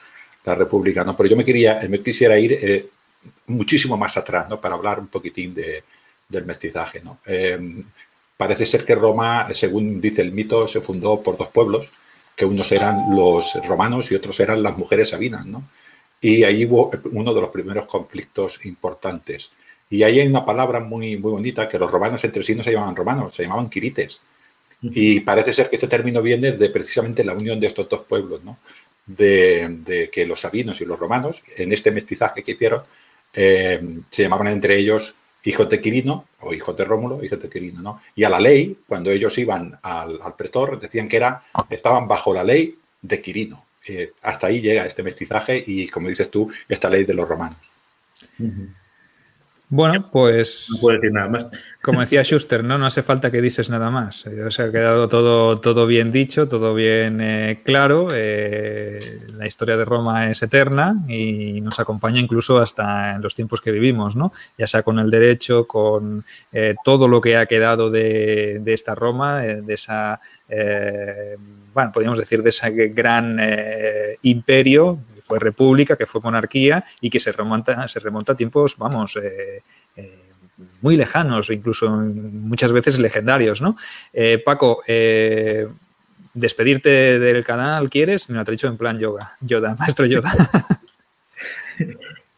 la 0.45 0.55
República, 0.55 1.05
¿no? 1.05 1.17
Pero 1.17 1.29
yo 1.31 1.37
me 1.37 1.45
quería, 1.45 1.81
me 1.89 2.01
quisiera 2.01 2.39
ir 2.39 2.91
muchísimo 3.47 3.97
más 3.97 4.17
atrás, 4.17 4.49
¿no? 4.49 4.61
Para 4.61 4.75
hablar 4.75 5.01
un 5.01 5.09
poquitín 5.09 5.55
de, 5.55 5.85
del 6.29 6.45
mestizaje, 6.45 7.01
¿no? 7.03 7.19
Parece 8.37 8.67
ser 8.67 8.85
que 8.85 8.95
Roma, 8.95 9.49
según 9.55 10.01
dice 10.01 10.23
el 10.23 10.33
mito, 10.33 10.69
se 10.69 10.81
fundó 10.81 11.23
por 11.23 11.39
dos 11.39 11.49
pueblos, 11.49 11.93
que 12.37 12.45
unos 12.45 12.71
eran 12.71 13.17
los 13.17 13.55
romanos 13.67 14.13
y 14.13 14.15
otros 14.15 14.39
eran 14.41 14.63
las 14.63 14.77
mujeres 14.77 15.09
sabinas, 15.09 15.47
¿no? 15.47 15.65
Y 16.21 16.45
ahí 16.45 16.67
hubo 16.67 16.91
uno 17.13 17.33
de 17.33 17.41
los 17.41 17.51
primeros 17.51 17.87
conflictos 17.87 18.65
importantes. 18.65 19.51
Y 19.89 20.03
ahí 20.03 20.21
hay 20.21 20.27
una 20.27 20.45
palabra 20.45 20.81
muy, 20.81 21.17
muy 21.17 21.31
bonita, 21.31 21.69
que 21.69 21.79
los 21.79 21.91
romanos 21.91 22.23
entre 22.25 22.43
sí 22.43 22.55
no 22.55 22.63
se 22.63 22.73
llamaban 22.73 22.97
romanos, 22.97 23.35
se 23.35 23.45
llamaban 23.45 23.71
quirites. 23.71 24.21
Y 24.93 25.21
parece 25.21 25.53
ser 25.53 25.71
que 25.71 25.77
este 25.77 25.89
término 25.89 26.23
viene 26.23 26.53
de 26.53 26.71
precisamente 26.71 27.25
la 27.25 27.35
unión 27.35 27.59
de 27.61 27.67
estos 27.67 27.89
dos 27.89 28.05
pueblos, 28.05 28.43
¿no? 28.45 28.59
De, 29.07 30.11
que 30.13 30.27
los 30.27 30.41
sabinos 30.41 30.81
y 30.81 30.85
los 30.85 30.99
romanos, 30.99 31.43
en 31.57 31.73
este 31.73 31.91
mestizaje 31.91 32.43
que 32.43 32.53
hicieron, 32.53 32.83
eh, 33.33 33.81
se 34.11 34.23
llamaban 34.23 34.49
entre 34.49 34.77
ellos 34.77 35.15
hijos 35.45 35.69
de 35.69 35.81
Quirino, 35.81 36.27
o 36.41 36.53
hijos 36.53 36.77
de 36.77 36.85
Rómulo, 36.85 37.25
hijos 37.25 37.41
de 37.41 37.49
Quirino, 37.49 37.81
¿no? 37.81 38.03
Y 38.17 38.25
a 38.25 38.29
la 38.29 38.41
ley, 38.41 38.79
cuando 38.87 39.11
ellos 39.11 39.39
iban 39.39 39.79
al, 39.83 40.19
pretor, 40.37 40.81
decían 40.81 41.09
que 41.09 41.19
era, 41.19 41.45
estaban 41.71 42.09
bajo 42.09 42.35
la 42.35 42.43
ley 42.43 42.77
de 43.01 43.23
Quirino. 43.23 43.65
Eh, 43.87 44.13
hasta 44.23 44.49
ahí 44.49 44.61
llega 44.61 44.87
este 44.87 45.05
mestizaje 45.05 45.63
y, 45.65 45.89
como 45.89 46.09
dices 46.09 46.31
tú, 46.31 46.51
esta 46.69 46.91
ley 46.91 47.05
de 47.05 47.15
los 47.15 47.29
romanos. 47.29 47.59
Bueno, 49.69 50.11
pues. 50.13 50.69
No 50.71 50.81
puedo 50.81 50.97
decir 50.97 51.13
nada 51.13 51.29
más. 51.29 51.49
Como 51.83 52.01
decía 52.01 52.23
Schuster, 52.23 52.63
¿no? 52.63 52.79
No 52.79 52.87
hace 52.87 53.03
falta 53.03 53.33
que 53.33 53.41
dices 53.41 53.69
nada 53.69 53.91
más. 53.91 54.25
O 54.27 54.51
sea, 54.53 54.67
ha 54.67 54.71
quedado 54.71 55.09
todo, 55.09 55.57
todo 55.57 55.89
bien 55.89 56.13
dicho, 56.13 56.47
todo 56.47 56.73
bien 56.73 57.21
eh, 57.21 57.63
claro. 57.65 58.09
Eh, 58.13 59.23
la 59.37 59.47
historia 59.47 59.77
de 59.77 59.85
Roma 59.85 60.31
es 60.31 60.41
eterna 60.43 61.05
y 61.09 61.61
nos 61.63 61.81
acompaña 61.81 62.21
incluso 62.21 62.59
hasta 62.59 63.15
en 63.15 63.23
los 63.23 63.35
tiempos 63.35 63.61
que 63.61 63.73
vivimos, 63.73 64.15
¿no? 64.15 64.33
Ya 64.57 64.69
sea 64.69 64.85
con 64.85 65.01
el 65.01 65.11
derecho, 65.11 65.67
con 65.67 66.25
eh, 66.53 66.77
todo 66.85 67.09
lo 67.09 67.21
que 67.21 67.37
ha 67.37 67.47
quedado 67.47 67.91
de, 67.91 68.61
de 68.61 68.73
esta 68.73 68.95
Roma, 68.95 69.41
de 69.41 69.75
esa. 69.75 70.21
bueno, 71.75 71.91
podríamos 71.93 72.21
decir 72.21 72.41
de 72.41 72.51
ese 72.51 72.71
gran 72.89 73.41
imperio 74.23 75.01
fue 75.27 75.39
república, 75.41 75.97
que 75.97 76.07
fue 76.07 76.21
monarquía 76.21 76.85
y 77.01 77.11
que 77.11 77.19
se 77.19 77.33
remonta, 77.33 77.89
se 77.89 77.99
remonta 77.99 78.33
a 78.33 78.37
tiempos, 78.37 78.77
vamos, 78.79 79.17
eh, 79.17 79.63
eh, 79.97 80.19
muy 80.81 80.97
lejanos, 80.97 81.51
incluso 81.51 81.91
muchas 81.91 82.71
veces 82.71 82.99
legendarios, 82.99 83.61
¿no? 83.61 83.77
Eh, 84.13 84.41
Paco, 84.45 84.83
despedirte 86.33 87.19
del 87.19 87.45
canal, 87.45 87.91
¿quieres? 87.91 88.31
Me 88.31 88.37
lo 88.37 88.43
ha 88.43 88.45
dicho 88.45 88.69
en 88.69 88.77
plan 88.77 88.99
yoga, 88.99 89.33
Yoda, 89.41 89.75
maestro 89.79 90.07
Yoda. 90.07 90.33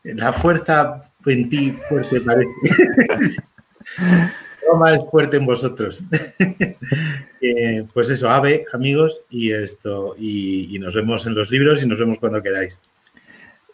La 0.05 0.33
fuerza 0.33 0.95
en 1.27 1.49
ti 1.51 1.73
fuerte 1.73 2.21
parece. 2.23 2.49
Es 4.95 5.11
fuerte 5.11 5.39
en 5.39 5.47
vosotros. 5.47 6.05
pues 7.95 8.11
eso, 8.11 8.29
ave, 8.29 8.65
amigos, 8.73 9.23
y 9.31 9.53
esto, 9.53 10.15
y, 10.19 10.79
nos 10.79 10.95
vemos 10.95 11.27
en 11.27 11.35
los 11.35 11.51
libros 11.51 11.83
y 11.83 11.87
nos 11.87 11.99
vemos 11.99 12.19
cuando 12.19 12.43
queráis. 12.43 12.81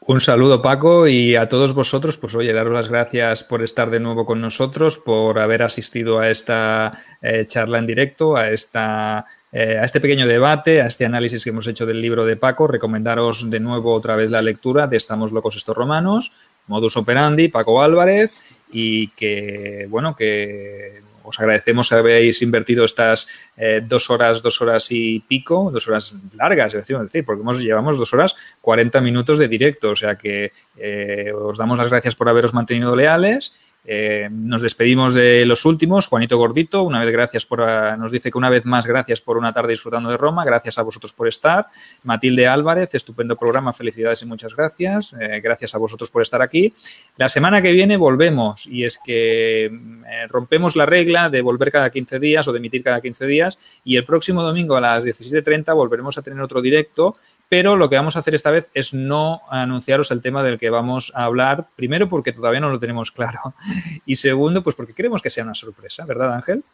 Un 0.06 0.20
saludo 0.20 0.60
Paco 0.60 1.08
y 1.08 1.34
a 1.34 1.48
todos 1.48 1.72
vosotros, 1.72 2.18
pues 2.18 2.34
oye, 2.34 2.52
daros 2.52 2.74
las 2.74 2.88
gracias 2.88 3.42
por 3.42 3.62
estar 3.62 3.90
de 3.90 4.00
nuevo 4.00 4.26
con 4.26 4.40
nosotros, 4.40 4.98
por 4.98 5.38
haber 5.38 5.62
asistido 5.62 6.18
a 6.18 6.28
esta 6.28 7.02
eh, 7.22 7.46
charla 7.46 7.78
en 7.78 7.86
directo, 7.86 8.36
a, 8.36 8.50
esta, 8.50 9.24
eh, 9.50 9.78
a 9.78 9.84
este 9.84 10.02
pequeño 10.02 10.26
debate, 10.26 10.82
a 10.82 10.86
este 10.88 11.06
análisis 11.06 11.42
que 11.42 11.50
hemos 11.50 11.66
hecho 11.66 11.86
del 11.86 12.02
libro 12.02 12.26
de 12.26 12.36
Paco. 12.36 12.66
Recomendaros 12.66 13.48
de 13.48 13.60
nuevo 13.60 13.94
otra 13.94 14.14
vez 14.14 14.30
la 14.30 14.42
lectura 14.42 14.86
de 14.86 14.98
Estamos 14.98 15.32
locos 15.32 15.56
estos 15.56 15.76
romanos, 15.76 16.32
Modus 16.66 16.98
operandi, 16.98 17.48
Paco 17.48 17.82
Álvarez, 17.82 18.34
y 18.74 19.06
que, 19.08 19.86
bueno, 19.88 20.16
que 20.16 21.00
os 21.22 21.38
agradecemos 21.38 21.92
habéis 21.92 22.42
invertido 22.42 22.84
estas 22.84 23.28
eh, 23.56 23.80
dos 23.82 24.10
horas, 24.10 24.42
dos 24.42 24.60
horas 24.60 24.88
y 24.90 25.20
pico, 25.20 25.70
dos 25.72 25.88
horas 25.88 26.14
largas, 26.34 26.74
es 26.74 26.86
decir, 26.88 27.24
porque 27.24 27.40
hemos, 27.40 27.60
llevamos 27.60 27.98
dos 27.98 28.12
horas 28.12 28.34
40 28.60 29.00
minutos 29.00 29.38
de 29.38 29.48
directo, 29.48 29.90
o 29.90 29.96
sea 29.96 30.16
que 30.16 30.52
eh, 30.76 31.32
os 31.32 31.56
damos 31.56 31.78
las 31.78 31.88
gracias 31.88 32.16
por 32.16 32.28
haberos 32.28 32.52
mantenido 32.52 32.94
leales 32.96 33.56
eh, 33.86 34.28
nos 34.32 34.62
despedimos 34.62 35.12
de 35.12 35.44
los 35.44 35.64
últimos. 35.66 36.06
Juanito 36.06 36.38
Gordito, 36.38 36.82
una 36.82 37.04
vez 37.04 37.12
gracias 37.12 37.44
por, 37.44 37.60
ah, 37.60 37.96
nos 37.96 38.10
dice 38.10 38.30
que 38.30 38.38
una 38.38 38.48
vez 38.48 38.64
más 38.64 38.86
gracias 38.86 39.20
por 39.20 39.36
una 39.36 39.52
tarde 39.52 39.72
disfrutando 39.72 40.08
de 40.08 40.16
Roma. 40.16 40.44
Gracias 40.44 40.78
a 40.78 40.82
vosotros 40.82 41.12
por 41.12 41.28
estar. 41.28 41.66
Matilde 42.02 42.46
Álvarez, 42.46 42.94
estupendo 42.94 43.36
programa, 43.36 43.74
felicidades 43.74 44.22
y 44.22 44.26
muchas 44.26 44.54
gracias. 44.56 45.14
Eh, 45.20 45.40
gracias 45.42 45.74
a 45.74 45.78
vosotros 45.78 46.10
por 46.10 46.22
estar 46.22 46.40
aquí. 46.40 46.72
La 47.16 47.28
semana 47.28 47.60
que 47.60 47.72
viene 47.72 47.96
volvemos 47.98 48.66
y 48.66 48.84
es 48.84 48.98
que 49.04 49.68
mm, 49.70 50.04
eh, 50.04 50.26
rompemos 50.28 50.76
la 50.76 50.86
regla 50.86 51.28
de 51.28 51.42
volver 51.42 51.70
cada 51.70 51.90
15 51.90 52.18
días 52.18 52.48
o 52.48 52.52
de 52.52 52.58
emitir 52.58 52.82
cada 52.82 53.02
15 53.02 53.26
días 53.26 53.58
y 53.84 53.96
el 53.96 54.04
próximo 54.04 54.42
domingo 54.42 54.76
a 54.76 54.80
las 54.80 55.04
17.30 55.04 55.74
volveremos 55.74 56.16
a 56.16 56.22
tener 56.22 56.40
otro 56.40 56.62
directo 56.62 57.16
pero 57.48 57.76
lo 57.76 57.88
que 57.88 57.96
vamos 57.96 58.16
a 58.16 58.20
hacer 58.20 58.34
esta 58.34 58.50
vez 58.50 58.70
es 58.74 58.94
no 58.94 59.42
anunciaros 59.48 60.10
el 60.10 60.22
tema 60.22 60.42
del 60.42 60.58
que 60.58 60.70
vamos 60.70 61.12
a 61.14 61.24
hablar, 61.24 61.68
primero 61.76 62.08
porque 62.08 62.32
todavía 62.32 62.60
no 62.60 62.70
lo 62.70 62.78
tenemos 62.78 63.12
claro 63.12 63.54
y 64.06 64.16
segundo, 64.16 64.62
pues 64.62 64.76
porque 64.76 64.94
queremos 64.94 65.22
que 65.22 65.30
sea 65.30 65.44
una 65.44 65.54
sorpresa, 65.54 66.04
¿verdad 66.04 66.34
Ángel? 66.34 66.64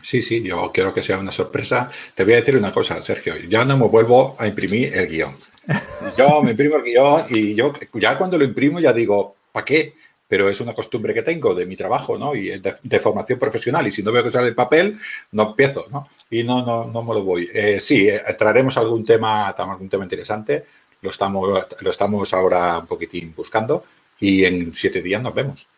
Sí, 0.00 0.22
sí, 0.22 0.42
yo 0.42 0.70
quiero 0.72 0.94
que 0.94 1.02
sea 1.02 1.18
una 1.18 1.32
sorpresa. 1.32 1.90
Te 2.14 2.24
voy 2.24 2.32
a 2.34 2.36
decir 2.36 2.56
una 2.56 2.72
cosa, 2.72 3.00
Sergio, 3.02 3.36
ya 3.36 3.64
no 3.64 3.76
me 3.76 3.86
vuelvo 3.88 4.36
a 4.38 4.46
imprimir 4.46 4.96
el 4.96 5.06
guion. 5.06 5.36
Yo 6.18 6.42
me 6.42 6.50
imprimo 6.52 6.76
el 6.76 6.82
guion 6.82 7.26
y 7.30 7.54
yo 7.54 7.72
ya 7.94 8.18
cuando 8.18 8.36
lo 8.36 8.42
imprimo 8.42 8.80
ya 8.80 8.92
digo, 8.92 9.36
¿para 9.52 9.64
qué? 9.64 9.94
pero 10.32 10.48
es 10.48 10.62
una 10.62 10.72
costumbre 10.72 11.12
que 11.12 11.20
tengo 11.20 11.54
de 11.54 11.66
mi 11.66 11.76
trabajo, 11.76 12.16
¿no? 12.16 12.34
Y 12.34 12.58
de, 12.58 13.00
formación 13.00 13.38
profesional. 13.38 13.86
Y 13.86 13.92
si 13.92 14.02
no 14.02 14.10
veo 14.10 14.24
que 14.24 14.30
sale 14.30 14.48
el 14.48 14.54
papel, 14.54 14.98
no 15.32 15.50
empiezo, 15.50 15.84
¿no? 15.90 16.08
Y 16.30 16.42
no, 16.42 16.64
no, 16.64 16.86
no 16.86 17.02
me 17.02 17.12
lo 17.12 17.22
voy. 17.22 17.50
Eh, 17.52 17.78
sí, 17.78 18.08
eh, 18.08 18.18
traeremos 18.38 18.78
algún 18.78 19.04
tema, 19.04 19.48
algún 19.48 19.90
tema 19.90 20.04
interesante. 20.04 20.64
Lo 21.02 21.10
estamos, 21.10 21.66
lo 21.78 21.90
estamos 21.90 22.32
ahora 22.32 22.78
un 22.78 22.86
poquitín 22.86 23.34
buscando 23.36 23.84
y 24.20 24.46
en 24.46 24.74
siete 24.74 25.02
días 25.02 25.20
nos 25.20 25.34
vemos. 25.34 25.68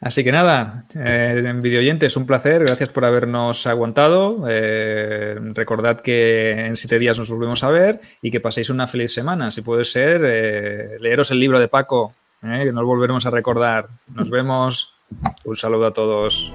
Así 0.00 0.24
que 0.24 0.32
nada, 0.32 0.86
eh, 0.94 1.42
en 1.44 1.60
videoyentes, 1.60 2.16
un 2.16 2.26
placer, 2.26 2.64
gracias 2.64 2.88
por 2.88 3.04
habernos 3.04 3.66
aguantado. 3.66 4.46
recordad 4.46 6.00
que 6.00 6.52
en 6.52 6.76
siete 6.76 6.98
días 6.98 7.18
nos 7.18 7.30
volvemos 7.30 7.62
a 7.64 7.70
ver 7.70 8.00
y 8.22 8.30
que 8.30 8.40
paséis 8.40 8.70
una 8.70 8.88
feliz 8.88 9.12
semana. 9.12 9.50
Si 9.50 9.60
puede 9.60 9.84
ser, 9.84 10.20
leeros 11.00 11.30
el 11.30 11.40
libro 11.40 11.60
de 11.60 11.68
Paco, 11.68 12.14
¿eh? 12.42 12.64
que 12.64 12.72
nos 12.72 12.84
volveremos 12.84 13.26
a 13.26 13.30
recordar. 13.30 13.88
Nos 14.14 14.30
vemos. 14.30 14.94
Un 15.44 15.56
saludo 15.56 15.86
a 15.86 15.92
todos. 15.92 16.52